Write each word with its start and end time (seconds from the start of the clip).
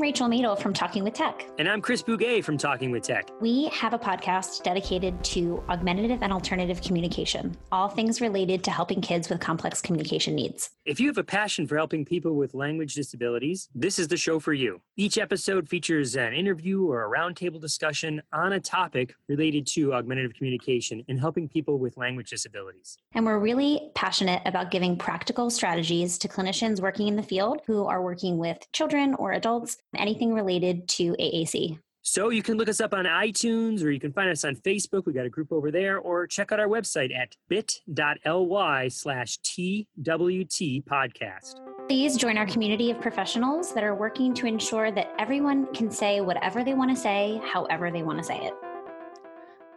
I'm 0.00 0.04
Rachel 0.04 0.28
Madel 0.28 0.58
from 0.58 0.72
Talking 0.72 1.04
with 1.04 1.12
Tech. 1.12 1.44
And 1.58 1.68
I'm 1.68 1.82
Chris 1.82 2.02
Bugaj 2.02 2.42
from 2.42 2.56
Talking 2.56 2.90
with 2.90 3.02
Tech. 3.02 3.28
We 3.38 3.66
have 3.66 3.92
a 3.92 3.98
podcast 3.98 4.62
dedicated 4.62 5.22
to 5.24 5.62
augmentative 5.68 6.22
and 6.22 6.32
alternative 6.32 6.80
communication, 6.80 7.54
all 7.70 7.90
things 7.90 8.22
related 8.22 8.64
to 8.64 8.70
helping 8.70 9.02
kids 9.02 9.28
with 9.28 9.40
complex 9.40 9.82
communication 9.82 10.34
needs. 10.34 10.70
If 10.86 11.00
you 11.00 11.08
have 11.08 11.18
a 11.18 11.22
passion 11.22 11.66
for 11.66 11.76
helping 11.76 12.06
people 12.06 12.34
with 12.36 12.54
language 12.54 12.94
disabilities, 12.94 13.68
this 13.74 13.98
is 13.98 14.08
the 14.08 14.16
show 14.16 14.40
for 14.40 14.54
you. 14.54 14.80
Each 14.96 15.18
episode 15.18 15.68
features 15.68 16.16
an 16.16 16.32
interview 16.32 16.86
or 16.86 17.04
a 17.04 17.18
roundtable 17.18 17.60
discussion 17.60 18.22
on 18.32 18.54
a 18.54 18.60
topic 18.60 19.14
related 19.28 19.66
to 19.74 19.92
augmentative 19.92 20.32
communication 20.32 21.04
and 21.08 21.20
helping 21.20 21.46
people 21.46 21.78
with 21.78 21.98
language 21.98 22.30
disabilities. 22.30 22.96
And 23.12 23.26
we're 23.26 23.38
really 23.38 23.90
passionate 23.94 24.40
about 24.46 24.70
giving 24.70 24.96
practical 24.96 25.50
strategies 25.50 26.16
to 26.20 26.28
clinicians 26.28 26.80
working 26.80 27.06
in 27.06 27.16
the 27.16 27.22
field 27.22 27.60
who 27.66 27.84
are 27.84 28.00
working 28.00 28.38
with 28.38 28.66
children 28.72 29.14
or 29.16 29.32
adults, 29.32 29.76
anything 29.96 30.34
related 30.34 30.88
to 30.88 31.12
AAC. 31.12 31.78
So 32.02 32.30
you 32.30 32.42
can 32.42 32.56
look 32.56 32.68
us 32.68 32.80
up 32.80 32.94
on 32.94 33.04
iTunes 33.04 33.84
or 33.84 33.90
you 33.90 34.00
can 34.00 34.12
find 34.12 34.30
us 34.30 34.44
on 34.44 34.56
Facebook. 34.56 35.04
We 35.04 35.12
got 35.12 35.26
a 35.26 35.30
group 35.30 35.52
over 35.52 35.70
there, 35.70 35.98
or 35.98 36.26
check 36.26 36.50
out 36.50 36.58
our 36.58 36.66
website 36.66 37.14
at 37.14 37.36
bit.ly 37.48 38.88
slash 38.88 39.38
TWT 39.38 40.82
podcast. 40.86 41.60
Please 41.88 42.16
join 42.16 42.38
our 42.38 42.46
community 42.46 42.90
of 42.90 43.00
professionals 43.00 43.74
that 43.74 43.84
are 43.84 43.94
working 43.94 44.32
to 44.34 44.46
ensure 44.46 44.90
that 44.92 45.12
everyone 45.18 45.66
can 45.74 45.90
say 45.90 46.20
whatever 46.20 46.64
they 46.64 46.72
want 46.72 46.90
to 46.90 46.96
say, 46.96 47.40
however 47.44 47.90
they 47.90 48.02
want 48.02 48.18
to 48.18 48.24
say 48.24 48.38
it. 48.46 48.54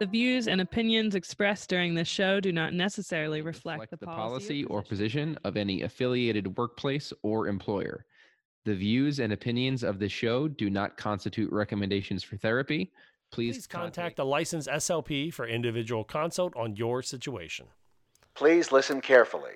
The 0.00 0.06
views 0.06 0.48
and 0.48 0.60
opinions 0.60 1.14
expressed 1.14 1.68
during 1.68 1.94
this 1.94 2.08
show 2.08 2.40
do 2.40 2.52
not 2.52 2.72
necessarily 2.72 3.42
reflect, 3.42 3.80
reflect 3.80 3.90
the, 3.90 3.96
the 3.98 4.06
policy, 4.06 4.64
policy 4.64 4.64
or 4.64 4.82
position 4.82 5.38
of 5.44 5.56
any 5.56 5.82
affiliated 5.82 6.56
workplace 6.56 7.12
or 7.22 7.48
employer. 7.48 8.06
The 8.64 8.74
views 8.74 9.20
and 9.20 9.30
opinions 9.30 9.82
of 9.82 9.98
the 9.98 10.08
show 10.08 10.48
do 10.48 10.70
not 10.70 10.96
constitute 10.96 11.52
recommendations 11.52 12.24
for 12.24 12.38
therapy. 12.38 12.92
Please, 13.30 13.56
Please 13.56 13.66
contact 13.66 14.18
a 14.18 14.24
licensed 14.24 14.68
SLP 14.68 15.34
for 15.34 15.46
individual 15.46 16.02
consult 16.02 16.56
on 16.56 16.74
your 16.74 17.02
situation. 17.02 17.66
Please 18.34 18.72
listen 18.72 19.02
carefully. 19.02 19.52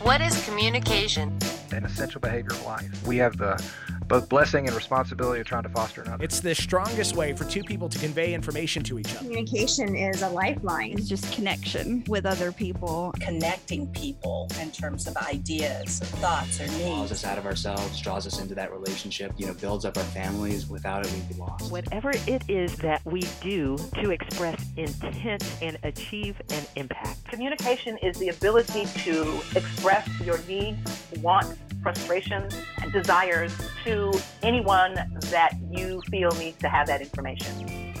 What 0.00 0.20
is 0.20 0.44
communication? 0.44 1.36
An 1.72 1.84
essential 1.84 2.20
behavior 2.20 2.52
of 2.52 2.64
life. 2.64 3.06
We 3.08 3.16
have 3.16 3.36
the 3.38 3.60
both 4.08 4.28
blessing 4.28 4.66
and 4.66 4.74
responsibility 4.74 5.40
of 5.40 5.46
trying 5.46 5.62
to 5.62 5.68
foster 5.68 6.02
another. 6.02 6.24
It's 6.24 6.40
the 6.40 6.54
strongest 6.54 7.14
way 7.14 7.34
for 7.34 7.44
two 7.44 7.62
people 7.62 7.88
to 7.88 7.98
convey 7.98 8.34
information 8.34 8.82
to 8.84 8.98
each 8.98 9.14
other. 9.14 9.18
Communication 9.18 9.94
is 9.94 10.22
a 10.22 10.28
lifeline. 10.28 10.92
It's 10.98 11.08
just 11.08 11.30
connection 11.32 12.04
with 12.08 12.24
other 12.24 12.50
people. 12.50 13.14
Connecting 13.20 13.86
people 13.88 14.48
in 14.60 14.70
terms 14.70 15.06
of 15.06 15.16
ideas, 15.18 16.00
thoughts, 16.00 16.60
or 16.60 16.66
needs. 16.66 16.78
Draws 16.84 17.12
us 17.12 17.24
out 17.24 17.38
of 17.38 17.46
ourselves, 17.46 18.00
draws 18.00 18.26
us 18.26 18.40
into 18.40 18.54
that 18.54 18.72
relationship, 18.72 19.32
you 19.36 19.46
know, 19.46 19.54
builds 19.54 19.84
up 19.84 19.96
our 19.96 20.04
families. 20.04 20.68
Without 20.68 21.06
it, 21.06 21.12
we'd 21.12 21.28
be 21.28 21.34
lost. 21.34 21.70
Whatever 21.70 22.10
it 22.26 22.42
is 22.48 22.74
that 22.76 23.04
we 23.04 23.22
do 23.42 23.76
to 24.02 24.10
express 24.10 24.64
intent 24.76 25.44
and 25.60 25.78
achieve 25.82 26.40
an 26.50 26.64
impact. 26.76 27.24
Communication 27.26 27.98
is 27.98 28.18
the 28.18 28.28
ability 28.28 28.86
to 28.86 29.40
express 29.54 30.08
your 30.20 30.38
needs, 30.48 31.04
wants, 31.20 31.58
frustrations, 31.94 32.54
and 32.82 32.92
desires 32.92 33.56
to 33.82 34.12
anyone 34.42 34.92
that 35.30 35.54
you 35.70 36.02
feel 36.10 36.30
needs 36.32 36.58
to 36.58 36.68
have 36.68 36.86
that 36.86 37.00
information. 37.00 37.94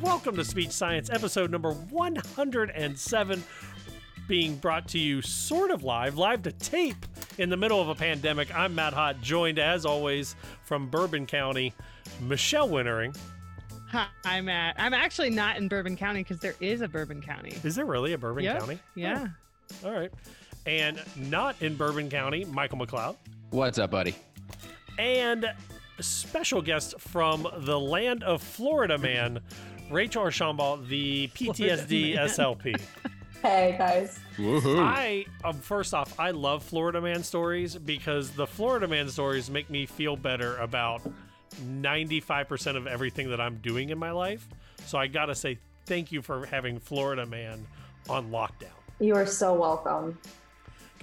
Welcome 0.00 0.34
to 0.36 0.44
Speech 0.46 0.70
Science, 0.70 1.10
episode 1.10 1.50
number 1.50 1.72
107, 1.72 3.44
being 4.26 4.56
brought 4.56 4.88
to 4.88 4.98
you 4.98 5.20
sort 5.20 5.70
of 5.70 5.84
live, 5.84 6.16
live 6.16 6.40
to 6.44 6.52
tape 6.52 7.04
in 7.36 7.50
the 7.50 7.56
middle 7.58 7.82
of 7.82 7.90
a 7.90 7.94
pandemic. 7.94 8.48
I'm 8.56 8.74
Matt 8.74 8.94
Hott, 8.94 9.20
joined 9.20 9.58
as 9.58 9.84
always 9.84 10.36
from 10.62 10.88
Bourbon 10.88 11.26
County, 11.26 11.74
Michelle 12.22 12.70
Wintering. 12.70 13.14
Hi, 13.90 14.40
Matt. 14.40 14.76
I'm 14.78 14.94
actually 14.94 15.28
not 15.28 15.58
in 15.58 15.68
Bourbon 15.68 15.98
County 15.98 16.22
because 16.22 16.38
there 16.38 16.54
is 16.60 16.80
a 16.80 16.88
Bourbon 16.88 17.20
County. 17.20 17.52
Is 17.62 17.76
there 17.76 17.84
really 17.84 18.14
a 18.14 18.18
Bourbon 18.18 18.44
yep. 18.44 18.60
County? 18.60 18.78
Yeah. 18.94 19.28
Oh. 19.84 19.88
All 19.88 19.94
right. 19.94 20.10
And 20.64 20.98
not 21.14 21.60
in 21.60 21.76
Bourbon 21.76 22.08
County, 22.08 22.46
Michael 22.46 22.78
McLeod. 22.78 23.16
What's 23.54 23.78
up, 23.78 23.92
buddy? 23.92 24.16
And 24.98 25.46
special 26.00 26.60
guest 26.60 26.98
from 26.98 27.46
the 27.58 27.78
land 27.78 28.24
of 28.24 28.42
Florida 28.42 28.98
man, 28.98 29.38
Rachel 29.92 30.24
Archambault, 30.24 30.88
the 30.88 31.28
PTSD 31.28 32.18
SLP. 32.18 32.80
Hey 33.42 33.76
guys. 33.78 34.18
Woohoo. 34.38 34.80
I 34.80 35.26
um, 35.44 35.54
first 35.54 35.94
off, 35.94 36.18
I 36.18 36.32
love 36.32 36.64
Florida 36.64 37.00
man 37.00 37.22
stories 37.22 37.76
because 37.76 38.32
the 38.32 38.44
Florida 38.46 38.88
man 38.88 39.08
stories 39.08 39.48
make 39.48 39.70
me 39.70 39.86
feel 39.86 40.16
better 40.16 40.56
about 40.56 41.02
95% 41.62 42.76
of 42.76 42.88
everything 42.88 43.30
that 43.30 43.40
I'm 43.40 43.58
doing 43.58 43.90
in 43.90 43.98
my 43.98 44.10
life. 44.10 44.48
So 44.84 44.98
I 44.98 45.06
got 45.06 45.26
to 45.26 45.34
say 45.36 45.60
thank 45.86 46.10
you 46.10 46.22
for 46.22 46.44
having 46.46 46.80
Florida 46.80 47.24
man 47.24 47.64
on 48.08 48.32
lockdown. 48.32 48.74
You 48.98 49.14
are 49.14 49.26
so 49.26 49.54
welcome. 49.54 50.18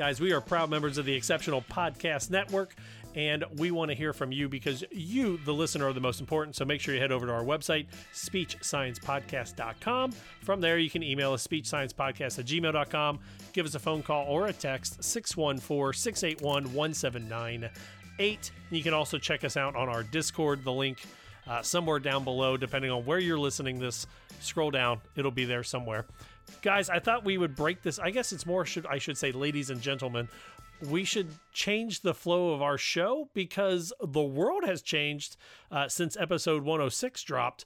Guys, 0.01 0.19
we 0.19 0.34
are 0.34 0.41
proud 0.41 0.72
members 0.72 0.97
of 0.97 1.06
the 1.06 1.13
Exceptional 1.13 1.62
Podcast 1.62 2.31
Network, 2.31 2.73
and 3.13 3.45
we 3.57 3.69
want 3.69 3.91
to 3.91 3.95
hear 3.95 4.13
from 4.13 4.31
you 4.31 4.50
because 4.50 4.84
you, 4.89 5.38
the 5.45 5.53
listener, 5.53 5.89
are 5.89 5.94
the 5.94 6.00
most 6.00 6.19
important. 6.19 6.56
So 6.56 6.66
make 6.66 6.81
sure 6.81 6.95
you 6.95 7.00
head 7.00 7.12
over 7.12 7.28
to 7.28 7.31
our 7.31 7.44
website, 7.44 7.85
speechsciencepodcast.com. 8.11 10.11
From 10.41 10.59
there, 10.59 10.79
you 10.79 10.90
can 10.90 11.03
email 11.03 11.34
us, 11.34 11.45
speechsciencepodcast 11.45 12.40
at 12.40 12.45
gmail.com. 12.47 13.19
Give 13.53 13.63
us 13.63 13.75
a 13.75 13.79
phone 13.79 14.01
call 14.01 14.25
or 14.25 14.47
a 14.47 14.53
text, 14.53 15.03
614 15.03 15.94
681 15.94 16.73
1798. 16.73 18.51
You 18.72 18.81
can 18.81 18.95
also 18.95 19.19
check 19.19 19.44
us 19.44 19.56
out 19.56 19.75
on 19.75 19.88
our 19.88 20.01
Discord, 20.01 20.63
the 20.63 20.73
link 20.73 20.97
uh, 21.45 21.61
somewhere 21.61 22.00
down 22.00 22.23
below, 22.23 22.57
depending 22.57 22.90
on 22.90 23.06
where 23.06 23.19
you're 23.19 23.38
listening 23.38 23.78
this. 23.78 24.07
Scroll 24.40 24.72
down, 24.72 25.00
it'll 25.16 25.29
be 25.29 25.45
there 25.45 25.63
somewhere 25.63 26.07
guys 26.62 26.89
i 26.89 27.00
thought 27.00 27.25
we 27.25 27.38
would 27.38 27.56
break 27.56 27.81
this. 27.81 28.00
I 28.00 28.12
guess 28.12 28.31
it's 28.31 28.45
more 28.45 28.66
should 28.66 28.85
i 28.85 28.97
should 28.97 29.17
say 29.17 29.31
ladies 29.31 29.69
and 29.69 29.81
gentlemen 29.81 30.28
we 30.89 31.03
should 31.03 31.28
change 31.53 32.01
the 32.01 32.13
flow 32.13 32.53
of 32.53 32.62
our 32.62 32.78
show 32.78 33.29
because 33.34 33.94
the 34.03 34.23
world 34.23 34.63
has 34.66 34.81
changed 34.81 35.38
uh, 35.69 35.88
since 35.88 36.17
episode 36.17 36.63
106 36.63 37.22
dropped. 37.23 37.66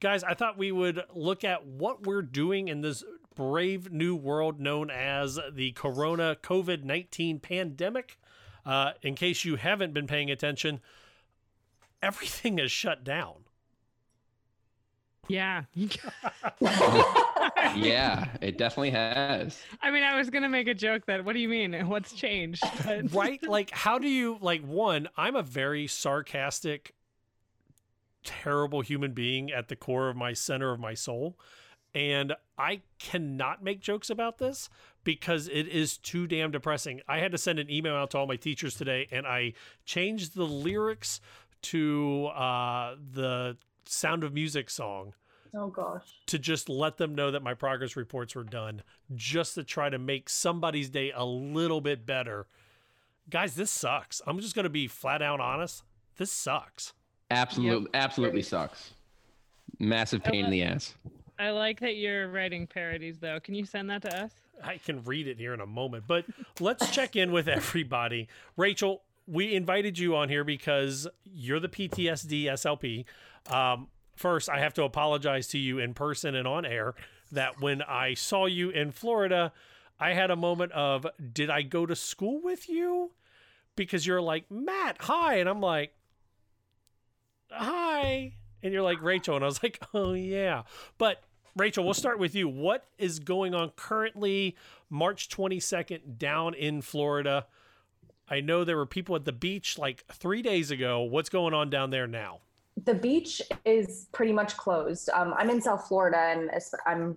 Guys 0.00 0.22
i 0.24 0.34
thought 0.34 0.58
we 0.58 0.72
would 0.72 1.02
look 1.14 1.44
at 1.44 1.66
what 1.66 2.06
we're 2.06 2.22
doing 2.22 2.68
in 2.68 2.80
this 2.80 3.04
brave 3.34 3.90
new 3.92 4.14
world 4.16 4.60
known 4.60 4.90
as 4.90 5.38
the 5.52 5.72
corona 5.72 6.36
covid-19 6.42 7.40
pandemic. 7.42 8.18
Uh, 8.64 8.92
in 9.02 9.14
case 9.14 9.44
you 9.44 9.54
haven't 9.56 9.94
been 9.94 10.08
paying 10.08 10.30
attention 10.30 10.80
everything 12.02 12.58
is 12.58 12.70
shut 12.70 13.04
down 13.04 13.44
yeah. 15.28 15.64
yeah, 17.74 18.28
it 18.40 18.58
definitely 18.58 18.90
has. 18.90 19.60
I 19.80 19.90
mean, 19.90 20.02
I 20.02 20.16
was 20.16 20.30
going 20.30 20.42
to 20.42 20.48
make 20.48 20.68
a 20.68 20.74
joke 20.74 21.06
that, 21.06 21.24
what 21.24 21.34
do 21.34 21.40
you 21.40 21.48
mean? 21.48 21.72
What's 21.88 22.12
changed? 22.12 22.62
But... 22.84 23.12
right? 23.12 23.42
Like, 23.42 23.70
how 23.70 23.98
do 23.98 24.08
you, 24.08 24.38
like, 24.40 24.64
one, 24.64 25.08
I'm 25.16 25.34
a 25.36 25.42
very 25.42 25.86
sarcastic, 25.86 26.94
terrible 28.22 28.80
human 28.80 29.12
being 29.12 29.50
at 29.50 29.68
the 29.68 29.76
core 29.76 30.08
of 30.08 30.16
my 30.16 30.32
center 30.32 30.72
of 30.72 30.80
my 30.80 30.94
soul. 30.94 31.36
And 31.94 32.34
I 32.58 32.82
cannot 32.98 33.64
make 33.64 33.80
jokes 33.80 34.10
about 34.10 34.38
this 34.38 34.68
because 35.02 35.48
it 35.48 35.66
is 35.68 35.96
too 35.96 36.26
damn 36.26 36.50
depressing. 36.50 37.00
I 37.08 37.20
had 37.20 37.32
to 37.32 37.38
send 37.38 37.58
an 37.58 37.70
email 37.70 37.94
out 37.94 38.10
to 38.10 38.18
all 38.18 38.26
my 38.26 38.36
teachers 38.36 38.74
today 38.74 39.08
and 39.10 39.26
I 39.26 39.54
changed 39.86 40.34
the 40.34 40.44
lyrics 40.44 41.20
to 41.62 42.26
uh, 42.26 42.96
the 43.12 43.56
Sound 43.88 44.24
of 44.24 44.32
Music 44.32 44.70
song. 44.70 45.14
Oh 45.54 45.68
gosh. 45.68 46.02
To 46.26 46.38
just 46.38 46.68
let 46.68 46.98
them 46.98 47.14
know 47.14 47.30
that 47.30 47.42
my 47.42 47.54
progress 47.54 47.96
reports 47.96 48.34
were 48.34 48.44
done, 48.44 48.82
just 49.14 49.54
to 49.54 49.64
try 49.64 49.88
to 49.88 49.98
make 49.98 50.28
somebody's 50.28 50.90
day 50.90 51.12
a 51.14 51.24
little 51.24 51.80
bit 51.80 52.04
better. 52.04 52.46
Guys, 53.30 53.54
this 53.54 53.70
sucks. 53.70 54.20
I'm 54.26 54.38
just 54.40 54.54
going 54.54 54.64
to 54.64 54.70
be 54.70 54.86
flat 54.86 55.22
out 55.22 55.40
honest. 55.40 55.82
This 56.16 56.30
sucks. 56.30 56.92
Absolutely, 57.30 57.88
yep. 57.92 58.02
absolutely 58.02 58.42
sucks. 58.42 58.92
Massive 59.78 60.22
pain 60.22 60.44
in 60.44 60.50
the 60.50 60.62
ass. 60.62 60.94
I 61.38 61.50
like 61.50 61.80
that 61.80 61.96
you're 61.96 62.28
writing 62.28 62.66
parodies, 62.66 63.18
though. 63.18 63.40
Can 63.40 63.54
you 63.54 63.64
send 63.64 63.90
that 63.90 64.02
to 64.02 64.24
us? 64.24 64.32
I 64.62 64.78
can 64.78 65.02
read 65.04 65.26
it 65.26 65.38
here 65.38 65.52
in 65.52 65.60
a 65.60 65.66
moment, 65.66 66.04
but 66.06 66.24
let's 66.60 66.90
check 66.90 67.14
in 67.16 67.30
with 67.30 67.48
everybody. 67.48 68.28
Rachel, 68.56 69.02
we 69.26 69.54
invited 69.54 69.98
you 69.98 70.16
on 70.16 70.28
here 70.28 70.44
because 70.44 71.08
you're 71.24 71.60
the 71.60 71.68
PTSD 71.68 72.44
SLP. 72.44 73.04
Um, 73.52 73.88
first, 74.14 74.48
I 74.48 74.60
have 74.60 74.74
to 74.74 74.84
apologize 74.84 75.48
to 75.48 75.58
you 75.58 75.78
in 75.78 75.94
person 75.94 76.34
and 76.34 76.46
on 76.46 76.64
air 76.64 76.94
that 77.32 77.60
when 77.60 77.82
I 77.82 78.14
saw 78.14 78.46
you 78.46 78.70
in 78.70 78.92
Florida, 78.92 79.52
I 79.98 80.12
had 80.12 80.30
a 80.30 80.36
moment 80.36 80.72
of, 80.72 81.06
did 81.32 81.50
I 81.50 81.62
go 81.62 81.86
to 81.86 81.96
school 81.96 82.40
with 82.42 82.68
you? 82.68 83.12
Because 83.74 84.06
you're 84.06 84.22
like, 84.22 84.50
Matt, 84.50 84.96
hi. 85.00 85.36
And 85.36 85.48
I'm 85.48 85.60
like, 85.60 85.92
hi. 87.50 88.34
And 88.62 88.72
you're 88.72 88.82
like, 88.82 89.02
Rachel. 89.02 89.36
And 89.36 89.44
I 89.44 89.48
was 89.48 89.62
like, 89.62 89.82
oh, 89.94 90.12
yeah. 90.12 90.62
But 90.98 91.22
Rachel, 91.56 91.84
we'll 91.84 91.94
start 91.94 92.18
with 92.18 92.34
you. 92.34 92.48
What 92.48 92.86
is 92.98 93.18
going 93.18 93.54
on 93.54 93.70
currently, 93.76 94.56
March 94.88 95.28
22nd, 95.28 96.18
down 96.18 96.54
in 96.54 96.82
Florida? 96.82 97.46
I 98.28 98.40
know 98.40 98.64
there 98.64 98.76
were 98.76 98.86
people 98.86 99.14
at 99.16 99.24
the 99.24 99.32
beach 99.32 99.78
like 99.78 100.04
three 100.12 100.42
days 100.42 100.70
ago. 100.70 101.02
What's 101.02 101.28
going 101.28 101.54
on 101.54 101.70
down 101.70 101.90
there 101.90 102.06
now? 102.06 102.40
The 102.84 102.94
beach 102.94 103.40
is 103.64 104.08
pretty 104.12 104.32
much 104.32 104.56
closed. 104.56 105.08
Um, 105.14 105.34
I'm 105.36 105.48
in 105.48 105.60
South 105.62 105.86
Florida, 105.88 106.18
and 106.18 106.50
I'm 106.86 107.16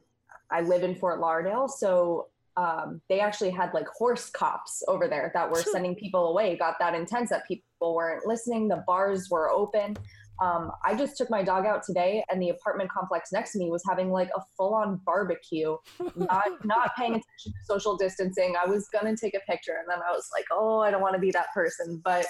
I 0.52 0.62
live 0.62 0.84
in 0.84 0.96
Fort 0.96 1.20
Lauderdale, 1.20 1.68
so 1.68 2.28
um, 2.58 3.02
they 3.08 3.20
actually 3.20 3.52
had 3.52 3.74
like 3.74 3.88
horse 3.88 4.30
cops 4.30 4.84
over 4.88 5.08
there 5.08 5.32
that 5.34 5.50
were 5.50 5.64
sending 5.72 5.96
people 5.96 6.30
away. 6.30 6.52
It 6.52 6.60
got 6.60 6.80
that 6.80 6.94
intense 6.96 7.30
that 7.30 7.48
people 7.48 7.96
weren't 7.96 8.26
listening. 8.26 8.68
The 8.68 8.84
bars 8.88 9.30
were 9.30 9.50
open. 9.50 9.98
Um, 10.42 10.72
I 10.86 10.96
just 10.96 11.18
took 11.18 11.30
my 11.30 11.44
dog 11.44 11.66
out 11.66 11.84
today, 11.84 12.24
and 12.30 12.42
the 12.42 12.50
apartment 12.50 12.90
complex 12.90 13.32
next 13.32 13.52
to 13.54 13.60
me 13.60 13.70
was 13.70 13.84
having 13.88 14.10
like 14.10 14.30
a 14.36 14.42
full-on 14.56 15.02
barbecue, 15.06 15.76
not 16.16 16.48
not 16.64 16.96
paying 16.98 17.12
attention 17.12 17.52
to 17.52 17.66
social 17.66 17.98
distancing. 17.98 18.56
I 18.62 18.68
was 18.68 18.88
gonna 18.94 19.18
take 19.18 19.36
a 19.36 19.52
picture, 19.52 19.74
and 19.80 19.88
then 19.90 20.00
I 20.08 20.12
was 20.12 20.30
like, 20.34 20.46
"Oh, 20.52 20.80
I 20.80 20.92
don't 20.92 21.02
want 21.02 21.16
to 21.16 21.20
be 21.20 21.32
that 21.32 21.48
person." 21.54 22.02
But 22.04 22.26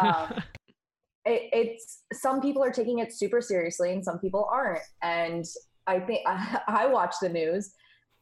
um, 0.00 0.34
it, 1.24 1.48
it's 1.52 2.02
some 2.12 2.40
people 2.40 2.62
are 2.62 2.72
taking 2.72 2.98
it 2.98 3.12
super 3.12 3.40
seriously, 3.40 3.92
and 3.92 4.04
some 4.04 4.18
people 4.18 4.48
aren't. 4.50 4.82
And 5.02 5.44
I 5.86 6.00
think 6.00 6.26
I, 6.26 6.60
I 6.66 6.86
watch 6.86 7.14
the 7.22 7.28
news, 7.28 7.72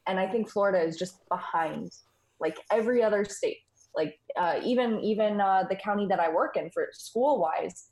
and 0.07 0.21
I 0.21 0.27
think 0.27 0.51
Florida 0.51 0.83
is 0.83 0.99
just 0.99 1.27
behind, 1.31 1.91
like 2.39 2.59
every 2.71 3.03
other 3.03 3.25
state. 3.25 3.59
Like 3.95 4.19
uh, 4.37 4.61
even 4.63 5.01
even 5.01 5.41
uh, 5.41 5.65
the 5.71 5.77
county 5.77 6.07
that 6.09 6.21
I 6.21 6.31
work 6.31 6.59
in 6.59 6.71
for 6.71 6.89
school 6.93 7.41
wise 7.41 7.92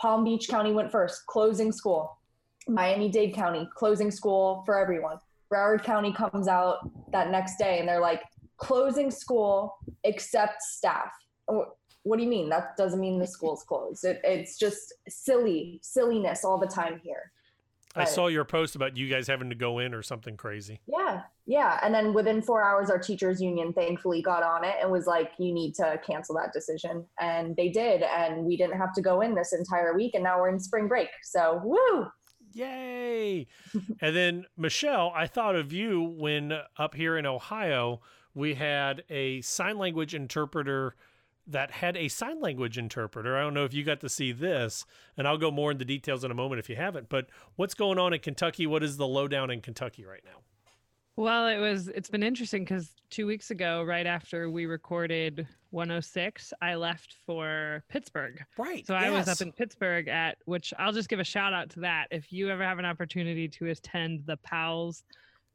Palm 0.00 0.24
Beach 0.24 0.48
County 0.48 0.72
went 0.72 0.90
first, 0.90 1.26
closing 1.26 1.70
school. 1.70 2.18
Miami 2.66 3.10
Dade 3.10 3.34
County, 3.34 3.68
closing 3.74 4.10
school 4.10 4.62
for 4.64 4.78
everyone. 4.78 5.18
Broward 5.52 5.82
County 5.82 6.12
comes 6.12 6.48
out 6.48 6.90
that 7.12 7.30
next 7.30 7.58
day 7.58 7.80
and 7.80 7.88
they're 7.88 8.00
like, 8.00 8.22
closing 8.56 9.10
school 9.10 9.76
except 10.04 10.62
staff. 10.62 11.10
Oh, 11.48 11.66
what 12.04 12.16
do 12.16 12.22
you 12.22 12.28
mean? 12.28 12.48
That 12.48 12.76
doesn't 12.76 13.00
mean 13.00 13.18
the 13.18 13.26
school's 13.26 13.62
closed. 13.64 14.04
It, 14.04 14.20
it's 14.24 14.58
just 14.58 14.94
silly, 15.08 15.80
silliness 15.82 16.44
all 16.44 16.58
the 16.58 16.66
time 16.66 17.00
here. 17.02 17.32
I 17.96 18.04
saw 18.04 18.28
your 18.28 18.44
post 18.44 18.76
about 18.76 18.96
you 18.96 19.08
guys 19.08 19.26
having 19.26 19.48
to 19.50 19.56
go 19.56 19.80
in 19.80 19.94
or 19.94 20.02
something 20.02 20.36
crazy. 20.36 20.80
Yeah. 20.86 21.22
Yeah. 21.46 21.80
And 21.82 21.92
then 21.92 22.14
within 22.14 22.40
four 22.40 22.62
hours, 22.62 22.88
our 22.88 22.98
teachers 22.98 23.40
union 23.40 23.72
thankfully 23.72 24.22
got 24.22 24.44
on 24.44 24.64
it 24.64 24.76
and 24.80 24.90
was 24.90 25.06
like, 25.06 25.32
you 25.38 25.52
need 25.52 25.74
to 25.76 26.00
cancel 26.06 26.36
that 26.36 26.52
decision. 26.52 27.04
And 27.18 27.56
they 27.56 27.68
did. 27.68 28.02
And 28.02 28.44
we 28.44 28.56
didn't 28.56 28.78
have 28.78 28.94
to 28.94 29.02
go 29.02 29.22
in 29.22 29.34
this 29.34 29.52
entire 29.52 29.94
week. 29.94 30.14
And 30.14 30.22
now 30.22 30.38
we're 30.38 30.50
in 30.50 30.60
spring 30.60 30.86
break. 30.86 31.08
So, 31.24 31.60
woo. 31.64 32.06
Yay. 32.52 33.48
and 34.00 34.16
then, 34.16 34.44
Michelle, 34.56 35.12
I 35.14 35.26
thought 35.26 35.56
of 35.56 35.72
you 35.72 36.02
when 36.02 36.52
up 36.76 36.94
here 36.94 37.16
in 37.16 37.26
Ohio, 37.26 38.00
we 38.34 38.54
had 38.54 39.02
a 39.10 39.40
sign 39.40 39.78
language 39.78 40.14
interpreter 40.14 40.94
that 41.46 41.70
had 41.70 41.96
a 41.96 42.08
sign 42.08 42.40
language 42.40 42.78
interpreter. 42.78 43.36
I 43.36 43.42
don't 43.42 43.54
know 43.54 43.64
if 43.64 43.74
you 43.74 43.84
got 43.84 44.00
to 44.00 44.08
see 44.08 44.32
this, 44.32 44.84
and 45.16 45.26
I'll 45.26 45.38
go 45.38 45.50
more 45.50 45.70
into 45.70 45.84
details 45.84 46.24
in 46.24 46.30
a 46.30 46.34
moment 46.34 46.58
if 46.58 46.68
you 46.68 46.76
haven't. 46.76 47.08
But 47.08 47.26
what's 47.56 47.74
going 47.74 47.98
on 47.98 48.12
in 48.12 48.20
Kentucky? 48.20 48.66
What 48.66 48.82
is 48.82 48.96
the 48.96 49.06
lowdown 49.06 49.50
in 49.50 49.60
Kentucky 49.60 50.04
right 50.04 50.22
now? 50.24 50.40
Well, 51.16 51.48
it 51.48 51.58
was 51.58 51.88
it's 51.88 52.08
been 52.08 52.22
interesting 52.22 52.64
because 52.64 52.94
two 53.10 53.26
weeks 53.26 53.50
ago, 53.50 53.82
right 53.82 54.06
after 54.06 54.48
we 54.48 54.64
recorded 54.64 55.46
106, 55.70 56.52
I 56.62 56.76
left 56.76 57.16
for 57.26 57.84
Pittsburgh. 57.88 58.42
Right. 58.56 58.86
So 58.86 58.94
yes. 58.94 59.04
I 59.04 59.10
was 59.10 59.28
up 59.28 59.40
in 59.40 59.52
Pittsburgh 59.52 60.08
at 60.08 60.38
which 60.46 60.72
I'll 60.78 60.92
just 60.92 61.08
give 61.08 61.20
a 61.20 61.24
shout 61.24 61.52
out 61.52 61.68
to 61.70 61.80
that. 61.80 62.06
If 62.10 62.32
you 62.32 62.48
ever 62.48 62.64
have 62.64 62.78
an 62.78 62.86
opportunity 62.86 63.48
to 63.48 63.66
attend 63.66 64.24
the 64.24 64.38
PALS 64.38 65.04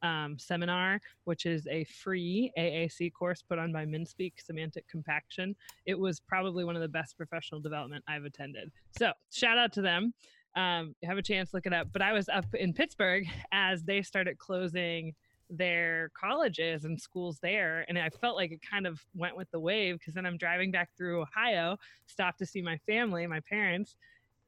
um, 0.05 0.37
seminar, 0.37 1.01
which 1.23 1.45
is 1.45 1.67
a 1.67 1.83
free 1.85 2.51
AAC 2.57 3.11
course 3.13 3.41
put 3.41 3.57
on 3.57 3.73
by 3.73 3.85
MinSpeak 3.85 4.33
Semantic 4.37 4.87
Compaction. 4.87 5.55
It 5.85 5.97
was 5.97 6.19
probably 6.19 6.63
one 6.63 6.75
of 6.75 6.81
the 6.81 6.87
best 6.87 7.17
professional 7.17 7.59
development 7.59 8.03
I've 8.07 8.23
attended. 8.23 8.71
So 8.97 9.11
shout 9.33 9.57
out 9.57 9.73
to 9.73 9.81
them. 9.81 10.13
Um, 10.55 10.95
have 11.03 11.17
a 11.17 11.21
chance, 11.21 11.53
look 11.53 11.65
it 11.65 11.73
up. 11.73 11.87
But 11.91 12.01
I 12.01 12.13
was 12.13 12.29
up 12.29 12.45
in 12.53 12.71
Pittsburgh 12.71 13.25
as 13.51 13.83
they 13.83 14.01
started 14.01 14.37
closing 14.37 15.13
their 15.49 16.09
colleges 16.19 16.85
and 16.85 16.99
schools 16.99 17.37
there 17.39 17.85
and 17.87 17.99
i 17.99 18.09
felt 18.09 18.35
like 18.35 18.51
it 18.51 18.59
kind 18.67 18.87
of 18.87 18.99
went 19.13 19.37
with 19.37 19.47
the 19.51 19.59
wave 19.59 19.99
because 19.99 20.15
then 20.15 20.25
i'm 20.25 20.37
driving 20.37 20.71
back 20.71 20.89
through 20.97 21.21
ohio 21.21 21.77
stopped 22.07 22.39
to 22.39 22.47
see 22.47 22.63
my 22.63 22.79
family 22.87 23.27
my 23.27 23.39
parents 23.47 23.95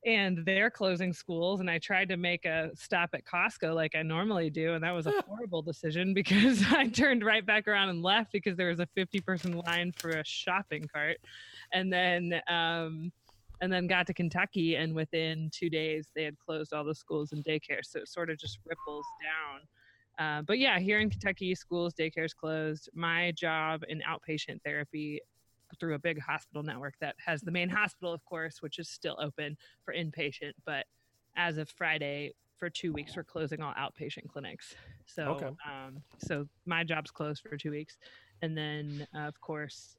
and 0.08 0.44
they're 0.46 0.72
closing 0.72 1.14
schools 1.14 1.60
and 1.60 1.70
i 1.70 1.78
tried 1.78 2.10
to 2.10 2.18
make 2.18 2.46
a 2.46 2.72
stop 2.74 3.10
at 3.14 3.24
costco 3.26 3.76
like 3.76 3.94
i 3.96 4.02
normally 4.02 4.50
do 4.50 4.74
and 4.74 4.84
that 4.84 4.92
was 4.92 5.06
a 5.06 5.14
horrible 5.28 5.62
decision 5.62 6.14
because 6.14 6.64
i 6.72 6.88
turned 6.88 7.24
right 7.24 7.46
back 7.46 7.68
around 7.68 7.90
and 7.90 8.02
left 8.02 8.32
because 8.32 8.56
there 8.58 8.70
was 8.70 8.80
a 8.80 8.88
50 8.96 9.20
person 9.22 9.62
line 9.66 9.92
for 9.92 10.10
a 10.12 10.26
shopping 10.26 10.88
cart. 10.92 11.18
And 11.74 11.92
then 11.92 12.42
um, 12.48 13.12
and 13.60 13.74
then 13.74 13.88
got 13.88 14.06
to 14.08 14.14
kentucky 14.14 14.76
and 14.76 14.94
within 14.94 15.50
two 15.52 15.70
days 15.70 16.10
they 16.16 16.24
had 16.24 16.38
closed 16.38 16.74
all 16.74 16.84
the 16.84 16.96
schools 16.96 17.32
and 17.32 17.44
daycare. 17.44 17.84
So 17.84 18.00
it 18.00 18.08
sort 18.08 18.30
of 18.30 18.38
just 18.38 18.60
ripples 18.66 19.06
down. 19.22 19.62
Uh, 20.20 20.42
but 20.42 20.58
yeah, 20.58 20.80
here 20.80 21.00
in 21.00 21.12
Kentucky, 21.12 21.54
schools, 21.54 21.94
daycares 21.94 22.36
closed. 22.36 22.90
My 22.96 23.32
job 23.34 23.84
in 23.88 24.02
outpatient 24.02 24.62
therapy 24.64 25.22
through 25.80 25.96
a 25.96 26.00
big 26.00 26.20
hospital 26.20 26.64
network 26.64 26.96
that 27.00 27.16
has 27.26 27.42
the 27.42 27.52
main 27.52 27.70
hospital, 27.70 28.14
of 28.14 28.24
course, 28.26 28.62
which 28.62 28.80
is 28.80 28.90
still 28.90 29.18
open 29.22 29.58
for 29.84 29.94
inpatient. 29.94 30.54
But 30.66 30.86
as 31.36 31.58
of 31.58 31.70
Friday, 31.70 32.34
for 32.58 32.70
two 32.70 32.92
weeks, 32.92 33.16
we're 33.16 33.24
closing 33.24 33.62
all 33.62 33.74
outpatient 33.74 34.28
clinics. 34.28 34.76
So, 35.06 35.24
okay. 35.24 35.46
um, 35.46 36.02
so 36.18 36.48
my 36.66 36.84
job's 36.84 37.12
closed 37.12 37.44
for 37.48 37.58
two 37.58 37.72
weeks, 37.72 37.98
and 38.42 38.58
then 38.58 39.08
uh, 39.16 39.28
of 39.28 39.40
course, 39.40 39.98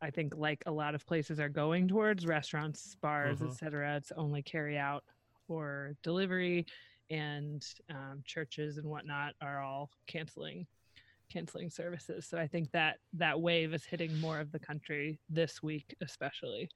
I 0.00 0.10
think 0.10 0.34
like 0.36 0.62
a 0.66 0.72
lot 0.72 0.94
of 0.94 1.06
places 1.06 1.38
are 1.38 1.48
going 1.48 1.86
towards 1.86 2.26
restaurants, 2.26 2.96
bars, 3.00 3.38
mm-hmm. 3.38 3.48
etc. 3.48 3.96
It's 3.96 4.12
only 4.16 4.42
carry 4.42 4.76
out 4.76 5.04
or 5.48 5.94
delivery, 6.02 6.66
and 7.10 7.64
um, 7.90 8.22
churches 8.24 8.78
and 8.78 8.86
whatnot 8.86 9.34
are 9.40 9.60
all 9.60 9.90
canceling 10.06 10.66
canceling 11.32 11.70
services. 11.70 12.26
So 12.26 12.38
I 12.38 12.46
think 12.46 12.70
that 12.72 12.98
that 13.14 13.40
wave 13.40 13.72
is 13.74 13.84
hitting 13.84 14.20
more 14.20 14.40
of 14.40 14.52
the 14.52 14.58
country 14.58 15.18
this 15.28 15.62
week, 15.62 15.94
especially. 16.00 16.68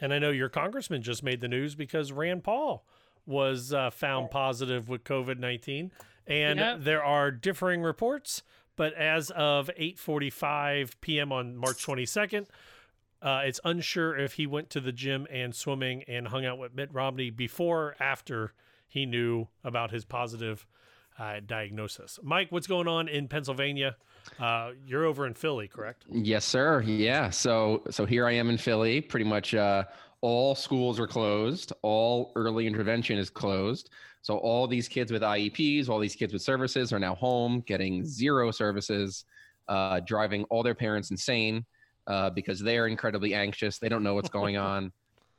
And 0.00 0.12
I 0.12 0.18
know 0.18 0.30
your 0.30 0.48
congressman 0.48 1.02
just 1.02 1.22
made 1.22 1.40
the 1.40 1.48
news 1.48 1.74
because 1.74 2.10
Rand 2.12 2.42
Paul 2.42 2.84
was 3.26 3.72
uh, 3.72 3.90
found 3.90 4.30
positive 4.30 4.88
with 4.88 5.04
COVID 5.04 5.38
nineteen, 5.38 5.92
and 6.26 6.58
yep. 6.58 6.78
there 6.80 7.04
are 7.04 7.30
differing 7.30 7.82
reports. 7.82 8.42
But 8.76 8.92
as 8.94 9.30
of 9.30 9.70
eight 9.76 9.98
forty 9.98 10.30
five 10.30 11.00
p.m. 11.00 11.30
on 11.32 11.56
March 11.56 11.82
twenty 11.82 12.06
second. 12.06 12.46
Uh, 13.22 13.40
it's 13.46 13.60
unsure 13.64 14.18
if 14.18 14.34
he 14.34 14.46
went 14.46 14.68
to 14.68 14.80
the 14.80 14.92
gym 14.92 15.26
and 15.30 15.54
swimming 15.54 16.02
and 16.06 16.28
hung 16.28 16.44
out 16.44 16.58
with 16.58 16.74
Mitt 16.74 16.92
Romney 16.92 17.30
before 17.30 17.82
or 17.82 17.96
after 17.98 18.52
he 18.86 19.06
knew 19.06 19.48
about 19.62 19.90
his 19.92 20.04
positive 20.04 20.66
uh, 21.18 21.40
diagnosis. 21.46 22.18
Mike, 22.22 22.50
what's 22.50 22.66
going 22.66 22.88
on 22.88 23.08
in 23.08 23.28
Pennsylvania? 23.28 23.96
Uh, 24.38 24.70
you're 24.86 25.04
over 25.04 25.26
in 25.26 25.34
Philly, 25.34 25.68
correct? 25.68 26.04
Yes, 26.10 26.44
sir. 26.44 26.82
Yeah. 26.82 27.30
So 27.30 27.82
so 27.90 28.06
here 28.06 28.26
I 28.26 28.32
am 28.32 28.48
in 28.48 28.58
Philly. 28.58 29.00
Pretty 29.00 29.24
much 29.24 29.54
uh, 29.54 29.84
all 30.20 30.54
schools 30.54 30.98
are 30.98 31.06
closed. 31.06 31.72
All 31.82 32.32
early 32.34 32.66
intervention 32.66 33.18
is 33.18 33.30
closed. 33.30 33.90
So 34.22 34.38
all 34.38 34.66
these 34.66 34.88
kids 34.88 35.12
with 35.12 35.20
IEPs, 35.20 35.90
all 35.90 35.98
these 35.98 36.16
kids 36.16 36.32
with 36.32 36.40
services 36.40 36.92
are 36.94 36.98
now 36.98 37.14
home, 37.14 37.62
getting 37.66 38.06
zero 38.06 38.50
services, 38.50 39.26
uh, 39.68 40.00
driving 40.00 40.44
all 40.44 40.62
their 40.62 40.74
parents 40.74 41.10
insane 41.10 41.66
uh, 42.06 42.30
because 42.30 42.58
they're 42.58 42.86
incredibly 42.86 43.34
anxious. 43.34 43.78
They 43.78 43.90
don't 43.90 44.02
know 44.02 44.14
what's 44.14 44.30
going 44.30 44.56
on. 44.72 44.92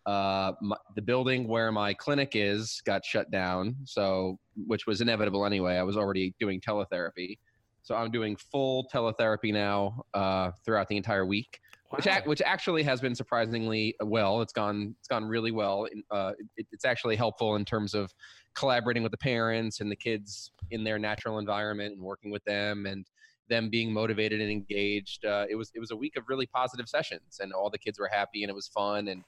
Uh, 0.05 0.53
my, 0.61 0.75
the 0.95 1.01
building 1.01 1.47
where 1.47 1.71
my 1.71 1.93
clinic 1.93 2.31
is 2.35 2.81
got 2.85 3.03
shut 3.03 3.31
down, 3.31 3.75
so 3.85 4.37
which 4.67 4.85
was 4.85 5.01
inevitable 5.01 5.45
anyway. 5.45 5.77
I 5.77 5.83
was 5.83 5.97
already 5.97 6.35
doing 6.39 6.61
teletherapy, 6.61 7.39
so 7.81 7.95
I'm 7.95 8.11
doing 8.11 8.35
full 8.35 8.87
teletherapy 8.93 9.51
now 9.51 10.03
uh, 10.13 10.51
throughout 10.63 10.89
the 10.89 10.97
entire 10.97 11.25
week, 11.25 11.59
wow. 11.91 11.97
which 11.97 12.07
which 12.25 12.41
actually 12.45 12.83
has 12.83 13.01
been 13.01 13.15
surprisingly 13.15 13.95
well. 13.99 14.41
It's 14.41 14.53
gone 14.53 14.95
it's 14.99 15.07
gone 15.07 15.25
really 15.25 15.51
well. 15.51 15.87
Uh, 16.11 16.33
it, 16.55 16.67
it's 16.71 16.85
actually 16.85 17.15
helpful 17.15 17.55
in 17.55 17.65
terms 17.65 17.95
of 17.95 18.13
collaborating 18.53 19.01
with 19.01 19.11
the 19.11 19.17
parents 19.17 19.81
and 19.81 19.91
the 19.91 19.95
kids 19.95 20.51
in 20.69 20.83
their 20.83 20.99
natural 20.99 21.39
environment 21.39 21.93
and 21.95 22.01
working 22.01 22.29
with 22.29 22.43
them 22.45 22.85
and 22.85 23.07
them 23.49 23.69
being 23.69 23.91
motivated 23.91 24.41
and 24.41 24.51
engaged. 24.51 25.25
Uh, 25.25 25.45
it 25.49 25.55
was 25.55 25.71
it 25.73 25.79
was 25.79 25.91
a 25.91 25.95
week 25.95 26.15
of 26.15 26.25
really 26.27 26.45
positive 26.45 26.87
sessions, 26.87 27.39
and 27.39 27.53
all 27.53 27.71
the 27.71 27.79
kids 27.79 27.99
were 27.99 28.09
happy, 28.11 28.43
and 28.43 28.51
it 28.51 28.55
was 28.55 28.67
fun 28.67 29.07
and 29.07 29.23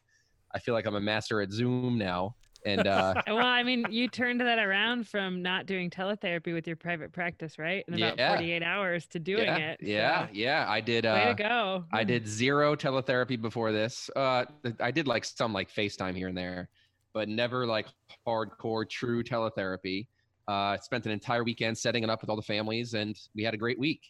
I 0.54 0.60
feel 0.60 0.74
like 0.74 0.86
I'm 0.86 0.96
a 0.96 1.02
master 1.02 1.42
at 1.42 1.52
Zoom 1.52 1.98
now. 1.98 2.36
And 2.66 2.86
uh, 2.86 3.14
well, 3.28 3.46
I 3.46 3.64
mean, 3.64 3.86
you 3.90 4.08
turned 4.08 4.42
that 4.42 4.60
around 4.60 5.08
from 5.08 5.42
not 5.42 5.66
doing 5.66 5.90
teletherapy 5.90 6.54
with 6.54 6.68
your 6.68 6.76
private 6.76 7.12
practice, 7.12 7.58
right? 7.58 7.84
In 7.88 7.94
about 7.94 8.18
yeah. 8.18 8.36
48 8.36 8.64
hours 8.64 9.06
to 9.08 9.20
doing 9.20 9.46
yeah. 9.46 9.58
it. 9.58 9.80
So. 9.82 9.88
Yeah, 9.88 10.28
yeah. 10.34 10.66
I 10.68 10.82
did. 10.82 11.06
Way 11.06 11.24
uh, 11.24 11.28
to 11.30 11.44
go. 11.44 11.86
I 11.94 12.04
did 12.04 12.28
zero 12.28 12.76
teletherapy 12.76 13.40
before 13.42 13.72
this. 13.72 14.10
Uh, 14.16 14.46
I 14.80 14.92
did 14.92 15.08
like 15.08 15.24
some 15.24 15.54
like 15.54 15.72
FaceTime 15.72 16.16
here 16.16 16.28
and 16.28 16.38
there, 16.38 16.70
but 17.14 17.30
never 17.30 17.66
like 17.66 17.88
hardcore 18.28 18.90
true 18.90 19.24
teletherapy. 19.24 20.08
Uh, 20.48 20.78
spent 20.78 21.06
an 21.06 21.12
entire 21.12 21.44
weekend 21.44 21.78
setting 21.78 22.04
it 22.04 22.10
up 22.10 22.22
with 22.22 22.30
all 22.30 22.38
the 22.38 22.42
families, 22.42 22.94
and 22.94 23.18
we 23.36 23.44
had 23.44 23.54
a 23.54 23.58
great 23.58 23.80
week. 23.80 24.02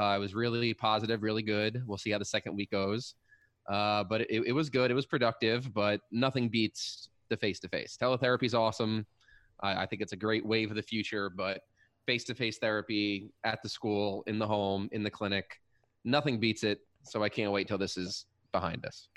Uh, 0.00 0.14
it 0.16 0.18
was 0.18 0.34
really 0.34 0.72
positive, 0.72 1.22
really 1.22 1.42
good. 1.42 1.82
We'll 1.86 1.98
see 1.98 2.10
how 2.10 2.18
the 2.18 2.24
second 2.24 2.56
week 2.56 2.70
goes. 2.70 3.14
Uh, 3.68 4.04
but 4.04 4.22
it, 4.22 4.42
it 4.46 4.52
was 4.52 4.68
good. 4.70 4.90
It 4.90 4.94
was 4.94 5.06
productive, 5.06 5.72
but 5.72 6.00
nothing 6.10 6.48
beats 6.48 7.08
the 7.28 7.36
face 7.36 7.60
to 7.60 7.68
face. 7.68 7.96
Teletherapy 8.00 8.44
is 8.44 8.54
awesome. 8.54 9.06
I, 9.62 9.82
I 9.82 9.86
think 9.86 10.02
it's 10.02 10.12
a 10.12 10.16
great 10.16 10.44
wave 10.44 10.70
of 10.70 10.76
the 10.76 10.82
future, 10.82 11.30
but 11.30 11.60
face 12.06 12.24
to 12.24 12.34
face 12.34 12.58
therapy 12.58 13.30
at 13.44 13.62
the 13.62 13.68
school, 13.68 14.24
in 14.26 14.38
the 14.38 14.46
home, 14.46 14.88
in 14.92 15.02
the 15.02 15.10
clinic, 15.10 15.60
nothing 16.04 16.40
beats 16.40 16.64
it. 16.64 16.80
So 17.04 17.22
I 17.22 17.28
can't 17.28 17.52
wait 17.52 17.68
till 17.68 17.78
this 17.78 17.96
is 17.96 18.26
behind 18.52 18.84
us. 18.84 19.08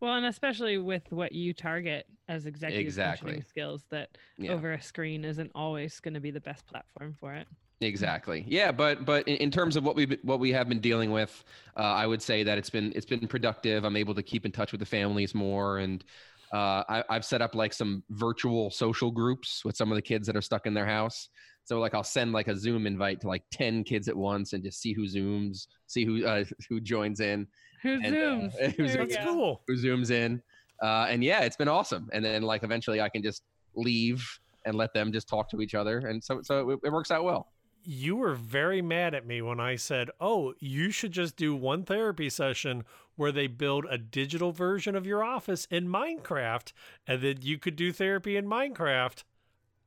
Well, 0.00 0.14
and 0.14 0.24
especially 0.26 0.78
with 0.78 1.02
what 1.10 1.32
you 1.32 1.52
target 1.52 2.06
as 2.28 2.46
executive 2.46 2.86
Exactly. 2.86 3.42
skills, 3.42 3.84
that 3.90 4.16
Yeah. 4.38 4.52
over 4.52 4.72
a 4.72 4.80
screen 4.80 5.24
isn't 5.26 5.50
always 5.54 6.00
going 6.00 6.14
to 6.14 6.20
be 6.20 6.30
the 6.30 6.40
best 6.40 6.66
platform 6.66 7.14
for 7.20 7.34
it. 7.34 7.46
Exactly. 7.82 8.44
Yeah, 8.46 8.72
but 8.72 9.06
but 9.06 9.26
in, 9.26 9.36
in 9.36 9.50
terms 9.50 9.74
of 9.76 9.84
what 9.84 9.96
we 9.96 10.18
what 10.22 10.38
we 10.38 10.52
have 10.52 10.68
been 10.68 10.80
dealing 10.80 11.12
with, 11.12 11.44
uh, 11.78 11.80
I 11.80 12.06
would 12.06 12.20
say 12.20 12.42
that 12.42 12.58
it's 12.58 12.68
been 12.68 12.92
it's 12.94 13.06
been 13.06 13.26
productive. 13.26 13.84
I'm 13.84 13.96
able 13.96 14.14
to 14.14 14.22
keep 14.22 14.44
in 14.44 14.52
touch 14.52 14.72
with 14.72 14.80
the 14.80 14.86
families 14.86 15.34
more, 15.34 15.78
and 15.78 16.04
uh, 16.52 16.84
I, 16.88 17.04
I've 17.08 17.24
set 17.24 17.40
up 17.40 17.54
like 17.54 17.72
some 17.72 18.02
virtual 18.10 18.70
social 18.70 19.10
groups 19.10 19.64
with 19.64 19.76
some 19.76 19.90
of 19.90 19.96
the 19.96 20.02
kids 20.02 20.26
that 20.26 20.36
are 20.36 20.42
stuck 20.42 20.66
in 20.66 20.74
their 20.74 20.84
house. 20.84 21.30
So 21.64 21.78
like 21.80 21.94
I'll 21.94 22.04
send 22.04 22.32
like 22.32 22.48
a 22.48 22.56
Zoom 22.56 22.86
invite 22.86 23.22
to 23.22 23.28
like 23.28 23.44
ten 23.50 23.82
kids 23.82 24.08
at 24.08 24.16
once 24.16 24.52
and 24.52 24.62
just 24.62 24.78
see 24.82 24.92
who 24.92 25.04
zooms, 25.06 25.66
see 25.86 26.04
who 26.04 26.26
uh, 26.26 26.44
who 26.68 26.80
joins 26.80 27.20
in, 27.20 27.46
Who 27.82 27.94
and, 27.94 28.06
uh, 28.06 28.18
zooms? 28.18 28.72
who 28.76 28.82
zooms- 28.84 29.16
go. 29.24 29.24
cool. 29.32 29.62
who 29.66 29.76
zooms 29.76 30.10
in, 30.10 30.42
uh, 30.82 31.06
and 31.08 31.24
yeah, 31.24 31.40
it's 31.40 31.56
been 31.56 31.68
awesome. 31.68 32.10
And 32.12 32.22
then 32.22 32.42
like 32.42 32.62
eventually 32.62 33.00
I 33.00 33.08
can 33.08 33.22
just 33.22 33.42
leave 33.74 34.22
and 34.66 34.74
let 34.74 34.92
them 34.92 35.12
just 35.12 35.28
talk 35.28 35.48
to 35.50 35.62
each 35.62 35.74
other, 35.74 36.00
and 36.00 36.22
so 36.22 36.40
so 36.42 36.68
it, 36.72 36.80
it 36.84 36.92
works 36.92 37.10
out 37.10 37.24
well. 37.24 37.48
You 37.82 38.16
were 38.16 38.34
very 38.34 38.82
mad 38.82 39.14
at 39.14 39.26
me 39.26 39.40
when 39.42 39.60
I 39.60 39.76
said, 39.76 40.10
"Oh, 40.20 40.54
you 40.60 40.90
should 40.90 41.12
just 41.12 41.36
do 41.36 41.54
one 41.54 41.84
therapy 41.84 42.28
session 42.28 42.84
where 43.16 43.32
they 43.32 43.46
build 43.46 43.86
a 43.88 43.98
digital 43.98 44.52
version 44.52 44.94
of 44.94 45.06
your 45.06 45.22
office 45.22 45.66
in 45.70 45.88
Minecraft, 45.88 46.72
and 47.06 47.22
then 47.22 47.38
you 47.42 47.58
could 47.58 47.76
do 47.76 47.92
therapy 47.92 48.36
in 48.36 48.46
Minecraft." 48.46 49.24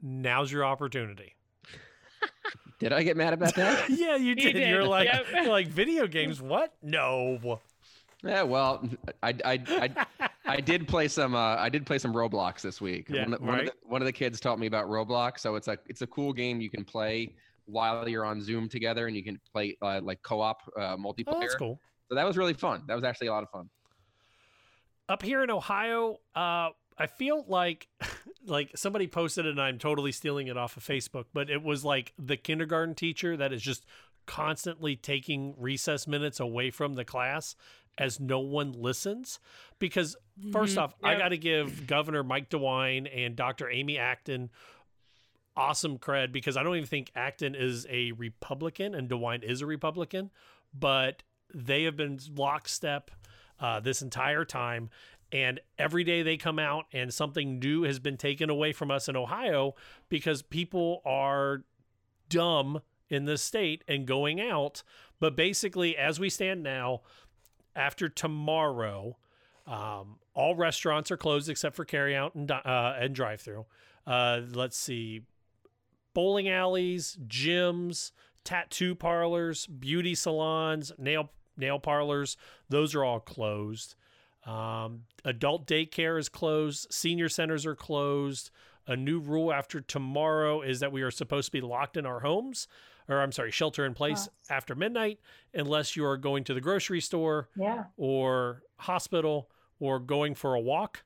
Now's 0.01 0.51
your 0.51 0.65
opportunity. 0.65 1.35
Did 2.79 2.91
I 2.91 3.03
get 3.03 3.15
mad 3.15 3.33
about 3.33 3.55
that? 3.55 3.89
yeah, 3.89 4.17
you 4.17 4.29
You 4.29 4.35
did. 4.35 4.67
You're 4.67 4.83
like, 4.83 5.07
yep. 5.07 5.25
you're 5.31 5.47
like 5.49 5.67
video 5.67 6.07
games. 6.07 6.41
What? 6.41 6.73
No. 6.81 7.59
Yeah, 8.23 8.43
well, 8.43 8.87
I, 9.21 9.33
I, 9.45 9.59
I, 9.67 10.29
I 10.45 10.59
did 10.59 10.87
play 10.87 11.07
some. 11.07 11.35
Uh, 11.35 11.55
I 11.55 11.69
did 11.69 11.85
play 11.85 11.97
some 11.97 12.13
Roblox 12.13 12.61
this 12.61 12.81
week. 12.81 13.07
Yeah, 13.09 13.23
one, 13.23 13.33
of 13.33 13.39
the, 13.39 13.45
one, 13.45 13.53
of 13.53 13.59
right. 13.59 13.71
the, 13.83 13.89
one 13.89 14.01
of 14.01 14.05
the 14.05 14.13
kids 14.13 14.39
taught 14.39 14.59
me 14.59 14.67
about 14.67 14.87
Roblox. 14.87 15.39
So 15.39 15.55
it's 15.55 15.67
a 15.67 15.77
it's 15.87 16.01
a 16.01 16.07
cool 16.07 16.33
game 16.33 16.61
you 16.61 16.69
can 16.69 16.83
play 16.83 17.33
while 17.65 18.07
you're 18.07 18.25
on 18.25 18.41
Zoom 18.41 18.69
together, 18.69 19.07
and 19.07 19.15
you 19.15 19.23
can 19.23 19.39
play 19.51 19.77
uh, 19.81 20.01
like 20.03 20.21
co-op 20.21 20.61
uh, 20.77 20.97
multiplayer. 20.97 21.23
Oh, 21.27 21.39
that's 21.39 21.55
cool. 21.55 21.79
So 22.09 22.15
that 22.15 22.25
was 22.25 22.37
really 22.37 22.53
fun. 22.53 22.83
That 22.87 22.95
was 22.95 23.03
actually 23.03 23.27
a 23.27 23.31
lot 23.31 23.43
of 23.43 23.49
fun. 23.49 23.69
up 25.09 25.21
here 25.21 25.43
in 25.43 25.49
Ohio, 25.49 26.19
uh, 26.35 26.69
I 26.97 27.07
feel 27.07 27.45
like 27.47 27.87
like 28.45 28.71
somebody 28.75 29.07
posted 29.07 29.45
it 29.45 29.49
and 29.49 29.61
I'm 29.61 29.79
totally 29.79 30.11
stealing 30.11 30.47
it 30.47 30.57
off 30.57 30.77
of 30.77 30.83
Facebook, 30.83 31.25
but 31.33 31.49
it 31.49 31.63
was 31.63 31.83
like 31.83 32.13
the 32.17 32.37
kindergarten 32.37 32.95
teacher 32.95 33.37
that 33.37 33.53
is 33.53 33.61
just 33.61 33.85
constantly 34.25 34.95
taking 34.95 35.53
recess 35.57 36.07
minutes 36.07 36.39
away 36.39 36.71
from 36.71 36.93
the 36.93 37.05
class 37.05 37.55
as 37.97 38.19
no 38.19 38.39
one 38.39 38.71
listens. 38.71 39.39
Because 39.79 40.15
1st 40.49 40.75
Mhm, 40.75 40.81
off, 40.81 40.93
I 41.03 41.17
got 41.17 41.29
to 41.29 41.37
give 41.37 41.87
Governor 41.87 42.23
Mike 42.23 42.49
DeWine 42.49 43.09
and 43.13 43.35
Dr. 43.35 43.69
Amy 43.69 43.97
Acton 43.97 44.49
awesome 45.55 45.97
cred 45.97 46.31
because 46.31 46.57
I 46.57 46.63
don't 46.63 46.75
even 46.75 46.87
think 46.87 47.11
Acton 47.15 47.55
is 47.55 47.85
a 47.89 48.11
Republican 48.13 48.95
and 48.95 49.09
DeWine 49.09 49.43
is 49.43 49.61
a 49.61 49.65
Republican, 49.65 50.31
but 50.73 51.23
they 51.53 51.83
have 51.83 51.95
been 51.95 52.19
lockstep 52.35 53.11
uh, 53.59 53.79
this 53.79 54.01
entire 54.01 54.45
time. 54.45 54.89
And 55.31 55.59
every 55.79 56.03
day 56.03 56.21
they 56.21 56.37
come 56.37 56.59
out 56.59 56.85
and 56.93 57.11
something 57.11 57.57
new 57.59 57.83
has 57.83 57.97
been 57.97 58.17
taken 58.17 58.49
away 58.49 58.71
from 58.71 58.91
us 58.91 59.07
in 59.07 59.15
Ohio 59.15 59.73
because 60.07 60.43
people 60.43 61.01
are 61.05 61.63
dumb 62.29 62.81
in 63.09 63.25
this 63.25 63.41
state 63.41 63.83
and 63.87 64.05
going 64.05 64.39
out. 64.39 64.83
But 65.19 65.35
basically, 65.35 65.97
as 65.97 66.19
we 66.19 66.29
stand 66.29 66.61
now, 66.61 67.01
after 67.75 68.09
tomorrow, 68.09 69.17
um, 69.65 70.17
all 70.35 70.55
restaurants 70.55 71.09
are 71.11 71.17
closed 71.17 71.49
except 71.49 71.75
for 71.75 71.85
carry 71.85 72.15
out 72.15 72.35
and, 72.35 72.51
uh, 72.51 72.95
and 72.99 73.15
drive 73.15 73.41
through. 73.41 73.65
Uh, 74.05 74.41
let's 74.51 74.77
see, 74.77 75.21
bowling 76.13 76.49
alleys, 76.49 77.17
gyms, 77.27 78.11
tattoo 78.43 78.95
parlors, 78.95 79.67
beauty 79.67 80.15
salons, 80.15 80.91
nail 80.97 81.31
nail 81.57 81.79
parlors, 81.79 82.35
those 82.69 82.95
are 82.95 83.03
all 83.03 83.19
closed. 83.19 83.95
Um, 84.45 85.03
adult 85.23 85.67
daycare 85.67 86.19
is 86.19 86.27
closed. 86.29 86.87
Senior 86.91 87.29
centers 87.29 87.65
are 87.65 87.75
closed. 87.75 88.49
A 88.87 88.95
new 88.97 89.19
rule 89.19 89.53
after 89.53 89.79
tomorrow 89.79 90.61
is 90.61 90.79
that 90.81 90.91
we 90.91 91.01
are 91.03 91.11
supposed 91.11 91.45
to 91.45 91.51
be 91.53 91.61
locked 91.61 91.95
in 91.95 92.05
our 92.05 92.19
homes, 92.19 92.67
or 93.07 93.21
I'm 93.21 93.31
sorry, 93.31 93.51
shelter 93.51 93.85
in 93.85 93.93
place 93.93 94.27
after 94.49 94.75
midnight, 94.75 95.19
unless 95.53 95.95
you 95.95 96.03
are 96.05 96.17
going 96.17 96.43
to 96.45 96.53
the 96.53 96.59
grocery 96.59 96.99
store 96.99 97.47
Yeah. 97.55 97.85
or 97.95 98.63
hospital 98.79 99.49
or 99.79 99.99
going 99.99 100.35
for 100.35 100.55
a 100.55 100.59
walk 100.59 101.03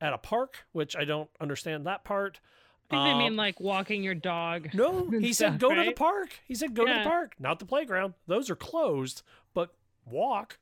at 0.00 0.12
a 0.12 0.18
park, 0.18 0.66
which 0.72 0.94
I 0.96 1.04
don't 1.06 1.30
understand 1.40 1.86
that 1.86 2.04
part. 2.04 2.40
I 2.94 3.04
think 3.04 3.06
they 3.06 3.12
Um, 3.12 3.18
mean 3.18 3.36
like 3.36 3.60
walking 3.60 4.02
your 4.02 4.14
dog. 4.14 4.68
no, 4.74 5.08
he 5.20 5.32
said 5.32 5.58
stuff, 5.58 5.58
go 5.60 5.74
to 5.74 5.84
the 5.84 5.92
park. 5.92 6.30
He 6.46 6.54
said 6.54 6.74
go 6.74 6.86
to 6.86 6.92
the 6.92 7.00
park, 7.02 7.34
not 7.38 7.58
the 7.58 7.66
playground. 7.66 8.14
Those 8.26 8.50
are 8.50 8.56
closed, 8.56 9.22
but 9.54 9.74
walk. 10.06 10.58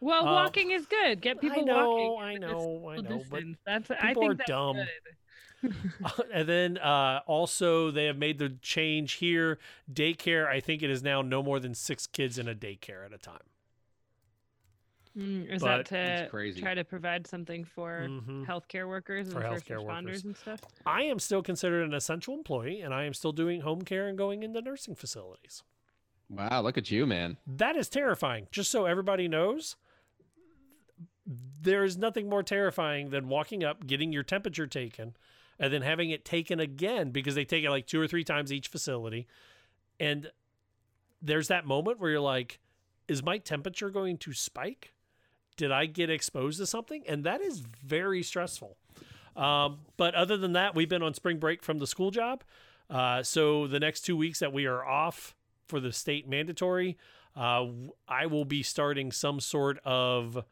Well, 0.00 0.26
Uh, 0.28 0.32
walking 0.32 0.70
is 0.70 0.86
good. 0.86 1.20
Get 1.22 1.40
people 1.40 1.60
I 1.62 1.64
know, 1.64 1.90
walking. 1.90 2.22
I 2.22 2.34
know, 2.36 2.88
I 2.90 2.96
know, 2.96 3.22
but. 3.30 3.42
That's 3.64 3.90
I 3.90 4.08
people 4.08 4.22
think 4.22 4.32
are 4.32 4.34
that's 4.34 4.48
dumb. 4.48 4.76
good. 4.76 4.88
and 6.34 6.46
then 6.46 6.76
uh, 6.78 7.20
also 7.26 7.90
they 7.90 8.04
have 8.04 8.18
made 8.18 8.38
the 8.38 8.50
change 8.60 9.12
here. 9.14 9.58
Daycare, 9.90 10.46
I 10.46 10.60
think 10.60 10.82
it 10.82 10.90
is 10.90 11.02
now 11.02 11.22
no 11.22 11.42
more 11.42 11.58
than 11.58 11.74
six 11.74 12.06
kids 12.06 12.36
in 12.38 12.48
a 12.48 12.54
daycare 12.54 13.04
at 13.06 13.14
a 13.14 13.18
time. 13.18 13.38
Mm, 15.16 15.48
is 15.48 15.62
But- 15.62 15.86
that 15.86 16.22
to 16.24 16.28
crazy. 16.30 16.60
try 16.60 16.74
to 16.74 16.82
provide 16.84 17.26
something 17.28 17.64
for 17.64 18.08
Mhm. 18.08 18.46
healthcare 18.46 18.88
workers 18.88 19.32
For 19.32 19.40
and 19.40 19.54
first 19.54 19.66
healthcare 19.66 19.78
responders 19.78 20.04
workers. 20.06 20.24
and 20.24 20.36
stuff? 20.36 20.60
I 20.84 21.02
am 21.02 21.20
still 21.20 21.42
considered 21.42 21.84
an 21.84 21.94
essential 21.94 22.34
employee, 22.34 22.80
and 22.80 22.92
I 22.92 23.04
am 23.04 23.14
still 23.14 23.30
doing 23.32 23.60
home 23.60 23.82
care 23.82 24.08
and 24.08 24.18
going 24.18 24.42
into 24.42 24.60
nursing 24.60 24.96
facilities. 24.96 25.62
Wow, 26.28 26.62
look 26.62 26.76
at 26.76 26.90
you, 26.90 27.06
man. 27.06 27.36
That 27.46 27.76
is 27.76 27.88
terrifying. 27.88 28.48
Just 28.50 28.70
so 28.72 28.86
everybody 28.86 29.28
knows, 29.28 29.76
there 31.26 31.84
is 31.84 31.96
nothing 31.96 32.28
more 32.28 32.42
terrifying 32.42 33.10
than 33.10 33.28
walking 33.28 33.62
up, 33.62 33.86
getting 33.86 34.12
your 34.12 34.22
temperature 34.24 34.66
taken, 34.66 35.16
and 35.58 35.72
then 35.72 35.82
having 35.82 36.10
it 36.10 36.24
taken 36.24 36.58
again 36.58 37.10
because 37.10 37.34
they 37.36 37.44
take 37.44 37.62
it 37.64 37.70
like 37.70 37.86
two 37.86 38.00
or 38.00 38.08
three 38.08 38.24
times 38.24 38.52
each 38.52 38.68
facility. 38.68 39.26
And 40.00 40.32
there's 41.22 41.48
that 41.48 41.66
moment 41.66 41.98
where 42.00 42.10
you're 42.10 42.20
like, 42.20 42.58
is 43.06 43.22
my 43.22 43.38
temperature 43.38 43.90
going 43.90 44.18
to 44.18 44.32
spike? 44.32 44.92
Did 45.56 45.72
I 45.72 45.86
get 45.86 46.10
exposed 46.10 46.58
to 46.58 46.66
something? 46.66 47.04
And 47.06 47.24
that 47.24 47.40
is 47.40 47.60
very 47.60 48.22
stressful. 48.22 48.76
Um, 49.36 49.78
but 49.96 50.14
other 50.14 50.36
than 50.36 50.52
that, 50.52 50.74
we've 50.74 50.88
been 50.88 51.02
on 51.02 51.14
spring 51.14 51.38
break 51.38 51.62
from 51.62 51.78
the 51.78 51.86
school 51.86 52.10
job. 52.10 52.44
Uh, 52.90 53.22
so 53.22 53.66
the 53.66 53.80
next 53.80 54.02
two 54.02 54.16
weeks 54.16 54.38
that 54.40 54.52
we 54.52 54.66
are 54.66 54.84
off 54.84 55.34
for 55.66 55.80
the 55.80 55.92
state 55.92 56.28
mandatory, 56.28 56.96
uh, 57.36 57.66
I 58.06 58.26
will 58.26 58.44
be 58.44 58.62
starting 58.62 59.10
some 59.10 59.40
sort 59.40 59.78
of 59.84 60.44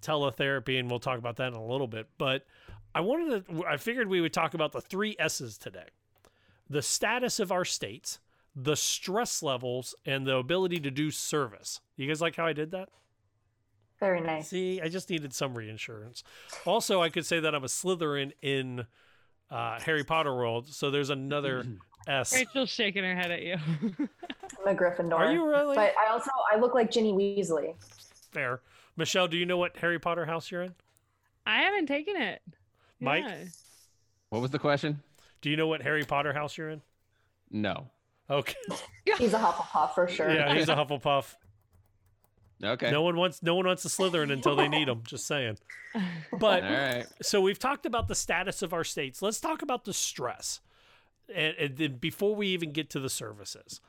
teletherapy, 0.00 0.78
and 0.78 0.90
we'll 0.90 0.98
talk 0.98 1.18
about 1.18 1.36
that 1.36 1.48
in 1.48 1.54
a 1.54 1.64
little 1.64 1.86
bit. 1.86 2.08
But 2.18 2.46
I 2.94 3.00
wanted 3.00 3.46
to, 3.46 3.64
I 3.66 3.76
figured 3.76 4.08
we 4.08 4.20
would 4.20 4.32
talk 4.32 4.54
about 4.54 4.72
the 4.72 4.80
three 4.80 5.16
S's 5.18 5.58
today 5.58 5.88
the 6.68 6.82
status 6.82 7.38
of 7.38 7.52
our 7.52 7.64
states, 7.64 8.18
the 8.56 8.74
stress 8.74 9.40
levels, 9.40 9.94
and 10.04 10.26
the 10.26 10.36
ability 10.36 10.80
to 10.80 10.90
do 10.90 11.12
service. 11.12 11.80
You 11.96 12.08
guys 12.08 12.20
like 12.20 12.34
how 12.34 12.46
I 12.46 12.52
did 12.52 12.72
that? 12.72 12.88
Very 13.98 14.20
nice. 14.20 14.48
See, 14.48 14.80
I 14.80 14.88
just 14.88 15.08
needed 15.08 15.32
some 15.32 15.56
reinsurance. 15.56 16.22
Also, 16.64 17.00
I 17.00 17.08
could 17.08 17.24
say 17.24 17.40
that 17.40 17.54
I'm 17.54 17.64
a 17.64 17.68
Slytherin 17.68 18.32
in 18.42 18.86
uh, 19.50 19.80
Harry 19.80 20.04
Potter 20.04 20.34
world, 20.34 20.68
so 20.68 20.90
there's 20.90 21.10
another 21.10 21.64
S. 22.06 22.34
Rachel's 22.34 22.68
shaking 22.68 23.04
her 23.04 23.14
head 23.14 23.30
at 23.30 23.42
you. 23.42 23.56
I'm 23.98 24.08
a 24.66 24.74
Gryffindor. 24.74 25.14
Are 25.14 25.32
you 25.32 25.46
really? 25.46 25.76
But 25.76 25.94
I 25.96 26.10
also 26.12 26.30
I 26.52 26.58
look 26.58 26.74
like 26.74 26.90
Ginny 26.90 27.12
Weasley. 27.12 27.74
Fair. 28.32 28.60
Michelle, 28.96 29.28
do 29.28 29.36
you 29.36 29.46
know 29.46 29.56
what 29.56 29.76
Harry 29.78 29.98
Potter 29.98 30.24
house 30.26 30.50
you're 30.50 30.62
in? 30.62 30.74
I 31.46 31.62
haven't 31.62 31.86
taken 31.86 32.16
it. 32.16 32.42
Mike? 33.00 33.24
Yeah. 33.26 33.44
What 34.30 34.42
was 34.42 34.50
the 34.50 34.58
question? 34.58 35.02
Do 35.40 35.50
you 35.50 35.56
know 35.56 35.68
what 35.68 35.82
Harry 35.82 36.04
Potter 36.04 36.32
house 36.32 36.56
you're 36.56 36.70
in? 36.70 36.82
No. 37.50 37.86
Okay. 38.28 38.56
He's 39.18 39.32
a 39.32 39.38
Hufflepuff 39.38 39.94
for 39.94 40.08
sure. 40.08 40.30
Yeah, 40.30 40.52
he's 40.52 40.68
a 40.68 40.74
Hufflepuff. 40.74 41.36
Okay. 42.62 42.90
No 42.90 43.02
one 43.02 43.16
wants 43.16 43.42
no 43.42 43.54
one 43.54 43.66
wants 43.66 43.84
a 43.84 43.88
Slytherin 43.88 44.32
until 44.32 44.56
they 44.56 44.68
need 44.68 44.88
them. 44.88 45.02
Just 45.06 45.26
saying. 45.26 45.58
But 46.38 46.62
All 46.62 46.70
right. 46.70 47.06
so 47.22 47.40
we've 47.40 47.58
talked 47.58 47.86
about 47.86 48.06
the 48.06 48.14
status 48.14 48.60
of 48.60 48.74
our 48.74 48.84
states. 48.84 49.22
Let's 49.22 49.40
talk 49.40 49.62
about 49.62 49.86
the 49.86 49.94
stress, 49.94 50.60
and, 51.34 51.54
and 51.58 51.76
then 51.78 51.96
before 51.96 52.34
we 52.34 52.48
even 52.48 52.72
get 52.72 52.90
to 52.90 53.00
the 53.00 53.08
services, 53.08 53.80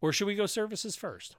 or 0.00 0.10
should 0.10 0.26
we 0.26 0.34
go 0.34 0.46
services 0.46 0.96
first? 0.96 1.36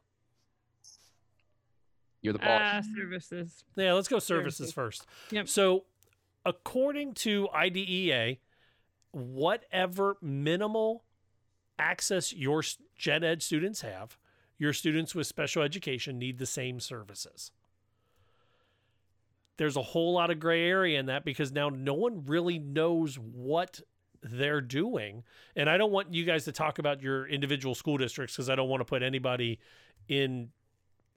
You're 2.21 2.33
the 2.33 2.39
boss. 2.39 2.85
Uh, 2.85 2.95
services. 2.95 3.63
Yeah, 3.75 3.93
let's 3.93 4.07
go 4.07 4.19
services 4.19 4.71
first. 4.71 5.07
Yep. 5.31 5.47
So, 5.49 5.85
according 6.45 7.15
to 7.15 7.49
IDEA, 7.51 8.37
whatever 9.11 10.17
minimal 10.21 11.03
access 11.79 12.31
your 12.31 12.63
gen 12.95 13.23
ed 13.23 13.41
students 13.41 13.81
have, 13.81 14.17
your 14.61 14.73
students 14.73 15.15
with 15.15 15.25
special 15.25 15.63
education 15.63 16.19
need 16.19 16.37
the 16.37 16.45
same 16.45 16.79
services. 16.79 17.49
There's 19.57 19.75
a 19.75 19.81
whole 19.81 20.13
lot 20.13 20.29
of 20.29 20.39
gray 20.39 20.69
area 20.69 20.99
in 20.99 21.07
that 21.07 21.25
because 21.25 21.51
now 21.51 21.69
no 21.69 21.95
one 21.95 22.25
really 22.27 22.59
knows 22.59 23.15
what 23.15 23.81
they're 24.21 24.61
doing. 24.61 25.23
And 25.55 25.67
I 25.67 25.77
don't 25.77 25.91
want 25.91 26.13
you 26.13 26.25
guys 26.25 26.45
to 26.45 26.51
talk 26.51 26.77
about 26.77 27.01
your 27.01 27.25
individual 27.25 27.73
school 27.73 27.97
districts 27.97 28.35
because 28.35 28.51
I 28.51 28.55
don't 28.55 28.69
want 28.69 28.81
to 28.81 28.85
put 28.85 29.01
anybody 29.01 29.57
in 30.07 30.49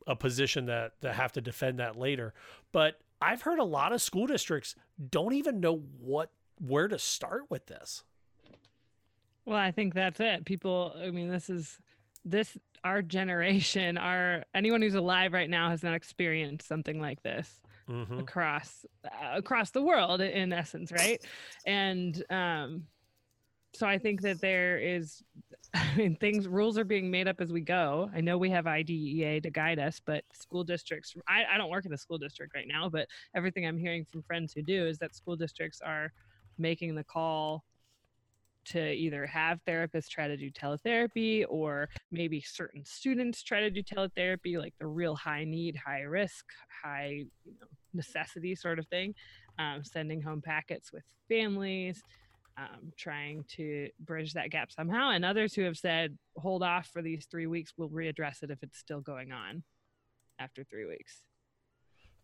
a 0.06 0.16
position 0.16 0.64
that 0.66 0.92
that 1.02 1.14
have 1.14 1.32
to 1.32 1.42
defend 1.42 1.80
that 1.80 1.96
later. 1.96 2.32
But 2.72 2.98
I've 3.20 3.42
heard 3.42 3.58
a 3.58 3.64
lot 3.64 3.92
of 3.92 4.00
school 4.00 4.26
districts 4.26 4.74
don't 5.10 5.34
even 5.34 5.60
know 5.60 5.82
what 6.00 6.30
where 6.66 6.88
to 6.88 6.98
start 6.98 7.42
with 7.50 7.66
this. 7.66 8.04
Well, 9.44 9.58
I 9.58 9.70
think 9.70 9.92
that's 9.92 10.18
it. 10.18 10.46
People, 10.46 10.96
I 10.98 11.10
mean, 11.10 11.28
this 11.28 11.50
is 11.50 11.78
this 12.24 12.56
our 12.84 13.02
generation, 13.02 13.98
our 13.98 14.44
anyone 14.54 14.82
who's 14.82 14.94
alive 14.94 15.32
right 15.32 15.50
now 15.50 15.70
has 15.70 15.82
not 15.82 15.94
experienced 15.94 16.68
something 16.68 17.00
like 17.00 17.22
this 17.22 17.60
Mhm. 17.88 18.20
across 18.20 18.84
uh, 19.04 19.32
across 19.34 19.70
the 19.70 19.82
world 19.82 20.20
in 20.20 20.52
essence, 20.52 20.92
right? 20.92 21.20
And 21.66 22.22
um 22.30 22.84
so 23.74 23.86
I 23.86 23.98
think 23.98 24.22
that 24.22 24.40
there 24.40 24.78
is 24.78 25.22
I 25.74 25.96
mean 25.96 26.16
things 26.16 26.46
rules 26.48 26.78
are 26.78 26.84
being 26.84 27.10
made 27.10 27.28
up 27.28 27.40
as 27.40 27.52
we 27.52 27.60
go. 27.60 28.10
I 28.14 28.20
know 28.20 28.38
we 28.38 28.50
have 28.50 28.66
IDEA 28.66 29.40
to 29.42 29.50
guide 29.50 29.78
us, 29.78 30.00
but 30.04 30.24
school 30.32 30.64
districts 30.64 31.14
I, 31.28 31.44
I 31.54 31.58
don't 31.58 31.70
work 31.70 31.86
in 31.86 31.92
a 31.92 31.98
school 31.98 32.18
district 32.18 32.54
right 32.54 32.68
now, 32.68 32.88
but 32.88 33.08
everything 33.34 33.66
I'm 33.66 33.78
hearing 33.78 34.04
from 34.10 34.22
friends 34.22 34.52
who 34.54 34.62
do 34.62 34.86
is 34.86 34.98
that 34.98 35.14
school 35.14 35.36
districts 35.36 35.80
are 35.80 36.12
making 36.58 36.94
the 36.94 37.04
call 37.04 37.64
to 38.66 38.92
either 38.92 39.26
have 39.26 39.60
therapists 39.66 40.08
try 40.08 40.28
to 40.28 40.36
do 40.36 40.50
teletherapy 40.50 41.44
or 41.48 41.88
maybe 42.10 42.40
certain 42.40 42.84
students 42.84 43.42
try 43.42 43.60
to 43.60 43.70
do 43.70 43.82
teletherapy 43.82 44.58
like 44.58 44.74
the 44.78 44.86
real 44.86 45.14
high 45.14 45.44
need 45.44 45.76
high 45.76 46.02
risk 46.02 46.46
high 46.82 47.24
you 47.44 47.54
know 47.60 47.66
necessity 47.92 48.54
sort 48.54 48.78
of 48.78 48.86
thing. 48.88 49.14
Um, 49.58 49.84
sending 49.84 50.20
home 50.20 50.42
packets 50.42 50.92
with 50.92 51.04
families 51.28 52.02
um, 52.56 52.92
trying 52.96 53.44
to 53.56 53.88
bridge 54.00 54.32
that 54.34 54.50
gap 54.50 54.72
somehow. 54.72 55.10
And 55.10 55.24
others 55.24 55.54
who 55.54 55.62
have 55.62 55.76
said 55.76 56.18
hold 56.36 56.62
off 56.62 56.88
for 56.88 57.02
these 57.02 57.26
three 57.30 57.46
weeks 57.46 57.72
we'll 57.76 57.88
readdress 57.90 58.42
it 58.42 58.50
if 58.50 58.62
it's 58.62 58.78
still 58.78 59.00
going 59.00 59.32
on 59.32 59.62
after 60.38 60.64
three 60.64 60.86
weeks 60.86 61.22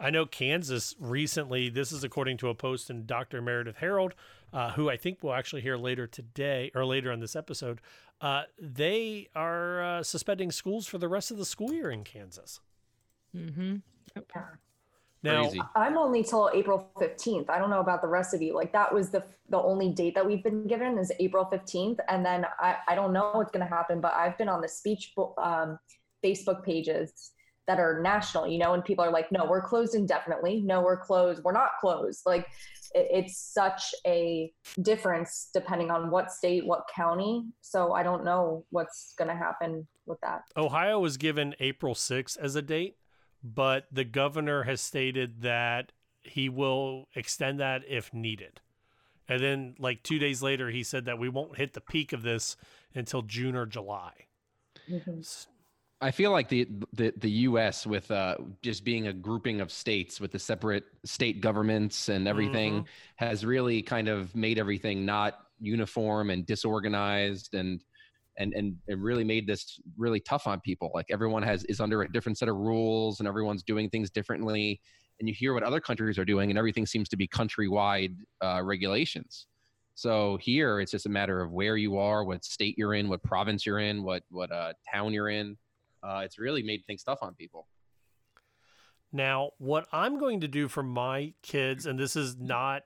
I 0.00 0.09
know 0.09 0.25
Kansas 0.25 0.95
recently, 0.99 1.69
this 1.69 1.92
is 1.92 2.02
according 2.02 2.38
to 2.38 2.49
a 2.49 2.54
post 2.54 2.88
in 2.88 3.04
Dr. 3.04 3.42
Meredith 3.42 3.76
Harold, 3.76 4.14
uh, 4.52 4.73
who 4.73 4.88
I 4.88 4.97
think 4.97 5.19
we'll 5.23 5.35
actually 5.35 5.61
hear 5.61 5.76
later 5.76 6.07
today 6.07 6.71
or 6.75 6.87
later 6.87 7.12
on 7.12 7.21
this 7.21 7.37
episode. 7.37 7.80
Uh, 8.21 8.45
they 8.59 9.28
are 9.37 9.83
uh, 9.83 10.02
suspending 10.02 10.50
schools 10.50 10.87
for 10.87 10.97
the 10.97 11.09
rest 11.09 11.30
of 11.30 11.37
the 11.37 11.45
school 11.45 11.73
year 11.73 11.90
in 11.90 12.02
Kansas. 12.04 12.61
mm-hmm 13.37 13.76
Okay. 14.16 14.40
Now, 15.23 15.42
Crazy. 15.42 15.61
I'm 15.76 15.99
only 15.99 16.25
till 16.25 16.50
April 16.54 16.90
15th. 16.99 17.50
I 17.50 17.59
don't 17.59 17.71
know 17.71 17.80
about 17.80 18.00
the 18.00 18.09
rest 18.09 18.33
of 18.33 18.40
you. 18.40 18.54
Like 18.54 18.73
that 18.73 18.92
was 18.92 19.11
the 19.11 19.23
the 19.50 19.59
only 19.59 19.90
date 19.90 20.14
that 20.14 20.26
we've 20.26 20.42
been 20.42 20.66
given 20.66 20.99
is 20.99 21.12
April 21.21 21.47
15th, 21.52 21.99
and 22.09 22.25
then 22.25 22.47
I 22.59 22.76
I 22.88 22.95
don't 22.95 23.12
know 23.12 23.30
what's 23.35 23.52
gonna 23.52 23.69
happen, 23.69 24.00
but 24.00 24.14
I've 24.14 24.38
been 24.38 24.49
on 24.49 24.62
the 24.62 24.69
speech 24.69 25.12
bo- 25.14 25.35
um, 25.37 25.78
Facebook 26.25 26.64
pages 26.64 27.33
that 27.71 27.79
are 27.79 28.00
national, 28.03 28.49
you 28.49 28.59
know, 28.59 28.75
and 28.75 28.85
people 28.85 29.05
are 29.05 29.12
like, 29.12 29.31
no, 29.31 29.45
we're 29.45 29.62
closed 29.62 29.95
indefinitely. 29.95 30.61
No, 30.61 30.83
we're 30.83 30.97
closed. 30.97 31.41
We're 31.45 31.53
not 31.53 31.71
closed. 31.81 32.23
Like 32.27 32.49
it, 32.97 33.07
it's 33.12 33.39
such 33.39 33.95
a 34.05 34.53
difference 34.83 35.50
depending 35.55 35.88
on 35.88 36.11
what 36.11 36.33
state, 36.33 36.66
what 36.66 36.88
county. 36.92 37.44
So 37.61 37.92
I 37.92 38.03
don't 38.03 38.25
know 38.25 38.64
what's 38.71 39.14
gonna 39.16 39.37
happen 39.37 39.87
with 40.05 40.21
that. 40.23 40.42
Ohio 40.57 40.99
was 40.99 41.16
given 41.16 41.55
April 41.61 41.94
6th 41.94 42.37
as 42.38 42.57
a 42.57 42.62
date, 42.62 42.97
but 43.44 43.87
the 43.92 44.05
governor 44.05 44.64
has 44.64 44.81
stated 44.81 45.42
that 45.42 45.92
he 46.23 46.49
will 46.49 47.07
extend 47.14 47.61
that 47.61 47.83
if 47.88 48.12
needed. 48.12 48.61
And 49.29 49.40
then, 49.40 49.75
like 49.79 50.03
two 50.03 50.18
days 50.18 50.42
later, 50.42 50.71
he 50.71 50.83
said 50.83 51.05
that 51.05 51.21
we 51.21 51.29
won't 51.29 51.57
hit 51.57 51.75
the 51.75 51.81
peak 51.81 52.12
of 52.12 52.23
this 52.23 52.57
until 52.97 53.23
June 53.23 53.55
or 53.55 53.64
July. 53.64 54.27
Mm-hmm. 54.90 55.21
I 56.03 56.11
feel 56.13 56.31
like 56.31 56.49
the 56.49 56.67
the 56.95 57.13
the 57.17 57.31
U.S. 57.49 57.87
with 57.87 58.11
uh, 58.11 58.37
just 58.63 58.85
being 58.85 59.07
a 59.09 59.13
grouping 59.13 59.61
of 59.61 59.71
states 59.71 60.19
with 60.21 60.33
the 60.33 60.39
separate 60.39 60.85
state 61.05 61.41
governments 61.43 62.09
and 62.09 62.27
everything 62.27 62.85
Mhm. 62.85 62.89
has 63.17 63.45
really 63.45 63.83
kind 63.83 64.09
of 64.09 64.35
made 64.35 64.59
everything 64.59 65.05
not 65.05 65.35
uniform 65.59 66.31
and 66.31 66.47
disorganized 66.47 67.55
and 67.55 67.85
and 68.39 68.55
and 68.55 68.79
it 68.89 68.99
really 68.99 69.25
made 69.25 69.47
this 69.47 69.79
really 69.99 70.21
tough 70.21 70.47
on 70.47 70.61
people. 70.61 70.91
Like 70.95 71.07
everyone 71.11 71.43
has 71.43 71.65
is 71.65 71.81
under 71.81 72.01
a 72.03 72.11
different 72.11 72.39
set 72.39 72.49
of 72.49 72.57
rules 72.57 73.21
and 73.21 73.29
everyone's 73.29 73.63
doing 73.63 73.91
things 73.91 74.11
differently. 74.11 74.81
And 75.19 75.29
you 75.29 75.35
hear 75.35 75.53
what 75.53 75.63
other 75.65 75.81
countries 75.81 76.19
are 76.19 76.25
doing, 76.25 76.49
and 76.51 76.59
everything 76.59 76.87
seems 76.87 77.11
to 77.11 77.17
be 77.19 77.29
countrywide 77.29 78.17
uh, 78.43 78.63
regulations. 78.65 79.47
So 79.95 80.39
here, 80.39 80.81
it's 80.81 80.93
just 80.93 81.05
a 81.05 81.11
matter 81.11 81.43
of 81.43 81.53
where 81.53 81.77
you 81.77 81.99
are, 81.99 82.25
what 82.25 82.43
state 82.45 82.79
you're 82.79 82.95
in, 82.95 83.11
what 83.11 83.23
province 83.23 83.67
you're 83.67 83.81
in, 83.81 84.03
what 84.03 84.23
what 84.31 84.51
uh, 84.51 84.73
town 84.91 85.13
you're 85.13 85.29
in. 85.29 85.59
Uh, 86.03 86.23
it's 86.25 86.39
really 86.39 86.63
made 86.63 86.85
things 86.87 87.03
tough 87.03 87.19
on 87.23 87.35
people. 87.35 87.67
Now, 89.13 89.51
what 89.59 89.87
I'm 89.93 90.19
going 90.19 90.41
to 90.41 90.49
do 90.49 90.69
for 90.69 90.83
my 90.83 91.35
kids, 91.43 91.87
and 91.87 91.99
this 91.99 92.15
is 92.15 92.37
not 92.37 92.85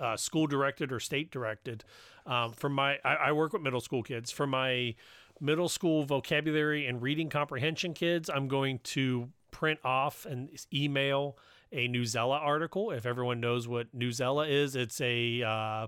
uh, 0.00 0.16
school 0.16 0.46
directed 0.46 0.92
or 0.92 1.00
state 1.00 1.30
directed, 1.30 1.84
um, 2.26 2.52
for 2.52 2.68
my 2.68 2.98
I, 3.04 3.14
I 3.14 3.32
work 3.32 3.52
with 3.52 3.62
middle 3.62 3.80
school 3.80 4.02
kids. 4.02 4.30
For 4.30 4.46
my 4.46 4.94
middle 5.40 5.68
school 5.68 6.04
vocabulary 6.04 6.86
and 6.86 7.00
reading 7.00 7.30
comprehension 7.30 7.94
kids, 7.94 8.28
I'm 8.28 8.46
going 8.46 8.80
to 8.84 9.30
print 9.50 9.80
off 9.84 10.26
and 10.26 10.50
email 10.72 11.38
a 11.72 11.88
Newsella 11.88 12.38
article. 12.40 12.90
If 12.90 13.06
everyone 13.06 13.40
knows 13.40 13.66
what 13.66 13.96
Newsella 13.98 14.48
is, 14.48 14.76
it's 14.76 15.00
a 15.00 15.42
uh, 15.42 15.86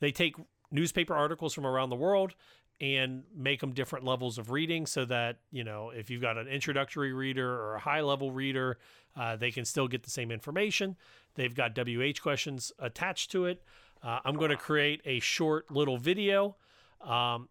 they 0.00 0.12
take 0.12 0.36
newspaper 0.70 1.14
articles 1.14 1.54
from 1.54 1.66
around 1.66 1.90
the 1.90 1.96
world 1.96 2.34
and 2.80 3.24
make 3.34 3.60
them 3.60 3.72
different 3.72 4.04
levels 4.04 4.38
of 4.38 4.50
reading 4.50 4.86
so 4.86 5.04
that 5.04 5.38
you 5.50 5.64
know 5.64 5.90
if 5.90 6.10
you've 6.10 6.22
got 6.22 6.38
an 6.38 6.46
introductory 6.46 7.12
reader 7.12 7.50
or 7.50 7.74
a 7.74 7.80
high 7.80 8.00
level 8.00 8.30
reader 8.30 8.78
uh, 9.16 9.36
they 9.36 9.50
can 9.50 9.64
still 9.64 9.88
get 9.88 10.04
the 10.04 10.10
same 10.10 10.30
information. 10.30 10.96
They've 11.34 11.54
got 11.54 11.76
wh 11.76 12.20
questions 12.20 12.72
attached 12.78 13.30
to 13.32 13.46
it. 13.46 13.62
Uh, 14.00 14.20
i'm 14.24 14.36
going 14.36 14.50
to 14.50 14.56
create 14.56 15.00
a 15.04 15.18
short 15.18 15.70
little 15.72 15.98
video 15.98 16.56
um, 17.00 17.48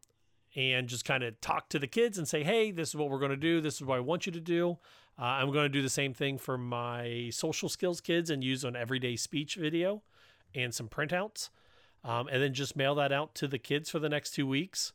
and 0.56 0.88
just 0.88 1.04
kind 1.04 1.24
of 1.24 1.40
talk 1.42 1.68
to 1.70 1.78
the 1.80 1.88
kids 1.88 2.18
and 2.18 2.26
say 2.26 2.42
hey 2.44 2.72
this 2.72 2.90
is 2.90 2.96
what 2.96 3.10
we're 3.10 3.20
going 3.20 3.32
to 3.32 3.38
do. 3.38 3.60
This 3.60 3.76
is 3.76 3.84
what 3.84 3.98
i 3.98 4.02
want 4.02 4.26
you 4.26 4.32
to 4.32 4.40
do. 4.40 4.78
Uh, 5.20 5.24
i'm 5.24 5.52
going 5.52 5.66
to 5.66 5.70
do 5.70 5.82
the 5.82 5.90
same 5.90 6.14
thing 6.14 6.38
for 6.38 6.58
my 6.58 7.30
social 7.34 7.68
skills 7.68 8.00
kids 8.00 8.30
and 8.30 8.44
use 8.44 8.64
an 8.64 8.76
everyday 8.78 9.18
speech 9.18 9.56
video 9.56 10.04
and 10.56 10.74
some 10.74 10.88
printouts 10.88 11.50
um, 12.08 12.30
and 12.32 12.41
then 12.41 12.54
just 12.54 12.76
mail 12.78 12.96
that 12.96 13.12
out 13.12 13.36
to 13.36 13.48
the 13.48 13.60
kids 13.60 13.89
for 13.89 14.00
the 14.00 14.08
next 14.08 14.32
two 14.32 14.48
weeks 14.48 14.93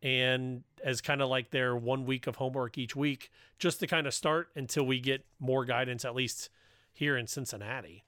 and 0.00 0.62
as 0.84 1.00
kind 1.00 1.20
of 1.20 1.28
like 1.28 1.50
their 1.50 1.74
one 1.74 2.06
week 2.06 2.28
of 2.28 2.36
homework 2.36 2.78
each 2.78 2.94
week, 2.94 3.30
just 3.58 3.80
to 3.80 3.86
kind 3.86 4.06
of 4.06 4.14
start 4.14 4.48
until 4.54 4.86
we 4.86 5.00
get 5.00 5.24
more 5.40 5.64
guidance, 5.64 6.04
at 6.04 6.14
least 6.14 6.48
here 6.92 7.16
in 7.16 7.26
Cincinnati. 7.26 8.04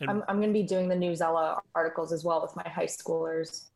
And- 0.00 0.10
I'm, 0.10 0.24
I'm 0.28 0.36
going 0.36 0.52
to 0.52 0.58
be 0.58 0.66
doing 0.66 0.88
the 0.88 0.96
Newsella 0.96 1.60
articles 1.74 2.12
as 2.12 2.24
well 2.24 2.42
with 2.42 2.56
my 2.56 2.68
high 2.68 2.86
schoolers. 2.86 3.66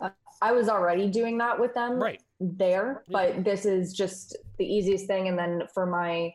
uh, 0.00 0.10
I 0.40 0.52
was 0.52 0.68
already 0.68 1.10
doing 1.10 1.36
that 1.38 1.58
with 1.58 1.74
them 1.74 2.00
right 2.00 2.22
there, 2.38 3.02
but 3.08 3.42
this 3.42 3.66
is 3.66 3.92
just 3.92 4.36
the 4.58 4.64
easiest 4.64 5.06
thing. 5.06 5.28
And 5.28 5.36
then 5.36 5.64
for 5.74 5.86
my 5.86 6.32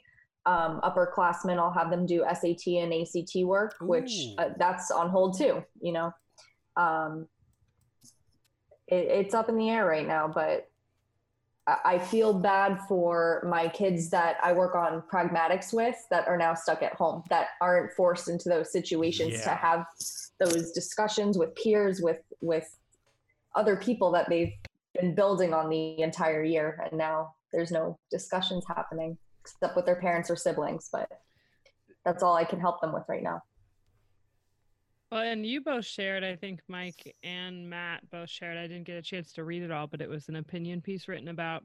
um, 0.47 0.79
upperclassmen, 0.81 1.59
I'll 1.59 1.73
have 1.73 1.91
them 1.91 2.05
do 2.05 2.23
SAT 2.33 2.67
and 2.67 2.93
ACT 2.93 3.35
work, 3.43 3.75
which 3.81 4.11
uh, 4.37 4.49
that's 4.57 4.89
on 4.91 5.09
hold 5.09 5.37
too. 5.37 5.61
You 5.81 5.91
know, 5.91 6.13
um, 6.77 7.27
it, 8.87 8.95
it's 8.95 9.33
up 9.35 9.49
in 9.49 9.57
the 9.57 9.69
air 9.69 9.85
right 9.85 10.07
now, 10.07 10.31
but 10.33 10.69
I, 11.67 11.77
I 11.83 11.99
feel 11.99 12.33
bad 12.33 12.79
for 12.87 13.45
my 13.45 13.67
kids 13.67 14.09
that 14.11 14.37
I 14.41 14.53
work 14.53 14.73
on 14.73 15.03
pragmatics 15.11 15.73
with 15.73 15.97
that 16.11 16.29
are 16.29 16.37
now 16.37 16.53
stuck 16.53 16.81
at 16.81 16.93
home, 16.93 17.23
that 17.29 17.49
aren't 17.59 17.91
forced 17.91 18.29
into 18.29 18.47
those 18.47 18.71
situations 18.71 19.43
to 19.43 19.49
have 19.49 19.85
those 20.39 20.71
discussions 20.71 21.37
with 21.37 21.53
peers, 21.55 21.99
with 22.01 22.21
with 22.39 22.73
other 23.53 23.75
people 23.75 24.11
that 24.11 24.29
they've 24.29 24.53
been 24.97 25.13
building 25.13 25.53
on 25.53 25.69
the 25.69 26.01
entire 26.01 26.43
year, 26.43 26.81
and 26.89 26.97
now 26.97 27.33
there's 27.51 27.71
no 27.71 27.99
discussions 28.09 28.63
happening 28.65 29.17
except 29.55 29.75
with 29.75 29.85
their 29.85 29.95
parents 29.95 30.29
or 30.29 30.35
siblings. 30.35 30.89
But 30.91 31.09
that's 32.05 32.23
all 32.23 32.35
I 32.35 32.43
can 32.43 32.59
help 32.59 32.81
them 32.81 32.93
with 32.93 33.03
right 33.07 33.23
now. 33.23 33.43
Well, 35.11 35.21
and 35.21 35.45
you 35.45 35.61
both 35.61 35.85
shared, 35.85 36.23
I 36.23 36.35
think 36.35 36.59
Mike 36.67 37.15
and 37.23 37.69
Matt 37.69 38.09
both 38.09 38.29
shared. 38.29 38.57
I 38.57 38.67
didn't 38.67 38.83
get 38.83 38.97
a 38.97 39.01
chance 39.01 39.31
to 39.33 39.45
read 39.45 39.63
it 39.63 39.71
all, 39.71 39.87
but 39.87 40.01
it 40.01 40.09
was 40.09 40.27
an 40.27 40.35
opinion 40.35 40.81
piece 40.81 41.07
written 41.07 41.29
about 41.29 41.63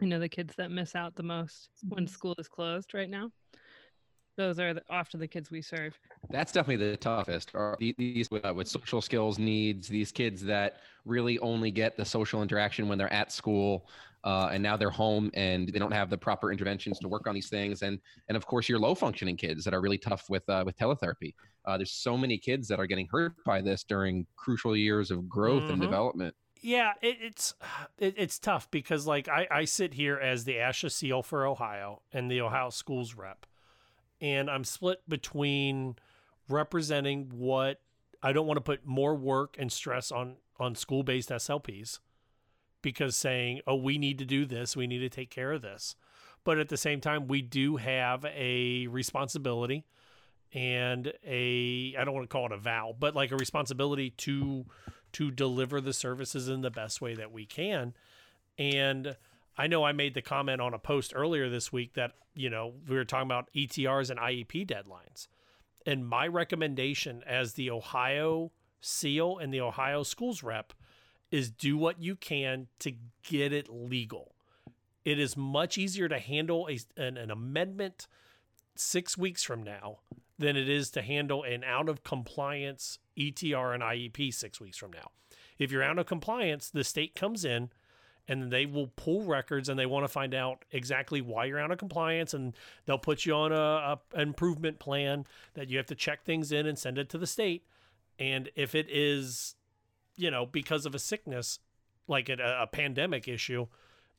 you 0.00 0.08
know 0.08 0.18
the 0.18 0.28
kids 0.28 0.54
that 0.56 0.70
miss 0.70 0.94
out 0.94 1.14
the 1.14 1.22
most 1.22 1.70
when 1.88 2.04
mm-hmm. 2.04 2.12
school 2.12 2.34
is 2.38 2.48
closed 2.48 2.94
right 2.94 3.08
now 3.08 3.30
those 4.36 4.58
are 4.58 4.74
the, 4.74 4.82
often 4.90 5.20
the 5.20 5.28
kids 5.28 5.50
we 5.50 5.62
serve 5.62 5.98
That's 6.30 6.52
definitely 6.52 6.88
the 6.90 6.96
toughest. 6.96 7.50
Are 7.54 7.76
these 7.78 8.30
with, 8.30 8.44
uh, 8.44 8.54
with 8.54 8.66
social 8.66 9.02
skills 9.02 9.38
needs, 9.38 9.88
these 9.88 10.10
kids 10.10 10.42
that 10.44 10.80
really 11.04 11.38
only 11.40 11.70
get 11.70 11.96
the 11.96 12.04
social 12.04 12.42
interaction 12.42 12.88
when 12.88 12.96
they're 12.96 13.12
at 13.12 13.30
school, 13.30 13.88
uh, 14.24 14.48
and 14.50 14.62
now 14.62 14.74
they're 14.74 14.88
home 14.90 15.30
and 15.34 15.68
they 15.68 15.78
don't 15.78 15.92
have 15.92 16.08
the 16.08 16.16
proper 16.16 16.50
interventions 16.50 16.98
to 17.00 17.08
work 17.08 17.26
on 17.26 17.34
these 17.34 17.50
things. 17.50 17.82
And 17.82 18.00
and 18.28 18.36
of 18.36 18.46
course, 18.46 18.70
your 18.70 18.78
low 18.78 18.94
functioning 18.94 19.36
kids 19.36 19.64
that 19.64 19.74
are 19.74 19.82
really 19.82 19.98
tough 19.98 20.30
with 20.30 20.48
uh, 20.48 20.62
with 20.64 20.76
teletherapy. 20.78 21.34
Uh, 21.66 21.76
there's 21.76 21.92
so 21.92 22.16
many 22.16 22.38
kids 22.38 22.68
that 22.68 22.78
are 22.78 22.86
getting 22.86 23.06
hurt 23.10 23.44
by 23.44 23.60
this 23.60 23.84
during 23.84 24.26
crucial 24.36 24.74
years 24.74 25.10
of 25.10 25.28
growth 25.28 25.68
and 25.68 25.78
Mhm. 25.78 25.80
development. 25.80 26.34
Yeah, 26.62 26.94
it, 27.02 27.18
it's 27.20 27.54
it, 27.98 28.14
it's 28.18 28.38
tough 28.38 28.70
because 28.70 29.06
like 29.06 29.28
I, 29.28 29.48
I 29.50 29.64
sit 29.66 29.94
here 29.94 30.18
as 30.18 30.44
the 30.44 30.56
ASHA 30.56 30.92
SEAL 30.92 31.22
for 31.24 31.46
Ohio 31.46 32.02
and 32.12 32.30
the 32.30 32.40
Ohio 32.40 32.70
schools 32.70 33.14
rep, 33.14 33.46
and 34.24 34.48
I'm 34.48 34.64
split 34.64 35.02
between 35.06 35.96
representing 36.48 37.30
what 37.34 37.82
I 38.22 38.32
don't 38.32 38.46
want 38.46 38.56
to 38.56 38.62
put 38.62 38.86
more 38.86 39.14
work 39.14 39.56
and 39.58 39.70
stress 39.70 40.10
on 40.10 40.36
on 40.58 40.74
school 40.74 41.02
based 41.02 41.28
SLPs 41.28 41.98
because 42.80 43.16
saying 43.16 43.60
oh 43.66 43.74
we 43.74 43.98
need 43.98 44.18
to 44.18 44.24
do 44.24 44.46
this 44.46 44.76
we 44.76 44.86
need 44.86 45.00
to 45.00 45.10
take 45.10 45.30
care 45.30 45.52
of 45.52 45.60
this, 45.60 45.94
but 46.42 46.58
at 46.58 46.70
the 46.70 46.76
same 46.78 47.00
time 47.00 47.28
we 47.28 47.42
do 47.42 47.76
have 47.76 48.24
a 48.24 48.86
responsibility 48.86 49.84
and 50.54 51.12
a 51.22 51.94
I 51.98 52.04
don't 52.04 52.14
want 52.14 52.24
to 52.24 52.32
call 52.32 52.46
it 52.46 52.52
a 52.52 52.56
vow, 52.56 52.96
but 52.98 53.14
like 53.14 53.30
a 53.30 53.36
responsibility 53.36 54.08
to 54.10 54.64
to 55.12 55.30
deliver 55.30 55.82
the 55.82 55.92
services 55.92 56.48
in 56.48 56.62
the 56.62 56.70
best 56.70 57.02
way 57.02 57.14
that 57.14 57.30
we 57.30 57.44
can. 57.44 57.94
And 58.58 59.16
I 59.56 59.66
know 59.66 59.84
I 59.84 59.92
made 59.92 60.14
the 60.14 60.22
comment 60.22 60.60
on 60.60 60.74
a 60.74 60.78
post 60.78 61.12
earlier 61.14 61.48
this 61.48 61.72
week 61.72 61.94
that, 61.94 62.12
you 62.34 62.50
know, 62.50 62.74
we 62.88 62.96
were 62.96 63.04
talking 63.04 63.28
about 63.28 63.50
ETRs 63.54 64.10
and 64.10 64.18
IEP 64.18 64.66
deadlines. 64.66 65.28
And 65.86 66.06
my 66.06 66.26
recommendation 66.26 67.22
as 67.26 67.52
the 67.52 67.70
Ohio 67.70 68.50
SEAL 68.80 69.38
and 69.38 69.52
the 69.52 69.60
Ohio 69.60 70.02
schools 70.02 70.42
rep 70.42 70.72
is 71.30 71.50
do 71.50 71.76
what 71.76 72.00
you 72.00 72.16
can 72.16 72.68
to 72.80 72.92
get 73.22 73.52
it 73.52 73.68
legal. 73.68 74.34
It 75.04 75.18
is 75.18 75.36
much 75.36 75.78
easier 75.78 76.08
to 76.08 76.18
handle 76.18 76.68
a, 76.68 76.78
an, 77.00 77.16
an 77.16 77.30
amendment 77.30 78.06
six 78.74 79.16
weeks 79.16 79.42
from 79.42 79.62
now 79.62 79.98
than 80.38 80.56
it 80.56 80.68
is 80.68 80.90
to 80.90 81.02
handle 81.02 81.42
an 81.44 81.62
out 81.62 81.88
of 81.88 82.02
compliance 82.02 82.98
ETR 83.16 83.74
and 83.74 83.82
IEP 83.82 84.34
six 84.34 84.60
weeks 84.60 84.76
from 84.76 84.92
now. 84.92 85.10
If 85.58 85.70
you're 85.70 85.82
out 85.82 85.98
of 85.98 86.06
compliance, 86.06 86.70
the 86.70 86.82
state 86.82 87.14
comes 87.14 87.44
in 87.44 87.70
and 88.28 88.50
they 88.50 88.66
will 88.66 88.88
pull 88.96 89.22
records 89.22 89.68
and 89.68 89.78
they 89.78 89.86
want 89.86 90.04
to 90.04 90.08
find 90.08 90.34
out 90.34 90.64
exactly 90.72 91.20
why 91.20 91.44
you're 91.44 91.58
out 91.58 91.70
of 91.70 91.78
compliance 91.78 92.32
and 92.32 92.54
they'll 92.86 92.98
put 92.98 93.26
you 93.26 93.34
on 93.34 93.52
a, 93.52 93.98
a 94.14 94.20
improvement 94.20 94.78
plan 94.78 95.26
that 95.54 95.68
you 95.68 95.76
have 95.76 95.86
to 95.86 95.94
check 95.94 96.24
things 96.24 96.50
in 96.50 96.66
and 96.66 96.78
send 96.78 96.98
it 96.98 97.08
to 97.10 97.18
the 97.18 97.26
state. 97.26 97.66
And 98.18 98.50
if 98.54 98.74
it 98.74 98.86
is, 98.88 99.56
you 100.16 100.30
know, 100.30 100.46
because 100.46 100.86
of 100.86 100.94
a 100.94 100.98
sickness, 100.98 101.58
like 102.06 102.28
a, 102.28 102.58
a 102.60 102.66
pandemic 102.66 103.28
issue, 103.28 103.66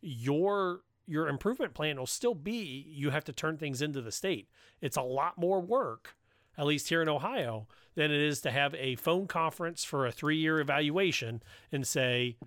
your 0.02 0.82
your 1.08 1.28
improvement 1.28 1.74
plan 1.74 1.98
will 1.98 2.08
still 2.08 2.34
be 2.34 2.86
you 2.90 3.12
have 3.12 3.24
to 3.26 3.34
turn 3.34 3.58
things 3.58 3.82
into 3.82 4.02
the 4.02 4.12
state. 4.12 4.50
It's 4.82 4.98
a 4.98 5.04
lot 5.04 5.38
more 5.38 5.62
work, 5.62 6.16
at 6.58 6.66
least 6.66 6.90
here 6.90 7.02
in 7.02 7.10
Ohio, 7.10 7.68
than 7.96 8.12
it 8.12 8.22
is 8.22 8.42
to 8.42 8.52
have 8.52 8.74
a 8.76 8.96
phone 8.96 9.28
conference 9.28 9.84
for 9.84 10.06
a 10.06 10.12
three 10.12 10.38
year 10.38 10.60
evaluation 10.60 11.44
and 11.72 11.86
say, 11.86 12.38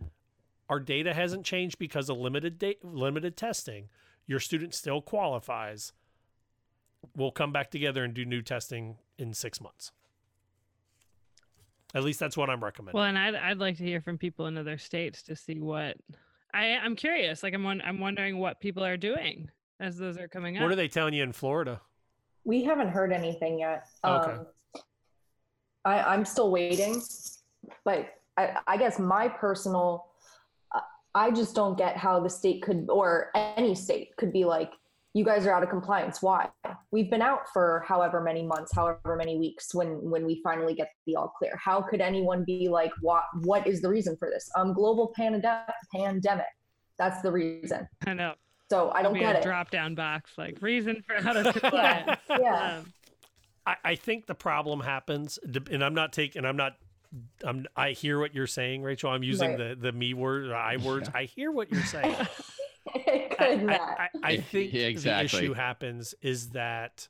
our 0.69 0.81
data 0.81 1.15
hasn't 1.15 1.45
changed 1.45 1.79
because 1.79 2.09
of 2.09 2.19
limited 2.19 2.59
da- 2.59 2.79
limited 2.83 3.37
testing. 3.37 3.89
Your 4.27 4.41
student 4.41 4.75
still 4.75 5.01
qualifies. 5.01 5.93
We'll 7.17 7.31
come 7.31 7.53
back 7.53 7.71
together 7.71 8.05
and 8.05 8.13
do 8.13 8.25
new 8.25 8.43
testing 8.43 8.97
in 9.19 9.33
six 9.33 9.61
months. 9.61 9.93
At 11.95 12.05
least 12.05 12.21
that's 12.21 12.37
what 12.37 12.51
I'm 12.51 12.63
recommending. 12.63 12.99
well 12.99 13.07
and 13.09 13.19
I'd, 13.19 13.35
I'd 13.35 13.59
like 13.59 13.79
to 13.79 13.85
hear 13.85 14.01
from 14.03 14.19
people 14.19 14.47
in 14.47 14.59
other 14.59 14.77
states 14.77 15.23
to 15.25 15.35
see 15.37 15.59
what 15.61 15.97
i 16.55 16.79
i'm 16.83 16.97
curious 16.97 17.43
like 17.43 17.53
i'm 17.55 17.63
won- 17.63 17.83
i'm 17.85 17.99
wondering 18.01 18.39
what 18.39 18.59
people 18.59 18.83
are 18.85 18.97
doing 18.97 19.51
as 19.81 19.97
those 19.99 20.17
are 20.17 20.29
coming 20.29 20.57
up 20.57 20.63
what 20.63 20.73
are 20.73 20.77
they 20.77 20.89
telling 20.89 21.13
you 21.15 21.23
in 21.23 21.33
Florida? 21.33 21.81
We 22.45 22.63
haven't 22.65 22.89
heard 22.89 23.13
anything 23.13 23.59
yet. 23.59 23.87
Okay. 24.05 24.33
Um, 24.33 24.47
I, 25.85 26.03
I'm 26.03 26.25
still 26.25 26.51
waiting, 26.51 27.03
but 27.85 28.15
I, 28.37 28.57
I 28.67 28.77
guess 28.79 28.99
my 28.99 29.29
personal, 29.29 30.08
I 31.19 31.33
just 31.33 31.55
don't 31.57 31.77
get 31.77 31.97
how 31.97 32.21
the 32.21 32.31
state 32.31 32.63
could, 32.63 32.87
or 32.89 33.33
any 33.35 33.75
state 33.75 34.17
could 34.17 34.33
be 34.33 34.45
like, 34.45 34.71
you 35.15 35.25
guys 35.25 35.47
are 35.47 35.53
out 35.53 35.65
of 35.65 35.69
compliance. 35.69 36.23
Why? 36.23 36.49
We've 36.93 37.11
been 37.11 37.23
out 37.23 37.49
for 37.53 37.85
however 37.89 38.21
many 38.21 38.45
months, 38.45 38.71
however 38.73 39.17
many 39.17 39.37
weeks 39.37 39.75
when 39.75 39.89
when 40.13 40.25
we 40.25 40.41
finally 40.45 40.75
get 40.75 40.91
the 41.07 41.17
all 41.17 41.33
clear. 41.37 41.59
How 41.61 41.81
could 41.81 42.01
anyone 42.01 42.45
be 42.45 42.69
like, 42.69 42.93
what 43.01 43.25
what 43.43 43.67
is 43.67 43.83
the 43.83 43.89
reason 43.89 44.17
for 44.17 44.31
this? 44.31 44.49
Um, 44.57 44.73
global 44.73 45.13
pandemic. 45.17 45.75
Pandemic. 45.93 46.47
That's 46.99 47.21
the 47.21 47.33
reason. 47.33 47.89
i 48.07 48.15
know 48.15 48.35
So 48.71 48.91
I 48.91 49.03
don't 49.03 49.15
Be 49.15 49.21
get 49.21 49.35
a 49.35 49.39
it. 49.41 49.43
drop 49.43 49.71
down 49.71 49.97
box 49.97 50.33
like 50.39 50.59
reason 50.61 51.03
for 51.05 51.17
out 51.17 51.37
of 51.37 51.53
compliance 51.61 52.21
Yeah. 52.29 52.79
Um, 52.79 52.93
I, 53.67 53.77
I 53.85 53.95
think 53.97 54.27
the 54.27 54.35
problem 54.35 54.81
happens, 54.81 55.39
and 55.71 55.85
I'm 55.85 55.95
not 55.95 56.13
taking, 56.13 56.45
I'm 56.45 56.57
not, 56.57 56.77
I'm, 57.45 57.67
I 57.77 57.91
hear 57.93 58.19
what 58.21 58.35
you're 58.35 58.47
saying, 58.47 58.83
Rachel. 58.83 59.11
I'm 59.11 59.23
using 59.23 59.51
Right. 59.51 59.59
the 59.71 59.75
the 59.81 59.93
me 59.93 60.15
word, 60.15 60.47
or 60.47 60.55
I 60.55 60.77
words. 60.77 61.09
I 61.15 61.25
hear 61.25 61.51
what 61.51 61.71
you're 61.73 61.83
saying. 61.85 62.15
It 62.95 63.33
I, 63.33 63.35
could 63.35 63.61
I, 63.61 63.63
not. 63.65 63.81
I, 63.81 64.09
I 64.23 64.37
think 64.39 64.73
Yeah, 64.73 64.81
the 64.83 64.89
exactly. 64.89 65.39
issue 65.41 65.53
happens 65.55 66.15
is 66.23 66.51
that 66.51 67.09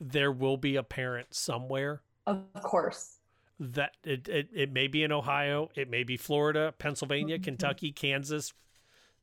there 0.00 0.32
will 0.32 0.56
be 0.56 0.76
a 0.76 0.82
parent 0.82 1.28
somewhere 1.34 2.02
Of 2.26 2.42
course. 2.62 3.18
that 3.60 3.92
it, 4.02 4.28
it, 4.28 4.48
it 4.52 4.72
may 4.72 4.88
be 4.88 5.04
in 5.04 5.12
Ohio, 5.12 5.70
it 5.76 5.88
may 5.88 6.02
be 6.02 6.16
Florida, 6.16 6.74
Pennsylvania, 6.78 7.36
mm-hmm. 7.36 7.44
Kentucky, 7.44 7.92
Kansas, 7.92 8.52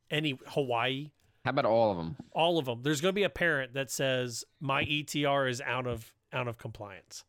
any 0.09 0.39
Hawaii, 0.47 1.11
How 1.43 1.51
about 1.51 1.65
all 1.65 1.91
of 1.91 1.97
them? 1.97 2.15
all 2.31 2.57
of 2.57 2.65
them. 2.65 2.79
There's 2.83 3.01
going 3.01 3.11
to 3.11 3.15
be 3.15 3.23
a 3.23 3.29
parent 3.29 3.73
that 3.73 3.91
says 3.91 4.45
my 4.61 4.85
ETR 4.85 5.49
is 5.49 5.59
out 5.61 5.87
of 5.87 6.13
out 6.33 6.47
of 6.47 6.57
compliance. 6.57 7.25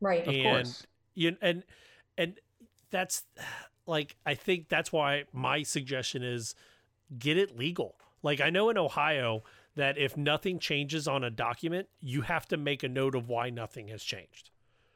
Right. 0.00 0.26
Of 0.26 0.34
course. 0.42 0.86
you 1.14 1.36
and 1.40 1.64
and 2.20 2.34
that's 2.90 3.24
like 3.86 4.16
I 4.24 4.34
think 4.34 4.68
that's 4.68 4.92
why 4.92 5.24
my 5.32 5.64
suggestion 5.64 6.22
is 6.22 6.54
get 7.18 7.36
it 7.36 7.58
legal. 7.58 7.96
Like 8.22 8.40
I 8.40 8.50
know 8.50 8.70
in 8.70 8.78
Ohio 8.78 9.42
that 9.74 9.96
if 9.98 10.16
nothing 10.16 10.58
changes 10.58 11.08
on 11.08 11.24
a 11.24 11.30
document, 11.30 11.88
you 12.00 12.22
have 12.22 12.46
to 12.48 12.56
make 12.56 12.82
a 12.82 12.88
note 12.88 13.14
of 13.14 13.28
why 13.28 13.50
nothing 13.50 13.88
has 13.88 14.02
changed. 14.02 14.50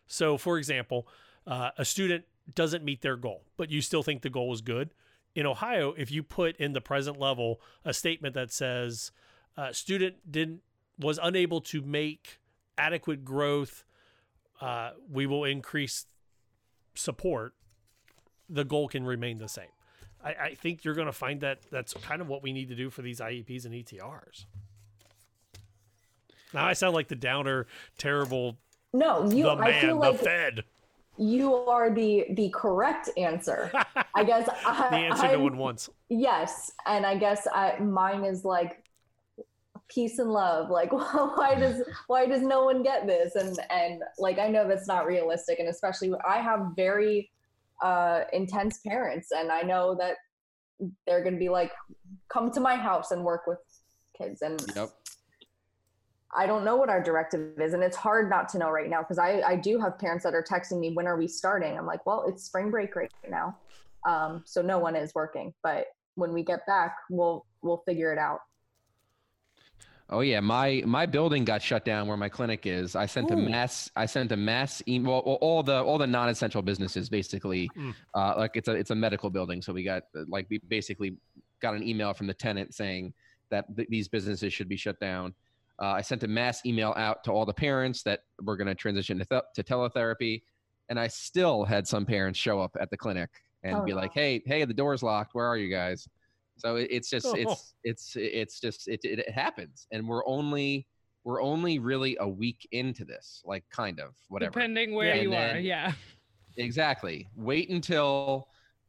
So, 0.06 0.36
for 0.36 0.58
example, 0.58 1.08
uh, 1.46 1.70
a 1.78 1.84
student 1.84 2.24
doesn't 2.54 2.84
meet 2.84 3.00
their 3.00 3.16
goal, 3.16 3.44
but 3.56 3.70
you 3.70 3.80
still 3.80 4.02
think 4.02 4.20
the 4.20 4.30
goal 4.30 4.52
is 4.52 4.60
good. 4.60 4.92
In 5.34 5.46
Ohio, 5.46 5.94
if 5.96 6.10
you 6.10 6.22
put 6.22 6.56
in 6.56 6.74
the 6.74 6.80
present 6.80 7.18
level 7.18 7.60
a 7.84 7.94
statement 7.94 8.34
that 8.34 8.52
says 8.52 9.10
uh, 9.56 9.72
student 9.72 10.16
didn't 10.30 10.60
was 10.98 11.18
unable 11.22 11.60
to 11.60 11.80
make 11.80 12.40
adequate 12.76 13.24
growth, 13.24 13.84
uh, 14.60 14.90
we 15.10 15.26
will 15.26 15.44
increase 15.44 16.06
support. 16.94 17.54
The 18.48 18.64
goal 18.64 18.88
can 18.88 19.04
remain 19.04 19.38
the 19.38 19.48
same. 19.48 19.68
I, 20.22 20.34
I 20.34 20.54
think 20.54 20.84
you're 20.84 20.94
going 20.94 21.06
to 21.06 21.12
find 21.12 21.40
that 21.40 21.60
that's 21.70 21.92
kind 21.94 22.20
of 22.20 22.28
what 22.28 22.42
we 22.42 22.52
need 22.52 22.68
to 22.68 22.74
do 22.74 22.90
for 22.90 23.02
these 23.02 23.20
IEPs 23.20 23.64
and 23.64 23.74
ETRs. 23.74 24.44
Now 26.52 26.66
I 26.66 26.72
sound 26.72 26.94
like 26.94 27.08
the 27.08 27.16
downer, 27.16 27.66
terrible 27.98 28.56
No, 28.92 29.28
you. 29.30 29.44
the 29.44 29.50
I 29.52 29.70
man, 29.70 29.80
feel 29.80 29.96
like 29.96 30.18
Fed. 30.20 30.64
you 31.18 31.52
are 31.54 31.90
the 31.92 32.26
the 32.30 32.48
correct 32.50 33.10
answer. 33.16 33.70
I 34.14 34.22
guess 34.24 34.48
I, 34.64 34.88
The 34.90 34.96
answer 34.96 35.22
no 35.24 35.30
I'm- 35.30 35.42
one 35.42 35.56
wants. 35.58 35.90
Yes, 36.08 36.70
and 36.86 37.04
I 37.04 37.16
guess 37.16 37.48
I, 37.52 37.78
mine 37.80 38.24
is 38.24 38.44
like 38.44 38.83
peace 39.88 40.18
and 40.18 40.30
love. 40.30 40.70
Like, 40.70 40.92
why 41.36 41.54
does 41.58 41.82
why 42.06 42.26
does 42.26 42.42
no 42.42 42.64
one 42.64 42.82
get 42.82 43.06
this? 43.06 43.34
And 43.36 43.58
and 43.70 44.02
like 44.18 44.38
I 44.38 44.48
know 44.48 44.66
that's 44.66 44.88
not 44.88 45.06
realistic, 45.06 45.58
and 45.58 45.68
especially 45.68 46.12
I 46.26 46.38
have 46.38 46.72
very 46.76 47.30
uh, 47.82 48.22
intense 48.32 48.78
parents, 48.78 49.30
and 49.32 49.50
I 49.50 49.62
know 49.62 49.94
that 49.98 50.16
they're 51.06 51.22
going 51.22 51.34
to 51.34 51.38
be 51.38 51.48
like, 51.48 51.72
come 52.28 52.50
to 52.52 52.60
my 52.60 52.76
house 52.76 53.10
and 53.10 53.24
work 53.24 53.46
with 53.46 53.58
kids, 54.16 54.42
and 54.42 54.62
Yep. 54.74 54.90
I 56.36 56.46
don't 56.46 56.64
know 56.64 56.74
what 56.74 56.90
our 56.90 57.00
directive 57.00 57.60
is, 57.60 57.74
and 57.74 57.82
it's 57.82 57.96
hard 57.96 58.28
not 58.28 58.48
to 58.50 58.58
know 58.58 58.68
right 58.68 58.90
now 58.90 59.02
because 59.02 59.18
I, 59.18 59.40
I 59.42 59.56
do 59.56 59.78
have 59.78 59.98
parents 60.00 60.24
that 60.24 60.34
are 60.34 60.42
texting 60.42 60.80
me, 60.80 60.92
when 60.92 61.06
are 61.06 61.16
we 61.16 61.28
starting? 61.28 61.78
I'm 61.78 61.86
like, 61.86 62.04
well, 62.06 62.24
it's 62.26 62.42
spring 62.42 62.72
break 62.72 62.96
right 62.96 63.12
now, 63.30 63.56
um, 64.04 64.42
so 64.44 64.60
no 64.60 64.78
one 64.78 64.96
is 64.96 65.14
working. 65.14 65.54
But 65.62 65.86
when 66.16 66.32
we 66.32 66.42
get 66.42 66.66
back, 66.66 66.96
we'll 67.08 67.46
we'll 67.62 67.82
figure 67.86 68.12
it 68.12 68.18
out. 68.18 68.40
Oh 70.10 70.20
yeah, 70.20 70.40
my 70.40 70.82
my 70.86 71.06
building 71.06 71.44
got 71.44 71.62
shut 71.62 71.84
down 71.84 72.06
where 72.06 72.16
my 72.16 72.28
clinic 72.28 72.66
is. 72.66 72.94
I 72.94 73.06
sent 73.06 73.30
a 73.30 73.36
mass 73.36 73.90
I 73.96 74.04
sent 74.06 74.32
a 74.32 74.36
mass 74.36 74.82
email. 74.86 75.22
Well, 75.24 75.36
all 75.40 75.62
the 75.62 75.82
all 75.82 75.96
the 75.96 76.06
non-essential 76.06 76.60
businesses 76.62 77.08
basically. 77.08 77.70
Mm. 77.76 77.94
Uh, 78.14 78.34
like 78.36 78.52
it's 78.54 78.68
a 78.68 78.72
it's 78.72 78.90
a 78.90 78.94
medical 78.94 79.30
building, 79.30 79.62
so 79.62 79.72
we 79.72 79.82
got 79.82 80.04
uh, 80.14 80.24
like 80.28 80.46
we 80.50 80.58
basically 80.68 81.16
got 81.62 81.74
an 81.74 81.82
email 81.82 82.12
from 82.12 82.26
the 82.26 82.34
tenant 82.34 82.74
saying 82.74 83.14
that 83.50 83.64
th- 83.76 83.88
these 83.88 84.08
businesses 84.08 84.52
should 84.52 84.68
be 84.68 84.76
shut 84.76 85.00
down. 85.00 85.34
Uh, 85.80 85.92
I 85.92 86.02
sent 86.02 86.22
a 86.22 86.28
mass 86.28 86.64
email 86.66 86.92
out 86.96 87.24
to 87.24 87.32
all 87.32 87.46
the 87.46 87.54
parents 87.54 88.02
that 88.02 88.20
we're 88.42 88.56
going 88.56 88.68
to 88.68 88.74
transition 88.74 89.18
to, 89.18 89.24
th- 89.24 89.42
to 89.54 89.62
teletherapy, 89.62 90.42
and 90.88 91.00
I 91.00 91.08
still 91.08 91.64
had 91.64 91.88
some 91.88 92.04
parents 92.06 92.38
show 92.38 92.60
up 92.60 92.76
at 92.78 92.90
the 92.90 92.96
clinic 92.96 93.30
and 93.64 93.76
Oh, 93.78 93.84
be 93.84 93.94
like, 93.94 94.12
"Hey, 94.12 94.42
hey, 94.44 94.64
the 94.66 94.74
door's 94.74 95.02
locked. 95.02 95.34
Where 95.34 95.46
are 95.46 95.56
you 95.56 95.70
guys?" 95.70 96.06
So 96.56 96.76
it's 96.76 97.10
just 97.10 97.26
Oh. 97.26 97.34
it's 97.34 97.74
it's 97.84 98.16
it's 98.16 98.60
just 98.60 98.88
it, 98.88 99.00
it 99.04 99.18
it 99.20 99.30
happens, 99.30 99.86
and 99.92 100.08
we're 100.08 100.26
only 100.26 100.86
we're 101.24 101.42
only 101.42 101.78
really 101.78 102.16
a 102.20 102.28
week 102.28 102.68
into 102.72 103.04
this, 103.04 103.42
like 103.44 103.64
kind 103.70 103.98
of 103.98 104.14
whatever. 104.28 104.52
Depending 104.52 104.94
where 104.94 105.14
And 105.14 105.22
you 105.22 105.34
are, 105.34 105.58
yeah. 105.58 105.92
Exactly. 106.56 107.28
Wait 107.34 107.70
until 107.70 108.48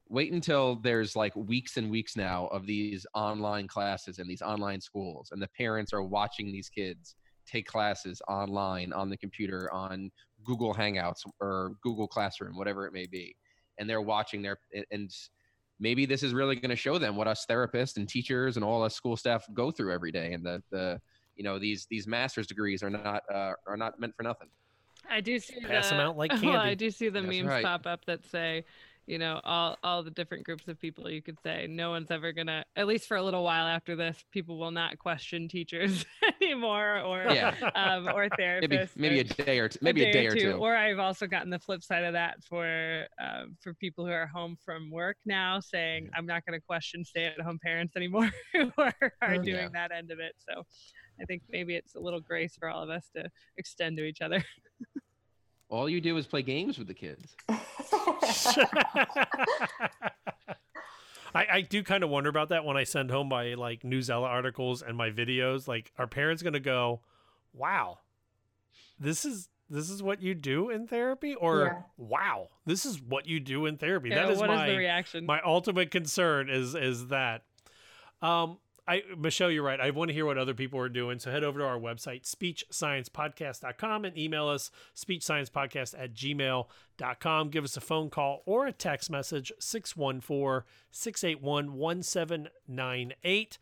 wait 0.10 0.32
until 0.32 0.75
there's 0.75 1.15
like 1.15 1.36
weeks 1.36 1.78
and 1.78 1.89
weeks 1.89 2.15
now 2.15 2.45
of 2.47 2.67
these 2.67 3.08
online 3.15 3.67
classes 3.67 4.19
and 4.19 4.30
these 4.30 4.41
online 4.43 4.80
schools 4.80 5.30
and 5.32 5.41
the 5.41 5.47
parents 5.58 5.93
are 5.93 6.04
watching 6.04 6.51
these 6.51 6.69
kids 6.69 7.15
take 7.47 7.65
classes 7.65 8.21
online 8.28 8.93
on 8.93 9.10
the 9.10 9.17
computer 9.17 9.67
on 9.73 10.12
Google 10.43 10.75
Hangouts 10.75 11.25
or 11.41 11.71
Google 11.82 12.08
Classroom 12.08 12.56
whatever 12.56 12.86
it 12.86 12.93
may 12.93 13.08
be 13.08 13.36
and 13.80 13.89
they're 13.89 13.99
watching 13.99 14.43
their 14.43 14.60
and 14.91 15.10
maybe 15.79 16.05
this 16.05 16.23
is 16.23 16.33
really 16.33 16.55
going 16.55 16.69
to 16.69 16.75
show 16.75 16.97
them 16.97 17.15
what 17.15 17.27
us 17.27 17.45
therapists 17.49 17.97
and 17.97 18.07
teachers 18.07 18.55
and 18.55 18.63
all 18.63 18.83
us 18.83 18.95
school 18.95 19.17
staff 19.17 19.45
go 19.53 19.71
through 19.71 19.93
every 19.93 20.11
day 20.11 20.33
and 20.33 20.45
the 20.45 20.61
the 20.71 20.99
you 21.35 21.43
know 21.43 21.59
these 21.59 21.85
these 21.89 22.07
master's 22.07 22.47
degrees 22.47 22.81
are 22.81 22.89
not 22.89 23.23
uh, 23.33 23.53
are 23.67 23.77
not 23.77 23.99
meant 23.99 24.15
for 24.15 24.23
nothing 24.23 24.47
I 25.09 25.21
do 25.21 25.38
see 25.39 25.59
Pass 25.59 25.91
'em 25.91 25.97
the, 25.97 26.03
out 26.03 26.17
like 26.17 26.31
well, 26.31 26.41
candy. 26.41 26.57
I 26.57 26.73
do 26.73 26.89
see 26.89 27.09
the 27.09 27.21
That's 27.21 27.35
memes 27.35 27.47
right. 27.47 27.63
pop 27.63 27.85
up 27.85 28.05
that 28.05 28.25
say, 28.25 28.65
you 29.08 29.20
know, 29.20 29.39
all 29.44 29.78
all 29.84 30.02
the 30.04 30.10
different 30.12 30.44
groups 30.46 30.68
of 30.68 30.80
people 30.80 31.10
you 31.10 31.22
could 31.22 31.38
say 31.44 31.68
no 31.70 31.91
one's 31.91 32.10
ever 32.10 32.32
gonna 32.32 32.65
at 32.76 32.88
least 32.88 33.08
for 33.08 33.18
a 33.18 33.24
little 33.24 33.44
while 33.44 33.68
after 33.68 33.96
this, 33.96 34.24
people 34.32 34.58
will 34.58 34.72
not 34.72 34.98
question 34.98 35.48
teachers 35.48 36.06
anymore 36.41 37.00
or 37.02 37.24
Yeah. 37.32 37.54
um 37.76 38.08
or 38.08 38.30
therapists. 38.30 38.62
maybe 38.62 38.88
maybe 38.96 39.18
or- 39.20 39.22
a 39.22 39.46
day 39.46 39.60
or 39.60 39.70
two, 39.70 39.80
maybe 39.82 40.04
a 40.04 40.12
day, 40.12 40.26
or 40.28 40.36
two. 40.36 40.52
Or 40.54 40.76
I've 40.76 41.00
also 41.00 41.28
gotten 41.28 41.50
the 41.52 41.60
flip 41.60 41.84
side 41.84 42.04
of 42.04 42.13
that 42.13 42.44
for 42.50 43.06
um, 43.22 43.56
for 43.62 43.74
people 43.76 44.06
who 44.06 44.12
are 44.12 44.28
home 44.28 44.58
from 44.65 44.89
work 44.89 45.18
now, 45.26 45.60
saying 45.60 46.10
I'm 46.15 46.26
not 46.26 46.46
going 46.46 46.60
to 46.60 46.65
question 46.65 47.06
stay-at-home 47.06 47.60
parents 47.63 47.96
anymore 47.96 48.32
who 48.54 48.72
are, 48.78 48.94
are 49.22 49.36
Mm, 49.36 49.44
doing 49.46 49.56
yeah. 49.58 49.70
that 49.74 49.91
end 49.91 50.10
of 50.12 50.20
it. 50.20 50.34
So 50.50 50.63
I 51.22 51.26
think 51.26 51.44
maybe 51.50 51.76
it's 51.76 51.96
a 51.96 52.00
little 52.00 52.20
grace 52.20 52.56
for 52.58 52.70
all 52.70 52.84
of 52.84 52.89
us 52.89 53.08
to 53.15 53.30
extend 53.58 53.98
to 53.98 54.04
each 54.04 54.22
other. 54.22 54.44
All 55.69 55.89
you 55.89 55.99
do 55.99 56.15
is 56.17 56.28
play 56.28 56.41
games 56.41 56.78
with 56.78 56.88
the 56.88 56.93
kids. 56.93 57.36
I, 61.36 61.47
I 61.51 61.62
do 61.62 61.84
kind 61.84 62.04
of 62.04 62.10
wonder 62.10 62.30
about 62.30 62.49
that 62.49 62.63
when 62.63 62.78
I 62.78 62.84
send 62.86 63.12
home 63.12 63.28
my 63.28 63.56
like 63.56 63.82
Newsella 63.82 64.28
articles 64.28 64.82
and 64.82 64.97
my 64.97 65.10
videos. 65.10 65.67
Like, 65.67 65.91
are 65.97 66.08
parents 66.08 66.41
going 66.41 66.54
to 66.54 66.60
go, 66.62 67.01
"Wow, 67.54 67.99
this 68.99 69.25
is 69.25 69.49
this 69.69 69.89
is 69.89 70.01
what 70.01 70.21
you 70.21 70.34
do 70.34 70.69
in 70.69 70.88
therapy," 70.88 71.36
or 71.36 71.65
Yeah. 71.65 71.82
"Wow, 71.97 72.49
this 72.65 72.86
is 72.86 73.01
what 73.01 73.28
you 73.28 73.39
do 73.41 73.65
in 73.65 73.78
therapy"? 73.78 74.10
Yeah, 74.10 74.23
that 74.23 74.32
is 74.32 74.39
what 74.39 74.49
is 74.49 74.56
my 74.56 74.69
the 74.69 74.78
reaction? 74.78 75.25
my 75.25 75.41
ultimate 75.41 75.91
concern 75.91 76.49
is 76.49 76.73
is 76.75 77.08
that. 77.08 77.43
Um, 78.21 78.60
I 78.88 79.02
Michelle, 79.17 79.50
you're 79.50 79.63
right. 79.63 79.80
I 79.80 79.89
want 79.89 80.10
to 80.10 80.13
hear 80.13 80.26
what 80.26 80.38
other 80.38 80.54
people 80.54 80.80
are 80.80 80.89
doing. 80.89 81.19
So 81.19 81.32
head 81.32 81.43
over 81.43 81.60
to 81.60 81.65
our 81.65 81.80
website, 81.80 82.24
speechsciencepodcast.com, 82.24 84.06
and 84.06 84.17
email 84.17 84.48
us 84.48 84.69
speechsciencepodcast 84.95 85.95
at 85.98 86.13
gmail.com. 86.13 87.50
Give 87.50 87.63
us 87.63 87.78
a 87.78 87.82
phone 87.82 88.10
call 88.10 88.43
or 88.45 88.67
a 88.67 88.71
text 88.71 89.10
message, 89.10 89.52
614 89.60 90.67
681 90.91 91.74
1798. 91.74 93.58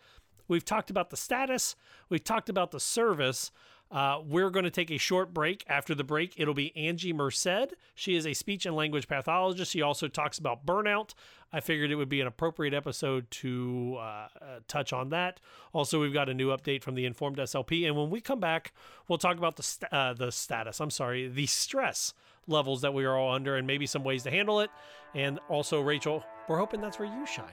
We've 0.47 0.65
talked 0.65 0.89
about 0.89 1.09
the 1.09 1.17
status, 1.17 1.75
we've 2.09 2.23
talked 2.23 2.49
about 2.49 2.71
the 2.71 2.79
service. 2.79 3.51
Uh, 3.93 4.19
we're 4.25 4.49
going 4.49 4.65
to 4.65 4.71
take 4.71 4.89
a 4.89 4.97
short 4.97 5.33
break. 5.33 5.63
After 5.69 5.93
the 5.93 6.03
break, 6.03 6.33
it'll 6.37 6.55
be 6.55 6.75
Angie 6.75 7.13
Merced. 7.13 7.75
She 7.93 8.15
is 8.15 8.25
a 8.25 8.33
speech 8.33 8.65
and 8.65 8.75
language 8.75 9.07
pathologist. 9.07 9.71
She 9.71 9.83
also 9.83 10.07
talks 10.07 10.39
about 10.39 10.65
burnout. 10.65 11.13
I 11.53 11.59
figured 11.59 11.91
it 11.91 11.95
would 11.95 12.09
be 12.09 12.19
an 12.19 12.25
appropriate 12.25 12.73
episode 12.73 13.29
to 13.29 13.97
uh, 13.99 14.01
uh, 14.01 14.27
touch 14.67 14.91
on 14.91 15.09
that. 15.09 15.39
Also, 15.73 16.01
we've 16.01 16.13
got 16.13 16.27
a 16.27 16.33
new 16.33 16.49
update 16.49 16.81
from 16.81 16.95
the 16.95 17.05
Informed 17.05 17.37
SLP, 17.37 17.85
and 17.85 17.95
when 17.95 18.09
we 18.09 18.19
come 18.19 18.39
back, 18.39 18.73
we'll 19.07 19.19
talk 19.19 19.37
about 19.37 19.57
the 19.57 19.63
st- 19.63 19.93
uh, 19.93 20.13
the 20.13 20.31
status. 20.31 20.79
I'm 20.81 20.89
sorry, 20.89 21.27
the 21.27 21.45
stress 21.45 22.15
levels 22.47 22.81
that 22.81 22.95
we 22.95 23.05
are 23.05 23.15
all 23.15 23.35
under, 23.35 23.55
and 23.55 23.67
maybe 23.67 23.85
some 23.85 24.03
ways 24.03 24.23
to 24.23 24.31
handle 24.31 24.59
it. 24.61 24.71
And 25.13 25.39
also, 25.49 25.79
Rachel, 25.81 26.23
we're 26.47 26.57
hoping 26.57 26.81
that's 26.81 26.97
where 26.97 27.07
you 27.07 27.25
shine. 27.27 27.45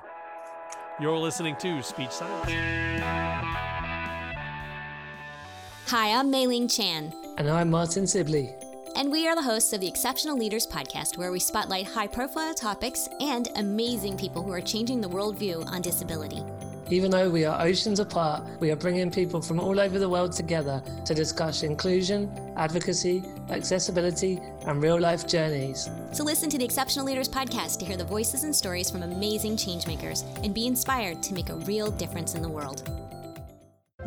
You're 0.98 1.18
listening 1.18 1.56
to 1.56 1.82
Speech 1.82 2.10
Science. 2.10 3.69
Hi, 5.90 6.12
I'm 6.12 6.30
Mei 6.30 6.46
Ling 6.46 6.68
Chan, 6.68 7.12
And 7.36 7.50
I'm 7.50 7.68
Martin 7.68 8.06
Sibley. 8.06 8.54
and 8.94 9.10
we 9.10 9.26
are 9.26 9.34
the 9.34 9.42
hosts 9.42 9.72
of 9.72 9.80
the 9.80 9.88
Exceptional 9.88 10.38
Leaders 10.38 10.64
Podcast, 10.64 11.18
where 11.18 11.32
we 11.32 11.40
spotlight 11.40 11.84
high 11.84 12.06
profile 12.06 12.54
topics 12.54 13.08
and 13.20 13.48
amazing 13.56 14.16
people 14.16 14.40
who 14.40 14.52
are 14.52 14.60
changing 14.60 15.00
the 15.00 15.08
worldview 15.08 15.66
on 15.66 15.82
disability. 15.82 16.44
Even 16.90 17.10
though 17.10 17.28
we 17.28 17.44
are 17.44 17.60
oceans 17.60 17.98
apart, 17.98 18.44
we 18.60 18.70
are 18.70 18.76
bringing 18.76 19.10
people 19.10 19.42
from 19.42 19.58
all 19.58 19.80
over 19.80 19.98
the 19.98 20.08
world 20.08 20.30
together 20.30 20.80
to 21.06 21.12
discuss 21.12 21.64
inclusion, 21.64 22.30
advocacy, 22.56 23.24
accessibility, 23.48 24.40
and 24.68 24.80
real 24.80 25.00
life 25.00 25.26
journeys. 25.26 25.90
So 26.12 26.22
listen 26.22 26.48
to 26.50 26.58
the 26.58 26.64
Exceptional 26.64 27.04
Leaders 27.04 27.28
Podcast 27.28 27.80
to 27.80 27.84
hear 27.84 27.96
the 27.96 28.04
voices 28.04 28.44
and 28.44 28.54
stories 28.54 28.92
from 28.92 29.02
amazing 29.02 29.56
changemakers 29.56 30.22
and 30.44 30.54
be 30.54 30.68
inspired 30.68 31.20
to 31.24 31.34
make 31.34 31.48
a 31.48 31.56
real 31.56 31.90
difference 31.90 32.36
in 32.36 32.42
the 32.42 32.48
world. 32.48 32.88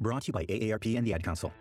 Brought 0.00 0.22
to 0.22 0.28
you 0.28 0.32
by 0.32 0.44
AARP 0.46 0.96
and 0.96 1.06
the 1.06 1.14
Ad 1.14 1.22
Council. 1.22 1.52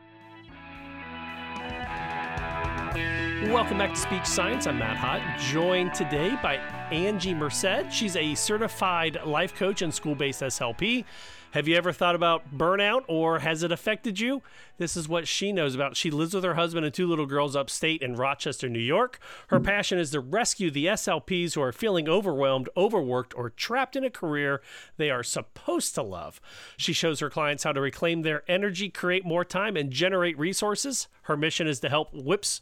Welcome 3.52 3.80
back 3.80 3.94
to 3.94 4.00
Speech 4.00 4.26
Science. 4.26 4.68
I'm 4.68 4.78
Matt 4.78 4.98
Hott, 4.98 5.40
joined 5.52 5.94
today 5.94 6.38
by 6.44 6.56
Angie 6.92 7.34
Merced. 7.34 7.92
She's 7.92 8.16
a 8.16 8.36
certified 8.36 9.18
life 9.26 9.56
coach 9.56 9.82
and 9.82 9.94
school 9.94 10.16
based 10.16 10.42
SLP. 10.42 11.06
Have 11.52 11.68
you 11.68 11.76
ever 11.76 11.92
thought 11.92 12.16
about 12.16 12.58
burnout 12.58 13.04
or 13.10 13.40
has 13.40 13.62
it 13.62 13.74
affected 13.74 14.22
you? 14.22 14.42
This 14.78 14.96
is 14.96 15.10
what 15.10 15.28
she 15.28 15.52
knows 15.52 15.76
about. 15.76 15.98
She 15.98 16.10
lives 16.10 16.34
with 16.34 16.46
her 16.46 16.54
husband 16.54 16.86
and 16.86 16.94
two 16.94 17.08
little 17.08 17.26
girls 17.26 17.58
upstate 17.58 18.02
in 18.02 18.16
Rochester, 18.16 18.70
New 18.70 18.80
York. 18.80 19.20
Her 19.48 19.58
mm-hmm. 19.58 19.66
passion 19.66 20.00
is 20.00 20.12
to 20.12 20.22
rescue 20.22 20.72
the 20.72 20.86
SLPs 20.86 21.56
who 21.56 21.62
are 21.62 21.74
feeling 21.74 22.08
overwhelmed, 22.08 22.70
overworked, 22.78 23.34
or 23.36 23.50
trapped 23.50 23.98
in 23.98 24.06
a 24.06 24.10
career 24.10 24.62
they 24.96 25.10
are 25.10 25.24
supposed 25.24 25.94
to 25.96 26.02
love. 26.02 26.40
She 26.78 26.94
shows 26.94 27.20
her 27.20 27.30
clients 27.30 27.66
how 27.66 27.74
to 27.74 27.82
reclaim 27.82 28.22
their 28.22 28.44
energy, 28.50 28.90
create 28.90 29.26
more 29.26 29.44
time, 29.44 29.76
and 29.76 29.92
generate 29.92 30.40
resources. 30.40 31.10
Her 31.24 31.36
mission 31.36 31.68
is 31.68 31.82
to 31.82 31.90
help 31.90 32.14
whips 32.14 32.62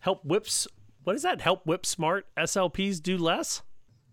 help 0.00 0.24
whips 0.24 0.66
what 1.04 1.16
is 1.16 1.22
that 1.22 1.40
help 1.40 1.66
whip 1.66 1.84
smart 1.84 2.26
slps 2.38 3.02
do 3.02 3.18
less 3.18 3.62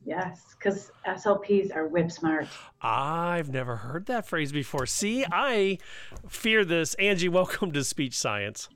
Yes, 0.08 0.56
because 0.58 0.93
SLPs 1.06 1.76
are 1.76 1.86
whip 1.86 2.10
smart. 2.10 2.48
i've 2.82 3.50
never 3.50 3.76
heard 3.76 4.06
that 4.06 4.26
phrase 4.26 4.54
before. 4.54 4.86
See 4.86 5.26
i 5.30 5.80
fear 6.30 6.63
this. 6.63 6.93
Angie 6.93 7.28
welcome 7.28 7.74
to 7.74 7.84
speech 7.84 8.17
science. 8.17 8.70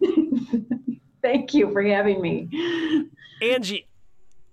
Thank 1.21 1.53
you 1.53 1.71
for 1.71 1.81
having 1.83 2.21
me. 2.21 3.09
angie 3.41 3.87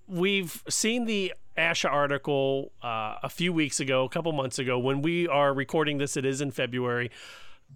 we've 0.07 0.63
seen 0.69 1.07
the 1.07 1.35
asha 1.57 1.91
article 1.91 2.71
uh, 2.81 3.17
a 3.25 3.29
few 3.29 3.53
weeks 3.53 3.81
ago 3.81 4.05
a 4.05 4.09
couple 4.09 4.31
months 4.31 4.61
ago. 4.61 4.79
When 4.79 5.03
we 5.03 5.27
are 5.27 5.53
recording 5.53 5.99
this 5.99 6.17
it 6.17 6.25
is 6.25 6.41
in 6.41 6.53
february 6.53 7.11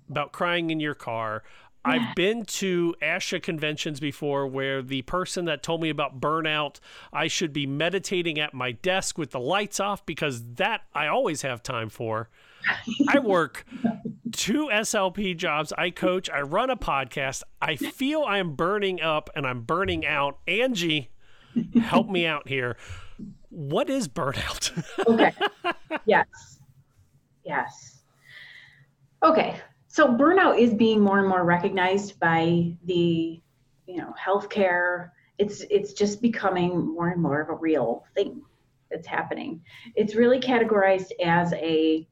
about 0.08 0.30
crying 0.30 0.70
in 0.70 0.78
your 0.78 0.94
car 0.94 1.42
I've 1.84 2.14
been 2.14 2.44
to 2.44 2.94
ASHA 3.02 3.42
conventions 3.42 3.98
before 4.00 4.46
where 4.46 4.82
the 4.82 5.02
person 5.02 5.46
that 5.46 5.62
told 5.62 5.82
me 5.82 5.90
about 5.90 6.20
burnout, 6.20 6.78
I 7.12 7.26
should 7.26 7.52
be 7.52 7.66
meditating 7.66 8.38
at 8.38 8.54
my 8.54 8.72
desk 8.72 9.18
with 9.18 9.30
the 9.32 9.40
lights 9.40 9.80
off 9.80 10.04
because 10.06 10.44
that 10.54 10.82
I 10.94 11.08
always 11.08 11.42
have 11.42 11.62
time 11.62 11.88
for. 11.88 12.28
I 13.08 13.18
work 13.22 13.66
two 14.32 14.68
SLP 14.72 15.36
jobs. 15.36 15.72
I 15.76 15.90
coach, 15.90 16.30
I 16.30 16.40
run 16.42 16.70
a 16.70 16.76
podcast. 16.76 17.42
I 17.60 17.76
feel 17.76 18.22
I 18.22 18.38
am 18.38 18.54
burning 18.54 19.00
up 19.00 19.30
and 19.34 19.46
I'm 19.46 19.62
burning 19.62 20.06
out. 20.06 20.38
Angie, 20.46 21.10
help 21.80 22.08
me 22.08 22.26
out 22.26 22.48
here. 22.48 22.76
What 23.50 23.90
is 23.90 24.08
burnout? 24.08 24.70
okay. 25.06 25.32
Yes. 26.06 26.26
Yes. 27.44 28.00
Okay, 29.22 29.54
so 29.92 30.08
burnout 30.08 30.58
is 30.58 30.72
being 30.72 31.00
more 31.00 31.18
and 31.18 31.28
more 31.28 31.44
recognized 31.44 32.18
by 32.18 32.74
the, 32.86 33.42
you 33.86 33.96
know, 33.98 34.14
healthcare. 34.18 35.10
It's 35.36 35.60
it's 35.68 35.92
just 35.92 36.22
becoming 36.22 36.94
more 36.94 37.10
and 37.10 37.20
more 37.20 37.42
of 37.42 37.50
a 37.50 37.54
real 37.54 38.06
thing 38.14 38.40
that's 38.90 39.06
happening. 39.06 39.60
It's 39.94 40.14
really 40.14 40.40
categorized 40.40 41.10
as 41.22 41.52
a 41.52 42.08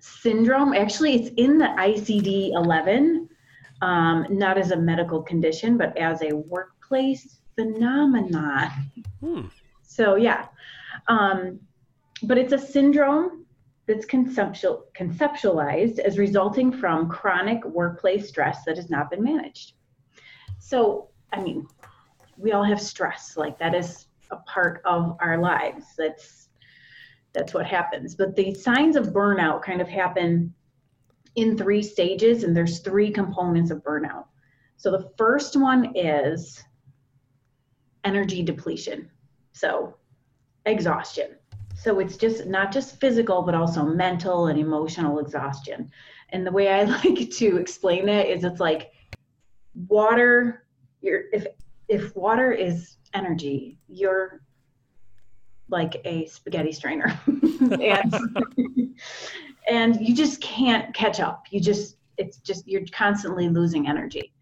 syndrome. 0.00 0.74
Actually, 0.74 1.14
it's 1.14 1.30
in 1.36 1.58
the 1.58 1.66
ICD 1.66 2.50
11, 2.54 3.28
um, 3.80 4.26
not 4.28 4.58
as 4.58 4.72
a 4.72 4.76
medical 4.76 5.22
condition, 5.22 5.78
but 5.78 5.96
as 5.96 6.22
a 6.22 6.34
workplace 6.34 7.38
phenomenon. 7.54 8.68
Hmm. 9.20 9.42
So 9.82 10.16
yeah, 10.16 10.46
um, 11.06 11.60
but 12.24 12.36
it's 12.36 12.52
a 12.52 12.58
syndrome 12.58 13.43
that's 13.86 14.06
conceptual, 14.06 14.86
conceptualized 14.96 15.98
as 15.98 16.18
resulting 16.18 16.72
from 16.72 17.08
chronic 17.08 17.64
workplace 17.64 18.28
stress 18.28 18.64
that 18.64 18.76
has 18.76 18.88
not 18.90 19.10
been 19.10 19.22
managed. 19.22 19.74
So, 20.58 21.08
I 21.32 21.40
mean, 21.40 21.66
we 22.38 22.52
all 22.52 22.64
have 22.64 22.80
stress, 22.80 23.36
like 23.36 23.58
that 23.58 23.74
is 23.74 24.06
a 24.30 24.36
part 24.36 24.80
of 24.84 25.16
our 25.20 25.38
lives. 25.38 25.84
That's 25.96 26.48
that's 27.32 27.52
what 27.52 27.66
happens. 27.66 28.14
But 28.14 28.36
the 28.36 28.54
signs 28.54 28.94
of 28.94 29.08
burnout 29.08 29.60
kind 29.62 29.80
of 29.80 29.88
happen 29.88 30.54
in 31.34 31.58
three 31.58 31.82
stages, 31.82 32.44
and 32.44 32.56
there's 32.56 32.78
three 32.78 33.10
components 33.10 33.72
of 33.72 33.82
burnout. 33.82 34.26
So 34.76 34.92
the 34.92 35.10
first 35.18 35.56
one 35.56 35.92
is 35.96 36.62
energy 38.04 38.42
depletion. 38.42 39.10
So 39.52 39.96
exhaustion. 40.64 41.36
So 41.84 41.98
it's 41.98 42.16
just 42.16 42.46
not 42.46 42.72
just 42.72 42.98
physical, 42.98 43.42
but 43.42 43.54
also 43.54 43.84
mental 43.84 44.46
and 44.46 44.58
emotional 44.58 45.18
exhaustion. 45.18 45.90
And 46.30 46.46
the 46.46 46.50
way 46.50 46.72
I 46.72 46.84
like 47.04 47.30
to 47.30 47.58
explain 47.58 48.06
that 48.06 48.26
is 48.26 48.42
it's 48.42 48.58
like 48.58 48.92
water, 49.74 50.64
you're, 51.02 51.24
if, 51.34 51.46
if 51.88 52.16
water 52.16 52.52
is 52.52 52.96
energy, 53.12 53.76
you're 53.86 54.40
like 55.68 56.00
a 56.06 56.24
spaghetti 56.24 56.72
strainer. 56.72 57.20
and, 57.26 58.96
and 59.68 60.00
you 60.00 60.14
just 60.14 60.40
can't 60.40 60.94
catch 60.94 61.20
up. 61.20 61.44
You 61.50 61.60
just, 61.60 61.98
it's 62.16 62.38
just, 62.38 62.66
you're 62.66 62.86
constantly 62.92 63.50
losing 63.50 63.88
energy. 63.88 64.32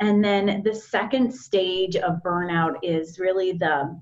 And 0.00 0.22
then 0.22 0.62
the 0.62 0.74
second 0.74 1.32
stage 1.32 1.96
of 1.96 2.22
burnout 2.22 2.74
is 2.82 3.18
really 3.18 3.52
the 3.52 3.98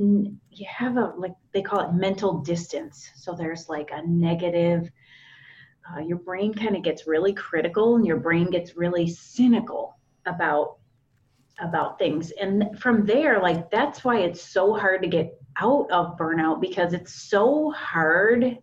you 0.00 0.66
have 0.66 0.96
a 0.96 1.12
like 1.18 1.34
they 1.52 1.62
call 1.62 1.80
it 1.80 1.94
mental 1.94 2.38
distance. 2.38 3.10
So 3.16 3.34
there's 3.34 3.68
like 3.68 3.90
a 3.92 4.06
negative 4.06 4.90
uh, 5.90 6.00
your 6.00 6.18
brain 6.18 6.54
kind 6.54 6.76
of 6.76 6.82
gets 6.82 7.06
really 7.06 7.32
critical 7.32 7.96
and 7.96 8.06
your 8.06 8.18
brain 8.18 8.50
gets 8.50 8.76
really 8.76 9.08
cynical 9.08 9.98
about 10.26 10.78
about 11.60 11.98
things. 11.98 12.30
And 12.40 12.78
from 12.80 13.04
there 13.04 13.42
like 13.42 13.70
that's 13.70 14.02
why 14.02 14.20
it's 14.20 14.42
so 14.42 14.74
hard 14.74 15.02
to 15.02 15.08
get 15.08 15.38
out 15.58 15.90
of 15.90 16.16
burnout 16.16 16.60
because 16.60 16.94
it's 16.94 17.14
so 17.14 17.70
hard 17.72 18.56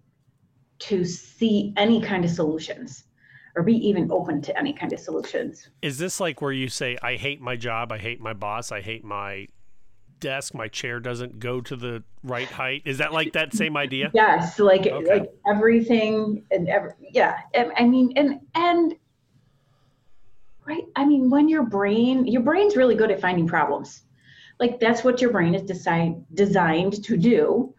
to 0.79 1.05
see 1.05 1.73
any 1.77 2.01
kind 2.01 2.25
of 2.25 2.31
solutions 2.31 3.03
or 3.55 3.63
be 3.63 3.73
even 3.73 4.11
open 4.11 4.41
to 4.43 4.57
any 4.57 4.73
kind 4.73 4.93
of 4.93 4.99
solutions. 4.99 5.69
Is 5.81 5.97
this 5.99 6.19
like 6.19 6.41
where 6.41 6.51
you 6.51 6.67
say 6.67 6.97
i 7.03 7.15
hate 7.15 7.41
my 7.41 7.55
job 7.55 7.91
i 7.91 7.99
hate 7.99 8.19
my 8.19 8.33
boss 8.33 8.71
i 8.71 8.81
hate 8.81 9.03
my 9.03 9.47
desk, 10.19 10.53
my 10.53 10.67
chair 10.67 10.99
doesn't 10.99 11.39
go 11.39 11.61
to 11.61 11.75
the 11.75 12.03
right 12.23 12.47
height. 12.47 12.83
Is 12.85 12.97
that 12.99 13.13
like 13.13 13.33
that 13.33 13.53
same 13.53 13.77
idea? 13.77 14.11
Yes, 14.13 14.59
like 14.59 14.87
okay. 14.87 15.19
like 15.19 15.31
everything 15.47 16.43
and 16.51 16.67
every 16.69 16.91
yeah. 17.11 17.39
I 17.55 17.85
mean, 17.85 18.13
and 18.15 18.39
and 18.55 18.95
right. 20.65 20.83
I 20.95 21.05
mean, 21.05 21.29
when 21.29 21.49
your 21.49 21.63
brain, 21.63 22.25
your 22.27 22.41
brain's 22.41 22.75
really 22.75 22.95
good 22.95 23.11
at 23.11 23.21
finding 23.21 23.47
problems. 23.47 24.03
Like 24.59 24.79
that's 24.79 25.03
what 25.03 25.21
your 25.21 25.31
brain 25.31 25.53
is 25.53 25.63
designed 25.63 26.25
designed 26.33 27.03
to 27.03 27.17
do, 27.17 27.73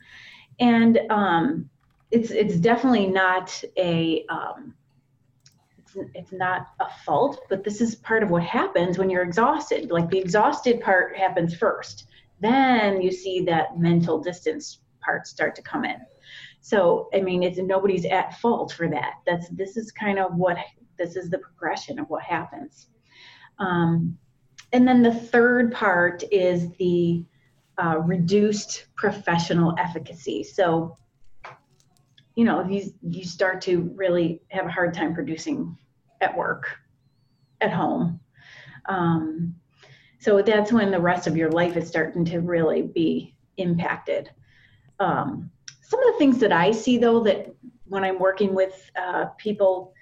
and 0.61 0.99
um, 1.11 1.69
it's 2.11 2.31
it's 2.31 2.57
definitely 2.57 3.09
not 3.09 3.63
a 3.77 4.25
um, 4.29 4.75
it's, 5.79 5.97
it's 6.15 6.33
not 6.33 6.69
a 6.81 6.89
fault, 7.05 7.41
but 7.49 7.65
this 7.65 7.81
is 7.81 7.97
part 7.97 8.23
of 8.23 8.31
what 8.31 8.45
happens 8.45 8.97
when 8.97 9.11
you're 9.11 9.23
exhausted. 9.23 9.91
Like 9.91 10.09
the 10.09 10.19
exhausted 10.19 10.81
part 10.81 11.17
happens 11.17 11.55
first 11.55 12.08
then 12.41 13.03
you 13.03 13.11
see 13.11 13.41
that 13.43 13.79
mental 13.79 14.21
distance 14.21 14.81
part 15.01 15.27
start 15.27 15.55
to 15.57 15.63
come 15.63 15.85
in. 15.85 15.97
So 16.61 17.09
i 17.15 17.21
mean 17.21 17.43
it's 17.43 17.59
nobody's 17.59 18.05
at 18.05 18.39
fault 18.41 18.73
for 18.73 18.89
that. 18.89 19.15
That's 19.27 19.49
this 19.51 19.77
is 19.77 19.93
kind 19.93 20.19
of 20.19 20.35
what 20.35 20.57
this 20.99 21.17
is 21.17 21.31
the 21.31 21.39
progression 21.39 21.99
of 21.99 22.09
what 22.09 22.23
happens. 22.23 22.89
Um, 23.59 24.19
and 24.73 24.87
then 24.87 25.03
the 25.03 25.15
third 25.15 25.73
part 25.73 26.23
is 26.31 26.69
the 26.79 27.25
uh, 27.83 27.99
reduced 27.99 28.87
professional 28.97 29.75
efficacy. 29.79 30.43
So 30.43 30.97
you 32.35 32.45
know 32.45 32.65
you, 32.69 32.93
you 33.03 33.25
start 33.25 33.61
to 33.63 33.91
really 33.97 34.43
have 34.49 34.67
a 34.67 34.71
hard 34.71 34.95
time 34.95 35.15
producing 35.15 35.77
at 36.21 36.37
work 36.37 36.77
at 37.61 37.73
home 37.73 38.21
um, 38.89 39.55
so 40.19 40.43
that's 40.43 40.73
when 40.73 40.91
the 40.91 41.01
rest 41.01 41.27
of 41.27 41.37
your 41.37 41.51
life 41.51 41.77
is 41.77 41.89
starting 41.89 42.25
to 42.27 42.41
really 42.41 42.83
be 42.83 43.35
impacted. 43.57 44.31
Um, 44.99 45.51
some 45.81 46.01
of 46.01 46.13
the 46.13 46.19
things 46.19 46.39
that 46.39 46.53
i 46.53 46.71
see 46.71 46.99
though 46.99 47.23
that 47.23 47.55
when 47.87 48.05
i'm 48.05 48.19
working 48.19 48.55
with 48.55 48.91
uh, 49.01 49.27
people 49.39 49.95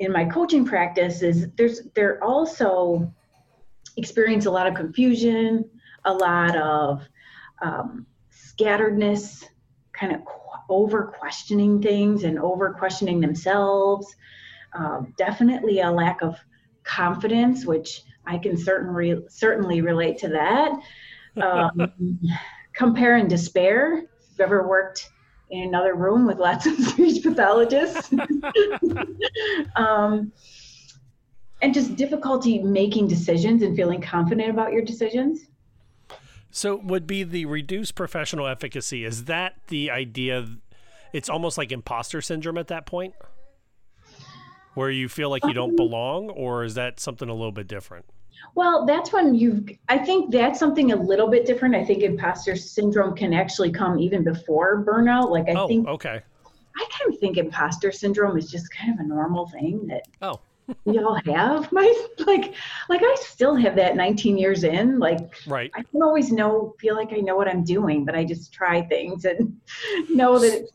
in 0.00 0.10
my 0.10 0.24
coaching 0.24 0.64
practice 0.64 1.22
is 1.22 1.48
there's 1.56 1.82
they're 1.94 2.22
also 2.24 3.12
experience 3.96 4.46
a 4.46 4.50
lot 4.50 4.66
of 4.66 4.74
confusion 4.74 5.64
a 6.04 6.12
lot 6.12 6.56
of 6.56 7.02
um, 7.62 8.06
scatteredness 8.32 9.44
kind 9.92 10.12
of 10.12 10.22
over 10.68 11.04
questioning 11.18 11.82
things 11.82 12.24
and 12.24 12.38
over 12.38 12.72
questioning 12.72 13.20
themselves. 13.20 14.14
Um, 14.74 15.14
definitely 15.16 15.80
a 15.80 15.90
lack 15.90 16.22
of 16.22 16.36
confidence 16.84 17.66
which 17.66 18.02
I 18.28 18.38
can 18.38 18.56
certainly 18.56 19.22
certainly 19.28 19.80
relate 19.80 20.18
to 20.18 20.28
that. 20.28 20.72
Um, 21.42 22.20
compare 22.74 23.16
and 23.16 23.28
despair. 23.28 23.98
If 23.98 24.30
you've 24.30 24.40
ever 24.40 24.68
worked 24.68 25.10
in 25.50 25.66
another 25.68 25.94
room 25.94 26.26
with 26.26 26.38
lots 26.38 26.66
of 26.66 26.74
speech 26.78 27.22
pathologists, 27.22 28.12
um, 29.76 30.32
and 31.60 31.74
just 31.74 31.96
difficulty 31.96 32.62
making 32.62 33.08
decisions 33.08 33.62
and 33.62 33.74
feeling 33.74 34.00
confident 34.00 34.50
about 34.50 34.72
your 34.72 34.82
decisions. 34.82 35.40
So, 36.50 36.76
would 36.76 37.06
be 37.06 37.24
the 37.24 37.46
reduced 37.46 37.94
professional 37.94 38.46
efficacy? 38.46 39.04
Is 39.04 39.24
that 39.24 39.54
the 39.68 39.90
idea? 39.90 40.46
It's 41.12 41.28
almost 41.28 41.58
like 41.58 41.72
imposter 41.72 42.20
syndrome 42.20 42.58
at 42.58 42.68
that 42.68 42.86
point, 42.86 43.14
where 44.74 44.90
you 44.90 45.08
feel 45.08 45.30
like 45.30 45.44
you 45.44 45.52
don't 45.52 45.70
um, 45.70 45.76
belong, 45.76 46.30
or 46.30 46.64
is 46.64 46.74
that 46.74 47.00
something 47.00 47.28
a 47.28 47.34
little 47.34 47.52
bit 47.52 47.66
different? 47.66 48.06
Well, 48.54 48.86
that's 48.86 49.12
when 49.12 49.34
you've. 49.34 49.68
I 49.88 49.98
think 49.98 50.32
that's 50.32 50.58
something 50.58 50.92
a 50.92 50.96
little 50.96 51.28
bit 51.28 51.46
different. 51.46 51.74
I 51.74 51.84
think 51.84 52.02
imposter 52.02 52.56
syndrome 52.56 53.14
can 53.14 53.32
actually 53.32 53.70
come 53.70 53.98
even 53.98 54.24
before 54.24 54.84
burnout. 54.84 55.30
Like, 55.30 55.48
I 55.48 55.54
oh, 55.54 55.68
think, 55.68 55.86
okay. 55.86 56.20
I 56.76 56.88
kind 56.98 57.14
of 57.14 57.20
think 57.20 57.36
imposter 57.36 57.92
syndrome 57.92 58.36
is 58.36 58.50
just 58.50 58.70
kind 58.70 58.92
of 58.92 59.04
a 59.04 59.08
normal 59.08 59.48
thing 59.48 59.86
that 59.88 60.02
oh. 60.22 60.40
we 60.84 60.98
all 60.98 61.20
have. 61.26 61.70
My, 61.72 61.92
like, 62.26 62.54
like 62.88 63.02
I 63.02 63.16
still 63.20 63.54
have 63.54 63.76
that 63.76 63.96
19 63.96 64.38
years 64.38 64.64
in. 64.64 64.98
Like, 64.98 65.18
right. 65.46 65.70
I 65.74 65.82
don't 65.82 66.02
always 66.02 66.30
know, 66.32 66.74
feel 66.78 66.94
like 66.94 67.12
I 67.12 67.16
know 67.16 67.36
what 67.36 67.48
I'm 67.48 67.64
doing, 67.64 68.04
but 68.04 68.14
I 68.14 68.24
just 68.24 68.52
try 68.52 68.82
things 68.82 69.24
and 69.24 69.56
know 70.08 70.38
that 70.38 70.52
it's, 70.52 70.72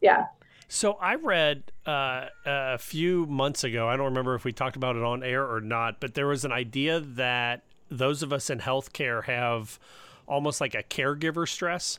yeah. 0.00 0.26
So 0.72 0.92
I 0.92 1.16
read 1.16 1.72
uh, 1.84 2.26
a 2.46 2.78
few 2.78 3.26
months 3.26 3.64
ago. 3.64 3.88
I 3.88 3.96
don't 3.96 4.06
remember 4.06 4.36
if 4.36 4.44
we 4.44 4.52
talked 4.52 4.76
about 4.76 4.94
it 4.94 5.02
on 5.02 5.24
air 5.24 5.44
or 5.44 5.60
not, 5.60 5.98
but 5.98 6.14
there 6.14 6.28
was 6.28 6.44
an 6.44 6.52
idea 6.52 7.00
that 7.00 7.64
those 7.90 8.22
of 8.22 8.32
us 8.32 8.50
in 8.50 8.60
healthcare 8.60 9.24
have 9.24 9.80
almost 10.28 10.60
like 10.60 10.76
a 10.76 10.84
caregiver 10.84 11.48
stress, 11.48 11.98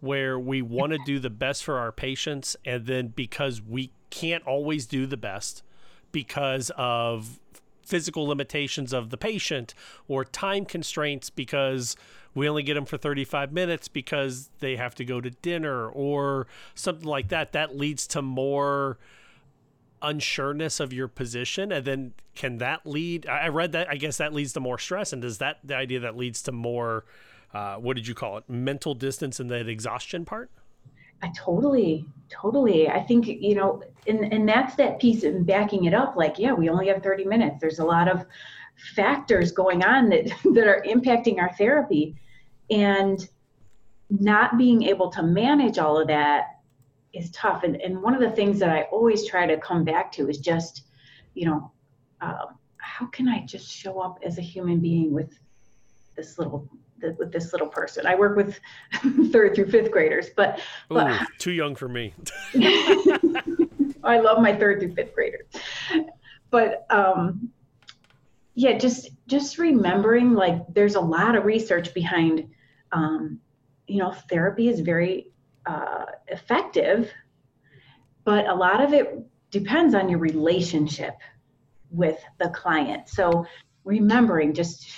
where 0.00 0.38
we 0.38 0.62
want 0.62 0.92
to 0.92 0.98
do 1.04 1.18
the 1.18 1.28
best 1.28 1.62
for 1.62 1.76
our 1.76 1.92
patients, 1.92 2.56
and 2.64 2.86
then 2.86 3.08
because 3.08 3.60
we 3.60 3.92
can't 4.08 4.46
always 4.46 4.86
do 4.86 5.04
the 5.04 5.18
best 5.18 5.62
because 6.10 6.72
of 6.78 7.38
physical 7.82 8.26
limitations 8.26 8.94
of 8.94 9.10
the 9.10 9.18
patient 9.18 9.74
or 10.08 10.24
time 10.24 10.64
constraints 10.64 11.28
because 11.28 11.94
we 12.34 12.48
only 12.48 12.62
get 12.62 12.74
them 12.74 12.84
for 12.84 12.96
35 12.96 13.52
minutes 13.52 13.88
because 13.88 14.50
they 14.60 14.76
have 14.76 14.94
to 14.96 15.04
go 15.04 15.20
to 15.20 15.30
dinner 15.30 15.88
or 15.88 16.46
something 16.74 17.06
like 17.06 17.28
that 17.28 17.52
that 17.52 17.76
leads 17.76 18.06
to 18.08 18.22
more 18.22 18.98
unsureness 20.02 20.78
of 20.78 20.92
your 20.92 21.08
position 21.08 21.72
and 21.72 21.84
then 21.84 22.12
can 22.36 22.58
that 22.58 22.86
lead 22.86 23.26
i 23.26 23.48
read 23.48 23.72
that 23.72 23.88
i 23.90 23.96
guess 23.96 24.18
that 24.18 24.32
leads 24.32 24.52
to 24.52 24.60
more 24.60 24.78
stress 24.78 25.12
and 25.12 25.22
does 25.22 25.38
that 25.38 25.58
the 25.64 25.74
idea 25.74 25.98
that 25.98 26.16
leads 26.16 26.40
to 26.40 26.52
more 26.52 27.04
uh, 27.52 27.76
what 27.76 27.96
did 27.96 28.06
you 28.06 28.14
call 28.14 28.36
it 28.36 28.44
mental 28.46 28.94
distance 28.94 29.40
and 29.40 29.50
that 29.50 29.68
exhaustion 29.68 30.24
part 30.24 30.50
I 31.22 31.32
totally, 31.36 32.06
totally. 32.28 32.88
I 32.88 33.02
think, 33.02 33.26
you 33.26 33.54
know, 33.54 33.82
and, 34.06 34.32
and 34.32 34.48
that's 34.48 34.76
that 34.76 35.00
piece 35.00 35.24
of 35.24 35.44
backing 35.44 35.84
it 35.84 35.94
up. 35.94 36.16
Like, 36.16 36.38
yeah, 36.38 36.52
we 36.52 36.68
only 36.68 36.88
have 36.88 37.02
30 37.02 37.24
minutes. 37.24 37.56
There's 37.60 37.80
a 37.80 37.84
lot 37.84 38.08
of 38.08 38.24
factors 38.94 39.52
going 39.52 39.84
on 39.84 40.08
that, 40.10 40.26
that 40.54 40.66
are 40.66 40.84
impacting 40.86 41.38
our 41.38 41.52
therapy. 41.54 42.16
And 42.70 43.26
not 44.10 44.56
being 44.56 44.82
able 44.84 45.10
to 45.10 45.22
manage 45.22 45.78
all 45.78 45.98
of 45.98 46.08
that 46.08 46.60
is 47.12 47.30
tough. 47.30 47.62
And, 47.62 47.76
and 47.80 48.02
one 48.02 48.14
of 48.14 48.20
the 48.20 48.30
things 48.30 48.58
that 48.60 48.70
I 48.70 48.82
always 48.84 49.26
try 49.26 49.46
to 49.46 49.56
come 49.58 49.84
back 49.84 50.12
to 50.12 50.28
is 50.28 50.38
just, 50.38 50.82
you 51.34 51.46
know, 51.46 51.72
um, 52.20 52.58
how 52.78 53.06
can 53.06 53.28
I 53.28 53.44
just 53.44 53.70
show 53.70 54.00
up 54.00 54.18
as 54.22 54.38
a 54.38 54.42
human 54.42 54.80
being 54.80 55.12
with 55.12 55.38
this 56.16 56.38
little 56.38 56.68
with 57.00 57.30
this 57.30 57.52
little 57.52 57.68
person. 57.68 58.06
I 58.06 58.16
work 58.16 58.36
with 58.36 58.58
third 59.32 59.54
through 59.54 59.70
fifth 59.70 59.92
graders, 59.92 60.30
but, 60.34 60.60
but 60.88 61.20
too 61.38 61.52
young 61.52 61.76
for 61.76 61.88
me. 61.88 62.12
I 64.02 64.18
love 64.18 64.40
my 64.40 64.56
third 64.56 64.80
through 64.80 64.94
fifth 64.94 65.14
graders, 65.14 65.46
but 66.50 66.86
um, 66.90 67.50
yeah, 68.58 68.76
just 68.76 69.10
just 69.28 69.56
remembering 69.56 70.34
like 70.34 70.62
there's 70.74 70.96
a 70.96 71.00
lot 71.00 71.36
of 71.36 71.44
research 71.44 71.94
behind, 71.94 72.48
um, 72.90 73.38
you 73.86 73.98
know, 73.98 74.10
therapy 74.28 74.68
is 74.68 74.80
very 74.80 75.30
uh, 75.64 76.06
effective, 76.26 77.08
but 78.24 78.48
a 78.48 78.54
lot 78.54 78.82
of 78.82 78.92
it 78.92 79.24
depends 79.52 79.94
on 79.94 80.08
your 80.08 80.18
relationship 80.18 81.14
with 81.92 82.18
the 82.40 82.48
client. 82.48 83.08
So 83.08 83.46
remembering 83.84 84.54
just 84.54 84.88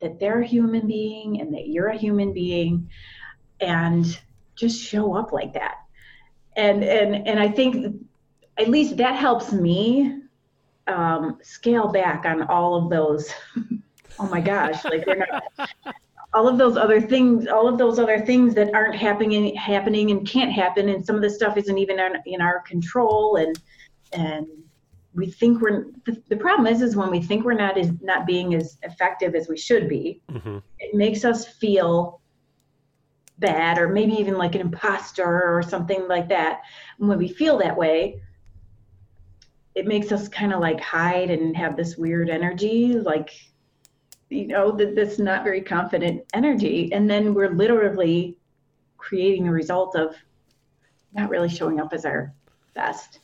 that 0.00 0.20
they're 0.20 0.42
a 0.42 0.46
human 0.46 0.86
being 0.86 1.40
and 1.40 1.52
that 1.52 1.66
you're 1.66 1.88
a 1.88 1.98
human 1.98 2.32
being 2.32 2.90
and 3.60 4.06
just 4.54 4.80
show 4.80 5.16
up 5.16 5.32
like 5.32 5.54
that 5.54 5.78
and 6.56 6.82
and 6.84 7.28
and 7.28 7.38
i 7.38 7.48
think 7.48 7.96
at 8.58 8.68
least 8.68 8.96
that 8.96 9.16
helps 9.16 9.52
me 9.52 10.19
um, 10.86 11.38
scale 11.42 11.88
back 11.88 12.24
on 12.24 12.42
all 12.44 12.74
of 12.74 12.90
those 12.90 13.30
oh 14.18 14.28
my 14.28 14.40
gosh 14.40 14.84
like 14.84 15.06
we're 15.06 15.26
not 15.26 15.70
all 16.34 16.48
of 16.48 16.58
those 16.58 16.76
other 16.76 17.00
things 17.00 17.46
all 17.46 17.68
of 17.68 17.78
those 17.78 17.98
other 17.98 18.20
things 18.20 18.54
that 18.54 18.72
aren't 18.74 18.96
happening 18.96 19.54
happening 19.54 20.10
and 20.10 20.26
can't 20.28 20.52
happen 20.52 20.88
and 20.88 21.04
some 21.04 21.16
of 21.16 21.22
the 21.22 21.30
stuff 21.30 21.56
isn't 21.56 21.78
even 21.78 21.98
in, 21.98 22.12
in 22.26 22.40
our 22.40 22.60
control 22.60 23.36
and 23.36 23.58
and 24.12 24.46
we 25.14 25.26
think 25.26 25.60
we're 25.60 25.86
the, 26.06 26.22
the, 26.28 26.36
problem 26.36 26.66
is 26.72 26.82
is 26.82 26.94
when 26.94 27.10
we 27.10 27.20
think 27.20 27.44
we're 27.44 27.52
not 27.52 27.76
as 27.76 27.90
not 28.00 28.26
being 28.26 28.54
as 28.54 28.78
effective 28.82 29.34
as 29.34 29.48
we 29.48 29.56
should 29.56 29.88
be 29.88 30.20
mm-hmm. 30.30 30.58
it 30.78 30.94
makes 30.94 31.24
us 31.24 31.46
feel 31.46 32.20
bad 33.38 33.78
or 33.78 33.88
maybe 33.88 34.12
even 34.12 34.36
like 34.36 34.54
an 34.54 34.60
imposter 34.60 35.56
or 35.56 35.62
something 35.62 36.06
like 36.06 36.28
that 36.28 36.60
and 36.98 37.08
when 37.08 37.18
we 37.18 37.28
feel 37.28 37.58
that 37.58 37.76
way 37.76 38.20
it 39.74 39.86
makes 39.86 40.12
us 40.12 40.28
kind 40.28 40.52
of 40.52 40.60
like 40.60 40.80
hide 40.80 41.30
and 41.30 41.56
have 41.56 41.76
this 41.76 41.96
weird 41.96 42.28
energy 42.28 42.94
like 42.94 43.30
you 44.28 44.46
know 44.46 44.70
this 44.72 45.18
not 45.18 45.44
very 45.44 45.60
confident 45.60 46.22
energy 46.34 46.92
and 46.92 47.08
then 47.08 47.34
we're 47.34 47.50
literally 47.50 48.36
creating 48.98 49.48
a 49.48 49.52
result 49.52 49.96
of 49.96 50.14
not 51.14 51.28
really 51.30 51.48
showing 51.48 51.80
up 51.80 51.92
as 51.92 52.04
our 52.04 52.32
best 52.74 53.20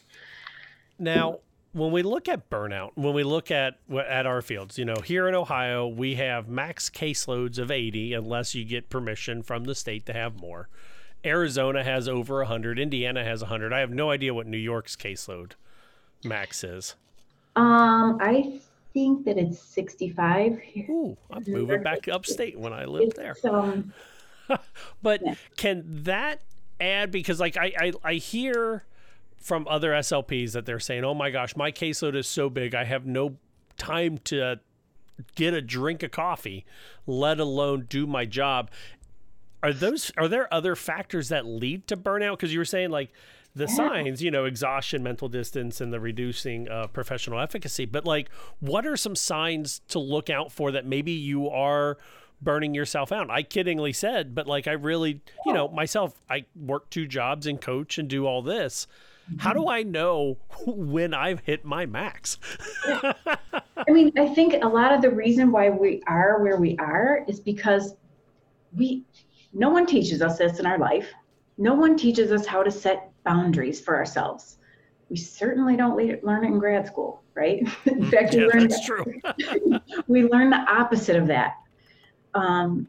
now 0.99 1.38
when 1.72 1.92
we 1.92 2.03
look 2.03 2.26
at 2.26 2.49
burnout, 2.49 2.92
when 2.94 3.12
we 3.12 3.22
look 3.22 3.51
at 3.51 3.74
at 3.94 4.24
our 4.24 4.40
fields, 4.40 4.78
you 4.78 4.86
know, 4.86 4.97
here 5.05 5.28
in 5.28 5.34
Ohio, 5.34 5.86
we 5.86 6.14
have 6.14 6.49
max 6.49 6.88
caseloads 6.88 7.59
of 7.59 7.70
80 7.70 8.14
unless 8.14 8.55
you 8.55 8.64
get 8.64 8.88
permission 8.88 9.42
from 9.42 9.64
the 9.64 9.74
state 9.74 10.07
to 10.07 10.14
have 10.14 10.40
more. 10.40 10.70
Arizona 11.22 11.84
has 11.84 12.09
over 12.09 12.38
100, 12.38 12.78
Indiana 12.78 13.22
has 13.24 13.42
100. 13.42 13.74
I 13.74 13.80
have 13.80 13.90
no 13.90 14.11
idea 14.11 14.32
what 14.32 14.47
New 14.47 14.57
York's 14.57 14.97
caseload 14.97 15.53
max 16.25 16.64
is. 16.64 16.95
Um, 17.57 18.19
I 18.21 18.61
think 18.93 19.25
that 19.25 19.37
it's 19.37 19.59
65. 19.59 20.61
Ooh, 20.89 21.17
I'm 21.31 21.45
moving 21.47 21.83
back 21.83 22.09
upstate 22.09 22.59
when 22.59 22.73
I 22.73 22.85
lived 22.85 23.17
there. 23.17 23.37
Um, 23.45 23.93
but 25.03 25.21
yeah. 25.25 25.35
can 25.57 25.85
that 26.05 26.41
add 26.81 27.11
because 27.11 27.41
like 27.41 27.57
I 27.57 27.73
I, 27.79 27.93
I 28.05 28.14
hear 28.14 28.85
from 29.39 29.67
other 29.69 29.91
SLPs 29.93 30.53
that 30.53 30.67
they're 30.67 30.81
saying, 30.81 31.05
"Oh 31.05 31.14
my 31.14 31.31
gosh, 31.31 31.57
my 31.57 31.71
caseload 31.71 32.17
is 32.17 32.27
so 32.27 32.49
big, 32.49 32.75
I 32.75 32.85
have 32.85 33.07
no 33.07 33.37
time 33.77 34.19
to 34.25 34.61
get 35.35 35.55
a 35.55 35.62
drink 35.62 36.03
of 36.03 36.11
coffee, 36.11 36.64
let 37.07 37.41
alone 37.41 37.87
do 37.89 38.07
my 38.07 38.25
job." 38.25 38.71
Are 39.62 39.73
those 39.73 40.12
are 40.17 40.29
there 40.29 40.53
other 40.53 40.77
factors 40.77 41.29
that 41.31 41.47
lead 41.47 41.87
to 41.89 41.97
burnout? 41.97 42.33
Because 42.33 42.53
you 42.53 42.59
were 42.59 42.64
saying 42.64 42.91
like 42.91 43.11
the 43.57 43.66
signs, 43.66 44.22
you 44.22 44.30
know, 44.30 44.44
exhaustion, 44.44 45.02
mental 45.02 45.28
distance, 45.28 45.80
and 45.80 45.90
the 45.90 45.98
reducing 45.98 46.68
uh, 46.68 46.86
professional 46.88 47.40
efficacy. 47.40 47.86
But 47.86 48.04
like, 48.04 48.30
what 48.61 48.86
are 48.86 48.98
some 48.98 49.16
signs 49.16 49.80
to 49.88 49.98
look 49.98 50.28
out 50.28 50.52
for 50.52 50.70
that 50.72 50.84
maybe 50.84 51.12
you 51.12 51.48
are 51.48 51.96
burning 52.42 52.74
yourself 52.74 53.11
out? 53.11 53.30
I 53.30 53.42
kiddingly 53.42 53.94
said, 53.94 54.34
but 54.34 54.46
like, 54.46 54.68
I 54.68 54.72
really, 54.72 55.22
you 55.46 55.54
know, 55.54 55.68
myself, 55.68 56.20
I 56.28 56.44
work 56.54 56.90
two 56.90 57.07
jobs 57.07 57.46
and 57.46 57.59
coach 57.59 57.96
and 57.96 58.09
do 58.09 58.26
all 58.26 58.42
this. 58.42 58.86
How 59.38 59.54
do 59.54 59.68
I 59.68 59.82
know 59.82 60.36
when 60.66 61.14
I've 61.14 61.40
hit 61.40 61.64
my 61.64 61.86
max? 61.86 62.38
I 62.84 63.88
mean, 63.88 64.12
I 64.18 64.28
think 64.28 64.62
a 64.62 64.68
lot 64.68 64.92
of 64.92 65.00
the 65.00 65.11
reason 65.11 65.50
why 65.50 65.70
we 65.70 66.02
are 66.07 66.42
where 66.42 66.59
we 66.59 66.76
are 66.76 67.24
is 67.26 67.40
because 67.40 67.96
we 68.76 69.04
no 69.54 69.70
one 69.70 69.86
teaches 69.86 70.20
us 70.20 70.36
this 70.36 70.61
in 70.61 70.66
our 70.66 70.78
life. 70.78 71.09
No 71.57 71.74
one 71.74 71.96
teaches 71.96 72.30
us 72.30 72.44
how 72.44 72.62
to 72.62 72.70
set 72.70 73.11
boundaries 73.27 73.81
for 73.81 73.95
ourselves. 73.95 74.57
We 75.11 75.16
certainly 75.16 75.77
don't 75.77 75.97
learn 76.24 76.45
it 76.45 76.49
in 76.49 76.59
grad 76.59 76.87
school, 76.87 77.22
right? 77.35 77.59
in 77.85 78.01
mm, 78.01 78.11
fact, 78.11 78.33
yeah, 78.33 78.41
we 78.41 78.47
learn 78.47 78.68
that's 78.68 78.87
true. 78.87 79.05
we 80.07 80.22
learn 80.24 80.49
the 80.51 80.57
opposite 80.57 81.16
of 81.16 81.27
that. 81.27 81.57
Um, 82.35 82.89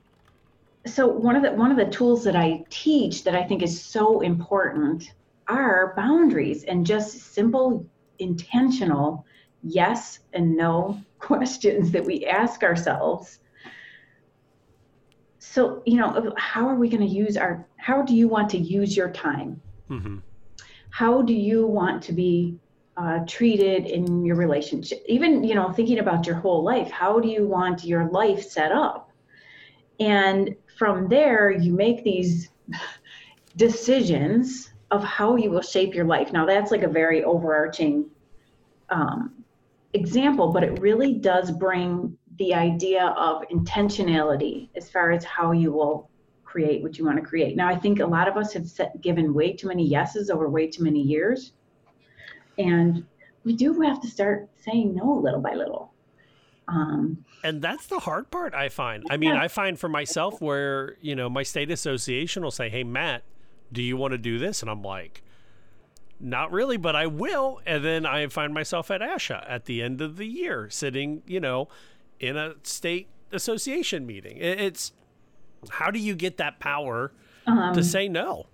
so 0.86 1.08
one 1.08 1.36
of 1.36 1.44
the 1.44 1.52
one 1.52 1.72
of 1.72 1.78
the 1.78 1.92
tools 1.92 2.24
that 2.24 2.36
I 2.36 2.64
teach 2.70 3.26
that 3.26 3.36
I 3.36 3.44
think 3.44 3.62
is 3.62 3.84
so 3.84 4.22
important 4.22 5.12
are 5.50 5.94
boundaries 5.96 6.64
and 6.64 6.86
just 6.86 7.34
simple, 7.34 7.86
intentional 8.20 9.26
yes 9.64 10.20
and 10.34 10.56
no 10.56 11.00
questions 11.20 11.92
that 11.92 12.06
we 12.06 12.26
ask 12.26 12.64
ourselves. 12.64 13.40
So, 15.40 15.82
you 15.86 15.98
know, 15.98 16.34
how 16.38 16.68
are 16.68 16.76
we 16.76 16.90
going 16.90 17.02
to 17.02 17.14
use 17.14 17.38
our, 17.38 17.66
how 17.78 18.02
do 18.02 18.16
you 18.16 18.28
want 18.28 18.50
to 18.52 18.58
use 18.58 18.96
your 18.96 19.10
time? 19.10 19.62
Mm-hmm. 19.90 20.18
How 20.98 21.22
do 21.22 21.32
you 21.32 21.68
want 21.68 22.02
to 22.06 22.12
be 22.12 22.58
uh, 22.98 23.20
treated 23.28 23.86
in 23.86 24.26
your 24.26 24.36
relationship? 24.36 25.04
Even, 25.08 25.44
you 25.44 25.54
know, 25.54 25.72
thinking 25.72 26.00
about 26.00 26.26
your 26.26 26.38
whole 26.38 26.64
life, 26.64 26.90
how 26.90 27.20
do 27.20 27.28
you 27.28 27.46
want 27.46 27.84
your 27.84 28.10
life 28.10 28.42
set 28.42 28.72
up? 28.72 29.12
And 30.00 30.56
from 30.76 31.08
there, 31.08 31.52
you 31.52 31.72
make 31.72 32.04
these 32.04 32.50
decisions 33.58 34.72
of 34.90 35.04
how 35.04 35.36
you 35.36 35.52
will 35.52 35.62
shape 35.62 35.94
your 35.94 36.06
life. 36.06 36.34
Now, 36.34 36.48
that's 36.48 36.72
like 36.72 36.82
a 36.82 36.88
very 36.88 37.24
overarching 37.24 38.10
um, 38.90 39.44
example, 39.94 40.52
but 40.52 40.64
it 40.64 40.80
really 40.80 41.14
does 41.14 41.52
bring 41.52 42.18
the 42.40 42.56
idea 42.56 43.14
of 43.16 43.44
intentionality 43.50 44.70
as 44.76 44.90
far 44.90 45.12
as 45.12 45.24
how 45.24 45.52
you 45.52 45.72
will 45.72 46.10
create 46.58 46.82
what 46.82 46.98
you 46.98 47.06
want 47.06 47.18
to 47.20 47.24
create. 47.24 47.56
Now, 47.56 47.68
I 47.68 47.76
think 47.76 48.00
a 48.00 48.06
lot 48.06 48.28
of 48.28 48.36
us 48.36 48.52
have 48.54 48.68
set, 48.68 49.00
given 49.00 49.32
way 49.32 49.54
too 49.54 49.68
many 49.68 49.86
yeses 49.86 50.32
over 50.32 50.50
way 50.50 50.66
too 50.66 50.84
many 50.84 51.00
years. 51.00 51.52
And 52.58 53.06
we 53.44 53.56
do 53.56 53.80
have 53.82 54.02
to 54.02 54.08
start 54.08 54.50
saying 54.66 54.96
no 54.96 55.14
little 55.24 55.40
by 55.40 55.54
little. 55.54 55.94
Um, 56.68 57.24
and 57.44 57.62
that's 57.62 57.86
the 57.86 58.00
hard 58.00 58.32
part 58.32 58.56
I 58.56 58.70
find. 58.70 59.04
I 59.12 59.18
mean, 59.18 59.34
I 59.34 59.50
find 59.50 59.80
for 59.80 59.88
myself 59.88 60.42
where, 60.42 60.98
you 61.00 61.16
know, 61.16 61.30
my 61.30 61.44
state 61.44 61.70
association 61.70 62.42
will 62.42 62.50
say, 62.50 62.70
Hey, 62.70 62.84
Matt, 62.84 63.22
do 63.72 63.84
you 63.84 63.96
want 63.96 64.14
to 64.14 64.18
do 64.18 64.40
this? 64.40 64.64
And 64.64 64.72
I'm 64.72 64.82
like, 64.82 65.22
not 66.20 66.52
really, 66.52 66.78
but 66.78 66.96
I 66.96 67.06
will. 67.06 67.62
And 67.68 67.86
then 67.86 68.04
I 68.08 68.26
find 68.28 68.52
myself 68.52 68.90
at 68.90 69.02
ASHA 69.02 69.46
at 69.48 69.66
the 69.66 69.84
end 69.84 70.02
of 70.02 70.18
the 70.18 70.26
year, 70.26 70.72
sitting, 70.72 71.22
you 71.28 71.40
know, 71.40 71.68
in 72.20 72.36
a 72.36 72.56
state 72.64 73.10
association 73.32 74.08
meeting. 74.08 74.38
It's 74.38 74.92
how 75.70 75.92
do 75.92 76.00
you 76.00 76.16
get 76.16 76.38
that 76.38 76.60
power 76.60 77.12
um, 77.46 77.74
to 77.74 77.84
say 77.84 78.08
no? 78.08 78.48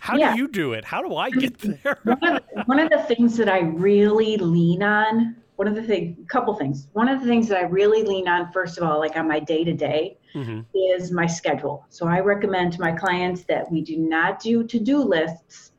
How 0.00 0.16
yeah. 0.16 0.34
do 0.34 0.38
you 0.38 0.48
do 0.48 0.74
it? 0.74 0.84
How 0.84 1.02
do 1.02 1.16
I 1.16 1.30
get 1.30 1.58
there? 1.82 1.98
one, 2.04 2.36
of, 2.36 2.42
one 2.66 2.78
of 2.78 2.90
the 2.90 3.02
things 3.02 3.36
that 3.38 3.48
I 3.48 3.60
really 3.60 4.36
lean 4.36 4.82
on 4.82 5.36
one 5.56 5.68
of 5.68 5.74
the 5.74 5.82
thing, 5.82 6.16
couple 6.28 6.54
things. 6.54 6.88
One 6.92 7.08
of 7.08 7.20
the 7.20 7.26
things 7.26 7.48
that 7.48 7.58
I 7.58 7.62
really 7.62 8.02
lean 8.02 8.26
on, 8.26 8.52
first 8.52 8.76
of 8.76 8.84
all, 8.84 8.98
like 8.98 9.16
on 9.16 9.28
my 9.28 9.38
day 9.38 9.62
to 9.64 9.72
day, 9.72 10.18
is 10.74 11.12
my 11.12 11.26
schedule. 11.26 11.86
So 11.90 12.08
I 12.08 12.18
recommend 12.18 12.72
to 12.72 12.80
my 12.80 12.90
clients 12.90 13.44
that 13.44 13.70
we 13.70 13.80
do 13.82 13.96
not 13.98 14.40
do 14.40 14.64
to 14.66 14.80
do 14.80 14.98
lists, 14.98 15.70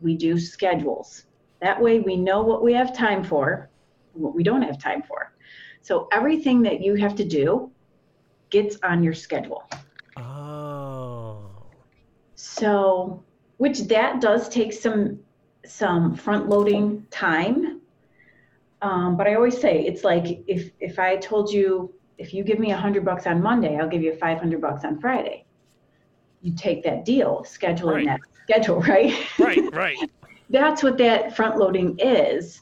we 0.00 0.16
do 0.16 0.38
schedules. 0.38 1.26
That 1.60 1.80
way 1.80 2.00
we 2.00 2.16
know 2.16 2.42
what 2.42 2.64
we 2.64 2.72
have 2.72 2.96
time 2.96 3.22
for, 3.22 3.70
what 4.14 4.34
we 4.34 4.42
don't 4.42 4.62
have 4.62 4.78
time 4.78 5.02
for. 5.02 5.32
So 5.82 6.08
everything 6.10 6.62
that 6.62 6.80
you 6.80 6.96
have 6.96 7.14
to 7.14 7.24
do 7.24 7.70
gets 8.52 8.78
on 8.84 9.02
your 9.02 9.14
schedule. 9.14 9.68
Oh. 10.16 11.50
So, 12.36 13.24
which 13.56 13.80
that 13.88 14.20
does 14.20 14.48
take 14.48 14.72
some 14.72 15.18
some 15.64 16.14
front 16.14 16.48
loading 16.48 17.06
time. 17.10 17.80
Um, 18.82 19.16
but 19.16 19.26
I 19.26 19.34
always 19.34 19.60
say 19.60 19.84
it's 19.84 20.04
like 20.04 20.44
if 20.46 20.70
if 20.78 20.98
I 20.98 21.16
told 21.16 21.52
you 21.52 21.92
if 22.18 22.32
you 22.34 22.44
give 22.44 22.58
me 22.58 22.70
a 22.72 22.76
hundred 22.76 23.04
bucks 23.04 23.26
on 23.26 23.42
Monday, 23.42 23.78
I'll 23.78 23.88
give 23.88 24.02
you 24.02 24.14
five 24.16 24.38
hundred 24.38 24.60
bucks 24.60 24.84
on 24.84 25.00
Friday. 25.00 25.44
You 26.42 26.54
take 26.54 26.82
that 26.84 27.04
deal, 27.04 27.44
scheduling 27.48 28.06
Right. 28.06 28.06
that 28.06 28.20
schedule, 28.44 28.80
right? 28.92 29.14
Right, 29.38 29.72
right. 29.72 30.10
That's 30.50 30.82
what 30.82 30.98
that 30.98 31.34
front 31.36 31.56
loading 31.56 31.98
is. 31.98 32.60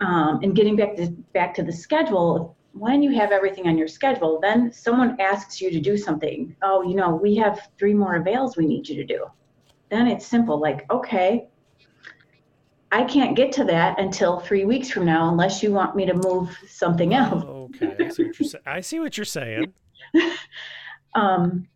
Um, 0.00 0.40
and 0.42 0.54
getting 0.54 0.76
back 0.76 0.96
to 0.96 1.06
back 1.32 1.54
to 1.54 1.62
the 1.62 1.72
schedule, 1.72 2.55
when 2.78 3.02
you 3.02 3.14
have 3.14 3.32
everything 3.32 3.66
on 3.68 3.78
your 3.78 3.88
schedule, 3.88 4.38
then 4.40 4.72
someone 4.72 5.18
asks 5.20 5.60
you 5.60 5.70
to 5.70 5.80
do 5.80 5.96
something. 5.96 6.54
Oh, 6.62 6.82
you 6.82 6.94
know, 6.94 7.14
we 7.14 7.34
have 7.36 7.68
three 7.78 7.94
more 7.94 8.22
evals 8.22 8.56
we 8.56 8.66
need 8.66 8.88
you 8.88 8.96
to 8.96 9.04
do. 9.04 9.26
Then 9.90 10.06
it's 10.06 10.26
simple, 10.26 10.60
like, 10.60 10.90
okay, 10.90 11.48
I 12.92 13.04
can't 13.04 13.36
get 13.36 13.52
to 13.52 13.64
that 13.64 13.98
until 13.98 14.40
three 14.40 14.64
weeks 14.64 14.90
from 14.90 15.04
now 15.04 15.28
unless 15.28 15.62
you 15.62 15.72
want 15.72 15.96
me 15.96 16.06
to 16.06 16.14
move 16.14 16.56
something 16.68 17.14
else. 17.14 17.44
Okay, 17.44 17.96
I 17.98 18.08
see 18.08 18.24
what 18.24 18.40
you're, 18.40 18.60
I 18.66 18.80
see 18.80 19.00
what 19.00 19.16
you're 19.16 19.24
saying. 19.24 19.72
Um, 21.14 21.68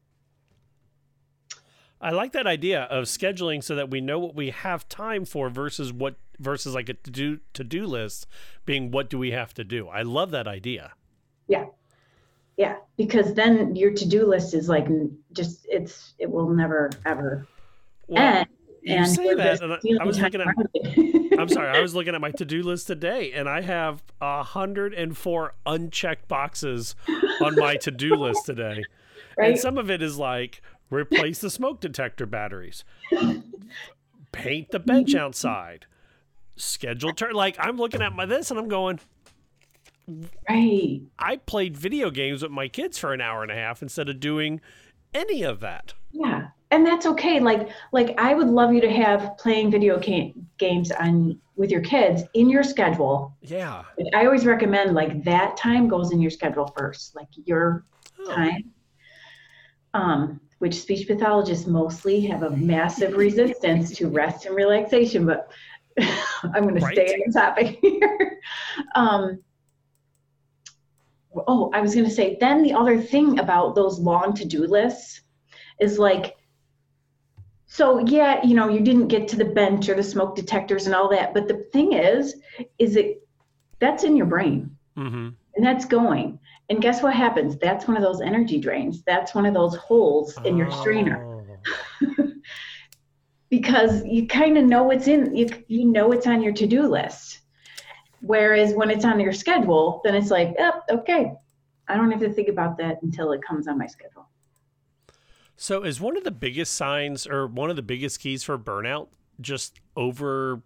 I 1.99 2.11
like 2.11 2.33
that 2.33 2.47
idea 2.47 2.83
of 2.83 3.05
scheduling 3.05 3.65
so 3.65 3.75
that 3.75 3.91
we 3.91 4.03
know 4.03 4.19
what 4.19 4.35
we 4.35 4.51
have 4.51 4.87
time 4.89 5.25
for 5.25 5.49
versus 5.49 5.93
what 5.93 6.17
versus 6.41 6.75
like 6.75 6.89
a 6.89 6.95
to 6.95 7.11
do 7.11 7.39
to 7.53 7.63
do 7.63 7.87
list 7.87 8.27
being 8.67 8.91
what 8.91 9.09
do 9.11 9.19
we 9.19 9.31
have 9.31 9.55
to 9.55 9.63
do. 9.65 9.87
I 9.89 10.03
love 10.03 10.31
that 10.33 10.49
idea. 10.49 10.93
yeah. 11.47 11.67
Yeah, 12.57 12.77
because 12.99 13.33
then 13.33 13.75
your 13.75 13.91
to-do 13.95 14.27
list 14.27 14.53
is 14.53 14.69
like 14.69 14.87
just 15.33 15.65
it's 15.71 16.13
it 16.19 16.31
will 16.31 16.51
never 16.51 16.91
ever 17.07 17.47
Well, 18.07 18.23
end. 18.23 18.49
you 18.83 18.97
and 18.97 19.09
say 19.09 19.33
that, 19.35 19.63
and 19.63 19.73
I- 19.73 19.79
I 20.03 20.05
was 20.05 20.21
looking 20.21 20.43
at- 20.43 21.39
I'm 21.41 21.49
sorry, 21.49 21.69
I 21.71 21.81
was 21.81 21.95
looking 21.95 22.15
at 22.15 22.21
my 22.21 22.31
to-do 22.41 22.63
list 22.63 22.87
today 22.87 23.33
and 23.33 23.49
I 23.49 23.63
have 23.63 24.03
104 24.19 25.55
unchecked 25.65 26.29
boxes 26.29 26.95
on 27.41 27.55
my 27.57 27.77
to-do 27.77 28.15
list 28.17 28.45
today. 28.47 28.83
Right. 29.39 29.51
And 29.53 29.59
some 29.59 29.79
of 29.79 29.91
it 29.91 30.03
is 30.03 30.19
like 30.19 30.61
replace 30.91 31.39
the 31.39 31.49
smoke 31.51 31.81
detector 31.81 32.27
batteries. 32.27 32.85
Paint 34.33 34.71
the 34.71 34.81
bench 34.81 35.15
outside. 35.15 35.87
Schedule 36.61 37.13
turn 37.13 37.33
like 37.33 37.57
I'm 37.59 37.77
looking 37.77 38.03
at 38.03 38.13
my 38.13 38.27
this 38.27 38.51
and 38.51 38.61
I'm 38.61 38.69
going 38.69 39.01
Right. 40.49 41.03
I 41.19 41.37
played 41.37 41.77
video 41.77 42.11
games 42.11 42.43
with 42.43 42.51
my 42.51 42.69
kids 42.69 42.99
for 42.99 43.13
an 43.13 43.21
hour 43.21 43.43
and 43.43 43.51
a 43.53 43.55
half 43.55 43.83
instead 43.83 44.09
of 44.09 44.19
doing 44.19 44.61
any 45.15 45.43
of 45.43 45.61
that. 45.61 45.95
Yeah, 46.11 46.49
and 46.71 46.85
that's 46.85 47.07
okay. 47.07 47.41
Like, 47.41 47.69
like 47.93 48.19
I 48.19 48.35
would 48.35 48.49
love 48.49 48.73
you 48.73 48.81
to 48.81 48.91
have 48.91 49.37
playing 49.39 49.71
video 49.71 49.99
ga- 49.99 50.35
games 50.59 50.91
on 50.91 51.39
with 51.57 51.71
your 51.71 51.83
kids 51.83 52.23
in 52.35 52.49
your 52.49 52.63
schedule. 52.63 53.37
Yeah. 53.43 53.85
I 54.15 54.25
always 54.25 54.47
recommend 54.47 54.95
like 54.95 55.23
that 55.25 55.57
time 55.57 55.89
goes 55.89 56.11
in 56.11 56.21
your 56.21 56.31
schedule 56.31 56.73
first, 56.77 57.15
like 57.15 57.29
your 57.45 57.85
time. 58.27 58.73
Um, 59.93 60.41
which 60.59 60.81
speech 60.81 61.09
pathologists 61.09 61.67
mostly 61.67 62.21
have 62.21 62.43
a 62.43 62.51
massive 62.51 63.17
resistance 63.17 63.97
to 63.97 64.09
rest 64.09 64.47
and 64.47 64.55
relaxation, 64.55 65.27
but 65.27 65.51
I'm 66.55 66.63
going 66.63 66.75
to 66.75 66.87
stay 66.87 67.15
on 67.15 67.33
topic 67.33 67.79
here. 67.81 68.39
Um, 68.95 69.43
oh, 71.47 71.71
I 71.75 71.81
was 71.81 71.95
going 71.95 72.07
to 72.07 72.11
say, 72.11 72.39
then 72.41 72.63
the 72.63 72.73
other 72.73 73.01
thing 73.01 73.39
about 73.39 73.75
those 73.75 73.99
long 73.99 74.33
to 74.35 74.45
do 74.45 74.67
lists 74.67 75.21
is 75.81 75.99
like, 75.99 76.37
so 77.67 77.99
yeah, 78.07 78.43
you 78.43 78.55
know, 78.55 78.69
you 78.69 78.81
didn't 78.81 79.09
get 79.09 79.29
to 79.29 79.37
the 79.37 79.45
bench 79.45 79.89
or 79.89 79.95
the 79.95 80.03
smoke 80.03 80.35
detectors 80.35 80.87
and 80.87 80.95
all 80.95 81.11
that, 81.11 81.35
but 81.35 81.47
the 81.47 81.67
thing 81.73 81.93
is, 81.93 82.37
is 82.79 82.97
it 82.97 83.23
that's 83.79 84.03
in 84.03 84.17
your 84.17 84.27
brain 84.27 84.77
Mm-hmm. 84.97 85.29
and 85.57 85.65
that's 85.65 85.85
going. 85.85 86.39
And 86.69 86.83
guess 86.83 87.03
what 87.03 87.15
happens? 87.15 87.57
That's 87.57 87.89
one 87.89 87.97
of 87.97 88.03
those 88.03 88.21
energy 88.21 88.59
drains. 88.59 89.03
That's 89.03 89.35
one 89.35 89.47
of 89.47 89.55
those 89.55 89.77
holes 89.77 90.39
in 90.45 90.57
your 90.57 90.71
strainer. 90.71 91.43
because 93.51 94.05
you 94.05 94.27
kind 94.27 94.57
of 94.57 94.65
know 94.65 94.85
what's 94.85 95.09
in 95.09 95.35
you 95.37 95.49
you 95.67 95.85
know 95.85 96.13
it's 96.13 96.27
on 96.27 96.43
your 96.43 96.53
to-do 96.53 96.83
list. 96.83 97.41
Whereas 98.21 98.75
when 98.75 98.91
it's 98.91 99.05
on 99.05 99.19
your 99.19 99.33
schedule, 99.33 100.01
then 100.05 100.15
it's 100.15 100.31
like, 100.31 100.55
oh, 100.59 100.81
okay. 100.91 101.33
I 101.89 101.97
don't 101.97 102.11
have 102.11 102.21
to 102.21 102.33
think 102.33 102.49
about 102.49 102.77
that 102.79 103.03
until 103.03 103.33
it 103.33 103.41
comes 103.43 103.67
on 103.67 103.79
my 103.79 103.87
schedule. 103.87 104.29
So 105.57 105.83
is 105.83 106.01
one 106.01 106.17
of 106.17 106.25
the 106.25 106.31
biggest 106.31 106.75
signs 106.75 107.27
or 107.27 107.47
one 107.47 107.71
of 107.71 107.77
the 107.77 107.83
biggest 107.83 108.21
keys 108.21 108.43
for 108.43 108.59
burnout 108.59 109.09
just 109.41 109.81
over 109.97 110.63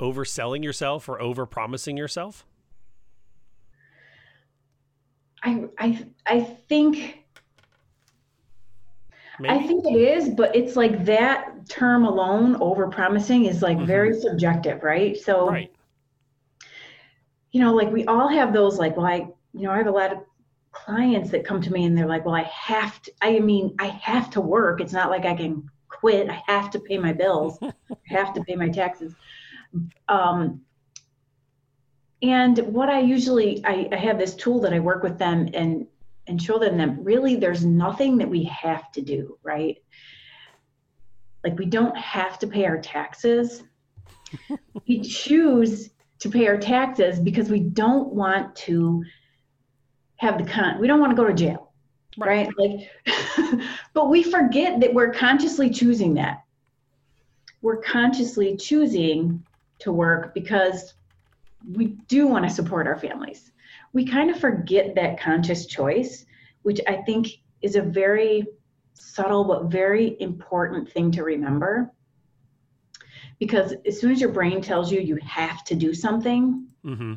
overselling 0.00 0.62
yourself 0.62 1.08
or 1.08 1.20
over 1.20 1.46
promising 1.46 1.96
yourself? 1.96 2.46
I 5.42 5.64
I 5.78 6.06
I 6.26 6.40
think 6.40 7.23
I 9.42 9.66
think 9.66 9.84
it 9.86 9.96
is, 9.96 10.28
but 10.28 10.54
it's 10.54 10.76
like 10.76 11.04
that 11.06 11.68
term 11.68 12.04
alone, 12.04 12.56
over 12.56 12.88
promising, 12.88 13.46
is 13.46 13.62
like 13.62 13.78
very 13.80 14.18
subjective, 14.18 14.82
right? 14.82 15.16
So, 15.16 15.50
Right. 15.50 15.74
you 17.52 17.60
know, 17.60 17.74
like 17.74 17.90
we 17.90 18.04
all 18.06 18.28
have 18.28 18.52
those, 18.52 18.78
like, 18.78 18.96
well, 18.96 19.06
I, 19.06 19.28
you 19.52 19.62
know, 19.62 19.72
I 19.72 19.78
have 19.78 19.86
a 19.86 19.92
lot 19.92 20.12
of 20.12 20.18
clients 20.70 21.30
that 21.30 21.44
come 21.44 21.60
to 21.62 21.72
me 21.72 21.84
and 21.84 21.96
they're 21.96 22.06
like, 22.06 22.24
well, 22.24 22.34
I 22.34 22.42
have 22.42 23.00
to, 23.02 23.12
I 23.22 23.40
mean, 23.40 23.74
I 23.78 23.86
have 23.86 24.30
to 24.30 24.40
work. 24.40 24.80
It's 24.80 24.92
not 24.92 25.10
like 25.10 25.24
I 25.24 25.34
can 25.34 25.68
quit. 25.88 26.28
I 26.28 26.42
have 26.46 26.70
to 26.72 26.80
pay 26.80 26.98
my 26.98 27.12
bills, 27.12 27.58
I 27.62 27.96
have 28.06 28.34
to 28.34 28.44
pay 28.44 28.56
my 28.56 28.68
taxes. 28.68 29.14
Um, 30.08 30.60
and 32.22 32.58
what 32.58 32.88
I 32.88 33.00
usually, 33.00 33.64
I, 33.64 33.88
I 33.92 33.96
have 33.96 34.18
this 34.18 34.34
tool 34.34 34.60
that 34.60 34.72
I 34.72 34.80
work 34.80 35.02
with 35.02 35.18
them 35.18 35.48
and 35.54 35.86
and 36.26 36.40
show 36.40 36.58
them 36.58 36.78
that 36.78 36.96
really 36.98 37.36
there's 37.36 37.64
nothing 37.64 38.18
that 38.18 38.28
we 38.28 38.44
have 38.44 38.90
to 38.92 39.02
do, 39.02 39.38
right? 39.42 39.76
Like 41.42 41.58
we 41.58 41.66
don't 41.66 41.96
have 41.96 42.38
to 42.40 42.46
pay 42.46 42.64
our 42.64 42.78
taxes. 42.78 43.62
we 44.88 45.00
choose 45.00 45.90
to 46.20 46.30
pay 46.30 46.46
our 46.48 46.56
taxes 46.56 47.18
because 47.18 47.50
we 47.50 47.60
don't 47.60 48.14
want 48.14 48.56
to 48.56 49.04
have 50.16 50.38
the 50.38 50.50
con 50.50 50.80
we 50.80 50.86
don't 50.86 51.00
want 51.00 51.10
to 51.10 51.16
go 51.16 51.26
to 51.26 51.34
jail. 51.34 51.72
Right? 52.16 52.48
Like 52.56 52.88
but 53.92 54.08
we 54.08 54.22
forget 54.22 54.80
that 54.80 54.94
we're 54.94 55.12
consciously 55.12 55.68
choosing 55.68 56.14
that. 56.14 56.44
We're 57.60 57.82
consciously 57.82 58.56
choosing 58.56 59.44
to 59.80 59.92
work 59.92 60.32
because 60.34 60.94
we 61.72 61.86
do 62.08 62.26
want 62.26 62.48
to 62.48 62.50
support 62.50 62.86
our 62.86 62.98
families 62.98 63.50
we 63.94 64.04
kind 64.04 64.28
of 64.28 64.38
forget 64.38 64.94
that 64.96 65.18
conscious 65.18 65.64
choice, 65.64 66.26
which 66.62 66.80
I 66.86 66.96
think 66.96 67.28
is 67.62 67.76
a 67.76 67.82
very 67.82 68.44
subtle 68.92 69.44
but 69.44 69.70
very 69.70 70.16
important 70.20 70.90
thing 70.90 71.10
to 71.12 71.22
remember. 71.22 71.90
Because 73.38 73.74
as 73.86 73.98
soon 73.98 74.10
as 74.10 74.20
your 74.20 74.32
brain 74.32 74.60
tells 74.60 74.92
you 74.92 75.00
you 75.00 75.16
have 75.24 75.64
to 75.64 75.74
do 75.74 75.94
something, 75.94 76.66
Mm-hmm. 76.84 77.14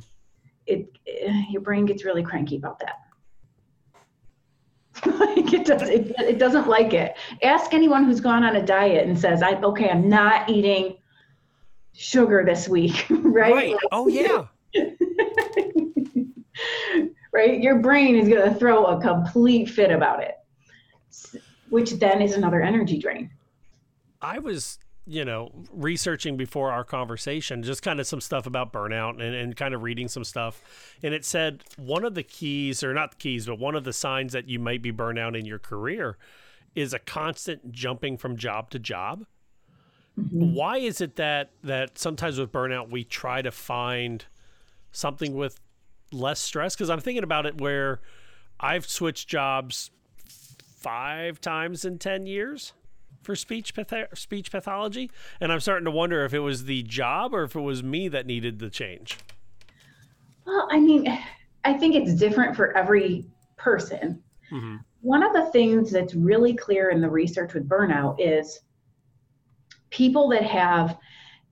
it, 0.65 0.87
eh, 1.05 1.43
your 1.49 1.61
brain 1.61 1.85
gets 1.85 2.05
really 2.05 2.23
cranky 2.23 2.55
about 2.55 2.79
that. 2.79 2.99
like 5.19 5.53
it, 5.53 5.65
does, 5.65 5.81
it, 5.81 6.15
it 6.19 6.39
doesn't 6.39 6.67
like 6.67 6.93
it. 6.93 7.17
Ask 7.43 7.73
anyone 7.73 8.05
who's 8.05 8.21
gone 8.21 8.43
on 8.43 8.55
a 8.55 8.65
diet 8.65 9.05
and 9.05 9.19
says, 9.19 9.43
"I 9.43 9.55
okay, 9.55 9.89
I'm 9.89 10.07
not 10.07 10.49
eating 10.49 10.97
sugar 11.93 12.43
this 12.45 12.69
week," 12.69 13.05
right? 13.09 13.53
Right. 13.53 13.75
Oh 13.91 14.07
yeah. 14.07 14.45
right? 17.31 17.61
Your 17.61 17.79
brain 17.79 18.15
is 18.15 18.27
going 18.27 18.51
to 18.51 18.57
throw 18.57 18.85
a 18.85 19.01
complete 19.01 19.69
fit 19.69 19.91
about 19.91 20.23
it, 20.23 20.35
which 21.69 21.91
then 21.93 22.21
is 22.21 22.33
another 22.33 22.61
energy 22.61 22.97
drain. 22.97 23.29
I 24.21 24.39
was, 24.39 24.79
you 25.05 25.23
know, 25.23 25.51
researching 25.71 26.37
before 26.37 26.71
our 26.71 26.83
conversation, 26.83 27.63
just 27.63 27.83
kind 27.83 27.99
of 27.99 28.07
some 28.07 28.21
stuff 28.21 28.47
about 28.47 28.73
burnout 28.73 29.21
and, 29.21 29.35
and 29.35 29.55
kind 29.55 29.73
of 29.73 29.83
reading 29.83 30.07
some 30.07 30.23
stuff. 30.23 30.61
And 31.03 31.13
it 31.13 31.25
said 31.25 31.63
one 31.77 32.03
of 32.03 32.15
the 32.15 32.23
keys, 32.23 32.83
or 32.83 32.93
not 32.93 33.11
the 33.11 33.17
keys, 33.17 33.45
but 33.45 33.59
one 33.59 33.75
of 33.75 33.83
the 33.83 33.93
signs 33.93 34.33
that 34.33 34.47
you 34.47 34.59
might 34.59 34.81
be 34.81 34.91
burnout 34.91 35.37
in 35.37 35.45
your 35.45 35.59
career 35.59 36.17
is 36.75 36.93
a 36.93 36.99
constant 36.99 37.71
jumping 37.71 38.17
from 38.17 38.37
job 38.37 38.69
to 38.69 38.79
job. 38.79 39.25
Mm-hmm. 40.19 40.53
Why 40.53 40.77
is 40.77 40.99
it 41.01 41.15
that 41.17 41.51
that 41.63 41.97
sometimes 41.97 42.39
with 42.39 42.51
burnout 42.51 42.89
we 42.89 43.03
try 43.03 43.41
to 43.41 43.51
find 43.51 44.25
something 44.91 45.35
with 45.35 45.59
less 46.11 46.39
stress? 46.39 46.75
Because 46.75 46.89
I'm 46.89 46.99
thinking 46.99 47.23
about 47.23 47.45
it 47.45 47.59
where 47.59 47.99
I've 48.59 48.87
switched 48.87 49.27
jobs 49.27 49.91
five 50.77 51.41
times 51.41 51.85
in 51.85 51.99
ten 51.99 52.25
years 52.25 52.73
for 53.21 53.35
speech 53.35 53.75
path- 53.75 54.17
speech 54.17 54.51
pathology, 54.51 55.11
and 55.41 55.51
I'm 55.51 55.59
starting 55.59 55.85
to 55.85 55.91
wonder 55.91 56.23
if 56.23 56.33
it 56.33 56.39
was 56.39 56.65
the 56.65 56.83
job 56.83 57.33
or 57.33 57.43
if 57.43 57.55
it 57.55 57.61
was 57.61 57.83
me 57.83 58.07
that 58.07 58.25
needed 58.25 58.59
the 58.59 58.69
change. 58.69 59.17
Well, 60.45 60.67
I 60.71 60.79
mean, 60.79 61.07
I 61.65 61.73
think 61.73 61.95
it's 61.95 62.13
different 62.13 62.55
for 62.55 62.75
every 62.77 63.25
person. 63.57 64.23
Mm-hmm. 64.51 64.77
One 65.01 65.23
of 65.23 65.33
the 65.33 65.51
things 65.51 65.91
that's 65.91 66.15
really 66.15 66.55
clear 66.55 66.89
in 66.89 67.01
the 67.01 67.09
research 67.09 67.53
with 67.53 67.67
burnout 67.67 68.15
is 68.19 68.61
people 69.89 70.29
that 70.29 70.43
have 70.43 70.97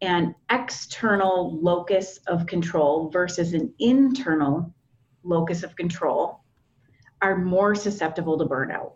an 0.06 0.36
external 0.51 1.60
locus 1.62 2.20
of 2.28 2.45
control 2.45 3.10
versus 3.10 3.53
an 3.53 3.74
internal 3.80 4.74
locus 5.24 5.64
of 5.64 5.76
control 5.76 6.41
are 7.22 7.38
more 7.38 7.76
susceptible 7.76 8.38
to 8.38 8.45
burnout. 8.45 8.93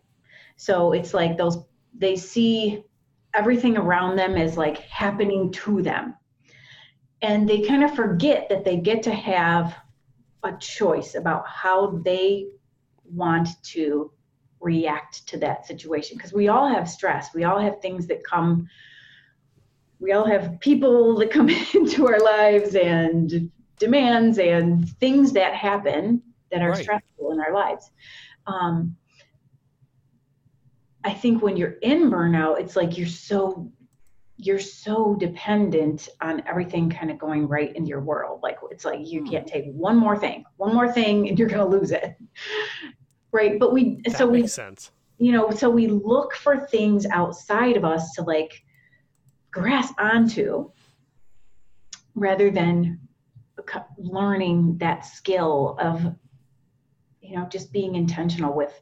So 0.55 0.91
it's 0.91 1.13
like 1.13 1.37
those, 1.37 1.57
they 1.97 2.15
see 2.15 2.83
everything 3.33 3.77
around 3.77 4.15
them 4.15 4.35
as 4.35 4.57
like 4.57 4.77
happening 4.79 5.51
to 5.51 5.81
them. 5.81 6.15
And 7.21 7.49
they 7.49 7.61
kind 7.61 7.83
of 7.83 7.95
forget 7.95 8.47
that 8.49 8.63
they 8.63 8.77
get 8.77 9.03
to 9.03 9.13
have 9.13 9.75
a 10.43 10.55
choice 10.57 11.15
about 11.15 11.47
how 11.47 12.01
they 12.05 12.47
want 13.03 13.49
to 13.63 14.11
react 14.61 15.27
to 15.27 15.37
that 15.37 15.65
situation. 15.65 16.17
Because 16.17 16.33
we 16.33 16.47
all 16.47 16.67
have 16.67 16.89
stress, 16.89 17.33
we 17.33 17.43
all 17.43 17.59
have 17.59 17.81
things 17.81 18.07
that 18.07 18.23
come 18.23 18.67
we 19.99 20.11
all 20.13 20.25
have 20.25 20.59
people 20.59 21.15
that 21.17 21.31
come 21.31 21.49
into 21.73 22.07
our 22.07 22.19
lives 22.19 22.75
and 22.75 23.51
demands 23.77 24.37
and 24.39 24.89
things 24.99 25.31
that 25.33 25.53
happen 25.53 26.21
that 26.51 26.61
are 26.61 26.71
Right. 26.71 26.81
stressful 26.83 27.31
in 27.31 27.39
our 27.39 27.53
lives. 27.53 27.91
Um, 28.47 28.95
I 31.03 31.13
think 31.13 31.41
when 31.41 31.55
you're 31.55 31.77
in 31.81 32.09
burnout, 32.09 32.59
it's 32.59 32.75
like 32.75 32.97
you're 32.97 33.07
so 33.07 33.71
you're 34.41 34.59
so 34.59 35.15
dependent 35.15 36.07
on 36.21 36.41
everything 36.47 36.89
kind 36.89 37.11
of 37.11 37.17
going 37.17 37.45
right 37.47 37.75
in 37.75 37.85
your 37.85 37.99
world. 37.99 38.39
Like 38.41 38.57
it's 38.71 38.85
like 38.85 38.99
you 39.05 39.23
can't 39.25 39.45
take 39.45 39.65
one 39.73 39.97
more 39.97 40.17
thing, 40.17 40.45
one 40.57 40.73
more 40.73 40.91
thing, 40.91 41.27
and 41.27 41.37
you're 41.37 41.47
gonna 41.49 41.65
lose 41.67 41.91
it. 41.91 42.15
Right. 43.31 43.59
But 43.59 43.73
we 43.73 44.01
That 44.05 44.17
so 44.17 44.27
we 44.27 44.47
sense. 44.47 44.91
you 45.17 45.31
know 45.31 45.51
so 45.51 45.69
we 45.69 45.87
look 45.87 46.33
for 46.35 46.65
things 46.67 47.05
outside 47.05 47.77
of 47.77 47.85
us 47.85 48.13
to 48.13 48.23
like 48.23 48.63
grasp 49.51 49.95
onto 49.99 50.71
rather 52.15 52.49
than 52.51 52.99
learning 53.97 54.77
that 54.77 55.05
skill 55.05 55.77
of 55.79 56.15
you 57.21 57.35
know 57.35 57.47
just 57.49 57.71
being 57.71 57.95
intentional 57.95 58.53
with 58.53 58.81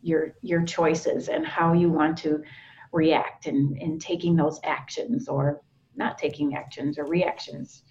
your 0.00 0.34
your 0.42 0.62
choices 0.62 1.28
and 1.28 1.46
how 1.46 1.72
you 1.72 1.90
want 1.90 2.16
to 2.16 2.42
react 2.92 3.46
and 3.46 3.76
and 3.80 4.00
taking 4.00 4.34
those 4.34 4.60
actions 4.64 5.28
or 5.28 5.62
not 5.96 6.16
taking 6.16 6.54
actions 6.54 6.98
or 6.98 7.04
reactions 7.04 7.82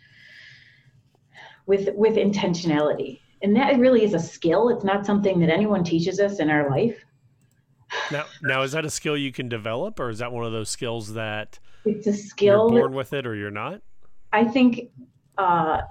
with 1.68 1.90
with 1.94 2.16
intentionality. 2.16 3.20
And 3.44 3.56
that 3.56 3.78
really 3.78 4.04
is 4.04 4.16
a 4.16 4.20
skill. 4.20 4.70
It's 4.70 4.84
not 4.84 5.06
something 5.06 5.40
that 5.42 5.50
anyone 5.50 5.84
teaches 5.84 6.20
us 6.20 6.40
in 6.40 6.50
our 6.50 6.72
life 6.72 7.06
Now, 8.12 8.26
now 8.42 8.62
is 8.64 8.72
that 8.72 8.86
a 8.86 8.90
skill 8.90 9.18
you 9.18 9.32
can 9.32 9.50
develop, 9.50 10.00
or 10.00 10.10
is 10.10 10.20
that 10.20 10.32
one 10.32 10.46
of 10.46 10.52
those 10.52 10.70
skills 10.70 11.14
that 11.14 11.60
it's 11.86 12.08
a 12.08 12.12
you're 12.12 12.18
skill 12.18 12.70
born 12.70 12.94
with 12.94 13.14
it, 13.14 13.26
or 13.26 13.36
you're 13.36 13.52
not? 13.52 13.82
I 14.32 14.44
think 14.44 14.92
uh, 15.38 15.82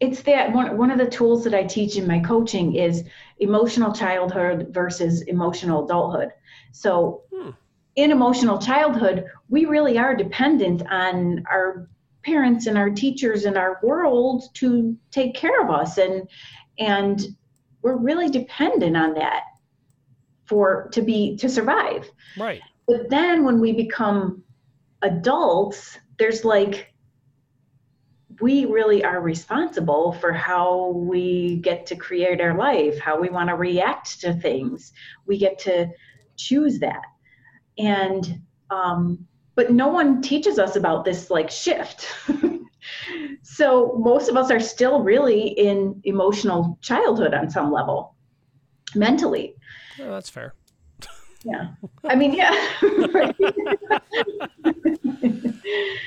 it's 0.00 0.22
that 0.22 0.52
one, 0.52 0.76
one 0.76 0.90
of 0.90 0.98
the 0.98 1.06
tools 1.06 1.44
that 1.44 1.54
I 1.54 1.64
teach 1.64 1.96
in 1.96 2.06
my 2.06 2.20
coaching 2.20 2.74
is 2.74 3.04
emotional 3.38 3.92
childhood 3.92 4.68
versus 4.70 5.22
emotional 5.22 5.84
adulthood. 5.84 6.30
So, 6.72 7.22
in 7.96 8.10
emotional 8.10 8.58
childhood, 8.58 9.24
we 9.48 9.64
really 9.64 9.98
are 9.98 10.14
dependent 10.14 10.82
on 10.90 11.44
our 11.50 11.88
parents 12.22 12.66
and 12.66 12.76
our 12.76 12.90
teachers 12.90 13.44
and 13.44 13.56
our 13.56 13.78
world 13.82 14.44
to 14.54 14.96
take 15.10 15.34
care 15.34 15.62
of 15.62 15.70
us, 15.70 15.98
and 15.98 16.28
and 16.78 17.36
we're 17.82 17.96
really 17.96 18.28
dependent 18.28 18.96
on 18.96 19.14
that 19.14 19.44
for 20.46 20.88
to 20.92 21.02
be 21.02 21.36
to 21.36 21.48
survive. 21.48 22.10
Right. 22.38 22.60
But 22.86 23.10
then 23.10 23.44
when 23.44 23.60
we 23.60 23.72
become 23.72 24.42
adults, 25.02 25.98
there's 26.18 26.44
like, 26.44 26.92
we 28.40 28.66
really 28.66 29.02
are 29.04 29.20
responsible 29.20 30.12
for 30.12 30.32
how 30.32 30.88
we 30.90 31.56
get 31.56 31.86
to 31.86 31.96
create 31.96 32.40
our 32.40 32.56
life, 32.56 32.98
how 32.98 33.18
we 33.18 33.28
want 33.28 33.48
to 33.48 33.54
react 33.54 34.20
to 34.20 34.34
things. 34.34 34.92
We 35.26 35.38
get 35.38 35.58
to 35.60 35.88
choose 36.36 36.78
that. 36.80 37.02
And, 37.78 38.42
um, 38.70 39.26
but 39.54 39.72
no 39.72 39.88
one 39.88 40.20
teaches 40.20 40.58
us 40.58 40.76
about 40.76 41.04
this 41.04 41.30
like 41.30 41.50
shift. 41.50 42.06
so 43.42 43.94
most 43.98 44.28
of 44.28 44.36
us 44.36 44.50
are 44.50 44.60
still 44.60 45.02
really 45.02 45.48
in 45.48 46.00
emotional 46.04 46.78
childhood 46.82 47.32
on 47.32 47.48
some 47.48 47.72
level, 47.72 48.14
mentally. 48.94 49.55
Oh, 50.00 50.10
that's 50.10 50.30
fair. 50.30 50.54
Yeah. 51.44 51.68
I 52.04 52.14
mean, 52.16 52.32
yeah. 52.34 52.52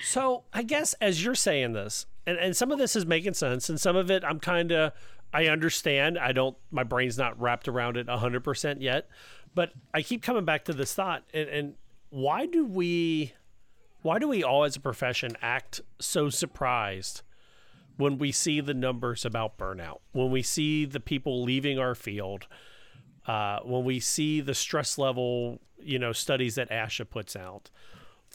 So 0.03 0.43
I 0.53 0.63
guess 0.63 0.93
as 0.95 1.23
you're 1.23 1.35
saying 1.35 1.73
this, 1.73 2.05
and, 2.25 2.37
and 2.37 2.55
some 2.55 2.71
of 2.71 2.79
this 2.79 2.95
is 2.95 3.05
making 3.05 3.33
sense, 3.35 3.69
and 3.69 3.79
some 3.79 3.95
of 3.95 4.09
it 4.09 4.23
I'm 4.23 4.39
kind 4.39 4.71
of 4.71 4.93
I 5.33 5.47
understand. 5.47 6.17
I 6.17 6.31
don't 6.31 6.57
my 6.71 6.83
brain's 6.83 7.17
not 7.17 7.39
wrapped 7.39 7.67
around 7.67 7.97
it 7.97 8.09
hundred 8.09 8.43
percent 8.43 8.81
yet, 8.81 9.07
but 9.53 9.71
I 9.93 10.01
keep 10.01 10.23
coming 10.23 10.45
back 10.45 10.65
to 10.65 10.73
this 10.73 10.93
thought. 10.93 11.23
And, 11.33 11.49
and 11.49 11.73
why 12.09 12.45
do 12.45 12.65
we, 12.65 13.33
why 14.01 14.19
do 14.19 14.27
we 14.27 14.43
all 14.43 14.63
as 14.63 14.75
a 14.75 14.79
profession 14.79 15.37
act 15.41 15.81
so 15.99 16.29
surprised 16.29 17.21
when 17.97 18.17
we 18.17 18.31
see 18.31 18.61
the 18.61 18.73
numbers 18.73 19.25
about 19.25 19.57
burnout? 19.57 19.99
When 20.11 20.31
we 20.31 20.41
see 20.41 20.85
the 20.85 20.99
people 20.99 21.43
leaving 21.43 21.77
our 21.77 21.95
field? 21.95 22.47
Uh, 23.29 23.59
when 23.59 23.83
we 23.83 23.99
see 23.99 24.41
the 24.41 24.55
stress 24.55 24.97
level, 24.97 25.59
you 25.79 25.99
know, 25.99 26.11
studies 26.11 26.55
that 26.55 26.67
ASHA 26.71 27.07
puts 27.11 27.35
out, 27.35 27.69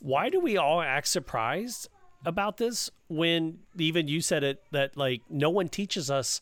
why 0.01 0.28
do 0.28 0.38
we 0.38 0.57
all 0.57 0.80
act 0.80 1.09
surprised 1.09 1.88
about 2.24 2.59
this 2.59 2.90
when 3.09 3.59
even 3.76 4.07
you 4.07 4.20
said 4.20 4.45
it 4.45 4.62
that 4.70 4.97
like 4.97 5.20
no 5.28 5.51
one 5.51 5.68
teaches 5.68 6.12
us 6.12 6.40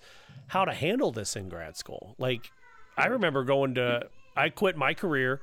how 0.48 0.66
to 0.66 0.72
handle 0.74 1.10
this 1.10 1.34
in 1.34 1.48
grad 1.48 1.78
school? 1.78 2.14
Like, 2.18 2.50
I 2.98 3.06
remember 3.06 3.42
going 3.42 3.74
to, 3.76 4.08
I 4.36 4.50
quit 4.50 4.76
my 4.76 4.92
career 4.92 5.40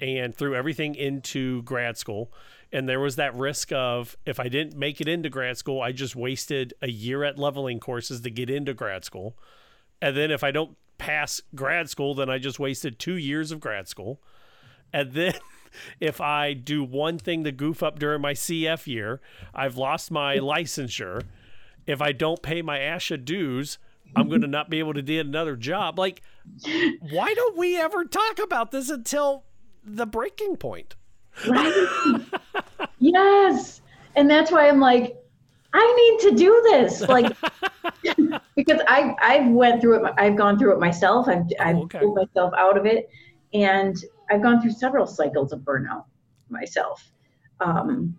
and 0.00 0.34
threw 0.34 0.56
everything 0.56 0.96
into 0.96 1.62
grad 1.62 1.98
school. 1.98 2.32
And 2.72 2.88
there 2.88 2.98
was 2.98 3.14
that 3.14 3.32
risk 3.36 3.70
of 3.70 4.16
if 4.26 4.40
I 4.40 4.48
didn't 4.48 4.76
make 4.76 5.00
it 5.00 5.06
into 5.06 5.28
grad 5.28 5.56
school, 5.56 5.80
I 5.82 5.92
just 5.92 6.16
wasted 6.16 6.74
a 6.82 6.90
year 6.90 7.22
at 7.22 7.38
leveling 7.38 7.78
courses 7.78 8.22
to 8.22 8.30
get 8.30 8.50
into 8.50 8.74
grad 8.74 9.04
school. 9.04 9.36
And 10.02 10.16
then 10.16 10.32
if 10.32 10.42
I 10.42 10.50
don't 10.50 10.76
pass 11.00 11.40
grad 11.54 11.88
school, 11.88 12.14
then 12.14 12.28
I 12.28 12.38
just 12.38 12.60
wasted 12.60 12.98
two 12.98 13.16
years 13.16 13.50
of 13.50 13.58
grad 13.58 13.88
school. 13.88 14.20
And 14.92 15.12
then 15.12 15.34
if 16.00 16.20
I 16.20 16.52
do 16.52 16.84
one 16.84 17.18
thing 17.18 17.42
to 17.44 17.50
goof 17.50 17.82
up 17.82 17.98
during 17.98 18.20
my 18.20 18.34
CF 18.34 18.86
year, 18.86 19.20
I've 19.54 19.76
lost 19.76 20.10
my 20.10 20.36
licensure. 20.36 21.22
If 21.86 22.02
I 22.02 22.12
don't 22.12 22.42
pay 22.42 22.60
my 22.62 22.78
ASHA 22.78 23.24
dues, 23.24 23.78
I'm 24.14 24.28
going 24.28 24.42
to 24.42 24.46
not 24.46 24.68
be 24.68 24.78
able 24.78 24.92
to 24.94 25.02
get 25.02 25.26
another 25.26 25.56
job. 25.56 25.98
Like, 25.98 26.20
why 27.10 27.32
don't 27.34 27.56
we 27.56 27.80
ever 27.80 28.04
talk 28.04 28.38
about 28.38 28.70
this 28.70 28.90
until 28.90 29.44
the 29.82 30.06
breaking 30.06 30.56
point? 30.56 30.96
Right. 31.48 32.20
yes. 32.98 33.80
And 34.16 34.28
that's 34.28 34.50
why 34.50 34.68
I'm 34.68 34.80
like, 34.80 35.19
I 35.72 36.18
need 36.20 36.30
to 36.30 36.36
do 36.36 36.60
this. 36.64 37.02
Like, 37.08 37.36
because 38.56 38.80
I, 38.86 39.14
I've 39.20 39.48
went 39.50 39.80
through 39.80 40.04
it. 40.04 40.12
I've 40.16 40.36
gone 40.36 40.58
through 40.58 40.74
it 40.74 40.80
myself. 40.80 41.28
I've, 41.28 41.44
I've 41.58 41.88
pulled 41.88 42.16
myself 42.16 42.52
out 42.56 42.76
of 42.76 42.86
it. 42.86 43.08
And 43.52 43.96
I've 44.30 44.42
gone 44.42 44.60
through 44.60 44.72
several 44.72 45.06
cycles 45.06 45.52
of 45.52 45.60
burnout 45.60 46.04
myself. 46.48 47.10
Um, 47.60 48.18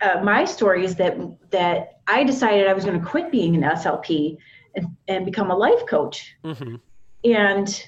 uh, 0.00 0.20
my 0.22 0.44
story 0.44 0.84
is 0.84 0.96
that 0.96 1.16
that 1.50 2.00
I 2.06 2.24
decided 2.24 2.66
I 2.66 2.72
was 2.72 2.84
going 2.84 3.00
to 3.00 3.06
quit 3.06 3.30
being 3.30 3.54
an 3.54 3.62
SLP 3.62 4.36
and, 4.74 4.86
and 5.08 5.24
become 5.24 5.50
a 5.50 5.56
life 5.56 5.86
coach. 5.88 6.34
Mm-hmm. 6.44 6.76
And 7.24 7.84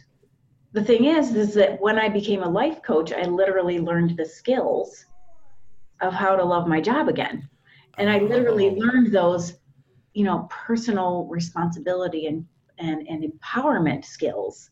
the 0.72 0.84
thing 0.84 1.04
is, 1.04 1.34
is 1.34 1.54
that 1.54 1.80
when 1.80 1.98
I 1.98 2.08
became 2.08 2.42
a 2.42 2.48
life 2.48 2.82
coach, 2.82 3.12
I 3.12 3.22
literally 3.22 3.80
learned 3.80 4.16
the 4.16 4.24
skills 4.24 5.04
of 6.00 6.12
how 6.12 6.36
to 6.36 6.44
love 6.44 6.66
my 6.66 6.80
job 6.80 7.08
again. 7.08 7.48
And 7.96 8.10
I 8.10 8.18
literally 8.18 8.70
learned 8.70 9.12
those, 9.12 9.54
you 10.14 10.24
know, 10.24 10.48
personal 10.50 11.26
responsibility 11.26 12.26
and, 12.26 12.46
and, 12.78 13.06
and 13.08 13.24
empowerment 13.24 14.04
skills. 14.04 14.70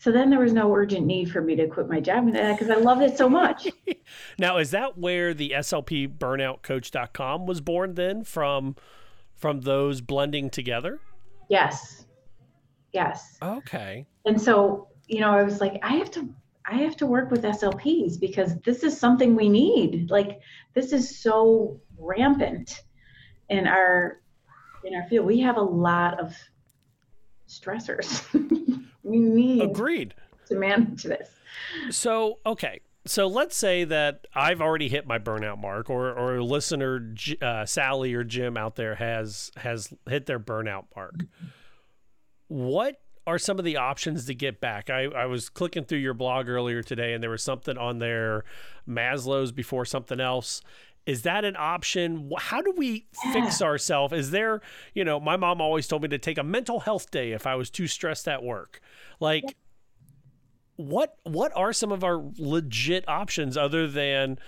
So 0.00 0.12
then 0.12 0.30
there 0.30 0.38
was 0.38 0.52
no 0.52 0.72
urgent 0.72 1.06
need 1.06 1.30
for 1.30 1.42
me 1.42 1.56
to 1.56 1.66
quit 1.66 1.88
my 1.88 1.98
job 1.98 2.26
because 2.26 2.70
uh, 2.70 2.74
I 2.74 2.76
loved 2.76 3.02
it 3.02 3.18
so 3.18 3.28
much. 3.28 3.68
Now, 4.38 4.56
is 4.56 4.70
that 4.70 4.96
where 4.96 5.34
the 5.34 5.50
SLP 5.50 6.16
burnoutcoach.com 6.16 7.44
was 7.44 7.60
born 7.60 7.94
then 7.94 8.24
from 8.24 8.76
from 9.34 9.60
those 9.60 10.00
blending 10.00 10.48
together? 10.48 11.00
Yes. 11.50 12.06
Yes. 12.92 13.36
Okay. 13.42 14.06
And 14.24 14.40
so, 14.40 14.88
you 15.06 15.20
know, 15.20 15.30
I 15.30 15.42
was 15.42 15.60
like, 15.60 15.78
I 15.82 15.96
have 15.96 16.10
to 16.12 16.28
I 16.70 16.76
have 16.76 16.96
to 16.98 17.06
work 17.06 17.30
with 17.30 17.42
SLPs 17.42 18.20
because 18.20 18.56
this 18.60 18.82
is 18.82 18.98
something 18.98 19.34
we 19.34 19.48
need. 19.48 20.10
Like 20.10 20.40
this 20.74 20.92
is 20.92 21.18
so 21.18 21.80
rampant 21.98 22.82
in 23.48 23.66
our 23.66 24.20
in 24.84 24.94
our 24.94 25.08
field. 25.08 25.26
We 25.26 25.40
have 25.40 25.56
a 25.56 25.62
lot 25.62 26.20
of 26.20 26.36
stressors. 27.48 28.22
we 29.02 29.18
need 29.18 29.62
Agreed. 29.62 30.14
to 30.48 30.56
manage 30.56 31.04
this. 31.04 31.30
So, 31.90 32.38
okay. 32.44 32.80
So 33.06 33.26
let's 33.26 33.56
say 33.56 33.84
that 33.84 34.26
I've 34.34 34.60
already 34.60 34.90
hit 34.90 35.06
my 35.06 35.18
burnout 35.18 35.58
mark, 35.58 35.88
or 35.88 36.12
or 36.12 36.42
listener, 36.42 37.14
uh, 37.40 37.64
Sally 37.64 38.12
or 38.12 38.22
Jim 38.22 38.58
out 38.58 38.76
there 38.76 38.96
has 38.96 39.50
has 39.56 39.90
hit 40.06 40.26
their 40.26 40.38
burnout 40.38 40.84
mark. 40.94 41.24
What 42.48 43.00
are 43.28 43.38
some 43.38 43.58
of 43.58 43.64
the 43.64 43.76
options 43.76 44.24
to 44.24 44.34
get 44.34 44.58
back? 44.58 44.88
I, 44.88 45.04
I 45.04 45.26
was 45.26 45.50
clicking 45.50 45.84
through 45.84 45.98
your 45.98 46.14
blog 46.14 46.48
earlier 46.48 46.82
today, 46.82 47.12
and 47.12 47.22
there 47.22 47.30
was 47.30 47.42
something 47.42 47.76
on 47.76 47.98
there, 47.98 48.44
Maslow's 48.88 49.52
before 49.52 49.84
something 49.84 50.18
else. 50.18 50.62
Is 51.04 51.22
that 51.22 51.44
an 51.44 51.54
option? 51.58 52.30
How 52.38 52.62
do 52.62 52.72
we 52.76 53.06
fix 53.32 53.60
ourselves? 53.60 54.14
Is 54.14 54.30
there, 54.30 54.62
you 54.94 55.04
know, 55.04 55.20
my 55.20 55.36
mom 55.36 55.60
always 55.60 55.86
told 55.86 56.02
me 56.02 56.08
to 56.08 56.18
take 56.18 56.38
a 56.38 56.42
mental 56.42 56.80
health 56.80 57.10
day 57.10 57.32
if 57.32 57.46
I 57.46 57.54
was 57.54 57.68
too 57.70 57.86
stressed 57.86 58.26
at 58.28 58.42
work. 58.42 58.80
Like, 59.20 59.56
what 60.76 61.16
what 61.24 61.52
are 61.56 61.72
some 61.72 61.92
of 61.92 62.04
our 62.04 62.22
legit 62.38 63.08
options 63.08 63.56
other 63.56 63.88
than 63.88 64.38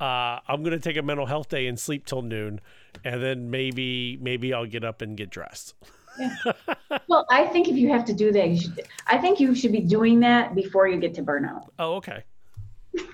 uh, 0.00 0.38
I'm 0.46 0.62
going 0.62 0.72
to 0.72 0.80
take 0.80 0.96
a 0.96 1.02
mental 1.02 1.26
health 1.26 1.48
day 1.48 1.66
and 1.66 1.78
sleep 1.78 2.06
till 2.06 2.22
noon, 2.22 2.60
and 3.04 3.22
then 3.22 3.50
maybe 3.50 4.18
maybe 4.20 4.54
I'll 4.54 4.66
get 4.66 4.84
up 4.84 5.02
and 5.02 5.16
get 5.16 5.30
dressed. 5.30 5.74
Well, 7.08 7.26
I 7.30 7.46
think 7.46 7.68
if 7.68 7.76
you 7.76 7.88
have 7.90 8.04
to 8.06 8.12
do 8.12 8.30
that, 8.32 8.48
you 8.48 8.60
should. 8.60 8.80
I 9.06 9.18
think 9.18 9.40
you 9.40 9.54
should 9.54 9.72
be 9.72 9.80
doing 9.80 10.20
that 10.20 10.54
before 10.54 10.86
you 10.88 10.98
get 10.98 11.12
to 11.14 11.22
burnout. 11.22 11.68
Oh, 11.78 11.94
okay. 11.96 12.22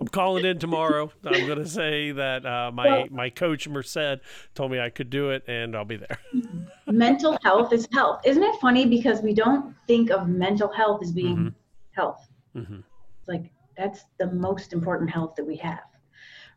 I'm 0.00 0.08
calling 0.10 0.44
in 0.44 0.58
tomorrow. 0.58 1.10
I'm 1.24 1.46
going 1.46 1.58
to 1.58 1.68
say 1.68 2.12
that 2.12 2.46
uh, 2.46 2.70
my 2.72 2.86
Well- 2.88 3.06
my 3.10 3.30
coach 3.30 3.68
Merced 3.68 4.20
told 4.54 4.70
me 4.70 4.80
I 4.80 4.90
could 4.90 5.10
do 5.10 5.30
it, 5.30 5.44
and 5.48 5.76
I'll 5.76 5.84
be 5.84 5.96
there. 5.96 6.18
mental 6.86 7.38
health 7.42 7.72
is 7.72 7.86
health. 7.92 8.20
Isn't 8.24 8.42
it 8.42 8.54
funny 8.60 8.86
because 8.86 9.20
we 9.22 9.34
don't 9.34 9.74
think 9.86 10.10
of 10.10 10.28
mental 10.28 10.68
health 10.72 11.02
as 11.02 11.12
being 11.12 11.36
Mhm. 11.36 11.54
health? 11.92 12.28
Mhm. 12.56 12.82
It's 13.18 13.28
like 13.28 13.50
that's 13.76 14.04
the 14.18 14.26
most 14.32 14.72
important 14.72 15.10
health 15.10 15.34
that 15.36 15.44
we 15.46 15.56
have, 15.56 15.84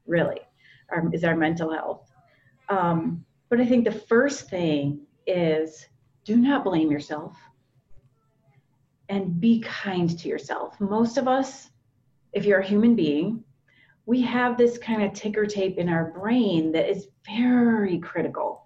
really, 0.07 0.39
our, 0.89 1.13
is 1.13 1.23
our 1.23 1.35
mental 1.35 1.71
health. 1.71 2.11
Um, 2.69 3.25
but 3.54 3.62
I 3.62 3.68
think 3.68 3.86
the 3.86 3.91
first 3.91 4.49
thing 4.49 5.01
is 5.28 5.86
do 6.26 6.38
not 6.38 6.64
blame 6.64 6.89
yourself 6.89 7.38
and 9.10 9.39
be 9.39 9.60
kind 9.60 10.10
to 10.18 10.28
yourself. 10.28 10.82
Most 10.82 11.20
of 11.20 11.28
us, 11.28 11.70
if 12.32 12.45
you're 12.45 12.62
a 12.62 12.66
human 12.66 12.95
being, 12.95 13.43
we 14.08 14.24
have 14.24 14.58
this 14.58 14.80
kind 14.80 15.04
of 15.04 15.14
ticker 15.14 15.45
tape 15.45 15.78
in 15.78 15.88
our 15.88 16.06
brain 16.20 16.72
that 16.72 16.89
is 16.89 17.10
very 17.28 17.99
critical 17.99 18.66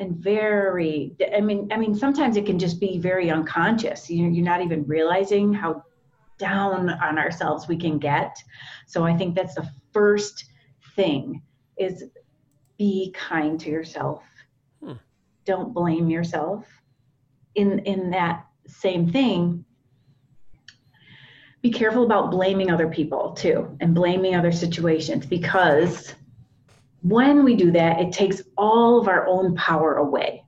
and 0.00 0.16
very 0.16 1.14
i 1.32 1.40
mean 1.40 1.68
i 1.70 1.76
mean 1.76 1.94
sometimes 1.94 2.36
it 2.36 2.44
can 2.44 2.58
just 2.58 2.80
be 2.80 2.98
very 2.98 3.30
unconscious 3.30 4.10
you 4.10 4.24
know 4.24 4.28
you're 4.28 4.44
not 4.44 4.62
even 4.62 4.84
realizing 4.86 5.52
how 5.52 5.84
down 6.38 6.90
on 6.90 7.18
ourselves 7.18 7.68
we 7.68 7.76
can 7.76 7.98
get 7.98 8.36
so 8.86 9.04
i 9.04 9.16
think 9.16 9.34
that's 9.34 9.54
the 9.54 9.68
first 9.92 10.44
thing 10.94 11.42
is 11.76 12.04
be 12.78 13.12
kind 13.16 13.60
to 13.60 13.70
yourself 13.70 14.22
Hmm. 14.82 14.92
don't 15.44 15.74
blame 15.74 16.08
yourself 16.08 16.64
in 17.54 17.80
in 17.80 18.10
that 18.10 18.46
same 18.66 19.10
thing 19.10 19.64
be 21.60 21.70
careful 21.70 22.04
about 22.04 22.30
blaming 22.30 22.70
other 22.70 22.88
people 22.88 23.32
too 23.32 23.76
and 23.80 23.94
blaming 23.94 24.36
other 24.36 24.52
situations 24.52 25.26
because 25.26 26.14
when 27.02 27.44
we 27.44 27.54
do 27.54 27.70
that, 27.72 28.00
it 28.00 28.12
takes 28.12 28.42
all 28.56 29.00
of 29.00 29.08
our 29.08 29.26
own 29.26 29.54
power 29.54 29.94
away. 29.94 30.44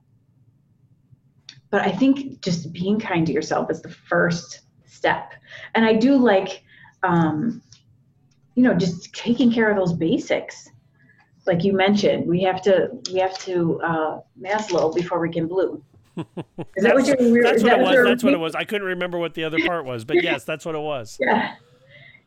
But 1.69 1.81
I 1.81 1.91
think 1.91 2.41
just 2.41 2.73
being 2.73 2.99
kind 2.99 3.25
to 3.27 3.33
yourself 3.33 3.71
is 3.71 3.81
the 3.81 3.89
first 3.89 4.61
step. 4.85 5.33
And 5.73 5.85
I 5.85 5.93
do 5.93 6.17
like, 6.17 6.63
um, 7.03 7.61
you 8.55 8.63
know, 8.63 8.73
just 8.73 9.13
taking 9.13 9.51
care 9.51 9.69
of 9.69 9.77
those 9.77 9.93
basics. 9.93 10.69
Like 11.47 11.63
you 11.63 11.73
mentioned, 11.73 12.27
we 12.27 12.41
have 12.43 12.61
to 12.63 12.89
we 13.11 13.19
have 13.19 13.37
to 13.39 13.81
uh, 13.81 14.19
Maslow 14.39 14.93
before 14.93 15.19
we 15.19 15.31
can 15.31 15.47
bloom. 15.47 15.83
Is 16.17 16.25
that 16.83 16.93
what 16.93 17.07
you're? 17.07 17.43
That's 17.43 17.63
what 17.63 17.69
that 17.71 17.79
it 17.79 17.83
was. 17.83 18.05
That's 18.05 18.23
what 18.23 18.33
it 18.33 18.39
was. 18.39 18.53
I 18.53 18.63
couldn't 18.63 18.87
remember 18.87 19.17
what 19.17 19.33
the 19.33 19.43
other 19.43 19.57
part 19.65 19.85
was, 19.85 20.05
but 20.05 20.21
yes, 20.23 20.43
that's 20.43 20.65
what 20.65 20.75
it 20.75 20.81
was. 20.81 21.17
Yeah. 21.27 21.55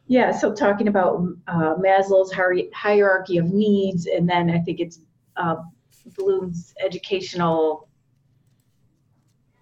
Yeah. 0.07 0.33
So 0.33 0.53
talking 0.53 0.89
about 0.89 1.27
uh, 1.47 1.77
Maslow's 1.77 2.31
hier- 2.33 2.69
hierarchy 2.75 3.39
of 3.39 3.47
needs, 3.47 4.07
and 4.07 4.29
then 4.29 4.51
I 4.51 4.59
think 4.59 4.81
it's 4.81 5.01
uh, 5.37 5.57
Bloom's 6.17 6.75
educational 6.85 7.89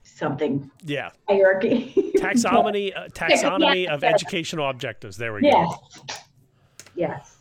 something 0.02 0.70
Yeah. 0.84 1.10
hierarchy. 1.28 1.92
Taxonomy 2.16 2.96
uh, 2.96 3.08
taxonomy 3.14 3.84
Yeah. 3.84 3.94
of 3.94 4.04
educational 4.04 4.68
objectives. 4.70 5.16
There 5.16 5.32
we 5.32 5.42
go. 5.42 5.48
yes. 5.48 6.20
Yes. 6.94 7.31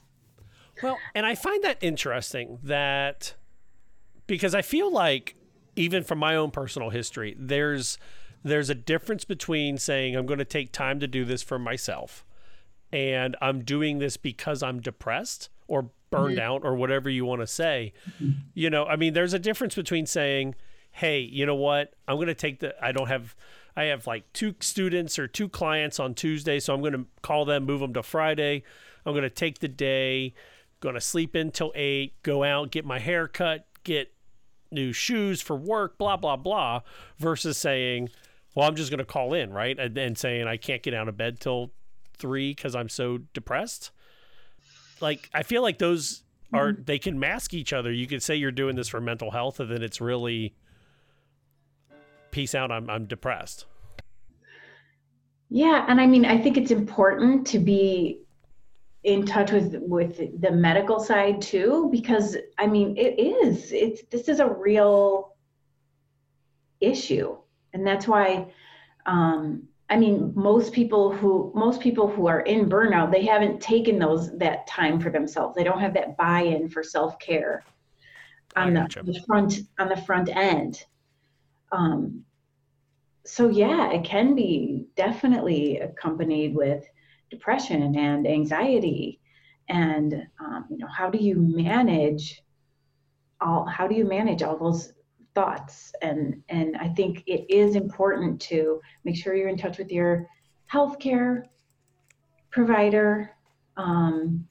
Well, 0.81 0.99
and 1.15 1.25
I 1.25 1.35
find 1.35 1.63
that 1.63 1.77
interesting 1.81 2.59
that 2.63 3.35
because 4.27 4.55
I 4.55 4.61
feel 4.61 4.91
like 4.91 5.35
even 5.75 6.03
from 6.03 6.19
my 6.19 6.35
own 6.35 6.51
personal 6.51 6.89
history, 6.89 7.35
there's 7.37 7.97
there's 8.43 8.69
a 8.69 8.75
difference 8.75 9.23
between 9.23 9.77
saying 9.77 10.15
I'm 10.15 10.25
going 10.25 10.39
to 10.39 10.45
take 10.45 10.71
time 10.71 10.99
to 10.99 11.07
do 11.07 11.25
this 11.25 11.43
for 11.43 11.59
myself 11.59 12.25
and 12.91 13.37
I'm 13.41 13.63
doing 13.63 13.99
this 13.99 14.17
because 14.17 14.63
I'm 14.63 14.81
depressed 14.81 15.49
or 15.67 15.91
burned 16.09 16.37
Mhm. 16.37 16.41
out 16.41 16.61
or 16.65 16.75
whatever 16.75 17.09
you 17.09 17.23
want 17.23 17.41
to 17.41 17.47
say. 17.47 17.93
You 18.53 18.69
know, 18.69 18.85
I 18.85 18.95
mean, 18.97 19.13
there's 19.13 19.33
a 19.33 19.39
difference 19.39 19.75
between 19.75 20.05
saying, 20.07 20.55
"Hey, 20.91 21.19
you 21.19 21.45
know 21.45 21.55
what? 21.55 21.93
I'm 22.07 22.15
going 22.17 22.27
to 22.27 22.33
take 22.33 22.59
the 22.59 22.73
I 22.83 22.91
don't 22.91 23.07
have 23.07 23.35
I 23.77 23.83
have 23.85 24.07
like 24.07 24.31
two 24.33 24.55
students 24.59 25.17
or 25.17 25.27
two 25.27 25.47
clients 25.47 25.99
on 25.99 26.13
Tuesday, 26.15 26.59
so 26.59 26.73
I'm 26.73 26.81
going 26.81 26.91
to 26.93 27.05
call 27.21 27.45
them, 27.45 27.63
move 27.65 27.79
them 27.79 27.93
to 27.93 28.03
Friday. 28.03 28.63
I'm 29.05 29.13
going 29.13 29.23
to 29.23 29.29
take 29.29 29.59
the 29.59 29.69
day, 29.69 30.33
going 30.81 30.95
to 30.95 31.01
sleep 31.01 31.35
in 31.35 31.51
till 31.51 31.71
8, 31.73 32.21
go 32.23 32.43
out, 32.43 32.71
get 32.71 32.85
my 32.85 32.99
hair 32.99 33.27
cut, 33.27 33.65
get 33.83 34.11
new 34.71 34.91
shoes 34.91 35.41
for 35.41 35.55
work, 35.55 35.97
blah 35.97 36.17
blah 36.17 36.35
blah," 36.35 36.81
versus 37.17 37.57
saying, 37.57 38.09
"Well, 38.53 38.67
I'm 38.67 38.75
just 38.75 38.91
going 38.91 38.99
to 38.99 39.05
call 39.05 39.33
in, 39.33 39.53
right?" 39.53 39.79
And 39.79 39.95
then 39.95 40.15
saying 40.15 40.47
I 40.47 40.57
can't 40.57 40.83
get 40.83 40.93
out 40.93 41.07
of 41.07 41.15
bed 41.15 41.39
till 41.39 41.71
3 42.17 42.53
cuz 42.53 42.75
I'm 42.75 42.89
so 42.89 43.19
depressed 43.33 43.91
like 45.01 45.29
I 45.33 45.43
feel 45.43 45.61
like 45.61 45.79
those 45.79 46.23
are 46.53 46.71
mm-hmm. 46.71 46.83
they 46.83 46.99
can 46.99 47.19
mask 47.19 47.53
each 47.53 47.73
other. 47.73 47.91
You 47.91 48.07
could 48.07 48.23
say 48.23 48.35
you're 48.35 48.51
doing 48.51 48.75
this 48.75 48.87
for 48.87 49.01
mental 49.01 49.31
health, 49.31 49.59
and 49.59 49.69
then 49.71 49.81
it's 49.81 49.99
really 49.99 50.53
peace 52.31 52.55
out. 52.55 52.71
I'm 52.71 52.89
I'm 52.89 53.05
depressed. 53.05 53.65
Yeah, 55.49 55.85
and 55.89 55.99
I 55.99 56.07
mean, 56.07 56.25
I 56.25 56.37
think 56.37 56.57
it's 56.57 56.71
important 56.71 57.45
to 57.47 57.59
be 57.59 58.20
in 59.03 59.25
touch 59.25 59.51
with 59.51 59.75
with 59.79 60.41
the 60.41 60.51
medical 60.51 60.99
side 60.99 61.41
too, 61.41 61.89
because 61.91 62.37
I 62.57 62.67
mean, 62.67 62.95
it 62.97 63.19
is. 63.19 63.71
It's 63.71 64.03
this 64.11 64.29
is 64.29 64.39
a 64.39 64.47
real 64.47 65.35
issue, 66.79 67.37
and 67.73 67.85
that's 67.85 68.07
why. 68.07 68.51
Um, 69.05 69.67
I 69.89 69.97
mean, 69.97 70.31
most 70.35 70.71
people 70.71 71.11
who 71.11 71.51
most 71.53 71.81
people 71.81 72.07
who 72.07 72.27
are 72.27 72.41
in 72.41 72.69
burnout, 72.69 73.11
they 73.11 73.25
haven't 73.25 73.59
taken 73.59 73.99
those 73.99 74.31
that 74.37 74.65
time 74.65 75.01
for 75.01 75.09
themselves. 75.09 75.53
They 75.53 75.65
don't 75.65 75.81
have 75.81 75.93
that 75.95 76.15
buy-in 76.15 76.69
for 76.69 76.81
self-care 76.81 77.63
on 78.55 78.73
the, 78.73 78.87
the 79.03 79.19
front 79.27 79.59
on 79.79 79.89
the 79.89 79.97
front 79.97 80.29
end. 80.29 80.85
Um, 81.73 82.23
so 83.25 83.49
yeah, 83.49 83.91
it 83.91 84.05
can 84.05 84.33
be 84.33 84.85
definitely 84.95 85.79
accompanied 85.79 86.55
with 86.55 86.85
depression 87.31 87.95
and 87.95 88.27
anxiety, 88.27 89.19
and 89.69 90.27
um, 90.39 90.65
you 90.69 90.77
know, 90.77 90.87
how 90.87 91.09
do 91.09 91.17
you 91.17 91.35
manage 91.35 92.43
all? 93.39 93.65
How 93.65 93.87
do 93.87 93.95
you 93.95 94.05
manage 94.05 94.43
all 94.43 94.57
those 94.57 94.93
thoughts? 95.33 95.93
And 96.03 96.43
and 96.49 96.77
I 96.77 96.89
think 96.89 97.23
it 97.25 97.49
is 97.49 97.75
important 97.75 98.39
to 98.41 98.81
make 99.05 99.15
sure 99.15 99.33
you're 99.33 99.49
in 99.49 99.57
touch 99.57 99.79
with 99.79 99.91
your 99.91 100.27
healthcare 100.71 101.45
provider. 102.51 103.31
Um, 103.77 104.47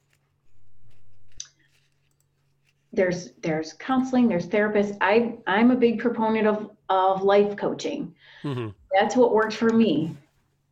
there's 2.93 3.33
there's 3.43 3.75
counseling, 3.75 4.27
there's 4.27 4.49
therapists. 4.49 4.97
I 5.01 5.37
I'm 5.47 5.71
a 5.71 5.77
big 5.77 6.01
proponent 6.01 6.47
of 6.47 6.71
of 6.89 7.23
life 7.23 7.57
coaching. 7.57 8.15
Mm-hmm. 8.43 8.69
That's 8.99 9.15
what 9.15 9.33
worked 9.33 9.55
for 9.55 9.71
me, 9.71 10.17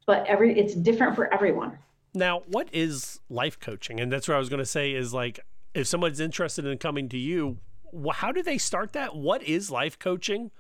but 0.07 0.27
every 0.27 0.59
it's 0.59 0.75
different 0.75 1.15
for 1.15 1.33
everyone. 1.33 1.79
Now, 2.19 2.43
what 2.47 2.69
is 2.73 3.21
life 3.31 3.59
coaching? 3.59 4.01
And 4.01 4.13
that's 4.13 4.29
what 4.29 4.35
I 4.35 4.39
was 4.39 4.49
going 4.49 4.59
to 4.59 4.67
say 4.67 4.93
is 4.93 5.15
like 5.15 5.41
if 5.75 5.87
someone's 5.87 6.21
interested 6.21 6.67
in 6.67 6.79
coming 6.79 7.09
to 7.11 7.19
you, 7.19 7.59
wh- 7.93 8.15
how 8.15 8.33
do 8.33 8.43
they 8.43 8.59
start 8.59 8.93
that? 8.93 9.17
What 9.17 9.43
is 9.43 9.71
life 9.71 9.99
coaching? 9.99 10.51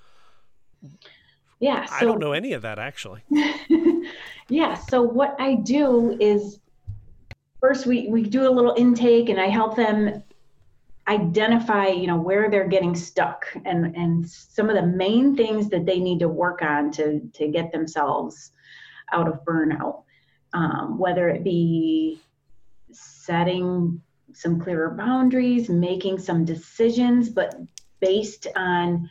Yeah, 1.60 1.86
I 1.90 2.04
don't 2.04 2.20
know 2.20 2.32
any 2.32 2.52
of 2.52 2.62
that 2.62 2.78
actually. 2.78 3.22
Yeah. 4.48 4.74
So 4.74 5.02
what 5.02 5.36
I 5.38 5.56
do 5.56 6.16
is 6.20 6.60
first 7.60 7.86
we 7.86 8.08
we 8.08 8.22
do 8.22 8.48
a 8.48 8.50
little 8.50 8.74
intake 8.76 9.28
and 9.28 9.40
I 9.40 9.48
help 9.48 9.76
them 9.76 10.22
identify 11.06 11.88
you 11.88 12.06
know 12.06 12.16
where 12.16 12.50
they're 12.50 12.68
getting 12.68 12.94
stuck 12.94 13.46
and 13.64 13.94
and 13.96 14.28
some 14.28 14.68
of 14.68 14.76
the 14.76 14.86
main 14.86 15.36
things 15.36 15.68
that 15.70 15.86
they 15.86 15.98
need 15.98 16.18
to 16.20 16.28
work 16.28 16.62
on 16.62 16.90
to 16.92 17.20
to 17.34 17.48
get 17.48 17.72
themselves 17.72 18.52
out 19.12 19.28
of 19.28 19.44
burnout 19.44 20.02
um, 20.52 20.98
whether 20.98 21.28
it 21.28 21.44
be 21.44 22.20
setting 22.90 24.00
some 24.32 24.60
clearer 24.60 24.90
boundaries 24.90 25.68
making 25.68 26.18
some 26.18 26.44
decisions 26.44 27.28
but 27.28 27.54
based 28.00 28.46
on 28.56 29.08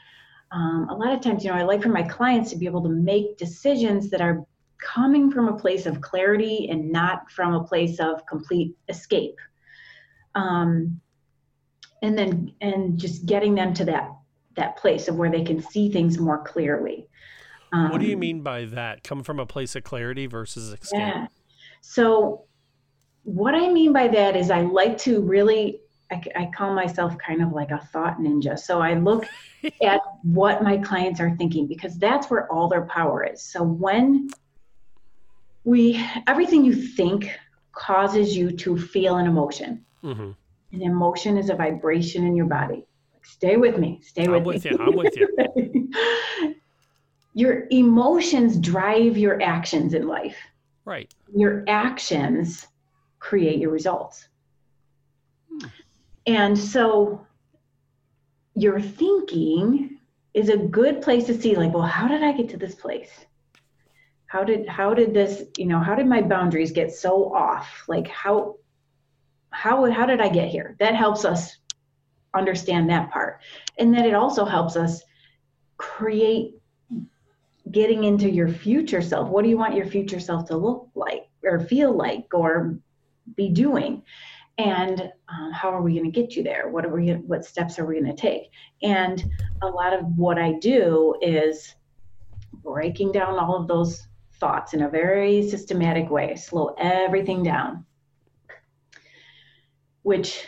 um, 0.52 0.88
a 0.90 0.96
lot 0.96 1.14
of 1.14 1.22
times 1.22 1.44
you 1.44 1.52
know 1.52 1.58
i 1.58 1.64
like 1.64 1.82
for 1.82 1.90
my 1.90 2.04
clients 2.04 2.52
to 2.52 2.58
be 2.58 2.66
able 2.66 2.84
to 2.84 2.90
make 2.90 3.38
decisions 3.38 4.10
that 4.10 4.22
are 4.22 4.46
coming 4.78 5.32
from 5.32 5.48
a 5.48 5.58
place 5.58 5.86
of 5.86 6.02
clarity 6.02 6.68
and 6.70 6.92
not 6.92 7.30
from 7.32 7.54
a 7.54 7.64
place 7.64 8.00
of 8.00 8.26
complete 8.26 8.76
escape. 8.90 9.36
Um, 10.36 11.02
and 12.04 12.18
then 12.18 12.54
and 12.62 13.00
just 13.00 13.26
getting 13.26 13.56
them 13.56 13.74
to 13.74 13.86
that 13.86 14.12
that 14.56 14.78
place 14.78 15.08
of 15.08 15.16
where 15.16 15.32
they 15.32 15.44
can 15.44 15.62
see 15.62 15.92
things 15.92 16.20
more 16.20 16.44
clearly 16.44 17.08
um, 17.78 17.92
what 17.92 18.02
do 18.02 18.08
you 18.08 18.18
mean 18.18 18.42
by 18.42 18.66
that 18.66 19.04
come 19.04 19.24
from 19.24 19.40
a 19.40 19.46
place 19.46 19.76
of 19.76 19.84
clarity 19.84 20.26
versus 20.26 20.72
escape 20.72 21.00
yeah. 21.00 21.28
so 21.82 22.46
what 23.24 23.56
i 23.56 23.70
mean 23.70 23.94
by 23.94 24.08
that 24.08 24.36
is 24.36 24.52
i 24.52 24.62
like 24.62 24.98
to 24.98 25.22
really 25.22 25.80
I, 26.10 26.22
I 26.38 26.52
call 26.56 26.74
myself 26.74 27.18
kind 27.18 27.42
of 27.42 27.52
like 27.52 27.72
a 27.72 27.80
thought 27.92 28.20
ninja 28.20 28.58
so 28.58 28.82
i 28.82 28.94
look 28.94 29.26
at 29.84 30.02
what 30.24 30.64
my 30.64 30.78
clients 30.78 31.20
are 31.20 31.36
thinking 31.36 31.68
because 31.68 31.98
that's 31.98 32.30
where 32.30 32.52
all 32.52 32.68
their 32.68 32.86
power 32.86 33.26
is 33.26 33.44
so 33.44 33.64
when 33.64 34.30
we 35.64 36.04
everything 36.28 36.64
you 36.64 36.74
think 36.74 37.30
causes 37.74 38.36
you 38.36 38.52
to 38.52 38.78
feel 38.78 39.18
an 39.18 39.28
emotion 39.28 39.86
mm-hmm. 40.04 40.32
An 40.74 40.82
emotion 40.82 41.38
is 41.38 41.50
a 41.50 41.56
vibration 41.56 42.26
in 42.26 42.36
your 42.36 42.46
body. 42.46 42.86
Stay 43.24 43.58
with 43.58 43.78
me. 43.78 44.00
Stay 44.04 44.28
with, 44.28 44.38
I'm 44.38 44.44
with 44.44 44.66
me. 44.66 44.72
you. 44.72 44.78
I'm 44.80 44.96
with 44.96 45.18
you. 45.18 46.56
your 47.38 47.68
emotions 47.70 48.58
drive 48.58 49.16
your 49.16 49.40
actions 49.44 49.94
in 49.94 50.08
life. 50.08 50.38
Right. 50.86 51.14
Your 51.36 51.64
actions 51.68 52.66
create 53.20 53.60
your 53.60 53.70
results. 53.70 54.28
Hmm. 55.48 55.68
And 56.26 56.58
so 56.58 57.28
your 58.56 58.82
thinking 58.82 60.00
is 60.34 60.50
a 60.50 60.58
good 60.58 61.04
place 61.04 61.26
to 61.26 61.40
see 61.40 61.56
like, 61.56 61.72
well, 61.76 61.84
how 61.84 62.08
did 62.08 62.24
I 62.24 62.32
get 62.32 62.50
to 62.50 62.58
this 62.58 62.74
place? 62.74 63.12
How 64.26 64.44
did 64.44 64.68
how 64.68 64.96
did 64.96 65.14
this, 65.14 65.44
you 65.58 65.68
know, 65.68 65.80
how 65.80 65.94
did 65.94 66.08
my 66.08 66.24
boundaries 66.24 66.72
get 66.72 66.92
so 66.92 67.32
off? 67.36 67.84
Like 67.88 68.08
how 68.08 68.56
how 69.52 69.86
how 69.92 70.08
did 70.08 70.22
I 70.22 70.30
get 70.30 70.48
here? 70.48 70.76
That 70.80 70.96
helps 70.96 71.24
us 71.24 71.56
understand 72.34 72.90
that 72.90 73.12
part. 73.12 73.42
And 73.78 73.94
then 73.94 74.06
it 74.06 74.16
also 74.16 74.44
helps 74.44 74.76
us 74.76 75.04
create 75.78 76.56
getting 77.72 78.04
into 78.04 78.30
your 78.30 78.48
future 78.48 79.02
self. 79.02 79.30
What 79.30 79.44
do 79.44 79.50
you 79.50 79.58
want 79.58 79.76
your 79.76 79.86
future 79.86 80.20
self 80.20 80.48
to 80.48 80.58
look 80.58 80.90
like 80.96 81.28
or 81.44 81.60
feel 81.60 81.96
like 81.96 82.34
or 82.34 82.78
be 83.36 83.50
doing? 83.50 84.04
And 84.58 85.12
um, 85.30 85.52
how 85.52 85.70
are 85.70 85.82
we 85.82 85.94
going 85.94 86.12
to 86.12 86.22
get 86.22 86.36
you 86.36 86.44
there? 86.44 86.70
What 86.70 86.86
are 86.86 86.90
we? 86.90 87.12
What 87.12 87.46
steps 87.46 87.78
are 87.78 87.86
we 87.86 88.00
going 88.00 88.16
to 88.16 88.20
take? 88.20 88.50
And 88.82 89.24
a 89.62 89.68
lot 89.68 89.94
of 89.94 90.06
what 90.16 90.40
I 90.40 90.54
do 90.54 91.16
is 91.22 91.76
breaking 92.54 93.12
down 93.12 93.38
all 93.38 93.56
of 93.56 93.68
those 93.68 94.08
thoughts 94.40 94.74
in 94.74 94.82
a 94.82 94.90
very 94.90 95.48
systematic 95.48 96.10
way. 96.10 96.36
Slow 96.36 96.76
everything 96.80 97.44
down 97.44 97.86
which 100.08 100.48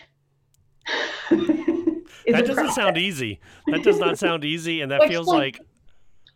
that 1.30 2.46
doesn't 2.46 2.72
sound 2.72 2.98
easy. 2.98 3.42
That 3.68 3.84
does 3.84 4.00
not 4.00 4.18
sound 4.18 4.46
easy, 4.46 4.80
and 4.80 4.90
that 4.90 5.10
feels 5.10 5.28
like. 5.28 5.60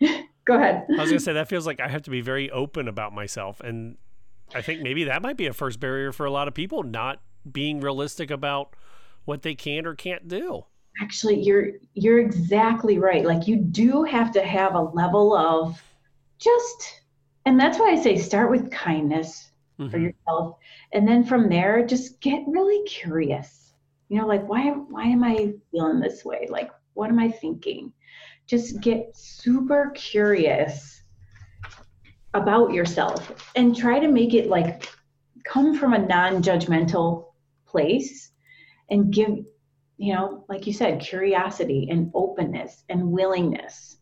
Go 0.45 0.55
ahead. 0.55 0.85
I 0.89 1.01
was 1.01 1.09
gonna 1.09 1.19
say 1.19 1.33
that 1.33 1.47
feels 1.47 1.65
like 1.65 1.79
I 1.79 1.87
have 1.87 2.03
to 2.03 2.11
be 2.11 2.21
very 2.21 2.51
open 2.51 2.87
about 2.87 3.13
myself, 3.13 3.59
and 3.61 3.97
I 4.53 4.61
think 4.61 4.81
maybe 4.81 5.05
that 5.05 5.21
might 5.21 5.37
be 5.37 5.47
a 5.47 5.53
first 5.53 5.79
barrier 5.79 6.11
for 6.11 6.25
a 6.25 6.31
lot 6.31 6.47
of 6.47 6.53
people, 6.53 6.83
not 6.83 7.21
being 7.49 7.79
realistic 7.79 8.31
about 8.31 8.75
what 9.25 9.41
they 9.41 9.55
can 9.55 9.85
or 9.85 9.95
can't 9.95 10.27
do. 10.27 10.65
Actually, 11.01 11.41
you're 11.41 11.71
you're 11.93 12.19
exactly 12.19 12.97
right. 12.97 13.25
Like 13.25 13.47
you 13.47 13.57
do 13.57 14.03
have 14.03 14.31
to 14.33 14.43
have 14.43 14.75
a 14.75 14.81
level 14.81 15.35
of 15.35 15.81
just, 16.39 17.01
and 17.45 17.59
that's 17.59 17.79
why 17.79 17.91
I 17.91 18.01
say 18.01 18.17
start 18.17 18.51
with 18.51 18.69
kindness 18.69 19.49
mm-hmm. 19.79 19.89
for 19.89 19.97
yourself 19.97 20.57
and 20.91 21.07
then 21.07 21.23
from 21.23 21.49
there 21.49 21.85
just 21.85 22.19
get 22.21 22.41
really 22.47 22.83
curious 22.87 23.73
you 24.09 24.17
know 24.19 24.27
like 24.27 24.45
why 24.47 24.69
why 24.69 25.03
am 25.03 25.23
i 25.23 25.53
feeling 25.71 25.99
this 25.99 26.23
way 26.23 26.47
like 26.49 26.71
what 26.93 27.09
am 27.09 27.19
i 27.19 27.29
thinking 27.29 27.91
just 28.53 28.81
get 28.81 29.09
super 29.17 29.91
curious 29.95 31.01
about 32.35 32.71
yourself 32.71 33.51
and 33.55 33.75
try 33.75 33.97
to 33.97 34.07
make 34.07 34.35
it 34.35 34.47
like 34.47 34.87
come 35.43 35.75
from 35.75 35.93
a 35.93 36.05
non-judgmental 36.05 37.31
place 37.65 38.29
and 38.91 39.11
give 39.11 39.39
you 39.97 40.13
know 40.13 40.45
like 40.49 40.67
you 40.67 40.73
said 40.73 41.01
curiosity 41.01 41.87
and 41.89 42.11
openness 42.13 42.83
and 42.89 43.11
willingness. 43.11 43.97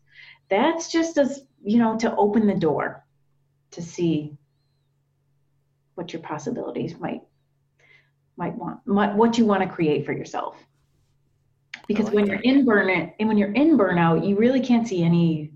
That's 0.50 0.92
just 0.92 1.16
as 1.16 1.46
you 1.64 1.78
know 1.78 1.96
to 2.00 2.14
open 2.16 2.46
the 2.46 2.54
door 2.54 3.06
to 3.70 3.80
see 3.80 4.36
what 5.94 6.12
your 6.12 6.20
possibilities 6.20 6.98
might 6.98 7.22
might 8.36 8.54
want 8.56 8.80
what 8.84 9.38
you 9.38 9.46
want 9.46 9.62
to 9.62 9.74
create 9.74 10.04
for 10.04 10.12
yourself 10.12 10.56
because 11.88 12.06
like 12.06 12.14
when 12.14 12.24
that. 12.26 12.44
you're 12.44 12.56
in 12.56 12.66
burnout 12.66 13.12
and 13.18 13.28
when 13.28 13.38
you're 13.38 13.52
in 13.52 13.76
burnout 13.78 14.26
you 14.26 14.36
really 14.36 14.60
can't 14.60 14.86
see 14.86 15.02
any 15.02 15.50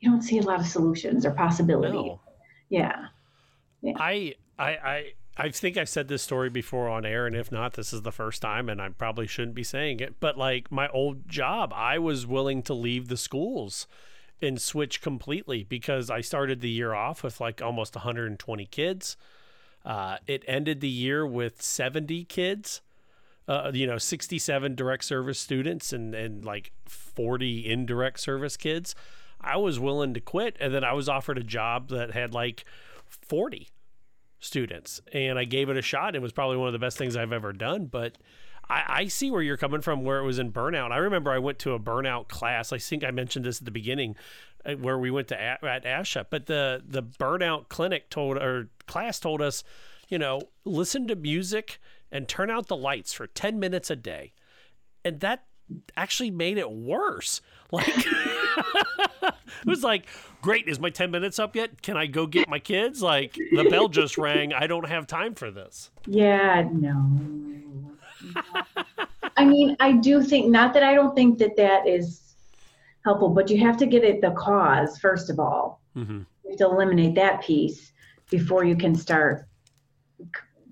you 0.00 0.10
don't 0.10 0.22
see 0.22 0.38
a 0.38 0.42
lot 0.42 0.60
of 0.60 0.66
solutions 0.66 1.24
or 1.24 1.32
possibilities 1.32 1.94
no. 1.94 2.20
yeah. 2.68 3.06
yeah 3.82 3.94
i 3.98 4.34
i 4.58 4.68
i 4.70 5.12
I 5.36 5.50
think 5.50 5.78
I've 5.78 5.88
said 5.88 6.08
this 6.08 6.22
story 6.22 6.50
before 6.50 6.90
on 6.90 7.06
air, 7.06 7.26
and 7.26 7.34
if 7.34 7.50
not, 7.50 7.72
this 7.72 7.94
is 7.94 8.02
the 8.02 8.12
first 8.12 8.42
time, 8.42 8.68
and 8.68 8.82
I 8.82 8.90
probably 8.90 9.26
shouldn't 9.26 9.54
be 9.54 9.64
saying 9.64 10.00
it. 10.00 10.16
But 10.20 10.36
like 10.36 10.70
my 10.70 10.88
old 10.88 11.26
job, 11.26 11.72
I 11.74 11.98
was 11.98 12.26
willing 12.26 12.62
to 12.64 12.74
leave 12.74 13.08
the 13.08 13.16
schools 13.16 13.86
and 14.42 14.60
switch 14.60 15.00
completely 15.00 15.64
because 15.64 16.10
I 16.10 16.20
started 16.20 16.60
the 16.60 16.68
year 16.68 16.92
off 16.92 17.22
with 17.22 17.40
like 17.40 17.62
almost 17.62 17.94
120 17.94 18.66
kids. 18.66 19.16
Uh, 19.84 20.18
it 20.26 20.44
ended 20.46 20.80
the 20.80 20.88
year 20.88 21.26
with 21.26 21.62
70 21.62 22.24
kids, 22.24 22.82
uh, 23.48 23.70
you 23.74 23.86
know, 23.86 23.98
67 23.98 24.74
direct 24.74 25.04
service 25.04 25.38
students 25.38 25.92
and, 25.92 26.14
and 26.14 26.44
like 26.44 26.72
40 26.86 27.68
indirect 27.68 28.20
service 28.20 28.56
kids. 28.56 28.94
I 29.40 29.56
was 29.56 29.80
willing 29.80 30.14
to 30.14 30.20
quit. 30.20 30.56
And 30.60 30.72
then 30.74 30.84
I 30.84 30.92
was 30.92 31.08
offered 31.08 31.38
a 31.38 31.42
job 31.42 31.88
that 31.88 32.12
had 32.12 32.32
like 32.32 32.64
40 33.06 33.68
students. 34.38 35.00
And 35.12 35.38
I 35.38 35.44
gave 35.44 35.68
it 35.68 35.76
a 35.76 35.82
shot. 35.82 36.08
And 36.08 36.16
it 36.16 36.22
was 36.22 36.32
probably 36.32 36.56
one 36.56 36.68
of 36.68 36.72
the 36.72 36.78
best 36.78 36.98
things 36.98 37.16
I've 37.16 37.32
ever 37.32 37.52
done. 37.52 37.86
But 37.86 38.16
I, 38.68 38.84
I 38.88 39.06
see 39.06 39.30
where 39.30 39.42
you're 39.42 39.56
coming 39.56 39.80
from, 39.80 40.04
where 40.04 40.18
it 40.18 40.24
was 40.24 40.38
in 40.38 40.52
burnout. 40.52 40.92
I 40.92 40.98
remember 40.98 41.30
I 41.30 41.38
went 41.38 41.58
to 41.60 41.72
a 41.72 41.80
burnout 41.80 42.28
class. 42.28 42.72
I 42.72 42.78
think 42.78 43.04
I 43.04 43.10
mentioned 43.10 43.44
this 43.44 43.60
at 43.60 43.64
the 43.64 43.70
beginning, 43.70 44.16
uh, 44.64 44.74
where 44.74 44.98
we 44.98 45.10
went 45.10 45.28
to 45.28 45.40
at 45.40 45.62
ASHA. 45.62 46.26
But 46.30 46.46
the 46.46 46.82
the 46.86 47.02
burnout 47.02 47.68
clinic 47.68 48.08
told 48.08 48.38
or 48.38 48.68
class 48.86 49.18
told 49.18 49.42
us, 49.42 49.64
you 50.08 50.18
know, 50.18 50.42
listen 50.64 51.08
to 51.08 51.16
music 51.16 51.80
and 52.12 52.28
turn 52.28 52.50
out 52.50 52.68
the 52.68 52.76
lights 52.76 53.12
for 53.12 53.26
ten 53.26 53.58
minutes 53.58 53.90
a 53.90 53.96
day, 53.96 54.34
and 55.04 55.18
that 55.20 55.44
actually 55.96 56.30
made 56.30 56.58
it 56.58 56.70
worse. 56.70 57.40
Like 57.70 57.88
it 59.22 59.34
was 59.66 59.82
like, 59.82 60.06
great, 60.42 60.68
is 60.68 60.78
my 60.78 60.90
10 60.90 61.10
minutes 61.10 61.38
up 61.38 61.56
yet? 61.56 61.82
Can 61.82 61.96
I 61.96 62.06
go 62.06 62.26
get 62.26 62.48
my 62.48 62.58
kids? 62.58 63.02
Like 63.02 63.34
the 63.34 63.64
bell 63.70 63.88
just 63.88 64.18
rang. 64.18 64.52
I 64.52 64.66
don't 64.66 64.88
have 64.88 65.06
time 65.06 65.34
for 65.34 65.50
this. 65.50 65.90
Yeah, 66.06 66.68
no. 66.70 67.10
I 69.36 69.44
mean, 69.44 69.76
I 69.80 69.92
do 69.92 70.22
think 70.22 70.50
not 70.50 70.74
that 70.74 70.82
I 70.82 70.94
don't 70.94 71.14
think 71.14 71.38
that 71.38 71.56
that 71.56 71.86
is 71.86 72.34
helpful, 73.04 73.30
but 73.30 73.50
you 73.50 73.58
have 73.58 73.76
to 73.78 73.86
get 73.86 74.04
at 74.04 74.20
the 74.20 74.32
cause 74.32 74.98
first 74.98 75.30
of 75.30 75.40
all. 75.40 75.80
Mm-hmm. 75.96 76.18
You 76.44 76.50
have 76.50 76.58
to 76.58 76.66
eliminate 76.66 77.14
that 77.14 77.42
piece 77.42 77.92
before 78.30 78.64
you 78.64 78.76
can 78.76 78.94
start 78.94 79.46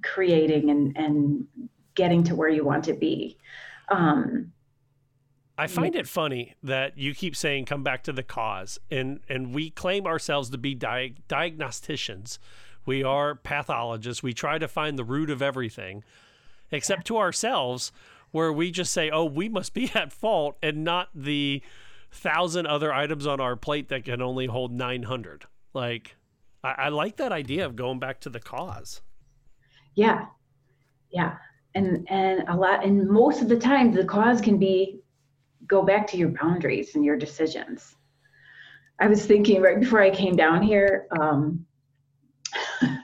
creating 0.02 0.70
and 0.70 0.96
and 0.96 1.46
getting 1.94 2.22
to 2.24 2.34
where 2.34 2.48
you 2.48 2.64
want 2.64 2.84
to 2.84 2.94
be. 2.94 3.36
Um, 3.88 4.52
I 5.58 5.66
find 5.66 5.94
it 5.94 6.08
funny 6.08 6.54
that 6.62 6.96
you 6.96 7.14
keep 7.14 7.36
saying 7.36 7.66
come 7.66 7.82
back 7.82 8.02
to 8.04 8.12
the 8.12 8.22
cause, 8.22 8.78
and 8.90 9.20
and 9.28 9.54
we 9.54 9.70
claim 9.70 10.06
ourselves 10.06 10.50
to 10.50 10.58
be 10.58 10.74
di- 10.74 11.14
diagnosticians. 11.28 12.38
We 12.86 13.04
are 13.04 13.34
pathologists. 13.34 14.22
We 14.22 14.32
try 14.32 14.58
to 14.58 14.66
find 14.66 14.98
the 14.98 15.04
root 15.04 15.28
of 15.28 15.42
everything 15.42 16.02
except 16.70 17.06
to 17.08 17.18
ourselves, 17.18 17.92
where 18.30 18.52
we 18.52 18.70
just 18.70 18.92
say, 18.92 19.10
oh, 19.10 19.24
we 19.24 19.48
must 19.48 19.74
be 19.74 19.90
at 19.94 20.12
fault 20.12 20.56
and 20.62 20.84
not 20.84 21.08
the 21.14 21.62
thousand 22.10 22.66
other 22.66 22.92
items 22.92 23.26
on 23.26 23.40
our 23.40 23.56
plate 23.56 23.88
that 23.88 24.04
can 24.04 24.22
only 24.22 24.46
hold 24.46 24.72
900. 24.72 25.44
Like, 25.74 26.16
I, 26.64 26.74
I 26.78 26.88
like 26.88 27.16
that 27.16 27.32
idea 27.32 27.66
of 27.66 27.76
going 27.76 27.98
back 27.98 28.20
to 28.20 28.30
the 28.30 28.40
cause. 28.40 29.02
Yeah. 29.94 30.26
Yeah. 31.10 31.36
and 31.74 32.06
and 32.08 32.48
a 32.48 32.56
lot 32.56 32.84
and 32.84 33.08
most 33.08 33.42
of 33.42 33.48
the 33.48 33.58
time 33.58 33.92
the 33.92 34.04
cause 34.04 34.40
can 34.40 34.58
be 34.58 35.00
go 35.66 35.82
back 35.82 36.06
to 36.08 36.16
your 36.16 36.28
boundaries 36.28 36.94
and 36.94 37.04
your 37.04 37.16
decisions 37.16 37.96
i 38.98 39.06
was 39.06 39.24
thinking 39.24 39.62
right 39.62 39.80
before 39.80 40.00
i 40.00 40.10
came 40.10 40.36
down 40.36 40.62
here 40.62 41.06
um, 41.20 41.64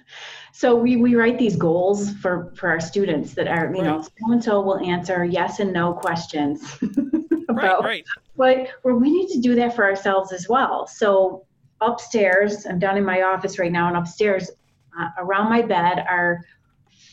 so 0.52 0.74
we, 0.74 0.96
we 0.96 1.14
write 1.14 1.38
these 1.38 1.56
goals 1.56 2.12
for 2.14 2.52
for 2.56 2.68
our 2.68 2.80
students 2.80 3.34
that 3.34 3.46
are 3.46 3.72
you 3.74 3.82
know 3.82 4.02
so 4.02 4.32
and 4.32 4.42
so 4.42 4.60
will 4.60 4.78
answer 4.78 5.24
yes 5.24 5.60
and 5.60 5.72
no 5.72 5.92
questions 5.92 6.78
about 7.48 7.84
right, 7.84 8.04
right. 8.04 8.04
but 8.36 8.68
well, 8.82 8.96
we 8.96 9.10
need 9.10 9.28
to 9.28 9.40
do 9.40 9.54
that 9.54 9.76
for 9.76 9.84
ourselves 9.84 10.32
as 10.32 10.48
well 10.48 10.86
so 10.86 11.44
upstairs 11.80 12.66
i'm 12.66 12.78
down 12.78 12.96
in 12.96 13.04
my 13.04 13.22
office 13.22 13.58
right 13.58 13.72
now 13.72 13.86
and 13.88 13.96
upstairs 13.96 14.50
uh, 14.98 15.08
around 15.18 15.50
my 15.50 15.60
bed 15.60 16.04
are 16.08 16.42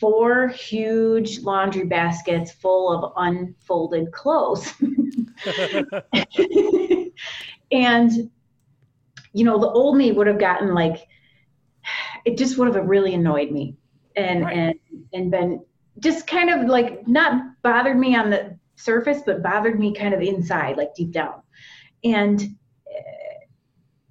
four 0.00 0.48
huge 0.48 1.40
laundry 1.40 1.84
baskets 1.84 2.52
full 2.52 2.92
of 2.92 3.12
unfolded 3.16 4.12
clothes. 4.12 4.72
And 7.72 8.30
you 9.32 9.44
know 9.44 9.58
the 9.58 9.68
old 9.68 9.96
me 9.96 10.12
would 10.12 10.28
have 10.28 10.38
gotten 10.38 10.74
like 10.74 11.08
it 12.24 12.38
just 12.38 12.56
would 12.56 12.72
have 12.72 12.86
really 12.86 13.14
annoyed 13.14 13.50
me. 13.50 13.76
And 14.16 14.44
right. 14.44 14.56
and 14.56 14.74
and 15.12 15.30
been 15.30 15.64
just 15.98 16.26
kind 16.26 16.50
of 16.50 16.68
like 16.68 17.06
not 17.08 17.60
bothered 17.62 17.98
me 17.98 18.14
on 18.16 18.30
the 18.30 18.56
surface 18.76 19.22
but 19.24 19.42
bothered 19.42 19.78
me 19.78 19.94
kind 19.94 20.14
of 20.14 20.20
inside 20.20 20.76
like 20.76 20.94
deep 20.94 21.10
down. 21.10 21.42
And 22.04 22.40
uh, 22.88 23.44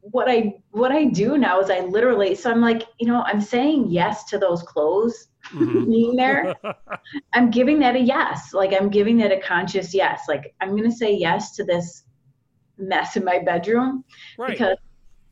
what 0.02 0.30
i 0.30 0.56
what 0.72 0.92
i 0.92 1.06
do 1.06 1.38
now 1.38 1.62
is 1.62 1.70
i 1.70 1.80
literally 1.80 2.36
so 2.36 2.52
i'm 2.52 2.60
like 2.60 2.84
you 3.00 3.08
know 3.08 3.24
i'm 3.24 3.40
saying 3.40 3.90
yes 3.90 4.26
to 4.26 4.38
those 4.38 4.62
clothes 4.62 5.30
mm-hmm. 5.52 5.86
being 5.86 6.16
there 6.16 6.56
i'm 7.34 7.52
giving 7.52 7.80
that 7.80 7.96
a 7.96 8.00
yes 8.00 8.54
like 8.54 8.74
i'm 8.74 8.90
giving 8.90 9.18
that 9.18 9.32
a 9.32 9.40
conscious 9.40 9.94
yes 9.94 10.24
like 10.28 10.54
i'm 10.62 10.70
going 10.70 10.90
to 10.90 10.96
say 10.96 11.14
yes 11.14 11.56
to 11.56 11.64
this 11.64 12.04
mess 12.78 13.16
in 13.16 13.24
my 13.24 13.40
bedroom 13.40 14.04
right. 14.38 14.52
because 14.52 14.78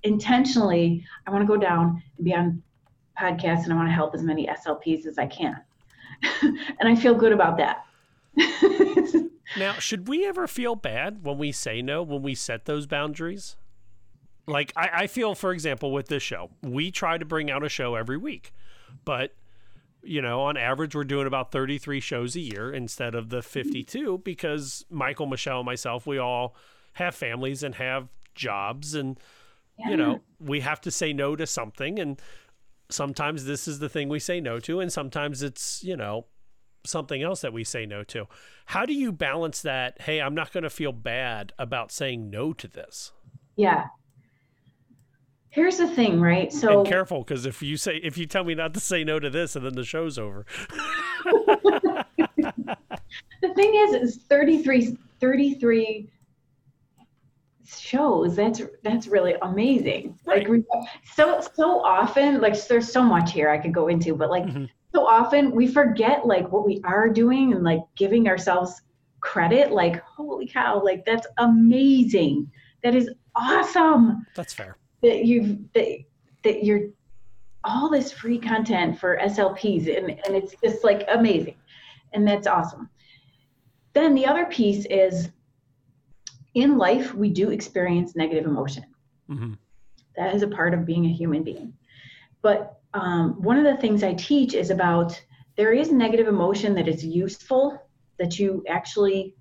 intentionally 0.04 1.04
i 1.28 1.32
want 1.32 1.42
to 1.42 1.48
go 1.48 1.58
down 1.58 2.02
and 2.18 2.26
be 2.26 2.34
on 2.34 2.62
podcasts 3.22 3.64
and 3.64 3.74
I 3.74 3.76
want 3.76 3.88
to 3.90 3.94
help 3.94 4.16
as 4.16 4.24
many 4.24 4.48
SLPs 4.48 5.06
as 5.06 5.18
I 5.18 5.28
can. 5.28 5.58
and 6.42 6.88
I 6.88 6.96
feel 6.96 7.16
good 7.16 7.32
about 7.32 7.58
that. 7.58 7.86
now, 9.58 9.74
should 9.74 10.08
we 10.08 10.26
ever 10.26 10.48
feel 10.48 10.76
bad 10.76 11.24
when 11.24 11.38
we 11.38 11.52
say 11.52 11.82
no, 11.82 12.04
when 12.04 12.22
we 12.22 12.36
set 12.36 12.66
those 12.66 12.88
boundaries? 12.88 13.58
Like, 14.48 14.74
I, 14.76 14.90
I 14.94 15.08
feel, 15.08 15.36
for 15.36 15.52
example, 15.52 15.92
with 15.92 16.08
this 16.08 16.24
show, 16.24 16.52
we 16.62 16.92
try 16.92 17.18
to 17.18 17.26
bring 17.26 17.52
out 17.52 17.64
a 17.64 17.70
show 17.70 17.96
every 17.96 18.18
week, 18.18 18.54
but 19.06 19.34
you 20.04 20.22
know, 20.22 20.42
on 20.42 20.58
average, 20.58 20.96
we're 20.96 21.04
doing 21.04 21.28
about 21.28 21.52
33 21.52 22.00
shows 22.00 22.36
a 22.36 22.40
year 22.40 22.74
instead 22.74 23.16
of 23.16 23.30
the 23.30 23.42
52 23.42 24.20
because 24.20 24.86
Michael, 24.90 25.28
Michelle, 25.28 25.60
and 25.60 25.66
myself, 25.66 26.08
we 26.08 26.18
all 26.18 26.56
have 26.94 27.16
families 27.16 27.64
and 27.64 27.76
have 27.76 28.10
jobs 28.36 28.96
and, 28.96 29.20
yeah. 29.78 29.90
you 29.90 29.98
know, 29.98 30.22
we 30.40 30.62
have 30.62 30.82
to 30.82 30.92
say 30.92 31.14
no 31.14 31.36
to 31.36 31.46
something. 31.46 32.00
And 32.00 32.20
sometimes 32.90 33.46
this 33.46 33.68
is 33.68 33.80
the 33.80 33.90
thing 33.90 34.10
we 34.10 34.20
say 34.20 34.40
no 34.40 34.60
to, 34.60 34.80
and 34.80 34.92
sometimes 34.92 35.42
it's, 35.44 35.84
you 35.84 35.96
know, 35.96 36.26
something 36.86 37.22
else 37.22 37.42
that 37.42 37.54
we 37.54 37.64
say 37.64 37.86
no 37.86 38.04
to. 38.04 38.28
How 38.66 38.86
do 38.86 38.94
you 38.94 39.12
balance 39.12 39.62
that? 39.62 40.02
Hey, 40.02 40.22
I'm 40.22 40.34
not 40.34 40.52
going 40.52 40.64
to 40.64 40.70
feel 40.70 40.92
bad 40.92 41.54
about 41.60 41.92
saying 41.92 42.30
no 42.30 42.54
to 42.54 42.68
this. 42.68 43.12
Yeah. 43.56 43.88
Here's 45.52 45.78
the 45.78 45.88
thing, 45.88 46.22
right? 46.22 46.52
So 46.52 46.80
and 46.80 46.88
careful 46.88 47.20
because 47.20 47.46
if 47.46 47.62
you 47.62 47.76
say 47.76 47.98
if 47.98 48.18
you 48.18 48.26
tell 48.26 48.46
me 48.46 48.56
not 48.56 48.74
to 48.74 48.80
say 48.80 49.04
no 49.04 49.20
to 49.20 49.30
this 49.30 49.56
and 49.56 49.66
then 49.66 49.76
the 49.76 49.84
show's 49.84 50.18
over. 50.18 50.46
the 53.42 53.54
thing 53.54 53.76
is, 53.76 53.94
is 53.94 54.18
33, 54.30 54.98
33 55.20 56.10
shows 57.80 58.36
that's 58.36 58.62
that's 58.84 59.08
really 59.08 59.36
amazing 59.44 60.18
right. 60.26 60.50
like 60.50 60.64
so 61.16 61.42
so 61.54 61.80
often 61.84 62.42
like 62.42 62.62
there's 62.68 62.92
so 62.92 63.02
much 63.02 63.32
here 63.32 63.50
i 63.50 63.58
could 63.58 63.74
go 63.74 63.88
into 63.88 64.14
but 64.14 64.30
like 64.30 64.44
mm-hmm. 64.44 64.66
so 64.94 65.06
often 65.06 65.52
we 65.52 65.66
forget 65.68 66.26
like 66.26 66.52
what 66.52 66.66
we 66.66 66.82
are 66.84 67.08
doing 67.08 67.54
and 67.54 67.64
like 67.64 67.80
giving 67.96 68.28
ourselves 68.28 68.82
credit 69.22 69.72
like 69.72 70.02
holy 70.04 70.46
cow 70.46 70.84
like 70.84 71.06
that's 71.06 71.28
amazing 71.38 72.50
that 72.84 72.94
is 72.94 73.10
awesome 73.36 74.26
that's 74.36 74.54
fair 74.54 74.76
that 75.02 75.26
you've 75.26 75.60
that, 75.74 75.88
that 76.44 76.64
you're 76.64 76.90
all 77.64 77.90
this 77.90 78.12
free 78.12 78.40
content 78.40 79.00
for 79.00 79.18
slps 79.18 79.96
and, 79.96 80.10
and 80.10 80.36
it's 80.36 80.56
just 80.64 80.84
like 80.84 81.06
amazing 81.10 81.56
and 82.14 82.28
that's 82.28 82.48
awesome 82.48 82.90
then 83.94 84.16
the 84.16 84.26
other 84.26 84.46
piece 84.46 84.86
is 84.86 85.30
in 86.54 86.78
life, 86.78 87.14
we 87.14 87.30
do 87.30 87.50
experience 87.52 88.16
negative 88.16 88.46
emotion. 88.46 88.86
Mm-hmm. 89.30 89.54
That 90.18 90.36
is 90.36 90.44
a 90.44 90.48
part 90.48 90.74
of 90.74 90.86
being 90.86 91.06
a 91.06 91.14
human 91.14 91.44
being. 91.44 91.74
But 92.42 92.80
um, 92.94 93.42
one 93.42 93.58
of 93.58 93.64
the 93.64 93.80
things 93.80 94.04
I 94.04 94.14
teach 94.14 94.54
is 94.54 94.70
about 94.70 95.20
there 95.56 95.72
is 95.72 95.92
negative 95.92 96.28
emotion 96.28 96.74
that 96.76 96.88
is 96.88 97.06
useful 97.06 97.82
that 98.20 98.38
you 98.40 98.64
actually 98.68 99.36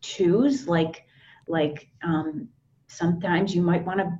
choose. 0.00 0.66
Like, 0.66 1.04
like 1.48 1.88
um, 2.02 2.48
sometimes 2.88 3.54
you 3.54 3.60
might 3.60 3.84
want 3.84 3.98
to 3.98 4.18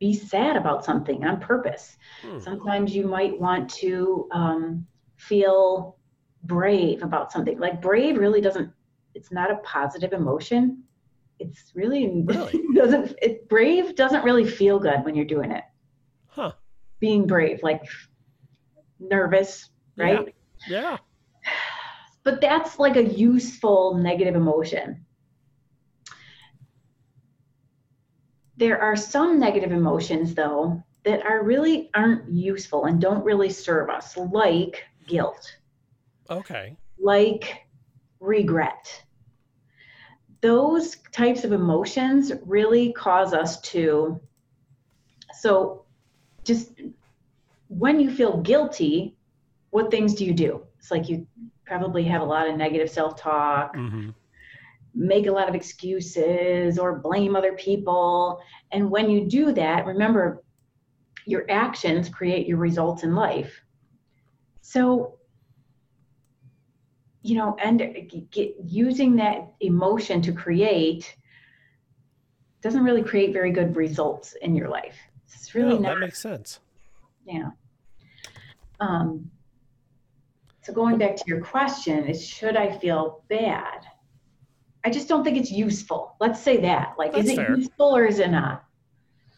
be 0.00 0.14
sad 0.14 0.56
about 0.56 0.84
something 0.84 1.24
on 1.24 1.40
purpose. 1.40 1.96
Hmm. 2.22 2.38
Sometimes 2.38 2.94
you 2.94 3.06
might 3.06 3.38
want 3.38 3.70
to 3.74 4.28
um, 4.32 4.86
feel 5.16 5.96
brave 6.44 7.02
about 7.02 7.32
something. 7.32 7.58
Like 7.58 7.80
brave 7.80 8.18
really 8.18 8.40
doesn't. 8.40 8.70
It's 9.14 9.30
not 9.30 9.50
a 9.50 9.56
positive 9.58 10.12
emotion 10.12 10.84
it's 11.38 11.72
really, 11.74 12.22
really? 12.24 12.62
doesn't 12.74 13.14
it 13.20 13.48
brave 13.48 13.94
doesn't 13.96 14.24
really 14.24 14.46
feel 14.46 14.78
good 14.78 15.04
when 15.04 15.14
you're 15.14 15.24
doing 15.24 15.50
it. 15.50 15.64
Huh. 16.26 16.52
Being 17.00 17.26
brave, 17.26 17.62
like 17.62 17.82
nervous, 18.98 19.70
right? 19.96 20.34
Yeah. 20.68 20.80
yeah. 20.80 20.96
But 22.22 22.40
that's 22.40 22.78
like 22.78 22.96
a 22.96 23.04
useful 23.04 23.98
negative 23.98 24.34
emotion. 24.34 25.04
There 28.56 28.80
are 28.80 28.96
some 28.96 29.38
negative 29.38 29.72
emotions 29.72 30.34
though 30.34 30.82
that 31.04 31.24
are 31.24 31.42
really 31.42 31.90
aren't 31.94 32.30
useful 32.30 32.86
and 32.86 33.00
don't 33.00 33.24
really 33.24 33.50
serve 33.50 33.90
us, 33.90 34.16
like 34.16 34.84
guilt. 35.06 35.56
Okay. 36.30 36.76
Like 36.98 37.66
regret 38.20 39.04
those 40.44 40.96
types 41.10 41.42
of 41.42 41.52
emotions 41.52 42.30
really 42.44 42.92
cause 42.92 43.32
us 43.32 43.62
to 43.62 44.20
so 45.32 45.86
just 46.44 46.70
when 47.68 47.98
you 47.98 48.14
feel 48.14 48.36
guilty 48.42 49.16
what 49.70 49.90
things 49.90 50.14
do 50.14 50.22
you 50.22 50.34
do 50.34 50.62
it's 50.78 50.90
like 50.90 51.08
you 51.08 51.26
probably 51.64 52.04
have 52.04 52.20
a 52.20 52.24
lot 52.26 52.46
of 52.46 52.58
negative 52.58 52.90
self-talk 52.90 53.74
mm-hmm. 53.74 54.10
Make 54.94 55.26
a 55.26 55.32
lot 55.32 55.48
of 55.48 55.54
excuses 55.54 56.78
or 56.78 56.98
blame 56.98 57.34
other 57.34 57.52
people 57.54 58.40
and 58.72 58.88
when 58.90 59.10
you 59.10 59.26
do 59.26 59.52
that 59.52 59.86
remember 59.86 60.42
your 61.26 61.44
actions 61.50 62.08
create 62.08 62.46
your 62.46 62.58
results 62.58 63.02
in 63.02 63.14
life 63.14 63.60
so 64.60 65.18
you 67.24 67.36
know, 67.36 67.56
and 67.58 67.78
get, 68.30 68.54
using 68.62 69.16
that 69.16 69.54
emotion 69.60 70.20
to 70.20 70.30
create 70.30 71.16
doesn't 72.60 72.84
really 72.84 73.02
create 73.02 73.32
very 73.32 73.50
good 73.50 73.74
results 73.76 74.34
in 74.42 74.54
your 74.54 74.68
life. 74.68 74.96
It's 75.32 75.54
really 75.54 75.78
not. 75.78 75.94
That 75.94 76.00
makes 76.00 76.20
sense. 76.20 76.60
Yeah. 77.24 77.50
Um, 78.78 79.30
so 80.62 80.74
going 80.74 80.98
back 80.98 81.16
to 81.16 81.24
your 81.26 81.40
question 81.40 82.04
is 82.04 82.22
should 82.22 82.58
I 82.58 82.76
feel 82.76 83.24
bad? 83.30 83.86
I 84.84 84.90
just 84.90 85.08
don't 85.08 85.24
think 85.24 85.38
it's 85.38 85.50
useful. 85.50 86.14
Let's 86.20 86.40
say 86.40 86.58
that. 86.58 86.94
Like, 86.98 87.12
That's 87.12 87.24
is 87.24 87.32
it 87.32 87.36
fair. 87.36 87.56
useful 87.56 87.96
or 87.96 88.04
is 88.04 88.18
it 88.18 88.30
not? 88.30 88.64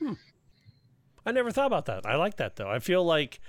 Hmm. 0.00 0.14
I 1.24 1.32
never 1.32 1.50
thought 1.50 1.66
about 1.66 1.86
that. 1.86 2.04
I 2.04 2.16
like 2.16 2.36
that 2.36 2.56
though. 2.56 2.68
I 2.68 2.80
feel 2.80 3.04
like 3.04 3.40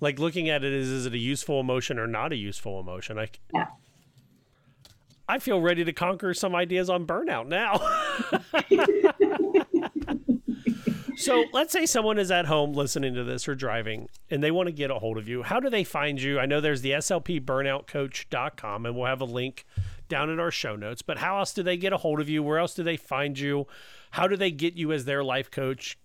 like 0.00 0.18
looking 0.18 0.48
at 0.48 0.64
it 0.64 0.72
is 0.72 0.88
is 0.88 1.06
it 1.06 1.14
a 1.14 1.18
useful 1.18 1.60
emotion 1.60 1.98
or 1.98 2.06
not 2.06 2.32
a 2.32 2.36
useful 2.36 2.80
emotion? 2.80 3.18
I 3.18 3.28
yeah. 3.54 3.66
I 5.28 5.38
feel 5.38 5.60
ready 5.60 5.84
to 5.84 5.92
conquer 5.92 6.34
some 6.34 6.54
ideas 6.54 6.88
on 6.88 7.06
burnout 7.06 7.48
now. 7.48 7.80
so 11.16 11.44
let's 11.52 11.72
say 11.72 11.84
someone 11.84 12.18
is 12.18 12.30
at 12.30 12.46
home 12.46 12.74
listening 12.74 13.14
to 13.14 13.24
this 13.24 13.48
or 13.48 13.56
driving 13.56 14.08
and 14.30 14.42
they 14.42 14.52
want 14.52 14.68
to 14.68 14.72
get 14.72 14.90
a 14.90 14.98
hold 15.00 15.18
of 15.18 15.28
you. 15.28 15.42
How 15.42 15.58
do 15.58 15.68
they 15.68 15.82
find 15.82 16.20
you? 16.22 16.38
I 16.38 16.46
know 16.46 16.60
there's 16.60 16.82
the 16.82 16.92
slpburnoutcoach.com 16.92 18.86
and 18.86 18.96
we'll 18.96 19.06
have 19.06 19.20
a 19.20 19.24
link 19.24 19.64
down 20.08 20.30
in 20.30 20.40
our 20.40 20.50
show 20.50 20.76
notes, 20.76 21.02
but 21.02 21.18
how 21.18 21.38
else 21.38 21.52
do 21.52 21.62
they 21.62 21.76
get 21.76 21.92
a 21.92 21.96
hold 21.96 22.20
of 22.20 22.28
you? 22.28 22.42
Where 22.42 22.58
else 22.58 22.74
do 22.74 22.82
they 22.82 22.96
find 22.96 23.38
you? 23.38 23.66
How 24.10 24.26
do 24.26 24.36
they 24.36 24.50
get 24.50 24.74
you 24.74 24.92
as 24.92 25.04
their 25.04 25.22
life 25.22 25.50
coach? 25.50 25.98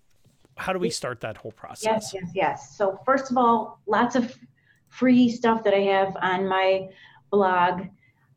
how 0.56 0.72
do 0.72 0.78
we 0.78 0.88
start 0.90 1.20
that 1.20 1.36
whole 1.36 1.52
process? 1.52 1.84
Yes, 1.84 2.14
yes, 2.14 2.30
yes. 2.34 2.76
So 2.76 2.98
first 3.04 3.30
of 3.30 3.36
all, 3.36 3.80
lots 3.86 4.16
of 4.16 4.34
free 4.88 5.28
stuff 5.28 5.62
that 5.64 5.74
I 5.74 5.80
have 5.80 6.16
on 6.20 6.46
my 6.46 6.88
blog, 7.30 7.82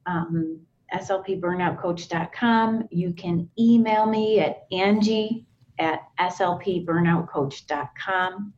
um, 0.06 0.60
slpburnoutcoach.com. 0.94 2.88
You 2.92 3.14
can 3.14 3.50
email 3.60 4.06
me 4.06 4.40
at 4.40 4.66
Angie 4.72 5.46
at 5.80 6.02
slpburnoutcoach.com. 6.20 8.54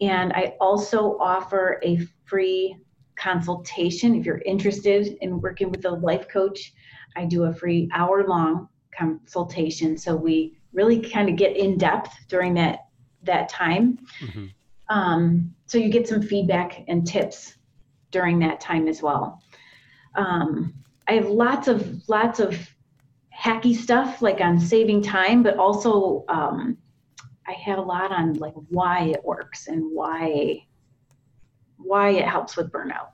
And 0.00 0.32
I 0.32 0.54
also 0.60 1.18
offer 1.18 1.80
a 1.82 1.98
free 2.24 2.76
consultation 3.18 4.14
if 4.14 4.24
you're 4.24 4.42
interested 4.46 5.18
in 5.20 5.40
working 5.40 5.70
with 5.70 5.84
a 5.84 5.90
life 5.90 6.28
coach. 6.28 6.72
I 7.16 7.24
do 7.24 7.44
a 7.44 7.54
free 7.54 7.88
hour 7.92 8.26
long 8.26 8.68
consultation. 8.96 9.98
So 9.98 10.14
we 10.14 10.56
really 10.72 11.00
kind 11.00 11.28
of 11.28 11.36
get 11.36 11.56
in 11.56 11.78
depth 11.78 12.14
during 12.28 12.54
that 12.54 12.86
that 13.24 13.48
time. 13.48 13.98
Mm-hmm. 14.20 14.46
Um, 14.88 15.54
so 15.66 15.76
you 15.76 15.88
get 15.90 16.08
some 16.08 16.22
feedback 16.22 16.84
and 16.88 17.06
tips 17.06 17.56
during 18.10 18.38
that 18.38 18.60
time 18.60 18.88
as 18.88 19.02
well. 19.02 19.42
Um, 20.14 20.74
I 21.08 21.12
have 21.12 21.28
lots 21.28 21.68
of 21.68 22.08
lots 22.08 22.40
of 22.40 22.56
hacky 23.36 23.74
stuff 23.74 24.22
like 24.22 24.40
on 24.40 24.58
saving 24.58 25.02
time, 25.02 25.42
but 25.42 25.56
also 25.56 26.24
um, 26.28 26.76
I 27.46 27.52
have 27.52 27.78
a 27.78 27.82
lot 27.82 28.12
on 28.12 28.34
like 28.34 28.54
why 28.68 29.04
it 29.04 29.24
works 29.24 29.68
and 29.68 29.82
why 29.92 30.66
why 31.78 32.10
it 32.10 32.26
helps 32.26 32.56
with 32.56 32.70
burnout. 32.70 33.08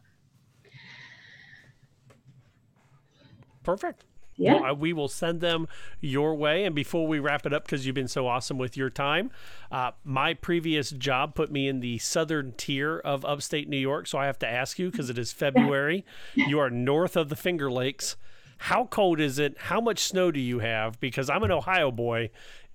Perfect. 3.62 4.04
Yeah. 4.36 4.60
Well, 4.60 4.76
we 4.76 4.92
will 4.92 5.08
send 5.08 5.40
them 5.40 5.68
your 6.00 6.34
way. 6.34 6.64
And 6.64 6.74
before 6.74 7.06
we 7.06 7.18
wrap 7.18 7.46
it 7.46 7.52
up, 7.52 7.64
because 7.64 7.86
you've 7.86 7.94
been 7.94 8.08
so 8.08 8.26
awesome 8.26 8.58
with 8.58 8.76
your 8.76 8.90
time, 8.90 9.30
uh, 9.70 9.92
my 10.02 10.34
previous 10.34 10.90
job 10.90 11.34
put 11.34 11.52
me 11.52 11.68
in 11.68 11.80
the 11.80 11.98
southern 11.98 12.52
tier 12.56 12.98
of 12.98 13.24
upstate 13.24 13.68
New 13.68 13.78
York. 13.78 14.06
So 14.06 14.18
I 14.18 14.26
have 14.26 14.38
to 14.40 14.48
ask 14.48 14.78
you, 14.78 14.90
because 14.90 15.08
it 15.08 15.18
is 15.18 15.32
February, 15.34 16.04
you 16.34 16.58
are 16.58 16.70
north 16.70 17.16
of 17.16 17.28
the 17.28 17.36
Finger 17.36 17.70
Lakes. 17.70 18.16
How 18.58 18.86
cold 18.86 19.20
is 19.20 19.38
it? 19.38 19.56
How 19.58 19.80
much 19.80 20.00
snow 20.00 20.30
do 20.30 20.40
you 20.40 20.60
have? 20.60 20.98
Because 21.00 21.28
I'm 21.28 21.42
an 21.42 21.50
Ohio 21.50 21.90
boy, 21.90 22.30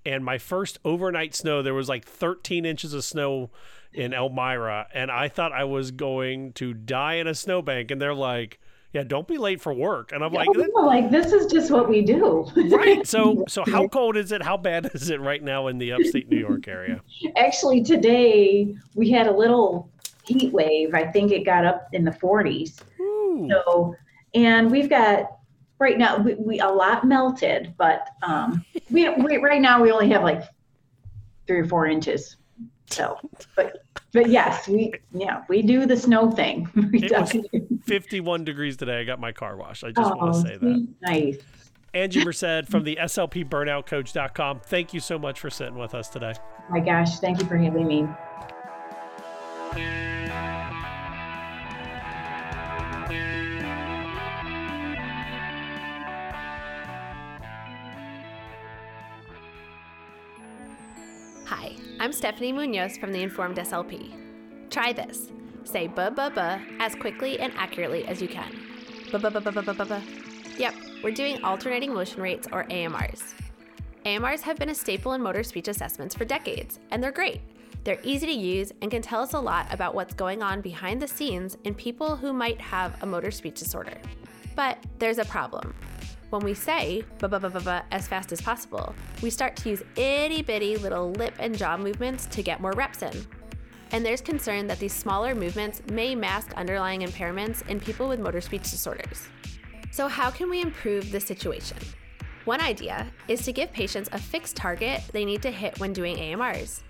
and 0.05 0.23
my 0.23 0.37
first 0.37 0.79
overnight 0.85 1.35
snow, 1.35 1.61
there 1.61 1.73
was 1.73 1.89
like 1.89 2.05
13 2.05 2.65
inches 2.65 2.93
of 2.93 3.03
snow 3.03 3.51
in 3.93 4.13
Elmira, 4.13 4.87
and 4.93 5.11
I 5.11 5.27
thought 5.27 5.51
I 5.51 5.63
was 5.63 5.91
going 5.91 6.53
to 6.53 6.73
die 6.73 7.15
in 7.15 7.27
a 7.27 7.35
snowbank. 7.35 7.91
And 7.91 8.01
they're 8.01 8.13
like, 8.13 8.59
yeah, 8.93 9.03
don't 9.03 9.27
be 9.27 9.37
late 9.37 9.61
for 9.61 9.73
work. 9.73 10.11
And 10.11 10.23
I'm 10.23 10.33
like, 10.33 10.47
no, 10.51 10.81
like 10.81 11.11
this 11.11 11.31
is 11.31 11.51
just 11.51 11.69
what 11.69 11.89
we 11.89 12.01
do. 12.01 12.49
right. 12.71 13.05
So, 13.05 13.43
so 13.47 13.63
how 13.65 13.87
cold 13.87 14.17
is 14.17 14.31
it? 14.31 14.41
How 14.41 14.57
bad 14.57 14.89
is 14.93 15.09
it 15.09 15.21
right 15.21 15.43
now 15.43 15.67
in 15.67 15.77
the 15.77 15.91
upstate 15.91 16.29
New 16.29 16.39
York 16.39 16.67
area? 16.67 17.01
Actually, 17.35 17.83
today 17.83 18.75
we 18.95 19.11
had 19.11 19.27
a 19.27 19.31
little 19.31 19.91
heat 20.23 20.51
wave. 20.51 20.93
I 20.93 21.05
think 21.05 21.31
it 21.31 21.45
got 21.45 21.65
up 21.65 21.89
in 21.93 22.03
the 22.03 22.11
40s. 22.11 22.81
Ooh. 22.99 23.49
So, 23.49 23.95
and 24.33 24.71
we've 24.71 24.89
got 24.89 25.39
right 25.79 25.97
now 25.97 26.17
we, 26.17 26.35
we 26.35 26.59
a 26.59 26.67
lot 26.67 27.05
melted, 27.05 27.73
but 27.77 28.09
um, 28.23 28.65
we, 28.91 29.09
we 29.09 29.37
right 29.37 29.61
now 29.61 29.81
we 29.81 29.91
only 29.91 30.09
have 30.09 30.23
like 30.23 30.43
three 31.47 31.59
or 31.59 31.65
four 31.65 31.87
inches. 31.87 32.37
So, 32.89 33.17
but 33.55 33.83
but 34.13 34.29
yes, 34.29 34.67
we 34.67 34.93
yeah 35.13 35.43
we 35.47 35.61
do 35.61 35.85
the 35.85 35.97
snow 35.97 36.31
thing. 36.31 36.69
We 36.91 37.03
it 37.03 37.11
was 37.11 37.35
51 37.85 38.43
degrees 38.43 38.77
today. 38.77 38.99
I 38.99 39.03
got 39.03 39.19
my 39.19 39.31
car 39.31 39.57
washed. 39.57 39.83
I 39.83 39.91
just 39.91 40.11
oh, 40.11 40.15
want 40.15 40.33
to 40.33 40.41
say 40.41 40.57
that. 40.57 40.87
Nice. 41.01 41.37
Angie 41.93 42.23
Merced 42.23 42.67
from 42.67 42.83
the 42.83 42.97
SLPBurnoutCoach.com. 43.01 44.61
Thank 44.65 44.93
you 44.93 44.99
so 44.99 45.17
much 45.17 45.39
for 45.39 45.49
sitting 45.49 45.77
with 45.77 45.95
us 45.95 46.07
today. 46.07 46.33
Oh 46.37 46.71
my 46.71 46.79
gosh, 46.79 47.19
thank 47.19 47.39
you 47.39 47.47
for 47.47 47.57
having 47.57 47.87
me. 47.87 48.07
I'm 62.01 62.13
Stephanie 62.13 62.53
Munoz 62.53 62.95
from 62.95 63.11
the 63.11 63.21
Informed 63.21 63.57
SLP. 63.57 64.13
Try 64.69 64.93
this. 64.93 65.33
Say 65.65 65.87
buh 65.87 66.09
buh 66.09 66.29
buh 66.29 66.57
as 66.79 66.95
quickly 66.95 67.37
and 67.41 67.51
accurately 67.57 68.05
as 68.07 68.21
you 68.21 68.29
can. 68.29 68.57
Buh 69.11 69.17
buh 69.17 69.29
buh 69.29 69.41
buh 69.41 69.61
buh 69.61 69.73
buh 69.73 69.83
buh. 69.83 70.01
Yep, 70.57 70.75
we're 71.03 71.11
doing 71.11 71.43
alternating 71.43 71.93
motion 71.93 72.21
rates 72.21 72.47
or 72.53 72.63
AMRs. 72.69 73.33
AMRs 74.05 74.39
have 74.39 74.55
been 74.55 74.69
a 74.69 74.75
staple 74.75 75.11
in 75.11 75.21
motor 75.21 75.43
speech 75.43 75.67
assessments 75.67 76.15
for 76.15 76.23
decades, 76.23 76.79
and 76.91 77.03
they're 77.03 77.11
great. 77.11 77.41
They're 77.83 77.99
easy 78.01 78.27
to 78.27 78.31
use 78.31 78.71
and 78.81 78.89
can 78.89 79.01
tell 79.01 79.21
us 79.21 79.33
a 79.33 79.39
lot 79.39 79.67
about 79.69 79.93
what's 79.93 80.13
going 80.13 80.41
on 80.41 80.61
behind 80.61 81.01
the 81.01 81.07
scenes 81.07 81.57
in 81.65 81.75
people 81.75 82.15
who 82.15 82.31
might 82.31 82.61
have 82.61 82.95
a 83.03 83.05
motor 83.05 83.29
speech 83.29 83.59
disorder. 83.59 83.97
But 84.55 84.77
there's 84.99 85.17
a 85.17 85.25
problem. 85.25 85.75
When 86.29 86.43
we 86.43 86.53
say 86.53 87.03
as 87.91 88.07
fast 88.07 88.31
as 88.31 88.39
possible, 88.41 88.93
we 89.23 89.31
start 89.31 89.55
to 89.57 89.69
use 89.69 89.81
itty 89.95 90.43
bitty 90.43 90.77
little 90.77 91.11
lip 91.13 91.33
and 91.39 91.57
jaw 91.57 91.75
movements 91.75 92.27
to 92.27 92.43
get 92.43 92.61
more 92.61 92.73
reps 92.73 93.01
in. 93.01 93.25
And 93.91 94.05
there's 94.05 94.21
concern 94.21 94.67
that 94.67 94.77
these 94.77 94.93
smaller 94.93 95.33
movements 95.33 95.81
may 95.91 96.13
mask 96.13 96.53
underlying 96.55 97.01
impairments 97.01 97.67
in 97.67 97.79
people 97.79 98.07
with 98.07 98.19
motor 98.19 98.41
speech 98.41 98.69
disorders. 98.69 99.27
So, 99.89 100.07
how 100.07 100.29
can 100.29 100.51
we 100.51 100.61
improve 100.61 101.11
the 101.11 101.19
situation? 101.19 101.77
One 102.45 102.61
idea 102.61 103.07
is 103.27 103.43
to 103.45 103.51
give 103.51 103.73
patients 103.73 104.09
a 104.11 104.19
fixed 104.19 104.55
target 104.55 105.01
they 105.11 105.25
need 105.25 105.41
to 105.41 105.51
hit 105.51 105.79
when 105.79 105.93
doing 105.93 106.17
AMRs. 106.17 106.83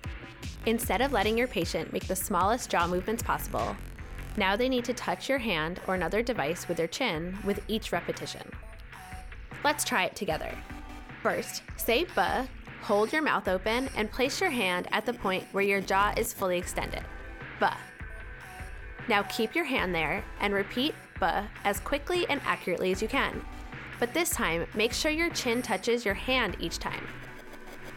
Instead 0.65 0.99
of 0.99 1.13
letting 1.13 1.37
your 1.37 1.47
patient 1.47 1.93
make 1.93 2.07
the 2.07 2.15
smallest 2.15 2.69
jaw 2.69 2.87
movements 2.87 3.23
possible, 3.23 3.75
now 4.35 4.57
they 4.57 4.67
need 4.67 4.83
to 4.85 4.93
touch 4.93 5.29
your 5.29 5.37
hand 5.37 5.79
or 5.87 5.95
another 5.95 6.21
device 6.21 6.67
with 6.67 6.75
their 6.75 6.87
chin 6.87 7.37
with 7.45 7.61
each 7.69 7.93
repetition. 7.93 8.43
Let's 9.63 9.83
try 9.83 10.05
it 10.05 10.15
together. 10.15 10.55
First, 11.21 11.63
say 11.75 12.05
buh, 12.15 12.45
hold 12.81 13.11
your 13.11 13.21
mouth 13.21 13.47
open, 13.47 13.89
and 13.95 14.11
place 14.11 14.39
your 14.39 14.49
hand 14.49 14.87
at 14.91 15.05
the 15.05 15.13
point 15.13 15.45
where 15.51 15.63
your 15.63 15.81
jaw 15.81 16.13
is 16.15 16.33
fully 16.33 16.57
extended. 16.57 17.03
Buh. 17.59 17.75
Now 19.09 19.23
keep 19.23 19.55
your 19.55 19.65
hand 19.65 19.93
there 19.93 20.23
and 20.39 20.53
repeat 20.53 20.95
buh 21.19 21.43
as 21.65 21.79
quickly 21.79 22.25
and 22.29 22.39
accurately 22.45 22.91
as 22.91 23.01
you 23.01 23.07
can. 23.07 23.43
But 23.99 24.13
this 24.13 24.29
time, 24.29 24.65
make 24.75 24.93
sure 24.93 25.11
your 25.11 25.29
chin 25.31 25.61
touches 25.61 26.05
your 26.05 26.13
hand 26.13 26.55
each 26.59 26.79
time. 26.79 27.05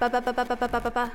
Buh 0.01 0.09
buh 0.09 0.21
buh 0.21 0.33
buh 0.33 0.45
buh 0.45 0.57
buh 0.57 0.81
buh 0.81 0.91
buh. 0.91 1.11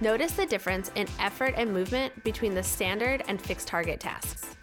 Notice 0.00 0.32
the 0.32 0.46
difference 0.46 0.90
in 0.94 1.06
effort 1.20 1.54
and 1.56 1.72
movement 1.72 2.24
between 2.24 2.54
the 2.54 2.62
standard 2.62 3.22
and 3.28 3.40
fixed 3.40 3.68
target 3.68 4.00
tasks. 4.00 4.56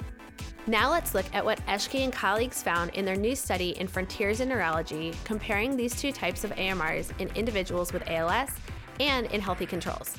Now 0.68 0.91
let's 0.91 1.16
look 1.16 1.26
at 1.34 1.43
what 1.43 1.66
Eshghi 1.66 2.03
and 2.03 2.14
colleagues 2.14 2.62
found 2.62 2.91
in 2.91 3.03
their 3.03 3.16
new 3.16 3.36
study 3.36 3.72
in 3.80 3.88
Frontiers 3.88 4.41
in 4.41 4.49
Neurology, 4.49 5.12
comparing 5.24 5.76
these 5.76 5.99
two 5.99 6.12
types 6.12 6.43
of 6.43 6.51
AMRs 6.51 7.12
in 7.20 7.30
individuals 7.30 7.91
with 7.91 8.07
ALS 8.07 8.51
and 8.99 9.26
in 9.28 9.41
healthy 9.41 9.66
controls. 9.66 10.16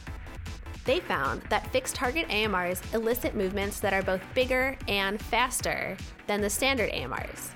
They 0.84 0.98
found 0.98 1.42
that 1.42 1.70
fixed 1.70 1.94
target 1.94 2.28
AMRs 2.28 2.92
elicit 2.92 3.36
movements 3.36 3.78
that 3.80 3.92
are 3.92 4.02
both 4.02 4.20
bigger 4.34 4.76
and 4.88 5.22
faster 5.22 5.96
than 6.26 6.40
the 6.40 6.50
standard 6.50 6.90
AMRs. 6.90 7.50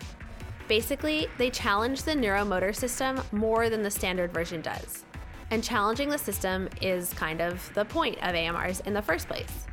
Basically, 0.68 1.26
they 1.38 1.50
challenge 1.50 2.04
the 2.04 2.12
neuromotor 2.12 2.74
system 2.74 3.20
more 3.32 3.68
than 3.68 3.82
the 3.82 3.90
standard 3.90 4.32
version 4.32 4.60
does. 4.60 5.04
And 5.50 5.62
challenging 5.62 6.08
the 6.08 6.18
system 6.18 6.68
is 6.80 7.12
kind 7.14 7.40
of 7.40 7.68
the 7.74 7.84
point 7.84 8.18
of 8.18 8.34
AMRs 8.34 8.86
in 8.86 8.94
the 8.94 9.02
first 9.02 9.26
place. 9.26 9.66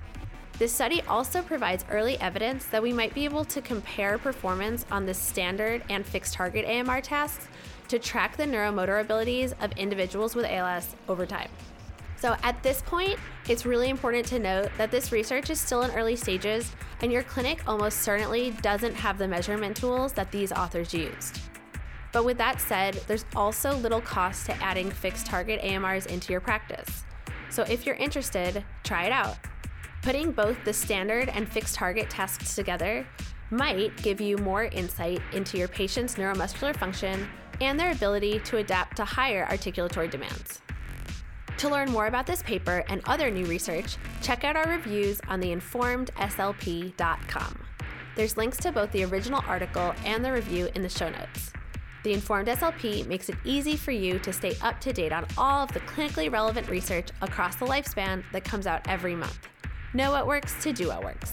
This 0.59 0.71
study 0.71 1.01
also 1.07 1.41
provides 1.41 1.83
early 1.89 2.19
evidence 2.19 2.65
that 2.65 2.83
we 2.83 2.93
might 2.93 3.13
be 3.15 3.25
able 3.25 3.43
to 3.45 3.61
compare 3.61 4.19
performance 4.19 4.85
on 4.91 5.05
the 5.05 5.13
standard 5.13 5.83
and 5.89 6.05
fixed 6.05 6.35
target 6.35 6.65
AMR 6.65 7.01
tasks 7.01 7.47
to 7.87 7.97
track 7.97 8.37
the 8.37 8.45
neuromotor 8.45 9.01
abilities 9.01 9.53
of 9.61 9.71
individuals 9.73 10.35
with 10.35 10.45
ALS 10.45 10.95
over 11.09 11.25
time. 11.25 11.49
So, 12.17 12.37
at 12.43 12.61
this 12.63 12.81
point, 12.83 13.19
it's 13.49 13.65
really 13.65 13.89
important 13.89 14.25
to 14.27 14.39
note 14.39 14.69
that 14.77 14.91
this 14.91 15.11
research 15.11 15.49
is 15.49 15.59
still 15.59 15.81
in 15.81 15.91
early 15.91 16.15
stages, 16.15 16.71
and 17.01 17.11
your 17.11 17.23
clinic 17.23 17.61
almost 17.67 17.99
certainly 17.99 18.51
doesn't 18.61 18.95
have 18.95 19.17
the 19.17 19.27
measurement 19.27 19.75
tools 19.75 20.13
that 20.13 20.31
these 20.31 20.53
authors 20.53 20.93
used. 20.93 21.41
But 22.13 22.23
with 22.23 22.37
that 22.37 22.61
said, 22.61 23.01
there's 23.07 23.25
also 23.35 23.75
little 23.75 23.99
cost 23.99 24.45
to 24.45 24.63
adding 24.63 24.89
fixed 24.89 25.25
target 25.25 25.61
AMRs 25.61 26.05
into 26.05 26.31
your 26.31 26.39
practice. 26.39 27.03
So, 27.49 27.63
if 27.63 27.85
you're 27.85 27.95
interested, 27.95 28.63
try 28.83 29.05
it 29.05 29.11
out. 29.11 29.35
Putting 30.03 30.31
both 30.33 30.57
the 30.65 30.73
standard 30.73 31.29
and 31.29 31.47
fixed 31.47 31.75
target 31.75 32.09
tasks 32.09 32.55
together 32.55 33.07
might 33.51 33.95
give 34.03 34.19
you 34.19 34.37
more 34.37 34.65
insight 34.65 35.21
into 35.31 35.57
your 35.57 35.69
patient's 35.69 36.15
neuromuscular 36.15 36.75
function 36.75 37.25
and 37.61 37.79
their 37.79 37.93
ability 37.93 38.39
to 38.39 38.57
adapt 38.57 38.97
to 38.97 39.05
higher 39.05 39.45
articulatory 39.45 40.11
demands. 40.11 40.61
To 41.55 41.69
learn 41.69 41.89
more 41.89 42.07
about 42.07 42.27
this 42.27 42.43
paper 42.43 42.83
and 42.89 43.01
other 43.05 43.31
new 43.31 43.45
research, 43.45 43.95
check 44.21 44.43
out 44.43 44.57
our 44.57 44.67
reviews 44.67 45.21
on 45.29 45.41
theinformedslp.com. 45.41 47.65
There's 48.17 48.35
links 48.35 48.57
to 48.57 48.73
both 48.73 48.91
the 48.91 49.05
original 49.05 49.41
article 49.47 49.93
and 50.03 50.25
the 50.25 50.33
review 50.33 50.67
in 50.75 50.81
the 50.81 50.89
show 50.89 51.09
notes. 51.09 51.53
The 52.03 52.11
Informed 52.11 52.49
SLP 52.49 53.07
makes 53.07 53.29
it 53.29 53.37
easy 53.45 53.77
for 53.77 53.91
you 53.91 54.19
to 54.19 54.33
stay 54.33 54.57
up 54.61 54.81
to 54.81 54.91
date 54.91 55.13
on 55.13 55.25
all 55.37 55.63
of 55.63 55.71
the 55.71 55.79
clinically 55.79 56.29
relevant 56.29 56.67
research 56.67 57.07
across 57.21 57.55
the 57.55 57.65
lifespan 57.65 58.25
that 58.33 58.43
comes 58.43 58.67
out 58.67 58.85
every 58.89 59.15
month. 59.15 59.47
Know 59.95 60.09
what 60.09 60.25
works 60.25 60.55
to 60.63 60.73
do 60.73 60.87
what 60.87 61.03
works. 61.03 61.31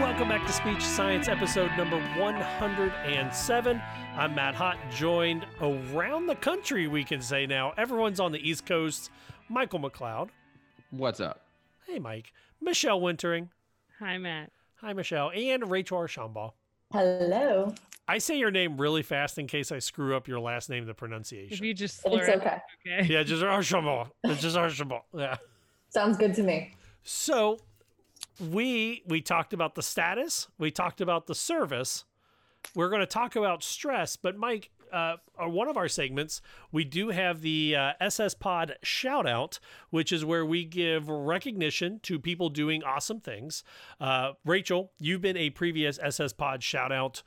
Welcome 0.00 0.28
back 0.28 0.44
to 0.48 0.52
Speech 0.52 0.82
Science, 0.82 1.28
episode 1.28 1.70
number 1.76 2.00
107. 2.18 3.82
I'm 4.16 4.34
Matt 4.34 4.56
Hott, 4.56 4.78
joined 4.90 5.46
around 5.60 6.26
the 6.26 6.34
country, 6.34 6.88
we 6.88 7.04
can 7.04 7.22
say 7.22 7.46
now. 7.46 7.72
Everyone's 7.76 8.18
on 8.18 8.32
the 8.32 8.40
East 8.40 8.66
Coast. 8.66 9.12
Michael 9.48 9.78
McLeod. 9.78 10.30
What's 10.90 11.20
up? 11.20 11.42
Hey, 11.86 12.00
Mike. 12.00 12.32
Michelle 12.60 13.00
Wintering. 13.00 13.50
Hi, 14.00 14.18
Matt. 14.18 14.50
Hi, 14.82 14.92
Michelle. 14.92 15.30
And 15.34 15.70
Rachel 15.70 15.98
Archambault. 15.98 16.54
Hello. 16.92 17.72
I 18.08 18.18
say 18.18 18.36
your 18.36 18.50
name 18.50 18.76
really 18.80 19.02
fast 19.02 19.38
in 19.38 19.46
case 19.46 19.70
I 19.70 19.78
screw 19.78 20.16
up 20.16 20.26
your 20.26 20.40
last 20.40 20.68
name, 20.68 20.84
the 20.86 20.90
If 20.90 20.96
pronunciation. 20.96 21.64
you 21.64 21.72
just 21.72 22.02
slur 22.02 22.18
It's 22.18 22.28
it, 22.28 22.36
okay. 22.38 22.58
okay. 22.86 23.06
Yeah, 23.12 23.22
just 23.22 23.44
Archambault. 23.44 24.08
It's 24.24 24.42
just 24.42 24.56
Archambault. 24.56 25.04
Yeah. 25.16 25.36
Sounds 25.88 26.16
good 26.16 26.34
to 26.34 26.42
me. 26.42 26.74
So 27.04 27.58
we 28.50 29.04
we 29.06 29.20
talked 29.20 29.52
about 29.52 29.76
the 29.76 29.82
status, 29.82 30.48
we 30.58 30.70
talked 30.72 31.00
about 31.00 31.26
the 31.28 31.34
service. 31.34 32.04
We're 32.74 32.88
going 32.88 33.00
to 33.00 33.06
talk 33.06 33.36
about 33.36 33.62
stress, 33.62 34.16
but 34.16 34.36
Mike, 34.36 34.70
uh, 34.92 35.16
one 35.38 35.68
of 35.68 35.76
our 35.76 35.88
segments, 35.88 36.40
we 36.70 36.84
do 36.84 37.08
have 37.08 37.40
the 37.42 37.74
uh, 37.76 37.92
SS 38.00 38.34
Pod 38.34 38.76
shout 38.82 39.26
out, 39.26 39.58
which 39.90 40.12
is 40.12 40.24
where 40.24 40.44
we 40.44 40.64
give 40.64 41.08
recognition 41.08 41.98
to 42.04 42.18
people 42.18 42.48
doing 42.50 42.82
awesome 42.84 43.20
things. 43.20 43.64
Uh, 44.00 44.32
Rachel, 44.44 44.92
you've 44.98 45.20
been 45.22 45.36
a 45.36 45.50
previous 45.50 45.98
SS 46.02 46.32
Pod 46.34 46.62
shout 46.62 46.92
out 46.92 47.22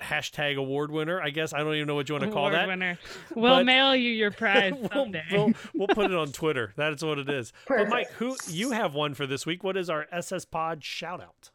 hashtag 0.00 0.56
award 0.56 0.90
winner. 0.90 1.20
I 1.22 1.30
guess 1.30 1.52
I 1.52 1.58
don't 1.58 1.74
even 1.74 1.86
know 1.86 1.94
what 1.94 2.08
you 2.08 2.14
want 2.16 2.24
to 2.24 2.30
call 2.30 2.46
Award 2.48 2.54
that. 2.54 2.66
winner. 2.68 2.98
We'll 3.34 3.56
But- 3.58 3.66
mail 3.66 3.94
you 3.96 4.10
your 4.10 4.30
prize 4.32 4.72
we'll, 4.76 4.88
someday. 4.90 5.24
we'll, 5.32 5.52
we'll 5.74 5.88
put 5.94 6.10
it 6.10 6.16
on 6.16 6.32
Twitter. 6.32 6.72
That's 6.76 7.02
what 7.02 7.18
it 7.18 7.28
is. 7.30 7.52
But 7.68 7.88
Mike, 7.88 8.10
who 8.12 8.36
you 8.48 8.72
have 8.72 8.92
one 8.94 9.14
for 9.14 9.26
this 9.26 9.46
week? 9.46 9.62
What 9.64 9.76
is 9.76 9.88
our 9.88 10.06
SS 10.12 10.44
Pod 10.46 10.82
shout 10.84 11.22
out? 11.22 11.50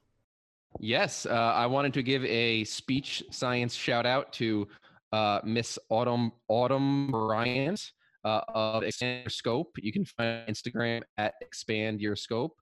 Yes, 0.77 1.25
uh, 1.25 1.33
I 1.33 1.65
wanted 1.65 1.93
to 1.95 2.03
give 2.03 2.23
a 2.25 2.63
speech 2.65 3.23
science 3.31 3.73
shout 3.73 4.05
out 4.05 4.31
to 4.33 4.67
uh, 5.11 5.39
Miss 5.43 5.79
Autumn 5.89 6.31
Autumn 6.47 7.09
Bryant 7.11 7.91
uh, 8.23 8.41
of 8.49 8.83
Expand 8.83 9.23
Your 9.23 9.29
Scope. 9.29 9.71
You 9.77 9.91
can 9.91 10.05
find 10.05 10.47
Instagram 10.47 11.01
at 11.17 11.33
Expand 11.41 12.01
Your 12.01 12.15
Scope. 12.15 12.53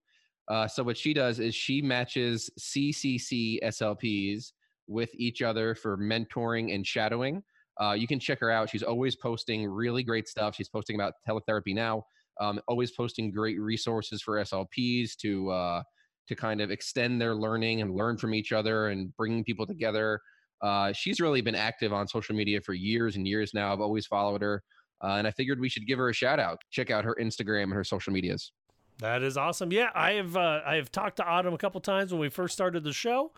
Uh, 0.47 0.67
so 0.67 0.81
what 0.83 0.97
she 0.97 1.13
does 1.13 1.39
is 1.39 1.53
she 1.53 1.81
matches 1.81 2.49
CCC 2.59 3.61
SLPs 3.63 4.53
with 4.87 5.09
each 5.15 5.41
other 5.41 5.75
for 5.75 5.97
mentoring 5.97 6.73
and 6.73 6.87
shadowing. 6.87 7.43
Uh, 7.81 7.91
you 7.91 8.07
can 8.07 8.19
check 8.19 8.39
her 8.39 8.49
out. 8.49 8.69
She's 8.69 8.83
always 8.83 9.15
posting 9.15 9.67
really 9.67 10.03
great 10.03 10.27
stuff. 10.27 10.55
She's 10.55 10.69
posting 10.69 10.95
about 10.95 11.13
teletherapy 11.27 11.75
now. 11.75 12.05
Um, 12.39 12.61
always 12.67 12.91
posting 12.91 13.31
great 13.31 13.59
resources 13.59 14.21
for 14.21 14.37
SLPs 14.37 15.15
to 15.17 15.49
uh, 15.49 15.83
to 16.27 16.35
kind 16.35 16.61
of 16.61 16.71
extend 16.71 17.21
their 17.21 17.35
learning 17.35 17.81
and 17.81 17.93
learn 17.93 18.17
from 18.17 18.33
each 18.33 18.51
other 18.51 18.89
and 18.89 19.15
bringing 19.15 19.43
people 19.43 19.65
together. 19.65 20.21
Uh, 20.61 20.91
she's 20.91 21.19
really 21.19 21.41
been 21.41 21.55
active 21.55 21.93
on 21.93 22.07
social 22.07 22.35
media 22.35 22.59
for 22.61 22.73
years 22.73 23.15
and 23.15 23.27
years 23.27 23.53
now. 23.53 23.71
I've 23.71 23.79
always 23.79 24.05
followed 24.05 24.41
her, 24.41 24.63
uh, 25.03 25.13
and 25.13 25.27
I 25.27 25.31
figured 25.31 25.59
we 25.59 25.69
should 25.69 25.87
give 25.87 25.99
her 25.99 26.09
a 26.09 26.13
shout 26.13 26.39
out. 26.39 26.59
Check 26.71 26.89
out 26.89 27.05
her 27.05 27.15
Instagram 27.19 27.63
and 27.63 27.73
her 27.73 27.83
social 27.83 28.11
medias. 28.11 28.51
That 28.99 29.21
is 29.21 29.37
awesome. 29.37 29.71
Yeah, 29.71 29.89
I 29.93 30.13
have 30.13 30.35
uh, 30.35 30.61
I 30.65 30.75
have 30.75 30.91
talked 30.91 31.17
to 31.17 31.25
Autumn 31.25 31.53
a 31.53 31.57
couple 31.57 31.79
times 31.81 32.11
when 32.11 32.19
we 32.19 32.29
first 32.29 32.55
started 32.55 32.83
the 32.83 32.93
show, 32.93 33.31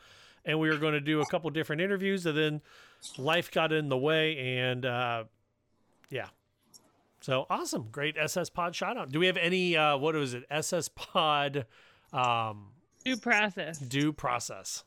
and 0.46 0.58
we 0.60 0.70
were 0.70 0.78
going 0.78 0.94
to 0.94 1.02
do 1.02 1.20
a 1.20 1.26
couple 1.26 1.50
different 1.50 1.82
interviews, 1.82 2.26
and 2.26 2.38
then 2.38 2.62
life 3.18 3.52
got 3.52 3.74
in 3.74 3.90
the 3.90 3.98
way, 3.98 4.38
and 4.38 4.86
uh, 4.86 5.26
yeah. 6.10 6.28
So 7.20 7.46
awesome, 7.50 7.90
great 7.92 8.16
SS 8.18 8.50
Pod 8.50 8.74
shout 8.74 8.98
out. 8.98 9.12
Do 9.12 9.20
we 9.20 9.28
have 9.28 9.36
any? 9.36 9.76
Uh, 9.76 9.98
what 9.98 10.16
was 10.16 10.34
it? 10.34 10.46
SS 10.50 10.88
Pod 10.96 11.66
um, 12.14 12.68
Due 13.06 13.18
process. 13.18 13.80
due 13.80 14.12
process. 14.14 14.84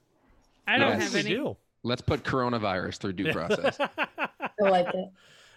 I 0.67 0.79
don't 0.79 0.91
Yes. 0.99 1.03
have 1.05 1.15
We 1.15 1.21
any. 1.21 1.29
do. 1.31 1.57
Let's 1.83 2.03
put 2.03 2.23
coronavirus 2.23 2.99
through 2.99 3.15
due 3.15 3.33
process. 3.33 3.79
I 3.99 4.49
like 4.61 4.87
it. 4.95 5.11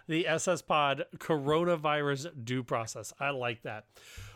the 0.08 0.28
SS 0.28 0.62
Pod 0.64 1.06
coronavirus 1.18 2.44
due 2.44 2.64
process. 2.64 3.14
I 3.20 3.30
like 3.30 3.62
that. 3.64 3.86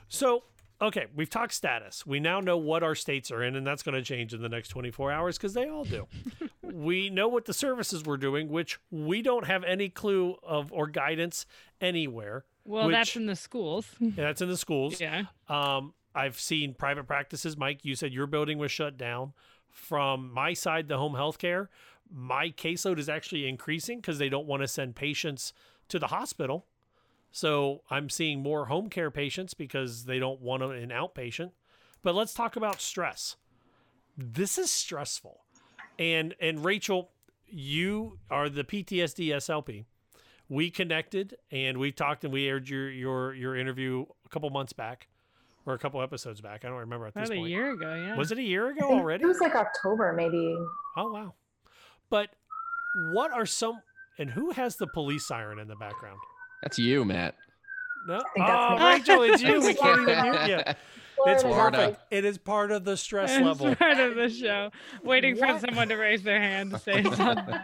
So, 0.07 0.43
okay, 0.81 1.07
we've 1.15 1.29
talked 1.29 1.53
status. 1.53 2.05
We 2.05 2.19
now 2.19 2.39
know 2.39 2.57
what 2.57 2.83
our 2.83 2.93
states 2.95 3.31
are 3.31 3.43
in, 3.43 3.55
and 3.55 3.65
that's 3.65 3.81
going 3.83 3.95
to 3.95 4.01
change 4.03 4.33
in 4.33 4.41
the 4.41 4.49
next 4.49 4.69
24 4.69 5.11
hours 5.11 5.37
because 5.37 5.53
they 5.53 5.67
all 5.67 5.83
do. 5.85 6.07
we 6.61 7.09
know 7.09 7.27
what 7.27 7.45
the 7.45 7.53
services 7.53 8.03
we're 8.05 8.17
doing, 8.17 8.49
which 8.49 8.79
we 8.91 9.21
don't 9.23 9.45
have 9.45 9.63
any 9.63 9.89
clue 9.89 10.35
of 10.43 10.71
or 10.71 10.87
guidance 10.87 11.45
anywhere. 11.81 12.45
Well, 12.65 12.85
which- 12.87 12.95
that's 12.95 13.15
in 13.15 13.25
the 13.25 13.35
schools. 13.35 13.87
yeah, 13.99 14.11
that's 14.15 14.41
in 14.41 14.49
the 14.49 14.57
schools. 14.57 14.99
Yeah. 15.01 15.23
Um, 15.47 15.93
I've 16.15 16.39
seen 16.39 16.73
private 16.73 17.05
practices. 17.07 17.57
Mike, 17.57 17.83
you 17.83 17.95
said 17.95 18.13
your 18.13 18.27
building 18.27 18.57
was 18.57 18.71
shut 18.71 18.97
down. 18.97 19.33
From 19.69 20.33
my 20.33 20.53
side, 20.53 20.87
the 20.87 20.97
home 20.97 21.15
health 21.15 21.37
care, 21.37 21.69
my 22.11 22.49
caseload 22.49 22.97
is 22.97 23.09
actually 23.09 23.47
increasing 23.47 23.99
because 23.99 24.17
they 24.17 24.29
don't 24.29 24.47
want 24.47 24.63
to 24.63 24.67
send 24.67 24.95
patients 24.95 25.53
to 25.89 25.99
the 25.99 26.07
hospital. 26.07 26.65
So 27.31 27.83
I'm 27.89 28.09
seeing 28.09 28.41
more 28.41 28.65
home 28.65 28.89
care 28.89 29.11
patients 29.11 29.53
because 29.53 30.05
they 30.05 30.17
don't 30.17 30.41
want 30.41 30.63
an 30.63 30.89
outpatient. 30.89 31.51
But 32.01 32.15
let's 32.15 32.33
talk 32.33 32.55
about 32.55 32.81
stress. 32.81 33.35
This 34.17 34.57
is 34.57 34.71
stressful. 34.71 35.41
And 35.99 36.33
and 36.41 36.65
Rachel, 36.65 37.11
you 37.45 38.17
are 38.31 38.49
the 38.49 38.63
PTSD 38.63 39.27
SLP. 39.27 39.85
We 40.47 40.71
connected 40.71 41.35
and 41.51 41.77
we 41.77 41.91
talked 41.91 42.23
and 42.23 42.33
we 42.33 42.47
aired 42.47 42.67
your 42.67 42.89
your 42.89 43.33
your 43.35 43.55
interview 43.55 44.05
a 44.25 44.29
couple 44.29 44.49
months 44.49 44.73
back 44.73 45.08
or 45.69 45.75
a 45.75 45.79
couple 45.79 46.01
episodes 46.01 46.41
back. 46.41 46.65
I 46.65 46.69
don't 46.69 46.77
remember 46.77 47.07
at 47.07 47.13
this 47.13 47.29
About 47.29 47.43
a 47.45 47.47
year 47.49 47.71
ago, 47.71 47.93
yeah. 47.95 48.15
Was 48.15 48.31
it 48.31 48.37
a 48.37 48.43
year 48.43 48.69
ago 48.69 48.89
already? 48.91 49.23
It 49.23 49.27
was 49.27 49.39
like 49.39 49.55
October, 49.55 50.13
maybe. 50.13 50.55
Oh 50.97 51.11
wow. 51.11 51.33
But 52.09 52.29
what 53.13 53.31
are 53.31 53.45
some 53.45 53.81
and 54.17 54.29
who 54.29 54.51
has 54.51 54.75
the 54.77 54.87
police 54.87 55.25
siren 55.27 55.59
in 55.59 55.67
the 55.67 55.75
background? 55.75 56.19
That's 56.61 56.77
you, 56.79 57.05
Matt. 57.05 57.35
No. 58.07 58.23
Oh. 58.37 58.77
Rachel, 58.77 59.23
it's 59.23 59.41
you. 59.41 59.61
We 59.61 59.73
can't 59.75 60.01
even 60.09 60.31
mute 60.31 60.47
you. 60.67 60.73
It's 61.25 61.43
Florida. 61.43 61.77
perfect. 61.77 62.01
It 62.11 62.23
is 62.23 62.37
part 62.37 62.71
of 62.71 62.85
the 62.85 62.95
stress 62.95 63.29
It's 63.31 63.43
level. 63.43 63.75
part 63.75 63.99
of 63.99 64.15
the 64.15 64.29
show. 64.29 64.71
Waiting 65.03 65.35
for 65.35 65.59
someone 65.59 65.89
to 65.89 65.97
raise 65.97 66.23
their 66.23 66.39
hand 66.39 66.71
to 66.71 66.79
say 66.79 67.03
something. 67.15 67.59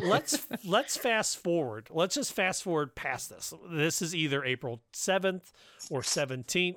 let's 0.00 0.46
let's 0.64 0.96
fast 0.96 1.38
forward. 1.42 1.88
Let's 1.90 2.14
just 2.14 2.32
fast 2.32 2.62
forward 2.62 2.94
past 2.94 3.28
this. 3.30 3.52
This 3.68 4.00
is 4.00 4.14
either 4.14 4.44
April 4.44 4.80
7th 4.94 5.50
or 5.90 6.02
17th 6.02 6.76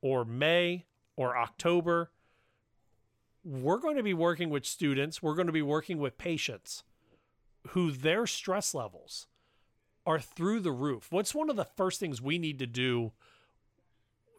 or 0.00 0.24
May 0.24 0.86
or 1.16 1.36
October. 1.36 2.10
We're 3.44 3.78
going 3.78 3.96
to 3.96 4.02
be 4.02 4.14
working 4.14 4.50
with 4.50 4.66
students, 4.66 5.22
we're 5.22 5.34
going 5.34 5.46
to 5.46 5.52
be 5.52 5.62
working 5.62 5.98
with 5.98 6.18
patients 6.18 6.82
who 7.68 7.90
their 7.90 8.26
stress 8.26 8.74
levels 8.74 9.26
are 10.04 10.20
through 10.20 10.60
the 10.60 10.72
roof. 10.72 11.08
What's 11.10 11.34
one 11.34 11.50
of 11.50 11.56
the 11.56 11.64
first 11.64 11.98
things 11.98 12.22
we 12.22 12.38
need 12.38 12.58
to 12.60 12.66
do 12.66 13.12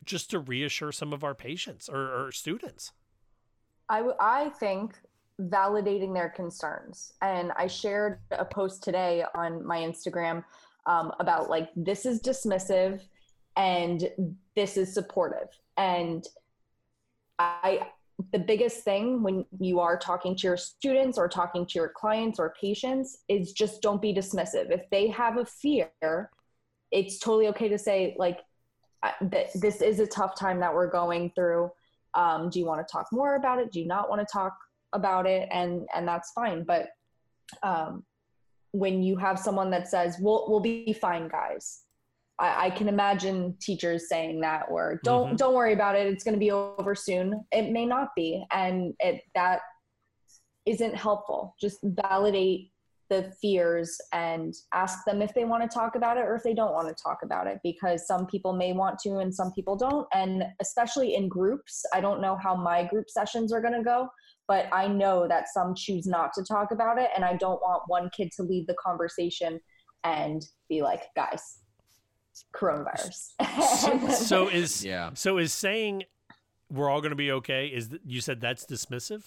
just 0.06 0.30
to 0.32 0.40
reassure 0.40 0.92
some 0.92 1.12
of 1.12 1.24
our 1.24 1.36
patients 1.36 1.90
or, 1.90 2.28
or 2.28 2.32
students? 2.32 2.94
I, 3.90 3.98
w- 3.98 4.16
I 4.20 4.50
think 4.50 4.96
validating 5.40 6.14
their 6.14 6.30
concerns. 6.30 7.14
And 7.22 7.52
I 7.58 7.68
shared 7.68 8.20
a 8.32 8.46
post 8.46 8.84
today 8.84 9.24
on 9.36 9.66
my 9.66 9.80
Instagram 9.80 10.44
um, 10.86 11.12
about 11.20 11.50
like, 11.50 11.70
this 11.76 12.06
is 12.06 12.22
dismissive 12.22 13.02
and 13.58 14.10
this 14.56 14.78
is 14.78 14.94
supportive. 14.94 15.50
And 15.76 16.26
I, 17.40 17.88
the 18.32 18.40
biggest 18.40 18.84
thing 18.84 19.22
when 19.22 19.46
you 19.60 19.80
are 19.80 19.98
talking 19.98 20.36
to 20.38 20.48
your 20.48 20.58
students 20.58 21.18
or 21.18 21.28
talking 21.28 21.66
to 21.66 21.74
your 21.80 21.90
clients 21.90 22.40
or 22.40 22.54
patients 22.60 23.20
is 23.28 23.52
just 23.52 23.82
don't 23.82 24.02
be 24.02 24.14
dismissive. 24.14 24.72
If 24.72 24.90
they 24.90 25.10
have 25.10 25.38
a 25.38 25.46
fear, 25.46 26.32
it's 26.92 27.20
totally 27.20 27.48
okay 27.50 27.68
to 27.68 27.78
say, 27.78 28.16
like, 28.18 28.40
this 29.22 29.82
is 29.82 30.00
a 30.00 30.08
tough 30.08 30.38
time 30.40 30.60
that 30.62 30.74
we're 30.74 30.90
going 30.90 31.32
through 31.36 31.70
um, 32.14 32.50
do 32.50 32.60
you 32.60 32.66
want 32.66 32.86
to 32.86 32.92
talk 32.92 33.08
more 33.12 33.36
about 33.36 33.60
it 33.60 33.72
do 33.72 33.80
you 33.80 33.88
not 33.88 34.10
want 34.10 34.20
to 34.20 34.28
talk 34.32 34.58
about 34.94 35.26
it 35.26 35.48
and 35.52 35.88
and 35.96 36.08
that's 36.08 36.32
fine 36.32 36.64
but 36.64 36.90
um, 37.64 38.04
when 38.72 39.02
you 39.04 39.16
have 39.16 39.40
someone 39.40 39.70
that 39.70 39.88
says 39.88 40.18
we'll, 40.20 40.46
we'll 40.50 40.60
be 40.60 40.94
fine 40.94 41.28
guys 41.28 41.84
I, 42.40 42.68
I 42.68 42.70
can 42.70 42.88
imagine 42.88 43.56
teachers 43.60 44.10
saying 44.10 44.42
that 44.42 44.68
or 44.70 45.00
don't 45.04 45.34
Mhm. 45.34 45.38
don't 45.38 45.56
worry 45.56 45.74
about 45.74 45.96
it. 45.96 46.08
It's 46.08 46.24
going 46.24 46.36
to 46.36 46.40
be 46.40 46.52
over 46.52 46.94
soon. 46.96 47.46
It 47.52 47.72
may 47.72 47.86
not 47.86 48.10
be. 48.16 48.46
And 48.52 48.94
it 49.00 49.22
that 49.36 49.62
isn't 50.66 50.96
helpful. 50.96 51.56
Just 51.60 51.80
validate 51.84 52.72
the 53.10 53.32
fears 53.42 53.98
and 54.12 54.54
ask 54.74 55.06
them 55.06 55.22
if 55.22 55.34
they 55.34 55.46
want 55.46 55.64
to 55.64 55.74
talk 55.74 55.96
about 55.96 56.18
it 56.18 56.26
or 56.26 56.36
if 56.36 56.44
they 56.44 56.54
don't 56.54 56.74
want 56.74 56.90
to 56.90 57.04
talk 57.04 57.20
about 57.24 57.48
it 57.48 57.58
because 57.64 58.06
some 58.06 58.28
people 58.28 58.52
may 58.52 58.74
want 58.74 59.00
to 59.00 59.20
and 59.20 59.34
some 59.34 59.50
people 59.54 59.78
don't. 59.78 60.06
And 60.14 60.44
especially 60.60 61.16
in 61.16 61.30
groups 61.30 61.86
i 61.94 62.02
don't 62.02 62.20
know 62.22 62.36
how 62.36 62.54
my 62.54 62.84
group 62.84 63.10
sessions 63.10 63.54
are 63.54 63.62
going 63.62 63.74
to 63.74 63.84
go 63.84 64.10
but 64.50 64.66
i 64.74 64.88
know 64.88 65.26
that 65.28 65.46
some 65.54 65.74
choose 65.74 66.06
not 66.06 66.34
to 66.34 66.44
talk 66.44 66.72
about 66.72 66.98
it 67.00 67.10
and 67.16 67.24
i 67.24 67.34
don't 67.38 67.62
want 67.62 67.82
one 67.88 68.10
kid 68.16 68.30
to 68.36 68.44
lead 68.44 68.66
the 68.68 68.76
conversation 68.76 69.60
and 70.04 70.42
be 70.68 70.82
like 70.82 71.04
guys 71.16 71.60
coronavirus 72.54 73.34
so, 73.80 74.08
so 74.26 74.48
is 74.48 74.84
Yeah. 74.86 75.12
so 75.14 75.38
is 75.38 75.54
saying 75.54 76.04
we're 76.70 76.90
all 76.90 77.02
going 77.02 77.12
to 77.12 77.16
be 77.16 77.32
okay 77.32 77.68
is 77.68 77.88
th- 77.90 78.02
you 78.06 78.22
said 78.22 78.42
that's 78.42 78.66
dismissive 78.66 79.24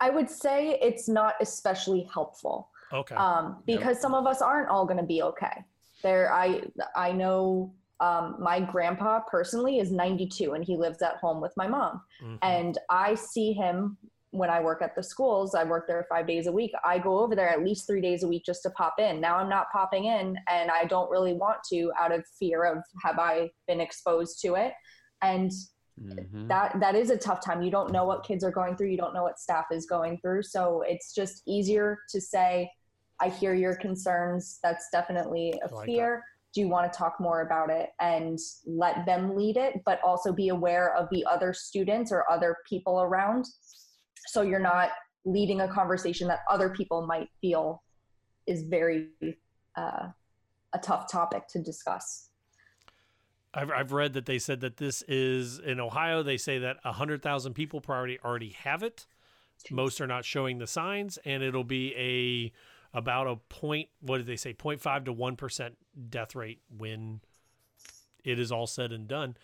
I 0.00 0.10
would 0.10 0.28
say 0.28 0.78
it's 0.82 1.08
not 1.08 1.34
especially 1.40 2.08
helpful. 2.12 2.68
Okay. 2.92 3.14
Um, 3.14 3.62
because 3.66 4.00
some 4.00 4.14
of 4.14 4.26
us 4.26 4.42
aren't 4.42 4.68
all 4.68 4.84
going 4.84 4.96
to 4.98 5.06
be 5.06 5.22
okay. 5.22 5.64
There, 6.02 6.32
I 6.32 6.62
I 6.96 7.12
know 7.12 7.72
um, 8.00 8.34
my 8.40 8.58
grandpa 8.58 9.20
personally 9.30 9.78
is 9.78 9.92
92 9.92 10.54
and 10.54 10.64
he 10.64 10.76
lives 10.76 11.02
at 11.02 11.18
home 11.18 11.40
with 11.40 11.52
my 11.56 11.68
mom, 11.68 12.00
Mhm. 12.20 12.38
and 12.42 12.78
I 12.90 13.14
see 13.14 13.52
him 13.52 13.96
when 14.32 14.50
I 14.50 14.60
work 14.60 14.82
at 14.82 14.96
the 14.96 15.02
schools. 15.02 15.54
I 15.54 15.62
work 15.62 15.86
there 15.86 16.04
five 16.08 16.26
days 16.26 16.46
a 16.46 16.52
week. 16.52 16.72
I 16.84 16.98
go 16.98 17.20
over 17.20 17.36
there 17.36 17.48
at 17.48 17.62
least 17.62 17.86
three 17.86 18.00
days 18.00 18.24
a 18.24 18.28
week 18.28 18.44
just 18.44 18.62
to 18.64 18.70
pop 18.70 18.94
in. 18.98 19.20
Now 19.20 19.36
I'm 19.36 19.48
not 19.48 19.66
popping 19.70 20.06
in, 20.06 20.36
and 20.48 20.70
I 20.70 20.84
don't 20.86 21.10
really 21.10 21.34
want 21.34 21.58
to 21.70 21.92
out 22.00 22.12
of 22.12 22.24
fear 22.38 22.64
of 22.64 22.78
have 23.02 23.18
I 23.18 23.50
been 23.68 23.80
exposed 23.80 24.40
to 24.42 24.54
it, 24.54 24.72
and 25.20 25.52
Mhm. 26.00 26.48
that 26.48 26.80
that 26.80 26.94
is 26.94 27.10
a 27.10 27.18
tough 27.18 27.44
time 27.44 27.60
you 27.60 27.70
don't 27.70 27.92
know 27.92 28.06
what 28.06 28.24
kids 28.24 28.42
are 28.42 28.50
going 28.50 28.74
through 28.76 28.88
you 28.88 28.96
don't 28.96 29.12
know 29.12 29.22
what 29.22 29.38
staff 29.38 29.66
is 29.70 29.84
going 29.84 30.18
through 30.22 30.42
so 30.42 30.82
it's 30.88 31.14
just 31.14 31.42
easier 31.46 31.98
to 32.08 32.18
say 32.18 32.68
i 33.20 33.28
hear 33.28 33.52
your 33.52 33.76
concerns 33.76 34.58
that's 34.62 34.88
definitely 34.90 35.52
a 35.62 35.74
like 35.74 35.84
fear 35.84 36.24
do 36.54 36.62
you 36.62 36.68
want 36.68 36.90
to 36.90 36.98
talk 36.98 37.20
more 37.20 37.42
about 37.42 37.68
it 37.68 37.90
and 38.00 38.38
let 38.66 39.04
them 39.04 39.36
lead 39.36 39.58
it 39.58 39.82
but 39.84 40.00
also 40.02 40.32
be 40.32 40.48
aware 40.48 40.94
of 40.96 41.08
the 41.10 41.24
other 41.26 41.52
students 41.52 42.10
or 42.10 42.28
other 42.30 42.56
people 42.66 43.02
around 43.02 43.44
so 44.26 44.42
you're 44.42 44.60
not 44.60 44.90
leading 45.24 45.60
a 45.60 45.68
conversation 45.68 46.28
that 46.28 46.40
other 46.50 46.70
people 46.70 47.06
might 47.06 47.28
feel 47.40 47.82
is 48.46 48.62
very 48.62 49.08
uh, 49.76 50.08
a 50.72 50.78
tough 50.78 51.10
topic 51.10 51.46
to 51.48 51.62
discuss 51.62 52.28
I've, 53.54 53.70
I've 53.70 53.92
read 53.92 54.14
that 54.14 54.26
they 54.26 54.38
said 54.38 54.60
that 54.60 54.78
this 54.78 55.02
is 55.02 55.58
in 55.58 55.78
Ohio. 55.78 56.22
They 56.22 56.36
say 56.36 56.58
that 56.58 56.78
100,000 56.82 57.54
people 57.54 57.80
probably 57.80 58.18
already 58.24 58.50
have 58.50 58.82
it. 58.82 59.06
Most 59.70 60.00
are 60.00 60.06
not 60.06 60.24
showing 60.24 60.58
the 60.58 60.66
signs, 60.66 61.18
and 61.24 61.42
it'll 61.42 61.62
be 61.62 61.94
a 61.96 62.52
about 62.96 63.26
a 63.28 63.36
point. 63.36 63.88
What 64.00 64.18
did 64.18 64.26
they 64.26 64.36
say? 64.36 64.54
0.5 64.54 65.04
to 65.04 65.12
one 65.12 65.36
percent 65.36 65.76
death 66.10 66.34
rate 66.34 66.60
when 66.76 67.20
it 68.24 68.40
is 68.40 68.50
all 68.50 68.66
said 68.66 68.90
and 68.90 69.06
done. 69.06 69.36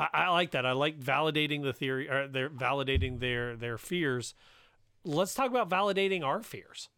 I, 0.00 0.08
I 0.24 0.28
like 0.30 0.52
that. 0.52 0.64
I 0.64 0.72
like 0.72 0.98
validating 0.98 1.62
the 1.62 1.72
theory, 1.72 2.08
or 2.08 2.26
they're 2.26 2.48
validating 2.50 3.20
their 3.20 3.56
their 3.56 3.78
fears. 3.78 4.34
Let's 5.04 5.34
talk 5.34 5.50
about 5.50 5.68
validating 5.68 6.22
our 6.24 6.42
fears. 6.42 6.88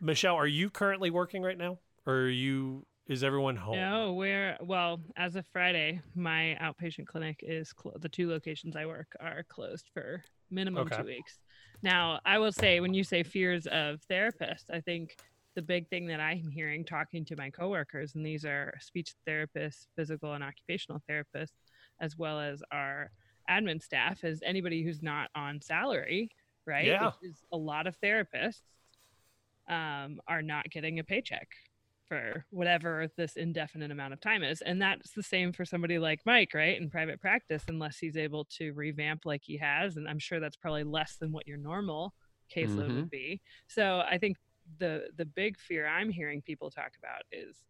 Michelle, 0.00 0.36
are 0.36 0.46
you 0.46 0.70
currently 0.70 1.10
working 1.10 1.42
right 1.42 1.56
now, 1.56 1.78
or 2.06 2.14
are 2.14 2.28
you? 2.28 2.86
Is 3.06 3.22
everyone 3.22 3.56
home? 3.56 3.76
No, 3.76 4.14
we're 4.14 4.56
well. 4.62 5.00
As 5.16 5.36
of 5.36 5.46
Friday, 5.52 6.00
my 6.14 6.56
outpatient 6.60 7.06
clinic 7.06 7.40
is 7.42 7.70
clo- 7.72 7.96
the 7.98 8.08
two 8.08 8.30
locations 8.30 8.76
I 8.76 8.86
work 8.86 9.08
are 9.20 9.42
closed 9.48 9.90
for 9.92 10.22
minimum 10.50 10.86
Okay. 10.86 10.96
two 10.96 11.04
weeks. 11.04 11.38
Now, 11.82 12.20
I 12.24 12.38
will 12.38 12.52
say 12.52 12.80
when 12.80 12.94
you 12.94 13.04
say 13.04 13.22
fears 13.22 13.66
of 13.66 14.00
therapists, 14.10 14.70
I 14.72 14.80
think 14.80 15.16
the 15.54 15.60
big 15.60 15.86
thing 15.88 16.06
that 16.06 16.18
I'm 16.18 16.48
hearing 16.48 16.82
talking 16.82 17.26
to 17.26 17.36
my 17.36 17.50
coworkers, 17.50 18.14
and 18.14 18.24
these 18.24 18.46
are 18.46 18.72
speech 18.80 19.12
therapists, 19.28 19.86
physical 19.96 20.32
and 20.32 20.42
occupational 20.42 21.02
therapists, 21.08 21.52
as 22.04 22.16
well 22.16 22.38
as 22.40 22.62
our 22.70 23.10
admin 23.50 23.82
staff, 23.82 24.24
as 24.24 24.40
anybody 24.44 24.82
who's 24.84 25.02
not 25.02 25.28
on 25.34 25.60
salary, 25.60 26.30
right? 26.66 26.86
Yeah. 26.86 27.06
Which 27.06 27.30
is 27.30 27.42
a 27.52 27.56
lot 27.56 27.86
of 27.86 27.98
therapists 28.00 28.60
um, 29.68 30.20
are 30.28 30.42
not 30.42 30.70
getting 30.70 30.98
a 30.98 31.04
paycheck 31.04 31.48
for 32.06 32.44
whatever 32.50 33.08
this 33.16 33.36
indefinite 33.36 33.90
amount 33.90 34.12
of 34.12 34.20
time 34.20 34.42
is. 34.42 34.60
And 34.60 34.80
that's 34.80 35.12
the 35.12 35.22
same 35.22 35.52
for 35.52 35.64
somebody 35.64 35.98
like 35.98 36.20
Mike, 36.26 36.52
right? 36.54 36.78
In 36.80 36.90
private 36.90 37.18
practice, 37.20 37.64
unless 37.68 37.96
he's 37.96 38.16
able 38.18 38.44
to 38.58 38.72
revamp 38.72 39.22
like 39.24 39.40
he 39.42 39.56
has. 39.56 39.96
And 39.96 40.06
I'm 40.06 40.18
sure 40.18 40.38
that's 40.38 40.56
probably 40.56 40.84
less 40.84 41.16
than 41.16 41.32
what 41.32 41.46
your 41.46 41.56
normal 41.56 42.14
caseload 42.54 42.90
Mhm. 42.90 42.96
would 42.96 43.10
be. 43.10 43.40
So 43.68 44.00
I 44.00 44.18
think 44.18 44.36
the 44.78 45.08
the 45.16 45.24
big 45.24 45.58
fear 45.58 45.86
I'm 45.86 46.10
hearing 46.10 46.42
people 46.42 46.70
talk 46.70 46.92
about 46.98 47.22
is 47.32 47.64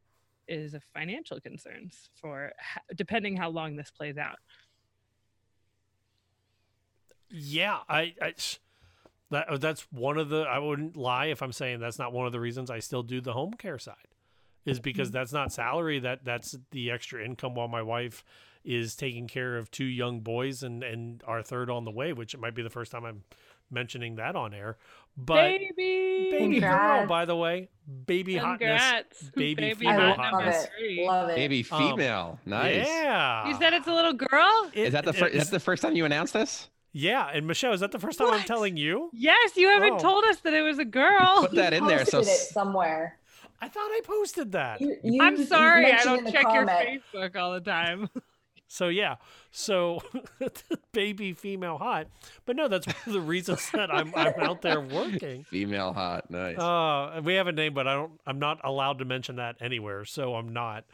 is 0.48 0.74
a 0.74 0.80
financial 0.92 1.40
concerns 1.40 2.10
for 2.14 2.52
depending 2.94 3.36
how 3.36 3.50
long 3.50 3.76
this 3.76 3.90
plays 3.90 4.16
out. 4.18 4.36
Yeah, 7.30 7.78
I, 7.88 8.14
I 8.20 8.34
that 9.30 9.48
uh, 9.48 9.56
that's 9.56 9.86
one 9.90 10.18
of 10.18 10.28
the 10.28 10.42
I 10.42 10.58
wouldn't 10.58 10.96
lie 10.96 11.26
if 11.26 11.42
I'm 11.42 11.52
saying 11.52 11.80
that's 11.80 11.98
not 11.98 12.12
one 12.12 12.26
of 12.26 12.32
the 12.32 12.40
reasons 12.40 12.70
I 12.70 12.78
still 12.78 13.02
do 13.02 13.20
the 13.20 13.32
home 13.32 13.54
care 13.54 13.78
side. 13.78 13.96
Is 14.64 14.80
because 14.80 15.08
mm-hmm. 15.08 15.18
that's 15.18 15.32
not 15.32 15.52
salary 15.52 15.98
that 15.98 16.24
that's 16.24 16.56
the 16.70 16.90
extra 16.90 17.22
income 17.22 17.54
while 17.54 17.68
my 17.68 17.82
wife 17.82 18.24
is 18.64 18.96
taking 18.96 19.26
care 19.28 19.58
of 19.58 19.70
two 19.70 19.84
young 19.84 20.20
boys 20.20 20.62
and 20.62 20.82
and 20.82 21.22
our 21.26 21.42
third 21.42 21.68
on 21.68 21.84
the 21.84 21.90
way, 21.90 22.12
which 22.12 22.32
it 22.32 22.40
might 22.40 22.54
be 22.54 22.62
the 22.62 22.70
first 22.70 22.90
time 22.90 23.04
I'm 23.04 23.24
mentioning 23.74 24.16
that 24.16 24.36
on 24.36 24.55
air. 24.55 24.78
But 25.16 25.34
baby, 25.59 26.28
baby 26.32 26.60
girl, 26.60 27.06
by 27.06 27.24
the 27.24 27.36
way, 27.36 27.68
baby 28.06 28.36
Congrats. 28.38 29.20
hotness, 29.20 29.30
baby, 29.36 29.55
Baby 29.62 29.74
female 29.74 30.01
I 30.01 30.12
hot 30.14 30.18
love 30.32 30.42
hotness. 30.44 30.66
it 30.80 31.06
love 31.06 31.28
it 31.30 31.36
Baby 31.36 31.66
Um, 31.70 31.78
female. 31.78 32.38
nice. 32.46 32.86
Yeah, 32.88 33.46
You 33.48 33.55
said 33.59 33.74
it's 33.74 33.86
a 33.86 33.92
little 33.92 34.12
girl? 34.14 34.70
It- 34.72 34.86
Is 34.88 34.92
that 34.92 35.05
the 35.05 35.10
it- 35.10 35.16
first? 35.16 35.34
Is 35.34 35.44
that 35.44 35.51
the 35.52 35.60
first 35.60 35.82
time 35.82 35.94
you 35.94 36.05
announced 36.05 36.32
this? 36.32 36.68
yeah? 36.92 37.28
And 37.32 37.46
Michelle, 37.46 37.72
is 37.72 37.80
that 37.80 37.92
the 37.92 37.98
first 38.01 38.18
time 38.18 38.32
I'm 38.32 38.42
telling 38.44 38.76
you? 38.76 39.10
Yes, 39.12 39.56
you 39.56 39.68
haven't 39.68 39.94
Oh. 39.94 39.98
told 39.98 40.24
us 40.24 40.38
that 40.40 40.52
it 40.55 40.62
was 40.62 40.78
a 40.80 40.84
girl. 40.84 41.42
Put 41.42 41.52
that 41.56 41.72
in 41.74 41.86
there. 41.86 42.05
So 42.06 42.18
it 42.20 42.24
somewhere 42.26 43.18
I 43.60 43.68
thought 43.68 43.86
I 43.90 44.01
posted 44.05 44.51
that. 44.52 44.80
You- 44.80 44.96
you- 45.05 45.22
I'm 45.22 45.44
sorry, 45.46 45.92
I 45.92 46.02
don't 46.02 46.18
in 46.18 46.24
the 46.24 46.32
check 46.32 46.42
your. 46.52 46.66
Facebook 46.66 47.36
all 47.36 47.52
the 47.52 47.60
time. 47.60 48.09
So 48.68 48.88
yeah, 48.88 49.16
so 49.50 50.02
baby 50.92 51.32
female 51.32 51.78
hot, 51.78 52.08
but 52.46 52.56
no, 52.56 52.68
that's 52.68 52.86
one 52.86 52.96
of 53.06 53.12
the 53.12 53.20
reasons 53.20 53.70
that 53.72 53.92
I'm 53.92 54.12
I'm 54.14 54.34
out 54.40 54.62
there 54.62 54.80
working. 54.80 55.44
female 55.50 55.92
hot. 55.92 56.30
Nice. 56.30 56.58
Uh, 56.58 57.20
we 57.22 57.34
have 57.34 57.46
a 57.46 57.52
name, 57.52 57.74
but 57.74 57.86
I 57.86 57.94
don't. 57.94 58.12
I'm 58.26 58.38
not 58.38 58.60
allowed 58.64 58.98
to 58.98 59.04
mention 59.04 59.36
that 59.36 59.56
anywhere, 59.60 60.04
so 60.04 60.34
I'm 60.34 60.52
not. 60.52 60.84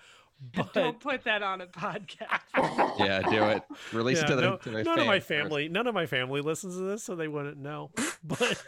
But 0.54 0.72
don't 0.72 0.98
put 0.98 1.24
that 1.24 1.42
on 1.42 1.60
a 1.60 1.66
podcast. 1.66 2.40
yeah, 2.98 3.20
do 3.28 3.44
it. 3.44 3.62
Release 3.92 4.18
yeah, 4.18 4.24
it 4.24 4.28
to 4.28 4.36
the. 4.36 4.42
no- 4.42 4.56
to 4.56 4.70
the 4.70 4.82
none 4.82 4.98
of 4.98 5.06
my 5.06 5.20
fans 5.20 5.24
first. 5.24 5.28
family, 5.28 5.68
none 5.68 5.86
of 5.86 5.94
my 5.94 6.06
family 6.06 6.40
listens 6.40 6.76
to 6.76 6.82
this, 6.82 7.02
so 7.02 7.14
they 7.14 7.28
wouldn't 7.28 7.58
know. 7.58 7.90
But 8.24 8.62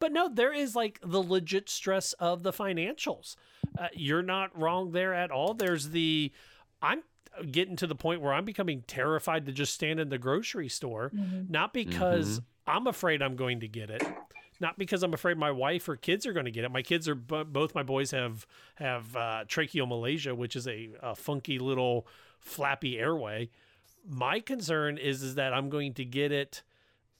but 0.00 0.12
no, 0.12 0.28
there 0.28 0.52
is 0.52 0.74
like 0.74 0.98
the 1.02 1.22
legit 1.22 1.68
stress 1.68 2.14
of 2.14 2.42
the 2.42 2.52
financials. 2.52 3.36
Uh, 3.78 3.88
you're 3.92 4.22
not 4.22 4.58
wrong 4.58 4.92
there 4.92 5.14
at 5.14 5.30
all. 5.30 5.54
There's 5.54 5.90
the 5.90 6.32
I'm 6.82 7.02
getting 7.50 7.76
to 7.76 7.86
the 7.86 7.94
point 7.94 8.20
where 8.20 8.32
I'm 8.32 8.44
becoming 8.44 8.82
terrified 8.86 9.46
to 9.46 9.52
just 9.52 9.72
stand 9.74 10.00
in 10.00 10.08
the 10.08 10.18
grocery 10.18 10.68
store, 10.68 11.10
not 11.48 11.72
because 11.72 12.40
I'm 12.66 12.86
afraid 12.86 13.22
I'm 13.22 13.36
going 13.36 13.60
to 13.60 13.68
get 13.68 13.90
it, 13.90 14.02
not 14.60 14.78
because 14.78 15.02
I'm 15.02 15.14
afraid 15.14 15.38
my 15.38 15.50
wife 15.50 15.88
or 15.88 15.96
kids 15.96 16.26
are 16.26 16.32
going 16.32 16.44
to 16.44 16.50
get 16.50 16.64
it. 16.64 16.70
My 16.70 16.82
kids 16.82 17.08
are 17.08 17.14
bo- 17.14 17.44
both 17.44 17.74
my 17.74 17.82
boys 17.82 18.10
have 18.10 18.46
have 18.76 19.16
uh, 19.16 19.44
tracheomalacia, 19.48 20.36
which 20.36 20.56
is 20.56 20.66
a, 20.68 20.90
a 21.02 21.14
funky 21.14 21.58
little 21.58 22.06
flappy 22.38 22.98
airway. 22.98 23.50
My 24.08 24.40
concern 24.40 24.98
is 24.98 25.22
is 25.22 25.34
that 25.36 25.52
I'm 25.54 25.70
going 25.70 25.94
to 25.94 26.04
get 26.04 26.32
it 26.32 26.62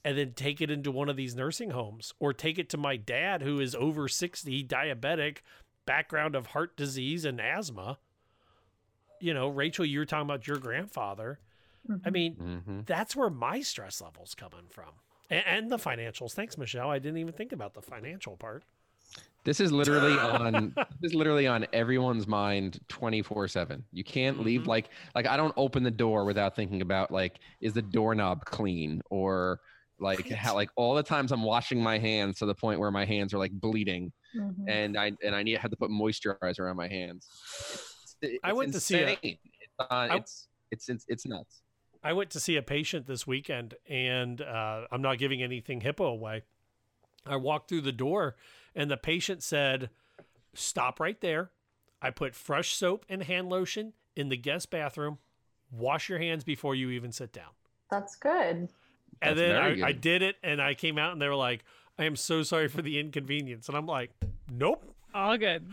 and 0.04 0.16
then 0.16 0.32
take 0.32 0.60
it 0.60 0.70
into 0.70 0.90
one 0.90 1.08
of 1.08 1.16
these 1.16 1.34
nursing 1.34 1.70
homes 1.70 2.14
or 2.18 2.32
take 2.32 2.58
it 2.58 2.68
to 2.70 2.78
my 2.78 2.96
dad 2.96 3.42
who 3.42 3.60
is 3.60 3.74
over 3.74 4.08
60 4.08 4.64
diabetic 4.64 5.38
background 5.84 6.34
of 6.34 6.46
heart 6.48 6.76
disease 6.76 7.24
and 7.24 7.40
asthma 7.40 7.98
you 9.20 9.34
know 9.34 9.48
rachel 9.48 9.84
you 9.84 9.98
were 9.98 10.06
talking 10.06 10.26
about 10.26 10.46
your 10.46 10.56
grandfather 10.58 11.38
i 12.04 12.10
mean 12.10 12.34
Mhm. 12.36 12.86
that's 12.86 13.14
where 13.16 13.30
my 13.30 13.60
stress 13.62 14.00
levels 14.00 14.34
coming 14.34 14.66
from 14.68 14.90
and, 15.30 15.44
and 15.46 15.70
the 15.70 15.76
financials 15.78 16.32
thanks 16.32 16.56
michelle 16.58 16.90
i 16.90 16.98
didn't 16.98 17.18
even 17.18 17.32
think 17.32 17.52
about 17.52 17.74
the 17.74 17.82
financial 17.82 18.36
part 18.36 18.64
This 19.44 19.58
is 19.60 19.72
literally 19.72 20.12
on. 20.18 20.74
this 21.00 21.12
is 21.12 21.14
literally 21.14 21.46
on 21.46 21.66
everyone's 21.72 22.26
mind, 22.26 22.78
twenty 22.88 23.22
four 23.22 23.48
seven. 23.48 23.82
You 23.90 24.04
can't 24.04 24.38
leave 24.44 24.62
Mhm. 24.64 24.66
like 24.66 24.90
like 25.14 25.26
I 25.26 25.36
don't 25.38 25.54
open 25.56 25.82
the 25.82 25.90
door 25.90 26.26
without 26.26 26.54
thinking 26.54 26.82
about 26.82 27.10
like 27.10 27.40
is 27.62 27.72
the 27.72 27.80
doorknob 27.82 28.44
clean 28.44 29.00
or 29.10 29.58
like 29.98 30.28
how 30.30 30.54
like 30.54 30.68
all 30.76 30.94
the 30.94 31.02
times 31.02 31.32
I'm 31.32 31.42
washing 31.42 31.82
my 31.82 31.96
hands 31.98 32.38
to 32.40 32.46
the 32.46 32.54
point 32.54 32.80
where 32.80 32.90
my 32.90 33.06
hands 33.06 33.32
are 33.32 33.38
like 33.38 33.52
bleeding 33.52 34.12
Mhm. 34.36 34.64
and 34.68 34.96
I 34.98 35.12
and 35.24 35.34
I 35.34 35.42
need 35.42 35.56
have 35.56 35.70
to 35.70 35.76
put 35.78 35.90
moisturizer 35.90 36.68
on 36.70 36.76
my 36.76 36.88
hands. 36.88 37.26
It's, 38.22 38.38
I 38.42 38.52
went 38.52 38.72
to 38.72 38.80
see 38.80 38.96
a- 39.00 39.18
It's, 39.22 39.40
uh, 39.78 39.84
I- 39.90 40.16
it's, 40.16 40.46
it's 40.70 40.88
it's 40.88 41.04
it's 41.08 41.26
nuts. 41.26 41.62
I 42.02 42.12
went 42.14 42.30
to 42.30 42.40
see 42.40 42.56
a 42.56 42.62
patient 42.62 43.06
this 43.06 43.26
weekend, 43.26 43.74
and 43.88 44.40
uh, 44.40 44.86
I'm 44.90 45.02
not 45.02 45.18
giving 45.18 45.42
anything 45.42 45.80
HIPAA 45.82 46.10
away. 46.10 46.42
I 47.26 47.36
walked 47.36 47.68
through 47.68 47.82
the 47.82 47.92
door, 47.92 48.36
and 48.74 48.90
the 48.90 48.96
patient 48.96 49.42
said, 49.42 49.90
Stop 50.54 50.98
right 50.98 51.20
there. 51.20 51.50
I 52.00 52.08
put 52.10 52.34
fresh 52.34 52.74
soap 52.74 53.04
and 53.10 53.22
hand 53.22 53.50
lotion 53.50 53.92
in 54.16 54.30
the 54.30 54.38
guest 54.38 54.70
bathroom. 54.70 55.18
Wash 55.70 56.08
your 56.08 56.18
hands 56.18 56.42
before 56.42 56.74
you 56.74 56.88
even 56.90 57.12
sit 57.12 57.32
down. 57.34 57.50
That's 57.90 58.16
good. 58.16 58.30
And 58.40 58.68
That's 59.20 59.36
then 59.36 59.50
very 59.50 59.82
I, 59.82 59.88
I 59.88 59.92
did 59.92 60.22
it, 60.22 60.36
and 60.42 60.62
I 60.62 60.72
came 60.72 60.96
out, 60.96 61.12
and 61.12 61.20
they 61.20 61.28
were 61.28 61.36
like, 61.36 61.64
I 61.98 62.04
am 62.04 62.16
so 62.16 62.42
sorry 62.42 62.68
for 62.68 62.80
the 62.80 62.98
inconvenience. 62.98 63.68
And 63.68 63.76
I'm 63.76 63.86
like, 63.86 64.10
Nope. 64.50 64.82
All 65.12 65.36
good. 65.36 65.66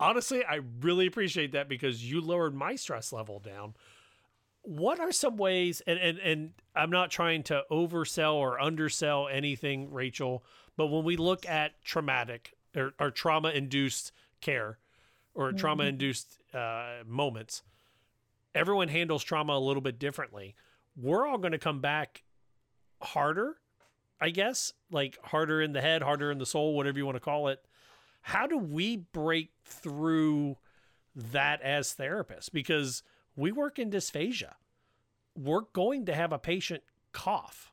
Honestly, 0.00 0.44
I 0.44 0.60
really 0.80 1.06
appreciate 1.06 1.52
that 1.52 1.68
because 1.68 2.02
you 2.10 2.20
lowered 2.20 2.54
my 2.54 2.74
stress 2.74 3.12
level 3.12 3.38
down. 3.38 3.74
what 4.62 4.98
are 5.00 5.12
some 5.12 5.36
ways 5.36 5.80
and, 5.86 5.98
and 5.98 6.18
and 6.18 6.52
i'm 6.76 6.90
not 6.90 7.10
trying 7.10 7.42
to 7.42 7.62
oversell 7.70 8.34
or 8.34 8.60
undersell 8.60 9.26
anything 9.28 9.90
rachel 9.90 10.44
but 10.76 10.88
when 10.88 11.02
we 11.02 11.16
look 11.16 11.48
at 11.48 11.82
traumatic 11.82 12.52
or, 12.76 12.92
or 12.98 13.10
trauma 13.10 13.48
induced 13.50 14.12
care 14.42 14.78
or 15.34 15.48
Mm-hmm. 15.48 15.56
trauma 15.56 15.84
induced 15.84 16.38
uh, 16.52 16.96
moments 17.06 17.62
everyone 18.54 18.88
handles 18.88 19.24
trauma 19.24 19.54
a 19.54 19.58
little 19.68 19.80
bit 19.80 19.98
differently 19.98 20.54
we're 20.94 21.26
all 21.26 21.38
going 21.38 21.52
to 21.52 21.58
come 21.58 21.80
back 21.80 22.22
harder 23.00 23.56
i 24.20 24.28
guess 24.28 24.74
like 24.90 25.18
harder 25.24 25.62
in 25.62 25.72
the 25.72 25.80
head 25.80 26.02
harder 26.02 26.30
in 26.30 26.36
the 26.38 26.44
soul 26.46 26.74
whatever 26.76 26.98
you 26.98 27.06
want 27.06 27.16
to 27.16 27.20
call 27.20 27.48
it 27.48 27.60
how 28.22 28.46
do 28.46 28.58
we 28.58 28.96
break 28.96 29.50
through 29.64 30.56
that 31.14 31.60
as 31.62 31.94
therapists? 31.94 32.50
Because 32.52 33.02
we 33.36 33.52
work 33.52 33.78
in 33.78 33.90
dysphagia. 33.90 34.54
We're 35.36 35.62
going 35.72 36.06
to 36.06 36.14
have 36.14 36.32
a 36.32 36.38
patient 36.38 36.82
cough. 37.12 37.72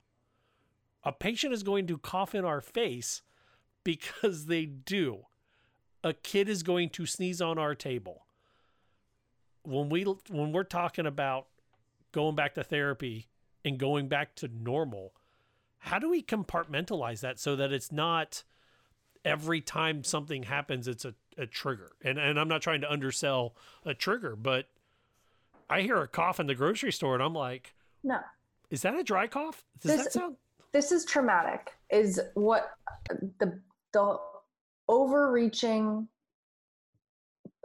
A 1.04 1.12
patient 1.12 1.54
is 1.54 1.64
going 1.64 1.88
to 1.88 1.98
cough 1.98 2.36
in 2.36 2.46
our 2.46 2.62
face 2.62 3.22
because 3.84 4.46
they 4.46 4.66
do. 4.66 5.26
A 6.04 6.14
kid 6.14 6.48
is 6.48 6.64
going 6.64 6.90
to 6.92 7.06
sneeze 7.06 7.42
on 7.42 7.58
our 7.58 7.76
table. 7.76 8.26
When 9.64 9.90
we 9.90 10.04
when 10.04 10.54
we're 10.54 10.64
talking 10.64 11.06
about 11.06 11.48
going 12.14 12.36
back 12.36 12.54
to 12.56 12.64
therapy 12.64 13.28
and 13.66 13.78
going 13.78 14.08
back 14.08 14.36
to 14.36 14.48
normal 14.48 15.14
how 15.80 16.00
do 16.00 16.10
we 16.10 16.22
compartmentalize 16.22 17.22
that 17.22 17.40
so 17.40 17.56
that 17.56 17.72
it's 17.72 17.92
not 17.92 18.44
every 19.26 19.62
time 19.62 20.04
something 20.04 20.44
happens 20.44 20.88
it's 20.88 21.06
a, 21.06 21.14
a 21.38 21.46
trigger 21.46 21.92
and 22.04 22.18
and 22.18 22.40
i'm 22.40 22.48
not 22.48 22.62
trying 22.62 22.82
to 22.82 22.92
undersell 22.92 23.56
a 23.86 23.94
trigger 23.94 24.36
but 24.36 24.70
i 25.70 25.82
hear 25.82 25.98
a 26.02 26.08
cough 26.08 26.40
in 26.40 26.48
the 26.48 26.56
grocery 26.56 26.92
store 26.92 27.14
and 27.14 27.24
i'm 27.24 27.34
like 27.34 27.74
No. 28.04 28.20
is 28.70 28.82
that 28.82 28.96
a 28.96 29.04
dry 29.04 29.28
cough 29.28 29.64
does 29.82 29.96
this, 29.96 30.04
that 30.06 30.14
sound 30.14 30.36
this 30.72 30.92
is 30.92 31.06
traumatic 31.06 31.74
is 31.90 32.20
what 32.34 32.72
the 33.40 33.60
the 33.94 34.20
overreaching 34.90 36.08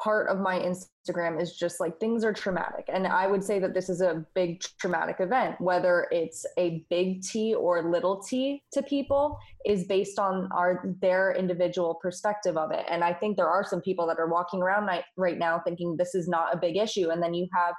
part 0.00 0.28
of 0.28 0.40
my 0.40 0.58
instagram 0.58 1.40
is 1.40 1.56
just 1.56 1.80
like 1.80 1.98
things 1.98 2.24
are 2.24 2.32
traumatic. 2.32 2.86
And 2.88 3.06
i 3.06 3.26
would 3.26 3.44
say 3.44 3.58
that 3.58 3.74
this 3.74 3.88
is 3.88 4.00
a 4.00 4.24
big 4.34 4.60
traumatic 4.80 5.16
event 5.20 5.60
whether 5.60 6.06
it's 6.10 6.44
a 6.58 6.84
big 6.90 7.22
t 7.22 7.54
or 7.54 7.90
little 7.90 8.20
t 8.20 8.62
to 8.72 8.82
people 8.82 9.38
is 9.64 9.84
based 9.84 10.18
on 10.18 10.48
our 10.52 10.96
their 11.00 11.32
individual 11.32 11.94
perspective 12.00 12.56
of 12.56 12.70
it. 12.72 12.84
And 12.88 13.04
i 13.04 13.12
think 13.12 13.36
there 13.36 13.48
are 13.48 13.64
some 13.64 13.80
people 13.80 14.06
that 14.06 14.18
are 14.18 14.28
walking 14.28 14.62
around 14.62 14.86
right, 14.86 15.04
right 15.16 15.38
now 15.38 15.60
thinking 15.64 15.96
this 15.96 16.14
is 16.14 16.28
not 16.28 16.54
a 16.54 16.58
big 16.58 16.76
issue. 16.76 17.10
And 17.10 17.22
then 17.22 17.34
you 17.34 17.46
have 17.54 17.74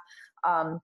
um, 0.46 0.80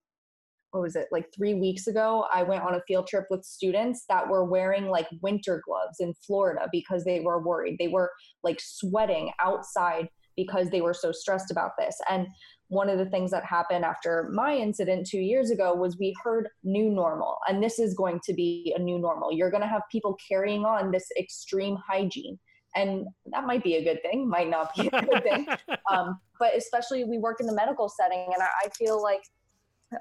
what 0.73 0.83
was 0.83 0.95
it 0.97 1.09
like 1.11 1.27
three 1.35 1.55
weeks 1.55 1.89
ago 1.89 2.27
i 2.33 2.45
went 2.45 2.63
on 2.63 2.77
a 2.77 2.83
field 2.87 3.07
trip 3.09 3.27
with 3.29 3.45
students 3.45 4.05
that 4.09 4.29
were 4.29 4.45
wearing 4.45 4.87
like 4.87 5.09
winter 5.21 5.61
gloves 5.67 5.99
in 5.99 6.15
florida 6.25 6.69
because 6.71 7.05
they 7.05 7.21
were 7.21 7.43
worried. 7.43 7.77
They 7.79 7.89
were 7.89 8.11
like 8.45 8.61
sweating 8.61 9.33
outside 9.41 10.09
because 10.45 10.71
they 10.71 10.81
were 10.81 10.95
so 10.95 11.13
stressed 11.13 11.51
about 11.51 11.73
this. 11.79 11.97
And 12.09 12.27
one 12.69 12.89
of 12.89 12.99
the 12.99 13.07
things 13.07 13.31
that 13.33 13.45
happened 13.45 13.85
after 13.85 14.31
my 14.33 14.55
incident 14.55 15.07
two 15.07 15.19
years 15.19 15.51
ago 15.51 15.75
was 15.75 15.99
we 15.99 16.15
heard 16.23 16.49
new 16.63 16.89
normal 16.89 17.37
and 17.49 17.61
this 17.61 17.81
is 17.81 17.95
going 17.95 18.21
to 18.25 18.33
be 18.33 18.73
a 18.77 18.81
new 18.81 18.99
normal. 18.99 19.33
You're 19.33 19.51
going 19.51 19.63
to 19.63 19.69
have 19.69 19.83
people 19.91 20.17
carrying 20.29 20.65
on 20.65 20.93
this 20.93 21.09
extreme 21.19 21.77
hygiene 21.89 22.39
and 22.77 23.09
that 23.33 23.45
might 23.45 23.65
be 23.65 23.75
a 23.75 23.83
good 23.83 24.01
thing 24.03 24.29
might 24.29 24.49
not 24.49 24.73
be 24.77 24.89
a 24.93 25.03
good 25.03 25.23
thing. 25.23 25.47
Um, 25.91 26.21
but 26.39 26.57
especially 26.57 27.03
we 27.03 27.19
work 27.19 27.41
in 27.41 27.47
the 27.47 27.55
medical 27.55 27.89
setting 27.89 28.27
and 28.33 28.41
i, 28.41 28.49
I 28.65 28.69
feel 28.69 29.03
like 29.03 29.23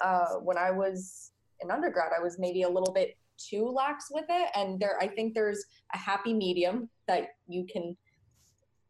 uh, 0.02 0.36
when 0.36 0.58
I 0.58 0.72
was 0.72 1.32
in 1.62 1.72
undergrad, 1.72 2.12
I 2.18 2.22
was 2.22 2.38
maybe 2.40 2.64
a 2.64 2.70
little 2.70 2.94
bit 2.94 3.18
too 3.38 3.66
lax 3.66 4.06
with 4.12 4.26
it. 4.30 4.50
And 4.56 4.80
there, 4.80 4.98
I 5.02 5.08
think 5.08 5.34
there's 5.34 5.64
a 5.94 5.98
happy 5.98 6.34
medium 6.34 6.90
that 7.08 7.30
you 7.48 7.66
can 7.72 7.96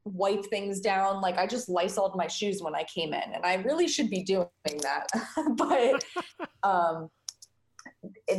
wipe 0.05 0.45
things 0.45 0.79
down. 0.79 1.21
Like 1.21 1.37
I 1.37 1.47
just 1.47 1.69
lysoled 1.69 2.15
my 2.15 2.27
shoes 2.27 2.61
when 2.61 2.75
I 2.75 2.83
came 2.83 3.13
in, 3.13 3.33
and 3.33 3.45
I 3.45 3.55
really 3.55 3.87
should 3.87 4.09
be 4.09 4.23
doing 4.23 4.47
that. 4.81 5.07
but 5.55 6.03
um, 6.63 7.09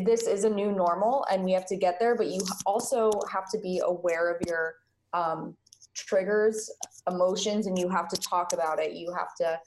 this 0.04 0.26
is 0.26 0.44
a 0.44 0.50
new 0.50 0.72
normal, 0.72 1.24
and 1.30 1.44
we 1.44 1.52
have 1.52 1.66
to 1.66 1.76
get 1.76 1.98
there. 1.98 2.16
But 2.16 2.28
you 2.28 2.40
also 2.66 3.10
have 3.32 3.50
to 3.52 3.58
be 3.58 3.80
aware 3.84 4.30
of 4.30 4.40
your 4.46 4.74
um, 5.12 5.56
triggers, 5.94 6.70
emotions, 7.08 7.66
and 7.66 7.78
you 7.78 7.88
have 7.88 8.08
to 8.08 8.16
talk 8.16 8.52
about 8.52 8.80
it. 8.80 8.92
You 8.92 9.12
have 9.12 9.34
to 9.40 9.60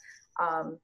um, 0.43 0.77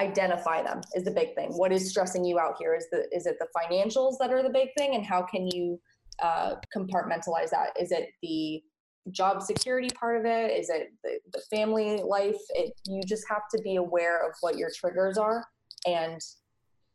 identify 0.00 0.62
them 0.62 0.80
is 0.94 1.04
the 1.04 1.10
big 1.10 1.34
thing. 1.34 1.50
What 1.52 1.72
is 1.72 1.90
stressing 1.90 2.24
you 2.24 2.38
out 2.38 2.56
here? 2.58 2.74
Is 2.74 2.86
the 2.90 3.06
is 3.14 3.26
it 3.26 3.36
the 3.38 3.46
financials 3.56 4.16
that 4.20 4.32
are 4.32 4.42
the 4.42 4.50
big 4.50 4.68
thing, 4.76 4.94
and 4.94 5.04
how 5.04 5.22
can 5.22 5.46
you 5.46 5.80
uh, 6.22 6.56
compartmentalize 6.74 7.50
that? 7.50 7.70
Is 7.80 7.92
it 7.92 8.10
the 8.22 8.62
job 9.10 9.42
security 9.42 9.88
part 9.98 10.18
of 10.18 10.26
it? 10.26 10.58
Is 10.58 10.70
it 10.70 10.92
the, 11.02 11.18
the 11.32 11.42
family 11.54 12.02
life? 12.04 12.40
It, 12.50 12.72
you 12.86 13.02
just 13.06 13.24
have 13.28 13.42
to 13.54 13.62
be 13.62 13.76
aware 13.76 14.26
of 14.26 14.34
what 14.40 14.56
your 14.56 14.70
triggers 14.74 15.18
are 15.18 15.44
and 15.86 16.20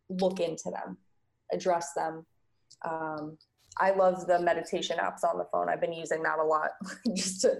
look 0.09 0.39
into 0.39 0.71
them, 0.71 0.97
address 1.51 1.93
them. 1.95 2.25
Um, 2.87 3.37
I 3.77 3.91
love 3.91 4.25
the 4.27 4.39
meditation 4.39 4.97
apps 4.99 5.27
on 5.27 5.37
the 5.37 5.45
phone. 5.51 5.67
I've 5.69 5.81
been 5.81 5.93
using 5.93 6.23
that 6.23 6.39
a 6.39 6.43
lot 6.43 6.69
just 7.15 7.41
to 7.41 7.55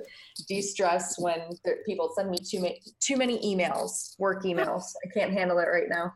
de-stress 0.48 1.20
when 1.20 1.42
people 1.86 2.12
send 2.16 2.30
me 2.30 2.38
too 2.38 2.62
many 2.62 2.82
too 3.02 3.18
many 3.18 3.40
emails, 3.40 4.16
work 4.18 4.44
emails. 4.44 4.84
I 5.06 5.10
can't 5.14 5.34
handle 5.34 5.60
it 5.60 5.66
right 5.66 5.90
now. 5.90 6.14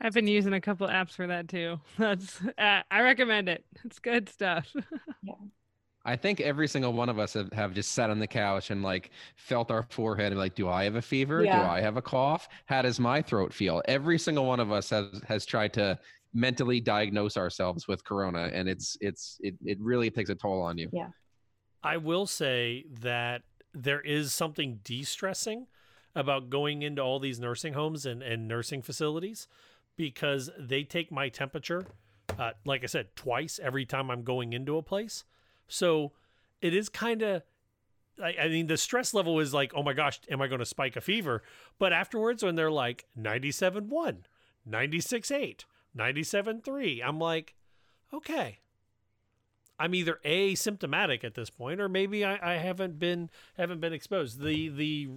I've 0.00 0.14
been 0.14 0.26
using 0.26 0.54
a 0.54 0.60
couple 0.60 0.86
apps 0.86 1.12
for 1.12 1.26
that 1.26 1.48
too. 1.48 1.80
That's 1.98 2.40
uh, 2.58 2.82
I 2.90 3.00
recommend 3.02 3.48
it. 3.48 3.64
It's 3.84 3.98
good 3.98 4.28
stuff. 4.28 4.74
I 6.10 6.16
think 6.16 6.40
every 6.40 6.66
single 6.66 6.92
one 6.92 7.08
of 7.08 7.18
us 7.20 7.34
have, 7.34 7.52
have 7.52 7.72
just 7.72 7.92
sat 7.92 8.10
on 8.10 8.18
the 8.18 8.26
couch 8.26 8.70
and 8.70 8.82
like 8.82 9.10
felt 9.36 9.70
our 9.70 9.84
forehead 9.90 10.32
and 10.32 10.40
like, 10.40 10.56
do 10.56 10.68
I 10.68 10.84
have 10.84 10.96
a 10.96 11.02
fever? 11.02 11.44
Yeah. 11.44 11.62
Do 11.62 11.68
I 11.68 11.80
have 11.80 11.96
a 11.96 12.02
cough? 12.02 12.48
How 12.66 12.82
does 12.82 12.98
my 12.98 13.22
throat 13.22 13.54
feel? 13.54 13.80
Every 13.86 14.18
single 14.18 14.44
one 14.44 14.58
of 14.58 14.72
us 14.72 14.90
has 14.90 15.22
has 15.28 15.46
tried 15.46 15.72
to 15.74 15.98
mentally 16.34 16.80
diagnose 16.80 17.36
ourselves 17.36 17.86
with 17.88 18.04
corona 18.04 18.50
and 18.52 18.68
it's 18.68 18.96
it's 19.00 19.38
it, 19.40 19.54
it 19.64 19.78
really 19.80 20.10
takes 20.10 20.30
a 20.30 20.34
toll 20.34 20.60
on 20.62 20.78
you. 20.78 20.88
Yeah. 20.92 21.10
I 21.82 21.96
will 21.96 22.26
say 22.26 22.86
that 23.00 23.42
there 23.72 24.00
is 24.00 24.32
something 24.32 24.80
de 24.82 25.04
stressing 25.04 25.68
about 26.16 26.50
going 26.50 26.82
into 26.82 27.00
all 27.00 27.20
these 27.20 27.38
nursing 27.38 27.74
homes 27.74 28.04
and, 28.04 28.20
and 28.20 28.48
nursing 28.48 28.82
facilities 28.82 29.46
because 29.96 30.50
they 30.58 30.82
take 30.82 31.12
my 31.12 31.28
temperature, 31.28 31.86
uh, 32.36 32.50
like 32.64 32.82
I 32.82 32.86
said, 32.86 33.14
twice 33.14 33.60
every 33.62 33.86
time 33.86 34.10
I'm 34.10 34.24
going 34.24 34.52
into 34.52 34.76
a 34.76 34.82
place. 34.82 35.24
So 35.70 36.12
it 36.60 36.74
is 36.74 36.88
kind 36.88 37.22
of. 37.22 37.42
I 38.22 38.48
mean, 38.48 38.66
the 38.66 38.76
stress 38.76 39.14
level 39.14 39.40
is 39.40 39.54
like, 39.54 39.72
oh 39.74 39.82
my 39.82 39.94
gosh, 39.94 40.20
am 40.30 40.42
I 40.42 40.46
going 40.46 40.58
to 40.58 40.66
spike 40.66 40.94
a 40.94 41.00
fever? 41.00 41.42
But 41.78 41.94
afterwards, 41.94 42.42
when 42.42 42.54
they're 42.54 42.70
like 42.70 43.06
97.1, 43.18 43.88
96.8, 44.68 45.64
97.3, 45.96 47.00
I'm 47.02 47.18
like, 47.18 47.54
okay, 48.12 48.58
I'm 49.80 49.94
either 49.94 50.20
asymptomatic 50.22 51.24
at 51.24 51.34
this 51.34 51.48
point, 51.48 51.80
or 51.80 51.88
maybe 51.88 52.22
I, 52.22 52.56
I 52.56 52.58
haven't 52.58 52.98
been 52.98 53.30
haven't 53.56 53.80
been 53.80 53.94
exposed. 53.94 54.38
The 54.38 54.68
the 54.68 55.08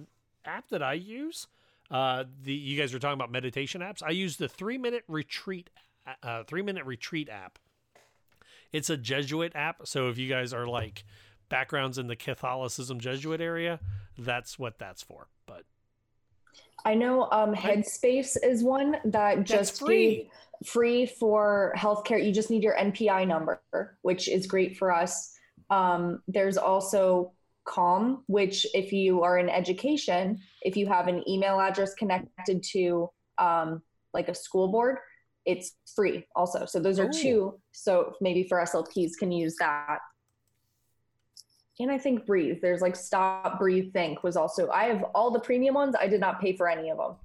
app 0.46 0.70
that 0.70 0.82
I 0.82 0.94
use, 0.94 1.46
uh, 1.90 2.24
the 2.42 2.54
you 2.54 2.80
guys 2.80 2.94
were 2.94 2.98
talking 2.98 3.18
about 3.18 3.30
meditation 3.30 3.82
apps. 3.82 4.02
I 4.02 4.10
use 4.10 4.38
the 4.38 4.48
three 4.48 4.78
minute 4.78 5.04
retreat, 5.06 5.68
uh, 6.22 6.44
three 6.44 6.62
minute 6.62 6.86
retreat 6.86 7.28
app. 7.28 7.58
It's 8.74 8.90
a 8.90 8.96
Jesuit 8.96 9.52
app, 9.54 9.82
so 9.84 10.08
if 10.08 10.18
you 10.18 10.28
guys 10.28 10.52
are 10.52 10.66
like 10.66 11.04
backgrounds 11.48 11.96
in 11.96 12.08
the 12.08 12.16
Catholicism 12.16 12.98
Jesuit 12.98 13.40
area, 13.40 13.78
that's 14.18 14.58
what 14.58 14.80
that's 14.80 15.00
for. 15.00 15.28
But 15.46 15.62
I 16.84 16.96
know 16.96 17.28
um, 17.30 17.54
Headspace 17.54 18.36
is 18.42 18.64
one 18.64 18.96
that 19.04 19.44
just 19.44 19.78
free. 19.78 20.28
free 20.66 21.06
for 21.06 21.72
healthcare. 21.76 22.20
You 22.24 22.32
just 22.32 22.50
need 22.50 22.64
your 22.64 22.74
NPI 22.74 23.28
number, 23.28 23.62
which 24.02 24.26
is 24.26 24.48
great 24.48 24.76
for 24.76 24.90
us. 24.90 25.38
Um, 25.70 26.20
there's 26.26 26.56
also 26.56 27.30
Calm, 27.62 28.24
which 28.26 28.66
if 28.74 28.92
you 28.92 29.22
are 29.22 29.38
in 29.38 29.48
education, 29.48 30.40
if 30.62 30.76
you 30.76 30.88
have 30.88 31.06
an 31.06 31.22
email 31.28 31.60
address 31.60 31.94
connected 31.94 32.64
to 32.72 33.08
um, 33.38 33.82
like 34.12 34.28
a 34.28 34.34
school 34.34 34.66
board, 34.66 34.98
it's 35.44 35.72
free 35.94 36.26
also. 36.34 36.64
So 36.66 36.80
those 36.80 36.98
are 36.98 37.06
Ooh. 37.06 37.12
two. 37.12 37.60
So 37.72 38.14
maybe 38.20 38.44
for 38.48 38.58
SLPs 38.58 39.12
can 39.18 39.30
use 39.30 39.56
that. 39.58 39.98
And 41.80 41.90
I 41.90 41.98
think 41.98 42.24
Breathe. 42.24 42.58
There's 42.62 42.80
like 42.80 42.94
Stop, 42.94 43.58
Breathe, 43.58 43.92
Think 43.92 44.22
was 44.22 44.36
also. 44.36 44.70
I 44.70 44.84
have 44.84 45.04
all 45.14 45.30
the 45.30 45.40
premium 45.40 45.74
ones. 45.74 45.96
I 45.98 46.06
did 46.06 46.20
not 46.20 46.40
pay 46.40 46.56
for 46.56 46.68
any 46.68 46.90
of 46.90 46.98
them. 46.98 47.16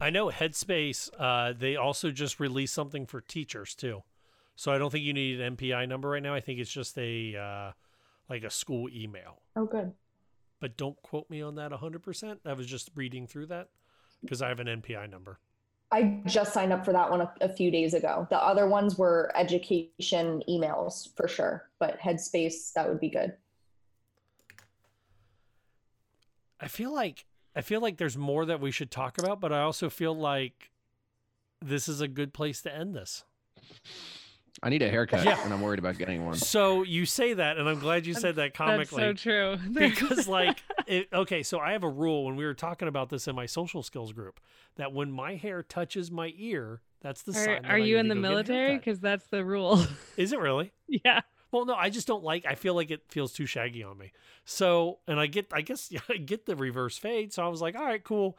I 0.00 0.10
know 0.10 0.30
Headspace. 0.30 1.10
Uh, 1.18 1.52
they 1.56 1.76
also 1.76 2.10
just 2.10 2.40
released 2.40 2.74
something 2.74 3.06
for 3.06 3.20
teachers 3.20 3.74
too, 3.74 4.02
so 4.56 4.72
I 4.72 4.78
don't 4.78 4.90
think 4.90 5.04
you 5.04 5.12
need 5.12 5.40
an 5.40 5.56
NPI 5.56 5.88
number 5.88 6.08
right 6.10 6.22
now. 6.22 6.34
I 6.34 6.40
think 6.40 6.60
it's 6.60 6.72
just 6.72 6.98
a 6.98 7.36
uh, 7.36 7.72
like 8.28 8.42
a 8.42 8.50
school 8.50 8.88
email. 8.90 9.40
Oh, 9.54 9.66
good. 9.66 9.92
But 10.60 10.76
don't 10.76 11.00
quote 11.02 11.28
me 11.28 11.42
on 11.42 11.56
that 11.56 11.72
100%. 11.72 12.38
I 12.46 12.52
was 12.54 12.66
just 12.66 12.90
reading 12.94 13.26
through 13.26 13.46
that 13.46 13.68
because 14.22 14.40
I 14.40 14.48
have 14.48 14.60
an 14.60 14.66
NPI 14.66 15.10
number. 15.10 15.38
I 15.90 16.20
just 16.26 16.52
signed 16.52 16.72
up 16.72 16.84
for 16.84 16.92
that 16.92 17.10
one 17.10 17.20
a, 17.20 17.32
a 17.40 17.48
few 17.48 17.70
days 17.70 17.94
ago. 17.94 18.26
The 18.30 18.38
other 18.38 18.66
ones 18.66 18.98
were 18.98 19.30
education 19.36 20.42
emails 20.48 21.14
for 21.16 21.28
sure, 21.28 21.70
but 21.78 22.00
Headspace 22.00 22.72
that 22.72 22.88
would 22.88 23.00
be 23.00 23.10
good. 23.10 23.34
I 26.60 26.68
feel 26.68 26.92
like 26.92 27.26
I 27.54 27.60
feel 27.60 27.80
like 27.80 27.98
there's 27.98 28.16
more 28.16 28.44
that 28.46 28.60
we 28.60 28.70
should 28.70 28.90
talk 28.90 29.18
about, 29.18 29.40
but 29.40 29.52
I 29.52 29.60
also 29.60 29.88
feel 29.88 30.16
like 30.16 30.70
this 31.60 31.88
is 31.88 32.00
a 32.00 32.08
good 32.08 32.34
place 32.34 32.62
to 32.62 32.74
end 32.74 32.94
this. 32.94 33.24
I 34.64 34.70
need 34.70 34.82
a 34.82 34.88
haircut, 34.88 35.24
Yeah. 35.24 35.38
and 35.44 35.52
I'm 35.52 35.60
worried 35.60 35.78
about 35.78 35.98
getting 35.98 36.24
one. 36.24 36.36
So 36.36 36.82
you 36.82 37.04
say 37.04 37.34
that, 37.34 37.58
and 37.58 37.68
I'm 37.68 37.78
glad 37.78 38.06
you 38.06 38.14
said 38.14 38.36
that 38.36 38.54
comically. 38.54 39.02
That's 39.02 39.22
so 39.22 39.30
true. 39.30 39.56
because 39.72 40.26
like 40.26 40.62
it, 40.86 41.08
okay 41.12 41.42
so 41.42 41.58
i 41.60 41.72
have 41.72 41.82
a 41.82 41.88
rule 41.88 42.24
when 42.24 42.36
we 42.36 42.44
were 42.44 42.52
talking 42.54 42.88
about 42.88 43.08
this 43.08 43.26
in 43.28 43.34
my 43.34 43.46
social 43.46 43.82
skills 43.82 44.12
group 44.12 44.38
that 44.76 44.92
when 44.92 45.10
my 45.10 45.34
hair 45.36 45.62
touches 45.62 46.10
my 46.10 46.32
ear 46.36 46.80
that's 47.00 47.22
the 47.22 47.32
Are, 47.32 47.34
sign 47.34 47.62
that 47.62 47.70
are 47.70 47.74
I 47.74 47.78
you 47.78 47.94
need 47.94 48.00
in 48.00 48.08
the 48.08 48.14
go 48.16 48.20
get 48.20 48.28
a 48.28 48.30
military? 48.30 48.76
Because 48.76 49.00
that's 49.00 49.26
the 49.28 49.44
rule. 49.44 49.82
is 50.16 50.32
it 50.32 50.38
really 50.40 50.72
yeah. 50.88 51.20
well 51.52 51.64
no 51.64 51.74
i 51.74 51.88
just 51.88 52.06
don't 52.06 52.22
like 52.24 52.44
i 52.46 52.54
feel 52.54 52.74
like 52.74 52.90
it 52.90 53.02
feels 53.08 53.32
too 53.32 53.46
shaggy 53.46 53.82
on 53.82 53.96
me 53.96 54.12
so 54.44 54.98
and 55.08 55.18
i 55.18 55.26
get 55.26 55.46
i 55.52 55.60
guess 55.62 55.90
i 56.10 56.16
get 56.16 56.44
the 56.46 56.56
reverse 56.56 56.98
fade 56.98 57.32
so 57.32 57.42
i 57.44 57.48
was 57.48 57.62
like 57.62 57.76
all 57.76 57.84
right 57.84 58.04
cool 58.04 58.36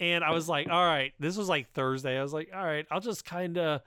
and 0.00 0.24
i 0.24 0.32
was 0.32 0.48
like 0.48 0.68
all 0.68 0.84
right 0.84 1.12
this 1.20 1.36
was 1.36 1.48
like 1.48 1.70
thursday 1.72 2.18
i 2.18 2.22
was 2.22 2.32
like 2.32 2.50
all 2.54 2.64
right 2.64 2.86
i'll 2.90 3.00
just 3.00 3.24
kind 3.24 3.56
of 3.58 3.80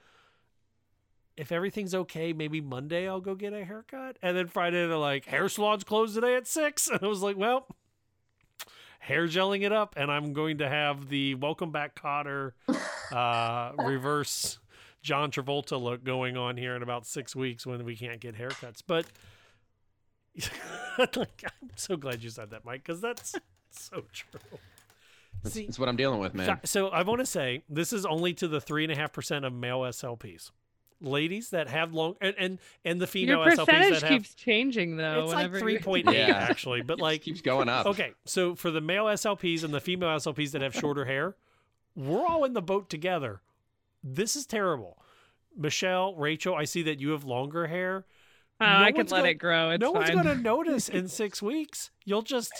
if 1.37 1.51
everything's 1.51 1.93
okay, 1.93 2.33
maybe 2.33 2.59
Monday 2.59 3.07
I'll 3.07 3.21
go 3.21 3.35
get 3.35 3.53
a 3.53 3.63
haircut. 3.63 4.17
And 4.21 4.35
then 4.35 4.47
Friday 4.47 4.87
they're 4.87 4.97
like, 4.97 5.25
hair 5.25 5.47
salon's 5.47 5.83
closed 5.83 6.15
today 6.15 6.35
at 6.35 6.47
six. 6.47 6.89
And 6.91 6.99
I 7.03 7.07
was 7.07 7.21
like, 7.21 7.37
well, 7.37 7.67
hair 8.99 9.27
gelling 9.27 9.61
it 9.61 9.71
up. 9.71 9.93
And 9.95 10.11
I'm 10.11 10.33
going 10.33 10.57
to 10.57 10.67
have 10.67 11.09
the 11.09 11.35
welcome 11.35 11.71
back 11.71 11.95
Kotter 11.95 12.53
uh, 13.11 13.71
reverse 13.83 14.57
John 15.03 15.31
Travolta 15.31 15.79
look 15.81 16.03
going 16.03 16.35
on 16.35 16.57
here 16.57 16.75
in 16.75 16.81
about 16.81 17.05
six 17.05 17.35
weeks 17.35 17.65
when 17.65 17.85
we 17.85 17.95
can't 17.95 18.19
get 18.19 18.35
haircuts. 18.35 18.81
But 18.85 19.05
like, 21.15 21.43
I'm 21.45 21.69
so 21.75 21.97
glad 21.97 22.23
you 22.23 22.31
said 22.31 22.49
that, 22.49 22.65
Mike, 22.65 22.83
because 22.83 22.99
that's 22.99 23.35
so 23.69 24.03
true. 24.11 24.39
That's, 25.43 25.53
See- 25.53 25.65
that's 25.65 25.77
what 25.77 25.87
I'm 25.87 25.95
dealing 25.95 26.19
with, 26.19 26.33
man. 26.33 26.59
So 26.65 26.87
I 26.89 27.03
want 27.03 27.19
to 27.19 27.25
say 27.25 27.63
this 27.69 27.93
is 27.93 28.05
only 28.05 28.33
to 28.35 28.47
the 28.47 28.59
three 28.59 28.83
and 28.83 28.91
a 28.91 28.95
half 28.95 29.13
percent 29.13 29.45
of 29.45 29.53
male 29.53 29.81
SLPs, 29.81 30.51
ladies 31.01 31.51
that 31.51 31.67
have 31.69 31.93
long 31.93 32.15
and 32.21 32.35
and, 32.37 32.59
and 32.85 32.99
the 33.01 33.07
female 33.07 33.43
Your 33.45 33.51
SLPs 33.55 33.65
percentage 33.65 33.89
that 34.01 34.01
have. 34.03 34.09
keeps 34.23 34.33
changing 34.33 34.97
though. 34.97 35.23
it's 35.25 35.27
like 35.33 35.37
whenever 35.37 35.59
three 35.59 35.73
you- 35.73 35.79
point 35.79 36.07
eight 36.09 36.15
Yeah. 36.27 36.47
actually, 36.49 36.81
but 36.81 36.99
like 36.99 37.21
keeps 37.21 37.41
going 37.41 37.69
up. 37.69 37.85
Okay, 37.85 38.13
so 38.25 38.55
for 38.55 38.71
the 38.71 38.81
male 38.81 39.05
SLPs 39.05 39.63
and 39.63 39.73
the 39.73 39.79
female 39.81 40.09
SLPs 40.09 40.51
that 40.51 40.61
have 40.61 40.73
shorter 40.73 41.05
hair, 41.05 41.35
we're 41.95 42.25
all 42.25 42.43
in 42.45 42.53
the 42.53 42.61
boat 42.61 42.89
together. 42.89 43.41
This 44.03 44.35
is 44.35 44.45
terrible. 44.45 44.97
Michelle, 45.55 46.15
Rachel, 46.15 46.53
I 46.55 46.65
see 46.65 46.83
that 46.83 46.99
you 46.99 47.09
have 47.11 47.23
longer 47.23 47.67
hair. 47.67 48.05
Oh, 48.59 48.65
I 48.65 48.91
can 48.91 49.05
let 49.05 49.09
gonna- 49.09 49.27
it 49.29 49.33
grow. 49.35 49.69
It's 49.71 49.81
no 49.81 49.91
one's 49.91 50.09
going 50.09 50.25
to 50.25 50.35
notice 50.35 50.89
in 50.89 51.07
six 51.07 51.41
weeks. 51.41 51.91
You'll 52.05 52.21
just 52.23 52.51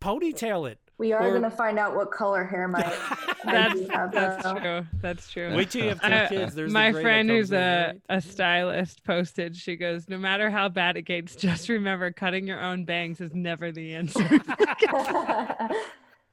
ponytail 0.00 0.70
it. 0.70 0.78
We 0.98 1.12
are 1.12 1.22
Or- 1.26 1.30
going 1.30 1.42
to 1.42 1.50
find 1.50 1.78
out 1.78 1.94
what 1.94 2.10
color 2.10 2.44
hair 2.44 2.66
my 2.68 2.78
I 2.82 3.52
That's, 3.52 3.74
do 3.80 3.88
have, 3.92 4.12
that's 4.12 4.42
though. 4.42 4.54
true. 4.58 4.86
That's 5.02 5.30
true. 5.30 5.54
Wait 5.54 5.70
till 5.70 5.82
you 5.82 5.88
have 5.90 6.00
two 6.00 6.06
I- 6.06 6.26
kids. 6.26 6.54
There's 6.54 6.72
my 6.72 6.90
gray 6.90 7.02
friend 7.02 7.28
who's 7.28 7.52
a, 7.52 7.92
right? 8.08 8.16
a 8.16 8.20
stylist 8.22 9.04
posted, 9.04 9.54
she 9.56 9.76
goes, 9.76 10.08
No 10.08 10.16
matter 10.18 10.48
how 10.50 10.68
bad 10.70 10.96
it 10.96 11.02
gets, 11.02 11.36
just 11.36 11.68
remember 11.68 12.10
cutting 12.12 12.46
your 12.46 12.60
own 12.62 12.84
bangs 12.86 13.20
is 13.20 13.34
never 13.34 13.72
the 13.72 13.94
answer. 13.94 14.26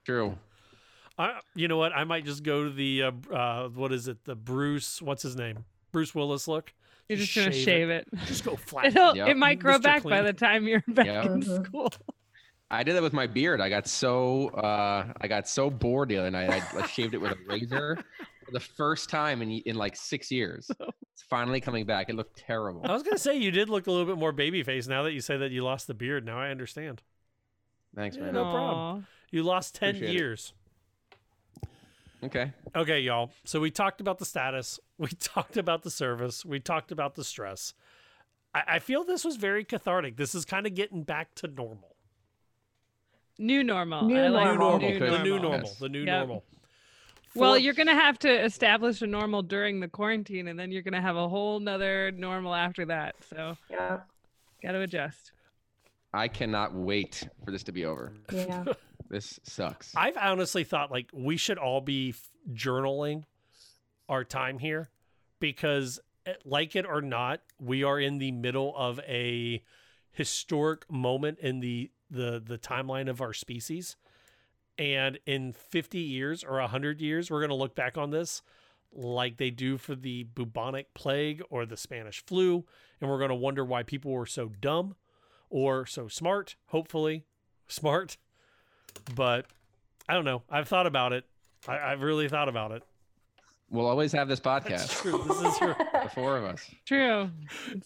True. 0.06 0.38
I, 1.18 1.40
you 1.56 1.68
know 1.68 1.78
what? 1.78 1.92
I 1.94 2.04
might 2.06 2.26
just 2.26 2.44
go 2.44 2.64
to 2.64 2.70
the 2.72 3.04
uh, 3.04 3.12
uh, 3.34 3.70
what 3.70 3.92
is 3.94 4.08
it? 4.08 4.24
The 4.26 4.36
Bruce, 4.36 5.02
what's 5.02 5.22
his 5.24 5.36
name? 5.36 5.66
Bruce 5.92 6.16
Willis 6.16 6.48
look. 6.48 6.74
You're 7.08 7.20
just 7.20 7.36
gonna 7.36 7.52
shave 7.52 7.90
it. 7.90 8.08
Just 8.26 8.44
go 8.46 8.56
flat. 8.56 8.86
It'll, 8.88 9.16
Yep. 9.16 9.28
It 9.28 9.38
might 9.38 9.60
grow 9.60 9.78
Mr. 9.78 9.84
back 9.84 10.04
by 10.04 10.22
the 10.22 10.34
time 10.34 10.66
you're 10.66 10.84
back 10.88 11.06
Yep. 11.06 11.26
in 11.26 11.42
school. 11.66 11.92
I 12.74 12.84
did 12.84 12.96
that 12.96 13.02
with 13.04 13.14
my 13.14 13.28
beard. 13.28 13.62
I 13.62 13.70
got 13.70 13.88
so 13.88 14.50
uh, 14.50 15.12
I 15.22 15.28
got 15.28 15.48
so 15.48 15.70
bored 15.70 16.10
the 16.10 16.18
other 16.18 16.32
night. 16.32 16.50
I, 16.50 16.80
I 16.82 16.88
shaved 16.88 17.14
it 17.14 17.22
with 17.22 17.32
a 17.32 17.38
razor 17.48 18.04
for 18.46 18.52
the 18.52 18.60
first 18.60 19.10
time 19.10 19.42
in 19.42 19.52
in 19.52 19.76
like 19.76 19.96
six 19.96 20.32
years. 20.32 20.70
It's 21.14 21.22
finally 21.30 21.62
coming 21.62 21.86
back. 21.86 22.10
It 22.10 22.16
looked 22.16 22.38
terrible. 22.38 22.82
I 22.84 22.92
was 22.94 23.04
gonna 23.04 23.18
say 23.18 23.38
you 23.38 23.52
did 23.52 23.70
look 23.70 23.88
a 23.88 23.92
little 23.92 24.06
bit 24.08 24.18
more 24.18 24.32
baby 24.32 24.64
face 24.64 24.88
now 24.88 25.04
that 25.04 25.12
you 25.14 25.22
say 25.22 25.38
that 25.38 25.52
you 25.52 25.64
lost 25.64 25.88
the 25.88 25.94
beard. 25.94 26.26
Now 26.26 26.40
I 26.40 26.50
understand. 26.50 27.02
Thanks, 27.96 28.16
Yeah, 28.18 28.24
man. 28.24 28.34
no 28.34 28.44
problem. 28.52 29.08
You 29.32 29.44
lost 29.44 29.76
ten 29.76 29.90
Appreciate 29.90 30.10
it. 30.10 30.14
years. 30.14 30.54
Okay. 32.24 32.54
Okay, 32.76 33.02
y'all. 33.02 33.32
So 33.44 33.60
we 33.60 33.70
talked 33.70 34.00
about 34.02 34.18
the 34.18 34.26
status. 34.26 34.80
We 34.98 35.08
talked 35.10 35.58
about 35.58 35.82
the 35.84 35.90
service. 35.92 36.46
We 36.46 36.60
talked 36.62 36.92
about 36.92 37.16
the 37.16 37.24
stress. 37.26 37.74
I, 38.54 38.64
I 38.76 38.80
feel 38.80 39.04
this 39.04 39.26
was 39.26 39.36
very 39.36 39.66
cathartic. 39.66 40.16
This 40.16 40.34
is 40.34 40.46
kind 40.46 40.66
of 40.66 40.76
getting 40.76 41.04
back 41.04 41.36
to 41.36 41.48
normal. 41.48 41.93
New 43.40 43.64
normal. 43.64 44.06
New 44.08 44.18
I 44.22 44.28
like 44.28 44.52
New 44.52 44.58
normal. 44.60 44.80
New 44.90 45.00
The 45.00 45.06
new 45.24 45.40
normal. 45.40 45.40
normal. 45.42 45.60
Yes. 45.70 45.80
The 45.80 45.90
new 45.90 46.00
Yep. 46.04 46.18
normal. 46.20 46.44
Well, 47.36 47.58
you're 47.58 47.74
gonna 47.74 47.96
have 47.96 48.20
to 48.20 48.30
establish 48.44 49.02
a 49.02 49.08
normal 49.08 49.42
during 49.42 49.80
the 49.80 49.88
quarantine, 49.88 50.48
and 50.50 50.60
then 50.60 50.72
you're 50.72 50.84
gonna 50.84 51.02
have 51.02 51.16
a 51.16 51.28
whole 51.28 51.60
nother 51.60 52.12
normal 52.12 52.54
after 52.54 52.86
that. 52.86 53.16
So, 53.24 53.58
Yeah. 53.72 54.02
got 54.62 54.74
to 54.74 54.82
adjust. 54.82 55.32
I 56.14 56.28
cannot 56.28 56.76
wait 56.76 57.28
for 57.44 57.50
this 57.50 57.64
to 57.64 57.72
be 57.72 57.86
over. 57.86 58.14
Yeah. 58.32 58.66
This 59.10 59.40
sucks. 59.44 59.94
I've 59.96 60.18
honestly 60.18 60.64
thought 60.64 60.90
like 60.90 61.08
we 61.14 61.38
should 61.38 61.60
all 61.60 61.82
be 61.82 62.10
f- 62.12 62.30
journaling 62.52 63.26
our 64.10 64.24
time 64.24 64.58
here 64.58 64.90
because 65.40 66.00
eh, 66.26 66.34
like 66.46 66.76
it 66.76 66.86
or 66.88 67.00
not, 67.02 67.42
we 67.60 67.84
are 67.84 68.00
in 68.00 68.18
the 68.18 68.32
middle 68.32 68.74
of 68.76 69.00
a 69.02 69.64
historic 70.14 70.90
moment 70.90 71.38
in 71.40 71.60
the 71.60 71.92
the 72.14 72.42
the 72.46 72.58
timeline 72.58 73.10
of 73.10 73.22
our 73.22 73.34
species. 73.34 73.98
And 74.78 75.20
in 75.28 75.54
50 75.54 76.00
years 76.00 76.44
or 76.44 76.60
100 76.60 77.00
years, 77.00 77.30
we're 77.30 77.42
going 77.42 77.50
to 77.50 77.56
look 77.56 77.76
back 77.76 77.96
on 77.98 78.10
this 78.10 78.42
like 78.92 79.38
they 79.38 79.52
do 79.52 79.78
for 79.78 79.94
the 79.96 80.24
bubonic 80.24 80.94
plague 80.94 81.44
or 81.50 81.66
the 81.66 81.78
Spanish 81.78 82.24
flu 82.26 82.64
and 83.02 83.10
we're 83.10 83.18
going 83.18 83.30
to 83.30 83.36
wonder 83.36 83.66
why 83.66 83.84
people 83.84 84.12
were 84.12 84.26
so 84.26 84.52
dumb 84.62 84.96
or 85.50 85.86
so 85.86 86.08
smart, 86.08 86.56
hopefully 86.68 87.26
smart 87.68 88.18
but 89.16 89.46
I 90.08 90.14
don't 90.14 90.26
know. 90.26 90.44
I've 90.50 90.68
thought 90.68 90.88
about 90.88 91.14
it. 91.14 91.26
I, 91.68 91.78
I've 91.78 92.02
really 92.02 92.28
thought 92.28 92.50
about 92.50 92.72
it. 92.72 92.84
We'll 93.74 93.88
always 93.88 94.12
have 94.12 94.28
this 94.28 94.40
That's 94.40 94.66
podcast. 94.68 95.02
true. 95.02 95.24
This 95.28 95.42
is 95.42 95.58
true. 95.58 95.74
The 96.04 96.10
four 96.10 96.38
of 96.38 96.44
us. 96.44 96.70
True. 96.86 97.32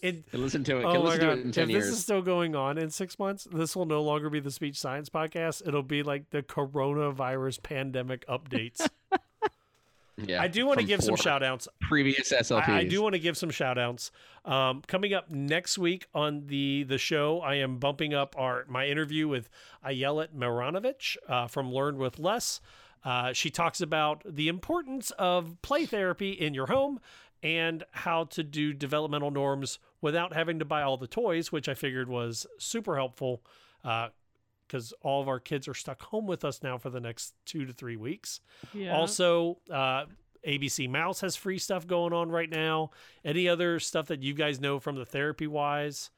It, 0.02 0.28
Can 0.30 0.42
listen 0.42 0.62
to 0.64 0.78
it. 0.78 0.84
oh 0.84 0.92
Can 0.92 1.00
my 1.02 1.06
listen 1.06 1.20
to 1.20 1.26
god! 1.26 1.38
it 1.38 1.42
in 1.42 1.48
If 1.48 1.54
ten 1.54 1.68
this 1.68 1.74
years. 1.74 1.86
is 1.88 1.98
still 2.00 2.20
going 2.20 2.54
on 2.54 2.76
in 2.76 2.90
six 2.90 3.18
months, 3.18 3.46
this 3.50 3.74
will 3.74 3.86
no 3.86 4.02
longer 4.02 4.28
be 4.28 4.38
the 4.40 4.50
Speech 4.50 4.78
Science 4.78 5.08
Podcast. 5.08 5.66
It'll 5.66 5.82
be 5.82 6.02
like 6.02 6.28
the 6.30 6.42
coronavirus 6.42 7.62
pandemic 7.62 8.26
updates. 8.26 8.86
yeah. 10.18 10.42
I 10.42 10.48
do 10.48 10.66
want 10.66 10.80
to 10.80 10.84
give 10.84 11.00
some 11.00 11.16
four 11.16 11.22
shout 11.22 11.42
outs. 11.42 11.68
Previous 11.80 12.32
SLPs. 12.32 12.68
I, 12.68 12.78
I 12.80 12.84
do 12.84 13.00
want 13.02 13.14
to 13.14 13.18
give 13.20 13.36
some 13.38 13.50
shout 13.50 13.78
outs. 13.78 14.10
Um, 14.44 14.82
coming 14.86 15.14
up 15.14 15.30
next 15.30 15.78
week 15.78 16.06
on 16.12 16.46
the 16.48 16.82
the 16.84 16.98
show, 16.98 17.40
I 17.40 17.54
am 17.56 17.78
bumping 17.78 18.14
up 18.14 18.34
our 18.36 18.64
my 18.68 18.86
interview 18.88 19.28
with 19.28 19.48
Ayelet 19.86 20.34
Marinovich 20.36 21.16
uh, 21.28 21.46
from 21.46 21.72
Learn 21.72 21.98
with 21.98 22.18
Less. 22.18 22.60
Uh, 23.08 23.32
she 23.32 23.48
talks 23.48 23.80
about 23.80 24.22
the 24.26 24.48
importance 24.48 25.10
of 25.12 25.56
play 25.62 25.86
therapy 25.86 26.32
in 26.32 26.52
your 26.52 26.66
home 26.66 27.00
and 27.42 27.82
how 27.92 28.24
to 28.24 28.42
do 28.42 28.74
developmental 28.74 29.30
norms 29.30 29.78
without 30.02 30.34
having 30.34 30.58
to 30.58 30.66
buy 30.66 30.82
all 30.82 30.98
the 30.98 31.06
toys, 31.06 31.50
which 31.50 31.70
I 31.70 31.74
figured 31.74 32.10
was 32.10 32.46
super 32.58 32.98
helpful 32.98 33.42
because 33.82 34.92
all 35.00 35.22
of 35.22 35.28
our 35.28 35.40
kids 35.40 35.66
are 35.68 35.72
stuck 35.74 36.02
home 36.02 36.26
with 36.26 36.44
us 36.44 36.62
now 36.62 36.76
for 36.76 36.90
the 36.90 37.00
next 37.00 37.32
two 37.46 37.64
to 37.64 37.72
three 37.72 37.96
weeks. 37.96 38.40
Yeah. 38.74 38.94
Also, 38.94 39.56
uh, 39.70 40.04
ABC 40.46 40.86
Mouse 40.86 41.22
has 41.22 41.34
free 41.34 41.58
stuff 41.58 41.86
going 41.86 42.12
on 42.12 42.30
right 42.30 42.50
now. 42.50 42.90
Any 43.24 43.48
other 43.48 43.80
stuff 43.80 44.08
that 44.08 44.22
you 44.22 44.34
guys 44.34 44.60
know 44.60 44.78
from 44.78 44.96
the 44.96 45.06
therapy 45.06 45.46
wise 45.46 46.10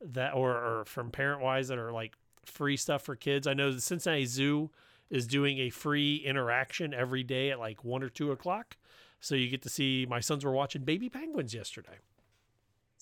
that 0.00 0.34
or, 0.34 0.50
or 0.50 0.84
from 0.84 1.12
parent 1.12 1.42
wise 1.42 1.68
that 1.68 1.78
are 1.78 1.92
like 1.92 2.16
free 2.44 2.76
stuff 2.76 3.02
for 3.02 3.14
kids? 3.14 3.46
I 3.46 3.54
know 3.54 3.70
the 3.70 3.80
Cincinnati 3.80 4.26
Zoo 4.26 4.72
is 5.14 5.28
doing 5.28 5.60
a 5.60 5.70
free 5.70 6.16
interaction 6.16 6.92
every 6.92 7.22
day 7.22 7.52
at 7.52 7.58
like 7.60 7.84
one 7.84 8.02
or 8.02 8.08
two 8.08 8.32
o'clock. 8.32 8.76
So 9.20 9.36
you 9.36 9.48
get 9.48 9.62
to 9.62 9.68
see 9.68 10.06
my 10.10 10.18
sons 10.18 10.44
were 10.44 10.52
watching 10.52 10.82
baby 10.82 11.08
penguins 11.08 11.54
yesterday. 11.54 11.98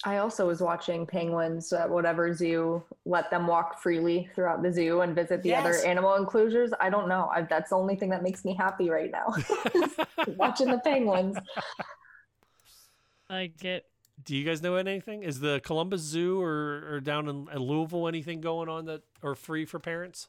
I 0.05 0.19
also 0.19 0.47
was 0.47 0.61
watching 0.61 1.07
penguins 1.07 1.73
at 1.73 1.89
whatever 1.89 2.35
zoo 2.35 2.83
let 3.07 3.31
them 3.31 3.47
walk 3.47 3.81
freely 3.81 4.29
throughout 4.35 4.63
the 4.63 4.73
zoo 4.73 5.01
and 5.01 5.15
visit 5.15 5.43
the 5.43 5.51
Yes. 5.51 5.61
other 5.65 5.87
animal 5.87 6.17
enclosures. 6.17 6.71
I 6.81 6.91
don't 6.91 7.09
know. 7.09 7.31
I, 7.33 7.43
that's 7.43 7.71
the 7.71 7.77
only 7.77 7.97
thing 7.97 8.11
that 8.11 8.23
makes 8.23 8.45
me 8.45 8.55
happy 8.55 8.91
right 8.91 9.11
now. 9.11 9.33
watching 10.37 10.71
the 10.71 10.81
penguins. 10.85 11.37
I 13.31 13.47
get. 13.59 13.87
Do 14.23 14.37
you 14.37 14.45
guys 14.45 14.61
know 14.61 14.75
anything? 14.77 15.23
Is 15.23 15.41
the 15.41 15.61
Columbus 15.65 16.03
Zoo 16.03 16.41
or, 16.41 16.95
or 16.95 17.01
down 17.01 17.29
in, 17.29 17.49
in 17.53 17.59
Louisville 17.59 18.07
anything 18.07 18.41
going 18.41 18.69
on 18.69 18.85
that 18.85 19.03
are 19.23 19.35
free 19.35 19.65
for 19.65 19.79
parents? 19.79 20.29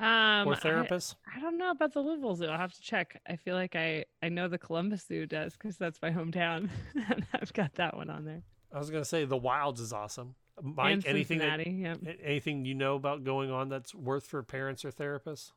Um, 0.00 0.48
or 0.48 0.54
I- 0.54 0.58
therapists? 0.58 1.14
I, 1.36 1.40
don't 1.40 1.58
know 1.58 1.70
about 1.70 1.92
the 1.92 2.00
Louisville 2.00 2.34
Zoo. 2.34 2.46
I'll 2.46 2.58
have 2.58 2.72
to 2.72 2.80
check. 2.80 3.20
I 3.28 3.36
feel 3.36 3.54
like 3.54 3.76
I 3.76 4.04
I 4.22 4.28
know 4.30 4.48
the 4.48 4.58
Columbus 4.58 5.04
Zoo 5.06 5.26
does 5.26 5.52
because 5.54 5.76
that's 5.76 6.00
my 6.00 6.10
hometown, 6.10 6.70
and 7.08 7.26
I've 7.34 7.52
got 7.52 7.74
that 7.74 7.96
one 7.96 8.08
on 8.08 8.24
there. 8.24 8.42
I 8.72 8.78
was 8.78 8.90
gonna 8.90 9.04
say 9.04 9.24
the 9.24 9.36
Wilds 9.36 9.80
is 9.80 9.92
awesome. 9.92 10.34
Mike, 10.62 11.02
anything 11.06 11.38
that, 11.38 11.66
yep. 11.66 11.98
anything 12.22 12.64
you 12.66 12.74
know 12.74 12.94
about 12.94 13.24
going 13.24 13.50
on 13.50 13.68
that's 13.68 13.94
worth 13.94 14.26
for 14.26 14.42
parents 14.42 14.84
or 14.84 14.90
therapists? 14.90 15.52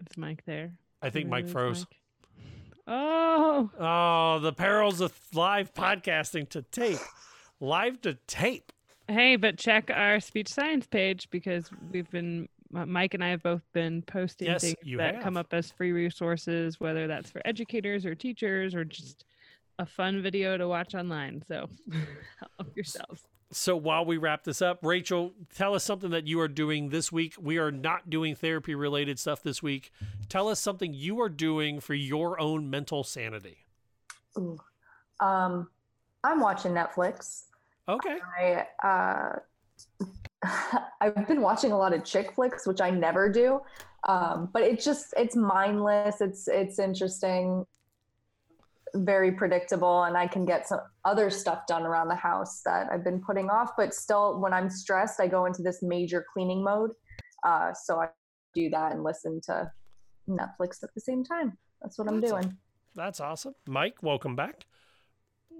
It's 0.00 0.16
Mike 0.16 0.44
there. 0.44 0.72
I 1.02 1.10
think 1.10 1.28
Mike 1.28 1.48
froze. 1.48 1.86
Oh, 2.86 3.70
Oh, 3.78 4.38
the 4.40 4.52
perils 4.52 5.00
of 5.00 5.18
live 5.32 5.72
podcasting 5.74 6.48
to 6.50 6.62
tape, 6.62 6.98
live 7.60 8.00
to 8.02 8.14
tape. 8.26 8.72
Hey, 9.08 9.36
but 9.36 9.58
check 9.58 9.90
our 9.94 10.20
speech 10.20 10.48
science 10.48 10.86
page 10.86 11.28
because 11.30 11.70
we've 11.92 12.10
been 12.10 12.48
Mike 12.70 13.14
and 13.14 13.22
I 13.22 13.28
have 13.28 13.42
both 13.42 13.62
been 13.72 14.02
posting 14.02 14.48
Yes, 14.48 14.62
things 14.62 14.76
that 14.96 15.16
have. 15.16 15.22
come 15.22 15.36
up 15.36 15.52
as 15.52 15.70
free 15.70 15.92
resources, 15.92 16.80
whether 16.80 17.06
that's 17.06 17.30
for 17.30 17.40
educators 17.44 18.04
or 18.04 18.14
teachers 18.14 18.74
or 18.74 18.84
just 18.84 19.24
a 19.78 19.86
fun 19.86 20.22
video 20.22 20.56
to 20.56 20.66
watch 20.66 20.94
online. 20.94 21.42
So 21.46 21.68
help 22.58 22.74
yourselves. 22.74 23.22
So 23.52 23.76
while 23.76 24.04
we 24.04 24.16
wrap 24.16 24.42
this 24.42 24.60
up, 24.60 24.80
Rachel, 24.82 25.32
tell 25.54 25.74
us 25.74 25.84
something 25.84 26.10
that 26.10 26.26
you 26.26 26.40
are 26.40 26.48
doing 26.48 26.88
this 26.88 27.12
week. 27.12 27.34
We 27.40 27.58
are 27.58 27.70
not 27.70 28.10
doing 28.10 28.34
therapy 28.34 28.74
related 28.74 29.20
stuff 29.20 29.42
this 29.44 29.62
week. 29.62 29.92
Tell 30.28 30.48
us 30.48 30.58
something 30.58 30.92
you 30.92 31.20
are 31.20 31.28
doing 31.28 31.78
for 31.78 31.94
your 31.94 32.40
own 32.40 32.68
mental 32.68 33.04
sanity. 33.04 33.58
Ooh. 34.36 34.58
Um, 35.20 35.68
I'm 36.24 36.40
watching 36.40 36.72
Netflix. 36.72 37.44
Okay. 37.88 38.18
I 38.38 38.66
uh, 38.86 39.38
I've 41.00 41.26
been 41.26 41.40
watching 41.40 41.72
a 41.72 41.78
lot 41.78 41.92
of 41.92 42.04
chick 42.04 42.34
flicks, 42.34 42.66
which 42.66 42.80
I 42.80 42.90
never 42.90 43.30
do. 43.30 43.60
Um, 44.06 44.50
but 44.52 44.62
it 44.62 44.80
just 44.80 45.14
it's 45.16 45.36
mindless. 45.36 46.20
It's 46.20 46.46
it's 46.48 46.78
interesting, 46.78 47.64
very 48.94 49.32
predictable, 49.32 50.04
and 50.04 50.16
I 50.16 50.26
can 50.26 50.44
get 50.44 50.68
some 50.68 50.80
other 51.04 51.30
stuff 51.30 51.66
done 51.66 51.84
around 51.84 52.08
the 52.08 52.14
house 52.14 52.60
that 52.64 52.88
I've 52.92 53.04
been 53.04 53.20
putting 53.20 53.48
off. 53.48 53.70
But 53.76 53.94
still, 53.94 54.40
when 54.40 54.52
I'm 54.52 54.68
stressed, 54.68 55.20
I 55.20 55.26
go 55.26 55.46
into 55.46 55.62
this 55.62 55.82
major 55.82 56.24
cleaning 56.32 56.62
mode. 56.62 56.90
Uh, 57.42 57.72
so 57.72 58.00
I 58.00 58.08
do 58.54 58.70
that 58.70 58.92
and 58.92 59.02
listen 59.02 59.40
to 59.46 59.70
Netflix 60.28 60.82
at 60.82 60.94
the 60.94 61.00
same 61.00 61.24
time. 61.24 61.56
That's 61.82 61.98
what 61.98 62.08
I'm 62.08 62.20
That's 62.20 62.32
doing. 62.32 62.56
That's 62.94 63.20
awesome. 63.20 63.54
Mike, 63.66 64.02
welcome 64.02 64.36
back. 64.36 64.66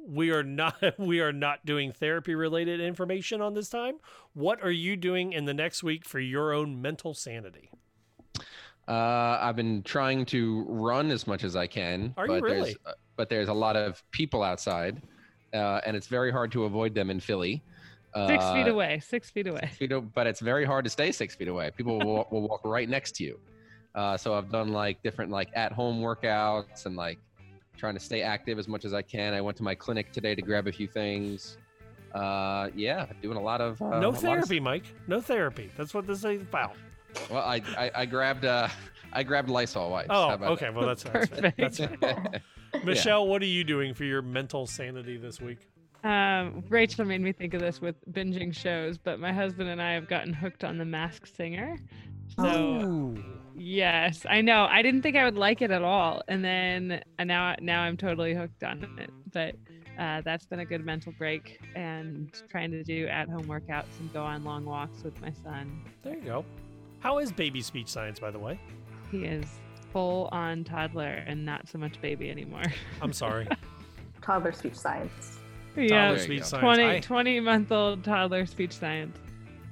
We 0.06 0.30
are 0.30 0.42
not 0.42 0.76
we 0.98 1.20
are 1.20 1.32
not 1.32 1.64
doing 1.64 1.92
therapy 1.92 2.34
related 2.34 2.80
information 2.80 3.40
on 3.40 3.54
this 3.54 3.68
time. 3.68 3.96
What 4.34 4.62
are 4.62 4.70
you 4.70 4.96
doing 4.96 5.32
in 5.32 5.44
the 5.44 5.54
next 5.54 5.82
week 5.82 6.04
for 6.06 6.20
your 6.20 6.52
own 6.52 6.80
mental 6.82 7.14
sanity? 7.14 7.70
Uh, 8.86 9.38
I've 9.40 9.56
been 9.56 9.82
trying 9.82 10.26
to 10.26 10.64
run 10.68 11.10
as 11.10 11.26
much 11.26 11.42
as 11.42 11.56
I 11.56 11.66
can. 11.66 12.12
Are 12.18 12.26
you 12.26 12.40
but 12.40 12.46
there's- 12.48 12.62
really? 12.66 12.76
uh, 12.84 12.92
but 13.16 13.28
there's 13.30 13.48
a 13.48 13.54
lot 13.54 13.76
of 13.76 14.02
people 14.10 14.42
outside, 14.42 15.00
uh, 15.54 15.80
and 15.86 15.96
it's 15.96 16.08
very 16.08 16.30
hard 16.32 16.50
to 16.52 16.64
avoid 16.64 16.94
them 16.94 17.10
in 17.10 17.20
Philly. 17.20 17.62
Six 18.26 18.44
feet 18.50 18.66
Uh, 18.66 18.72
away. 18.72 19.00
Six 19.00 19.30
feet 19.30 19.46
away. 19.46 19.70
feet 19.72 19.92
o- 19.92 20.00
but 20.00 20.26
it's 20.26 20.40
very 20.40 20.64
hard 20.64 20.84
to 20.84 20.90
stay 20.90 21.10
six 21.12 21.34
feet 21.34 21.48
away. 21.48 21.70
People 21.76 21.98
will, 21.98 22.26
will 22.30 22.46
walk 22.48 22.60
right 22.64 22.88
next 22.88 23.12
to 23.16 23.24
you. 23.24 23.40
Uh, 23.94 24.16
so 24.16 24.34
I've 24.34 24.50
done 24.50 24.72
like 24.72 25.02
different 25.02 25.30
like 25.30 25.48
at 25.54 25.72
home 25.72 26.00
workouts 26.02 26.84
and 26.86 26.94
like 26.96 27.18
trying 27.76 27.94
to 27.94 28.00
stay 28.00 28.22
active 28.22 28.58
as 28.58 28.68
much 28.68 28.84
as 28.84 28.94
I 28.94 29.02
can. 29.02 29.34
I 29.34 29.40
went 29.40 29.56
to 29.58 29.62
my 29.62 29.74
clinic 29.74 30.12
today 30.12 30.34
to 30.34 30.42
grab 30.42 30.66
a 30.66 30.72
few 30.72 30.86
things. 30.86 31.58
Uh, 32.14 32.68
yeah, 32.76 33.06
doing 33.22 33.36
a 33.36 33.42
lot 33.42 33.60
of 33.60 33.82
uh, 33.82 33.98
no 33.98 34.10
lot 34.10 34.16
of 34.16 34.20
therapy, 34.20 34.60
Mike. 34.60 34.84
No 35.08 35.20
therapy. 35.20 35.70
That's 35.76 35.92
what 35.92 36.06
this 36.06 36.24
is 36.24 36.42
about. 36.42 36.76
Well, 37.30 37.42
I, 37.42 37.62
I, 37.76 37.90
I 37.94 38.06
grabbed 38.06 38.44
uh, 38.44 38.68
I 39.12 39.22
grabbed 39.22 39.50
Lysol 39.50 39.90
wipes. 39.90 40.08
Oh, 40.10 40.30
okay. 40.30 40.66
that? 40.66 40.74
Well, 40.74 40.86
that's 40.86 41.02
that's 41.02 41.28
fair. 41.40 41.54
That's 41.56 41.78
fair. 41.78 42.42
Michelle, 42.84 43.26
what 43.26 43.42
are 43.42 43.46
you 43.46 43.64
doing 43.64 43.94
for 43.94 44.04
your 44.04 44.22
mental 44.22 44.66
sanity 44.66 45.16
this 45.16 45.40
week? 45.40 45.68
Um, 46.02 46.62
Rachel 46.68 47.04
made 47.04 47.20
me 47.20 47.32
think 47.32 47.54
of 47.54 47.60
this 47.60 47.80
with 47.80 47.96
binging 48.12 48.54
shows, 48.54 48.98
but 48.98 49.18
my 49.18 49.32
husband 49.32 49.70
and 49.70 49.80
I 49.80 49.92
have 49.92 50.08
gotten 50.08 50.34
hooked 50.34 50.62
on 50.62 50.76
The 50.76 50.84
Masked 50.84 51.34
Singer. 51.34 51.78
So 52.36 53.16
yes, 53.56 54.24
I 54.28 54.40
know. 54.40 54.66
I 54.70 54.82
didn't 54.82 55.02
think 55.02 55.16
I 55.16 55.24
would 55.24 55.36
like 55.36 55.62
it 55.62 55.70
at 55.70 55.82
all, 55.82 56.22
and 56.28 56.44
then 56.44 57.02
and 57.18 57.28
now 57.28 57.54
now 57.60 57.82
I'm 57.82 57.96
totally 57.96 58.34
hooked 58.34 58.62
on 58.64 58.86
it. 58.98 59.10
But 59.32 59.54
uh, 59.98 60.20
that's 60.22 60.46
been 60.46 60.60
a 60.60 60.64
good 60.64 60.84
mental 60.84 61.12
break, 61.18 61.60
and 61.74 62.32
trying 62.48 62.70
to 62.72 62.82
do 62.82 63.06
at-home 63.06 63.44
workouts 63.44 63.98
and 64.00 64.12
go 64.12 64.22
on 64.22 64.44
long 64.44 64.64
walks 64.64 65.02
with 65.02 65.20
my 65.20 65.32
son. 65.42 65.82
There 66.02 66.14
you 66.14 66.22
go. 66.22 66.44
How 67.00 67.18
is 67.18 67.32
baby 67.32 67.60
speech 67.62 67.88
science, 67.88 68.18
by 68.18 68.30
the 68.30 68.38
way? 68.38 68.58
He 69.10 69.24
is 69.24 69.44
full 69.92 70.28
on 70.32 70.64
toddler 70.64 71.22
and 71.26 71.44
not 71.44 71.68
so 71.68 71.78
much 71.78 72.00
baby 72.00 72.30
anymore. 72.30 72.64
I'm 73.00 73.12
sorry. 73.12 73.46
Toddler 74.22 74.52
speech 74.52 74.74
science. 74.74 75.38
yeah, 75.76 76.06
Toddler 76.06 76.18
speech 76.18 76.42
science. 76.44 76.62
20, 76.62 76.84
I- 76.84 77.00
20 77.00 77.40
month 77.40 77.70
old 77.70 78.02
toddler 78.02 78.46
speech 78.46 78.72
science. 78.72 79.16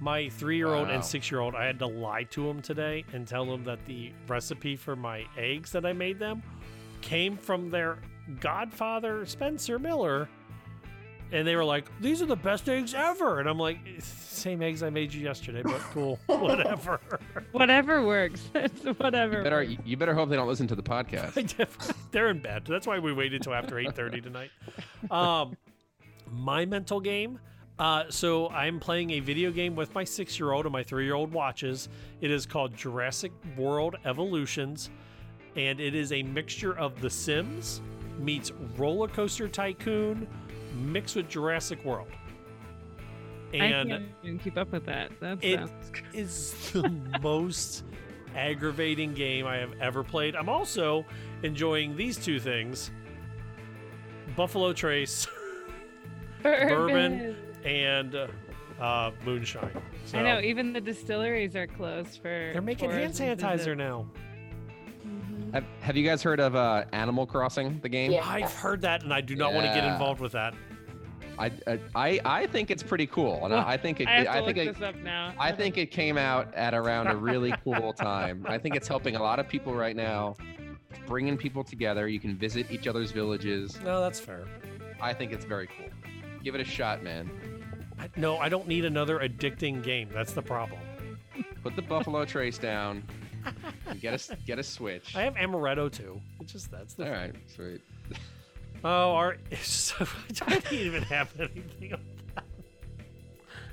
My 0.02 0.28
three 0.30 0.56
year 0.56 0.66
old 0.74 0.88
Wow. 0.88 0.94
and 0.94 1.04
six 1.04 1.30
year 1.30 1.40
old, 1.40 1.54
I 1.54 1.64
had 1.64 1.78
to 1.78 1.86
lie 1.86 2.24
to 2.24 2.44
them 2.46 2.60
today 2.60 3.04
and 3.12 3.24
tell 3.26 3.46
them 3.46 3.62
that 3.64 3.84
the 3.86 4.12
recipe 4.26 4.74
for 4.74 4.96
my 4.96 5.24
eggs 5.38 5.70
that 5.72 5.86
I 5.86 5.92
made 5.92 6.18
them 6.18 6.42
came 7.02 7.36
from 7.36 7.70
their 7.70 7.98
godfather, 8.40 9.24
Spencer 9.26 9.78
Miller. 9.78 10.28
And 11.30 11.46
they 11.46 11.54
were 11.54 11.64
like, 11.64 11.86
These 12.00 12.20
are 12.20 12.26
the 12.26 12.34
best 12.36 12.68
eggs 12.68 12.94
ever. 12.94 13.38
And 13.38 13.48
I'm 13.48 13.58
like, 13.58 13.78
Same 14.00 14.60
eggs 14.60 14.82
I 14.82 14.90
made 14.90 15.14
you 15.14 15.22
yesterday, 15.22 15.62
but 15.62 15.78
cool. 15.92 16.18
Whatever. 16.26 16.98
Whatever 17.52 18.04
works. 18.04 18.42
It's 18.56 18.84
whatever. 18.98 19.38
You 19.38 19.42
better 19.44 19.56
works. 19.56 19.72
you 19.84 19.96
better 19.96 20.14
hope 20.14 20.30
they 20.30 20.36
don't 20.36 20.48
listen 20.48 20.66
to 20.66 20.74
the 20.74 20.82
podcast. 20.82 21.94
They're 22.10 22.28
in 22.28 22.40
bed. 22.40 22.64
That's 22.68 22.88
why 22.88 22.98
we 22.98 23.12
waited 23.12 23.42
till 23.42 23.54
after 23.54 23.76
8:30 23.76 24.20
tonight. 24.22 24.50
Um, 25.12 25.56
my 26.30 26.66
mental 26.66 26.98
game. 27.00 27.38
Uh, 27.78 28.04
so 28.10 28.48
I'm 28.50 28.78
playing 28.78 29.10
a 29.10 29.20
video 29.20 29.50
game 29.50 29.74
with 29.74 29.94
my 29.94 30.04
six-year-old 30.04 30.66
and 30.66 30.72
my 30.72 30.82
three-year-old 30.82 31.32
watches. 31.32 31.88
It 32.20 32.30
is 32.30 32.46
called 32.46 32.76
Jurassic 32.76 33.32
World 33.56 33.96
Evolutions, 34.04 34.90
and 35.56 35.80
it 35.80 35.94
is 35.94 36.12
a 36.12 36.22
mixture 36.22 36.76
of 36.78 37.00
The 37.00 37.10
Sims 37.10 37.80
meets 38.18 38.52
Roller 38.76 39.08
Coaster 39.08 39.48
Tycoon 39.48 40.26
mixed 40.76 41.16
with 41.16 41.28
Jurassic 41.28 41.84
World. 41.84 42.08
I 43.52 43.56
And 43.56 43.88
can't 43.90 44.04
even 44.22 44.38
keep 44.38 44.56
up 44.56 44.72
with 44.72 44.86
that. 44.86 45.10
That 45.20 45.38
it 45.42 45.58
sounds 45.58 45.72
is 46.14 46.54
the 46.72 46.88
most 47.20 47.84
aggravating 48.34 49.12
game 49.12 49.46
I 49.46 49.56
have 49.56 49.72
ever 49.80 50.02
played. 50.02 50.36
I'm 50.36 50.48
also 50.48 51.04
enjoying 51.42 51.96
these 51.96 52.16
two 52.16 52.40
things 52.40 52.90
Buffalo 54.36 54.72
Trace, 54.72 55.26
bourbon, 56.42 57.36
and 57.64 58.14
uh, 58.80 59.10
moonshine. 59.24 59.70
So 60.06 60.18
I 60.18 60.22
know 60.22 60.40
even 60.40 60.72
the 60.72 60.80
distilleries 60.80 61.54
are 61.56 61.66
closed 61.66 62.20
for. 62.20 62.50
they're 62.52 62.60
making 62.60 62.90
hand 62.90 63.14
tourism 63.14 63.38
sanitizer 63.38 63.58
visits. 63.58 63.78
now. 63.78 64.06
Have, 65.52 65.64
have 65.80 65.96
you 65.96 66.04
guys 66.04 66.22
heard 66.22 66.40
of 66.40 66.56
uh, 66.56 66.84
Animal 66.92 67.26
Crossing, 67.26 67.78
the 67.82 67.88
game? 67.88 68.10
Yeah. 68.12 68.26
I've 68.26 68.52
heard 68.54 68.80
that, 68.82 69.02
and 69.02 69.12
I 69.12 69.20
do 69.20 69.36
not 69.36 69.52
want 69.52 69.66
to 69.66 69.72
get 69.74 69.84
involved 69.84 70.20
with 70.20 70.32
that. 70.32 70.54
I, 71.38 71.50
I 71.94 72.20
I 72.24 72.46
think 72.46 72.70
it's 72.70 72.82
pretty 72.82 73.06
cool, 73.06 73.44
and 73.44 73.54
I 73.54 73.70
I 73.72 73.76
think 73.76 74.00
it. 74.00 74.08
I 74.08 74.16
have 74.16 74.24
to 74.24 74.30
I 74.32 74.40
look 74.40 74.54
think 74.54 74.58
it, 74.58 74.74
this 74.74 74.82
up 74.82 74.96
now. 74.96 75.32
I 75.38 75.50
think 75.52 75.78
it 75.78 75.90
came 75.90 76.16
out 76.18 76.52
at 76.54 76.74
around 76.74 77.08
a 77.08 77.16
really 77.16 77.54
cool 77.64 77.92
time. 77.96 78.44
I 78.48 78.58
think 78.58 78.76
it's 78.76 78.88
helping 78.88 79.16
a 79.16 79.22
lot 79.22 79.38
of 79.38 79.48
people 79.48 79.74
right 79.74 79.96
now, 79.96 80.36
bringing 81.06 81.36
people 81.36 81.64
together. 81.64 82.06
You 82.08 82.20
can 82.20 82.36
visit 82.36 82.70
each 82.70 82.86
other's 82.86 83.12
villages. 83.12 83.78
No, 83.82 84.00
that's 84.00 84.20
fair. 84.20 84.44
I 85.00 85.12
think 85.14 85.32
it's 85.32 85.44
very 85.44 85.66
cool. 85.66 85.88
Give 86.44 86.54
it 86.54 86.60
a 86.60 86.64
shot, 86.64 87.02
man. 87.02 87.30
I, 88.02 88.08
no, 88.16 88.38
I 88.38 88.48
don't 88.48 88.66
need 88.66 88.84
another 88.84 89.18
addicting 89.20 89.82
game. 89.82 90.08
That's 90.12 90.32
the 90.32 90.42
problem. 90.42 90.80
Put 91.62 91.76
the 91.76 91.82
Buffalo 91.82 92.24
Trace 92.24 92.58
down. 92.58 93.04
And 93.86 94.00
get 94.00 94.28
a 94.30 94.36
get 94.46 94.58
a 94.58 94.62
switch. 94.62 95.14
I 95.16 95.22
have 95.22 95.34
amaretto 95.34 95.90
too. 95.90 96.20
It's 96.40 96.52
just 96.52 96.70
that's 96.70 96.94
the 96.94 97.06
All 97.06 97.12
right, 97.12 97.34
sweet. 97.54 97.80
Oh, 98.84 99.12
our 99.14 99.36
so 99.62 100.04
I 100.46 100.58
didn't 100.58 100.72
even 100.72 101.02
have 101.04 101.32
anything 101.38 101.92
on 101.92 102.00
that. 102.34 102.44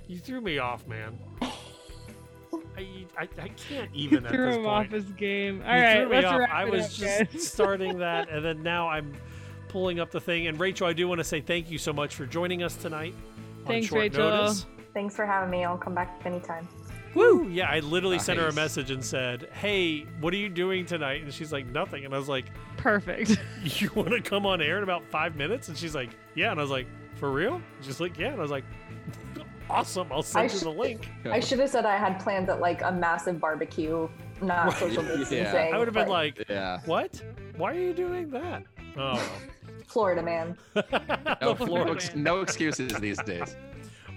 You 0.07 0.19
threw 0.19 0.39
me 0.39 0.59
off, 0.59 0.85
man. 0.85 1.17
I, 1.41 3.05
I, 3.17 3.27
I 3.41 3.47
can't 3.49 3.89
even 3.93 4.23
at 4.25 4.31
threw 4.31 4.45
this 4.45 4.55
him 4.57 4.63
point. 4.65 4.85
off 4.87 4.91
his 4.91 5.05
game. 5.13 5.57
You 5.57 5.63
All 5.63 5.67
right, 5.81 5.95
threw 6.01 6.09
me 6.09 6.15
let's 6.15 6.27
off. 6.27 6.39
wrap 6.39 6.49
I 6.53 6.65
was 6.65 6.85
up, 6.85 6.91
just 6.91 7.31
guys. 7.33 7.47
starting 7.47 7.97
that, 7.99 8.29
and 8.29 8.45
then 8.45 8.61
now 8.61 8.87
I'm 8.87 9.13
pulling 9.67 9.99
up 9.99 10.11
the 10.11 10.21
thing. 10.21 10.45
And 10.45 10.59
Rachel, 10.59 10.85
I 10.85 10.93
do 10.93 11.07
want 11.07 11.17
to 11.19 11.23
say 11.23 11.41
thank 11.41 11.71
you 11.71 11.79
so 11.79 11.91
much 11.91 12.13
for 12.13 12.27
joining 12.27 12.61
us 12.61 12.75
tonight. 12.75 13.15
On 13.69 13.75
Thanks, 13.75 13.87
short 13.87 14.01
Rachel. 14.01 14.29
Notice. 14.29 14.65
Thanks 14.93 15.15
for 15.15 15.25
having 15.25 15.49
me. 15.49 15.63
I'll 15.63 15.77
come 15.77 15.95
back 15.95 16.21
anytime. 16.25 16.67
Woo! 17.15 17.47
Yeah, 17.49 17.69
I 17.69 17.79
literally 17.79 18.19
sent 18.19 18.39
her 18.39 18.47
a 18.47 18.53
message 18.53 18.91
and 18.91 19.03
said, 19.03 19.49
"Hey, 19.53 20.05
what 20.19 20.33
are 20.33 20.37
you 20.37 20.49
doing 20.49 20.85
tonight?" 20.85 21.23
And 21.23 21.33
she's 21.33 21.51
like, 21.51 21.65
"Nothing." 21.67 22.05
And 22.05 22.13
I 22.13 22.17
was 22.17 22.29
like, 22.29 22.45
Perfect. 22.77 23.37
"You 23.63 23.89
want 23.95 24.09
to 24.09 24.21
come 24.21 24.45
on 24.45 24.61
air 24.61 24.77
in 24.77 24.83
about 24.83 25.03
five 25.09 25.35
minutes?" 25.35 25.69
And 25.69 25.77
she's 25.77 25.95
like, 25.95 26.11
"Yeah." 26.35 26.51
And 26.51 26.59
I 26.59 26.63
was 26.63 26.71
like, 26.71 26.87
"For 27.15 27.31
real?" 27.31 27.55
And 27.55 27.63
she's 27.85 27.99
like, 27.99 28.17
"Yeah." 28.17 28.27
And 28.27 28.39
I 28.39 28.41
was 28.41 28.51
like, 28.51 28.63
awesome. 29.69 30.11
I'll 30.11 30.19
I, 30.19 30.21
send 30.21 30.51
you 30.51 30.57
sh- 30.59 30.61
the 30.61 30.69
link. 30.69 31.09
I 31.25 31.39
should 31.39 31.59
have 31.59 31.69
said 31.69 31.85
I 31.85 31.97
had 31.97 32.19
plans 32.19 32.49
at 32.49 32.59
like 32.59 32.81
a 32.81 32.91
massive 32.91 33.39
barbecue, 33.39 34.07
not 34.41 34.73
social 34.77 35.03
distancing. 35.03 35.73
I 35.73 35.77
would 35.77 35.87
have 35.87 35.95
been 35.95 36.09
like, 36.09 36.43
yeah. 36.49 36.79
what? 36.85 37.21
Why 37.57 37.71
are 37.71 37.79
you 37.79 37.93
doing 37.93 38.29
that? 38.29 38.63
Oh, 38.97 39.13
well. 39.13 39.31
Florida 39.89 40.21
man. 40.21 40.57
No, 41.41 41.55
Florida 41.55 41.85
no, 41.85 41.93
ex- 41.93 42.15
no 42.15 42.41
excuses 42.41 42.93
these 42.99 43.21
days. 43.23 43.55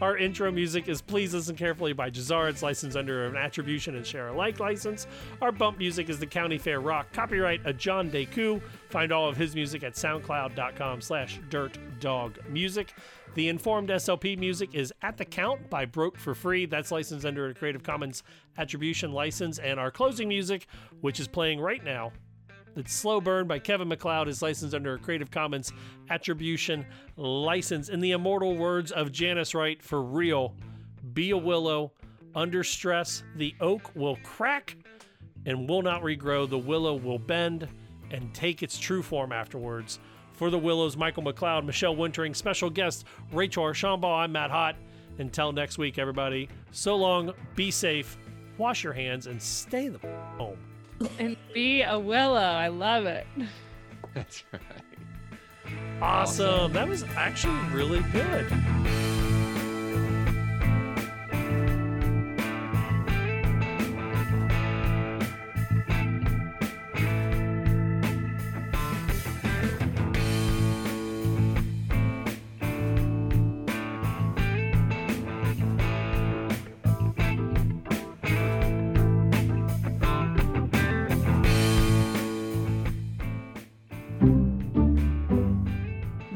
Our 0.01 0.16
intro 0.16 0.51
music 0.51 0.89
is 0.89 1.01
Please 1.01 1.32
Listen 1.32 1.55
Carefully 1.55 1.93
by 1.93 2.11
Jahzzar. 2.11 2.49
It's 2.51 2.62
licensed 2.62 2.97
under 2.97 3.27
an 3.27 3.36
attribution 3.36 3.94
and 3.94 4.05
share 4.05 4.28
alike 4.28 4.59
license. 4.59 5.07
Our 5.40 5.53
bump 5.53 5.78
music 5.78 6.09
is 6.09 6.19
the 6.19 6.27
County 6.27 6.59
Fair 6.59 6.81
Rock. 6.81 7.12
Copyright 7.12 7.61
a 7.65 7.73
John 7.73 8.11
Deku. 8.11 8.61
Find 8.90 9.12
all 9.12 9.28
of 9.28 9.36
his 9.36 9.55
music 9.55 9.85
at 9.85 9.93
soundcloud.com 9.94 11.01
slash 11.03 11.39
dirt 11.51 11.78
dog 12.01 12.36
music. 12.49 12.94
The 13.35 13.49
Informed 13.49 13.90
SLP 13.90 14.36
music 14.39 14.74
is 14.74 14.93
At 15.03 15.16
the 15.16 15.24
Count 15.24 15.70
by 15.70 15.85
Broke 15.85 16.19
for 16.19 16.35
Free. 16.35 16.66
That's 16.66 16.90
licensed 16.90 17.24
under 17.24 17.47
a 17.49 17.55
Creative 17.55 17.82
Commons 17.82 18.24
attribution 18.59 19.12
license. 19.12 19.59
And 19.61 19.78
our 19.78 19.90
closing 19.93 20.28
music, 20.28 20.66
which 21.01 21.20
is 21.20 21.28
playing 21.28 21.61
right 21.61 21.82
now, 21.85 22.12
it's 22.77 22.94
Slow 22.94 23.20
Burn 23.20 23.47
by 23.47 23.59
Kevin 23.59 23.89
MacLeod 23.89 24.28
is 24.28 24.43
licensed 24.43 24.74
under 24.74 24.94
a 24.94 24.99
Creative 24.99 25.31
Commons 25.31 25.73
attribution 26.11 26.86
license. 27.16 27.89
In 27.89 28.01
the 28.01 28.12
immortal 28.12 28.57
words 28.57 28.93
of 28.93 29.12
Janice 29.12 29.55
Wright, 29.55 29.82
for 29.82 30.03
real, 30.03 30.55
be 31.12 31.31
a 31.31 31.36
willow. 31.36 31.93
Under 32.35 32.65
stress, 32.65 33.23
the 33.36 33.55
oak 33.61 33.94
will 33.94 34.16
crack 34.23 34.77
and 35.44 35.69
will 35.69 35.82
not 35.82 36.03
regrow. 36.03 36.49
The 36.49 36.59
willow 36.59 36.94
will 36.94 37.19
bend 37.19 37.69
and 38.11 38.32
take 38.35 38.62
its 38.62 38.78
true 38.78 39.03
form 39.03 39.32
afterwards. 39.32 39.99
For 40.32 40.51
the 40.51 40.59
Willows, 40.59 40.97
Michael 40.97 41.23
McLeod, 41.23 41.65
Michelle 41.65 41.94
Wintering, 41.94 42.35
special 42.35 42.70
guest 42.70 43.05
Rachel 43.32 43.65
Archambault. 43.65 44.12
I'm 44.12 44.32
Matt 44.32 44.51
Hott. 44.51 44.74
Until 45.19 45.53
next 45.53 45.77
week, 45.77 45.99
everybody, 45.99 46.49
so 46.70 46.97
long, 46.97 47.32
be 47.55 47.70
safe, 47.70 48.16
wash 48.57 48.82
your 48.82 48.94
hands, 48.94 49.27
and 49.27 49.40
stay 49.40 49.89
the 49.89 49.99
home. 50.39 50.72
And 51.19 51.37
be 51.53 51.83
a 51.83 51.99
willow. 51.99 52.41
I 52.41 52.69
love 52.69 53.07
it. 53.07 53.27
That's 54.15 54.45
right. 54.53 54.62
Awesome. 56.01 56.73
That 56.73 56.89
was 56.89 57.05
actually 57.16 57.59
really 57.73 58.03
good. 58.12 58.47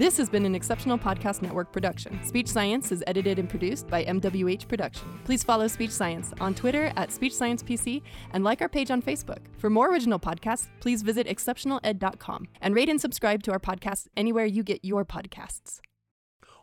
This 0.06 0.18
has 0.18 0.30
been 0.30 0.46
an 0.46 0.54
Exceptional 0.54 0.96
Podcast 0.96 1.42
Network 1.42 1.72
production. 1.72 2.24
Speech 2.24 2.46
Science 2.46 2.92
is 2.92 3.02
edited 3.08 3.40
and 3.40 3.50
produced 3.50 3.88
by 3.88 4.04
MWH 4.04 4.68
Production. 4.68 5.18
Please 5.24 5.42
follow 5.42 5.66
Speech 5.66 5.90
Science 5.90 6.32
on 6.40 6.54
Twitter 6.54 6.92
at 6.94 7.10
Speech 7.10 7.34
Science 7.34 7.60
PC 7.60 8.02
and 8.30 8.44
like 8.44 8.62
our 8.62 8.68
page 8.68 8.92
on 8.92 9.02
Facebook. 9.02 9.40
For 9.58 9.68
more 9.68 9.90
original 9.90 10.20
podcasts, 10.20 10.68
please 10.78 11.02
visit 11.02 11.26
exceptionaled.com 11.26 12.46
and 12.60 12.76
rate 12.76 12.88
and 12.88 13.00
subscribe 13.00 13.42
to 13.42 13.50
our 13.50 13.58
podcast 13.58 14.06
anywhere 14.16 14.44
you 14.44 14.62
get 14.62 14.84
your 14.84 15.04
podcasts. 15.04 15.80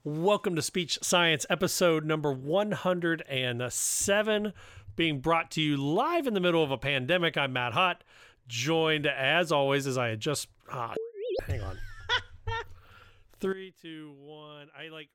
Welcome 0.06 0.56
to 0.56 0.62
Speech 0.62 1.00
Science, 1.02 1.46
episode 1.50 2.06
number 2.06 2.32
107, 2.32 4.54
being 4.96 5.20
brought 5.20 5.52
to 5.52 5.62
you 5.62 5.76
live 5.76 6.28
in 6.28 6.34
the 6.34 6.40
middle 6.40 6.64
of 6.64 6.72
a 6.72 6.78
pandemic. 6.78 7.38
I'm 7.38 7.52
Matt 7.52 7.74
Hott, 7.74 7.98
joined 8.48 9.06
as 9.06 9.52
always, 9.52 9.86
as 9.86 9.98
I 9.98 10.08
had 10.08 10.22
just. 10.22 10.48
Ah, 10.72 10.94
hang 11.46 11.60
on. 11.60 11.78
Three, 13.44 13.74
two, 13.82 14.14
one. 14.20 14.68
I 14.78 14.88
like 14.88 15.10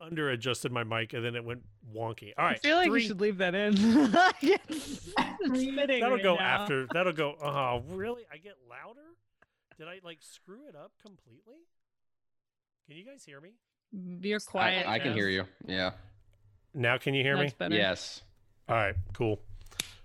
under 0.00 0.30
adjusted 0.30 0.72
my 0.72 0.84
mic 0.84 1.12
and 1.14 1.24
then 1.24 1.34
it 1.34 1.44
went 1.44 1.62
wonky. 1.94 2.32
All 2.38 2.44
right. 2.44 2.56
I 2.56 2.58
feel 2.58 2.76
like 2.76 2.88
three- 2.88 3.02
you 3.02 3.08
should 3.08 3.20
leave 3.20 3.38
that 3.38 3.54
in. 3.54 3.74
That'll 4.12 6.10
right 6.10 6.22
go 6.22 6.36
now. 6.36 6.40
after. 6.40 6.86
That'll 6.92 7.12
go. 7.12 7.34
Oh, 7.42 7.82
really? 7.88 8.22
I 8.32 8.36
get 8.36 8.54
louder? 8.68 9.00
Did 9.78 9.88
I 9.88 10.00
like 10.04 10.18
screw 10.20 10.66
it 10.68 10.76
up 10.76 10.92
completely? 11.02 11.66
Can 12.88 12.96
you 12.98 13.04
guys 13.04 13.24
hear 13.24 13.40
me? 13.40 13.54
You're 13.92 14.40
quiet. 14.40 14.86
I 14.86 14.98
can 14.98 15.14
hear 15.14 15.28
you. 15.28 15.44
Yeah. 15.66 15.92
Now 16.74 16.98
can 16.98 17.14
you 17.14 17.22
hear 17.22 17.36
That's 17.36 17.52
me? 17.52 17.56
better. 17.58 17.74
Yes. 17.74 18.22
All 18.68 18.76
right, 18.76 18.94
cool. 19.14 19.40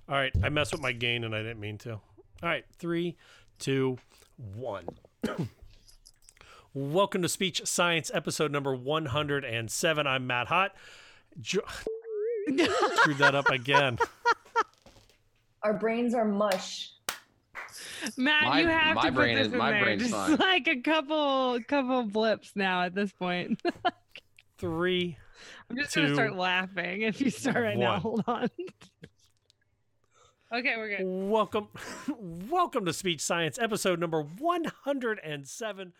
All 0.07 0.15
right, 0.15 0.31
I 0.43 0.49
messed 0.49 0.71
with 0.71 0.81
my 0.81 0.91
gain 0.91 1.23
and 1.23 1.35
I 1.35 1.39
didn't 1.39 1.59
mean 1.59 1.77
to. 1.79 1.91
All 1.93 2.01
right, 2.41 2.63
three, 2.79 3.15
two, 3.59 3.97
one. 4.55 4.85
Welcome 6.77 7.21
to 7.21 7.29
Speech 7.29 7.61
Science, 7.65 8.11
episode 8.13 8.51
number 8.51 8.75
107. 8.75 10.05
I'm 10.07 10.27
Matt 10.27 10.47
Hott. 10.47 10.71
Jo- 11.39 11.61
Screwed 12.47 13.17
that 13.19 13.33
up 13.33 13.49
again. 13.49 13.97
Our 15.63 15.71
brains 15.73 16.13
are 16.13 16.25
mush. 16.25 16.91
Matt, 18.17 18.43
My- 18.43 18.59
you 18.59 18.67
have 18.67 18.95
my 18.97 19.01
to 19.03 19.07
put 19.07 19.15
brain 19.15 19.35
this 19.37 19.47
is- 19.47 19.53
in 19.53 19.59
my 19.59 19.71
there. 19.71 19.83
brain's 19.85 20.01
Just 20.01 20.13
fine. 20.13 20.35
like 20.35 20.67
a 20.67 20.81
couple, 20.81 21.57
couple 21.65 22.03
blips 22.03 22.51
now 22.55 22.81
at 22.81 22.93
this 22.93 23.13
point. 23.13 23.61
Three. 24.57 25.17
I'm 25.69 25.77
just 25.77 25.93
two, 25.93 26.01
gonna 26.03 26.13
start 26.13 26.35
laughing 26.35 27.03
if 27.03 27.21
you 27.21 27.29
start 27.29 27.55
right 27.55 27.77
now. 27.77 27.99
Hold 28.01 28.21
on. 28.27 28.49
okay, 30.53 30.73
we're 30.75 30.97
good. 30.97 31.03
Welcome, 31.05 31.69
welcome 32.49 32.83
to 32.85 32.91
Speech 32.91 33.21
Science, 33.21 33.57
episode 33.59 33.97
number 33.99 34.21
107. 34.21 35.93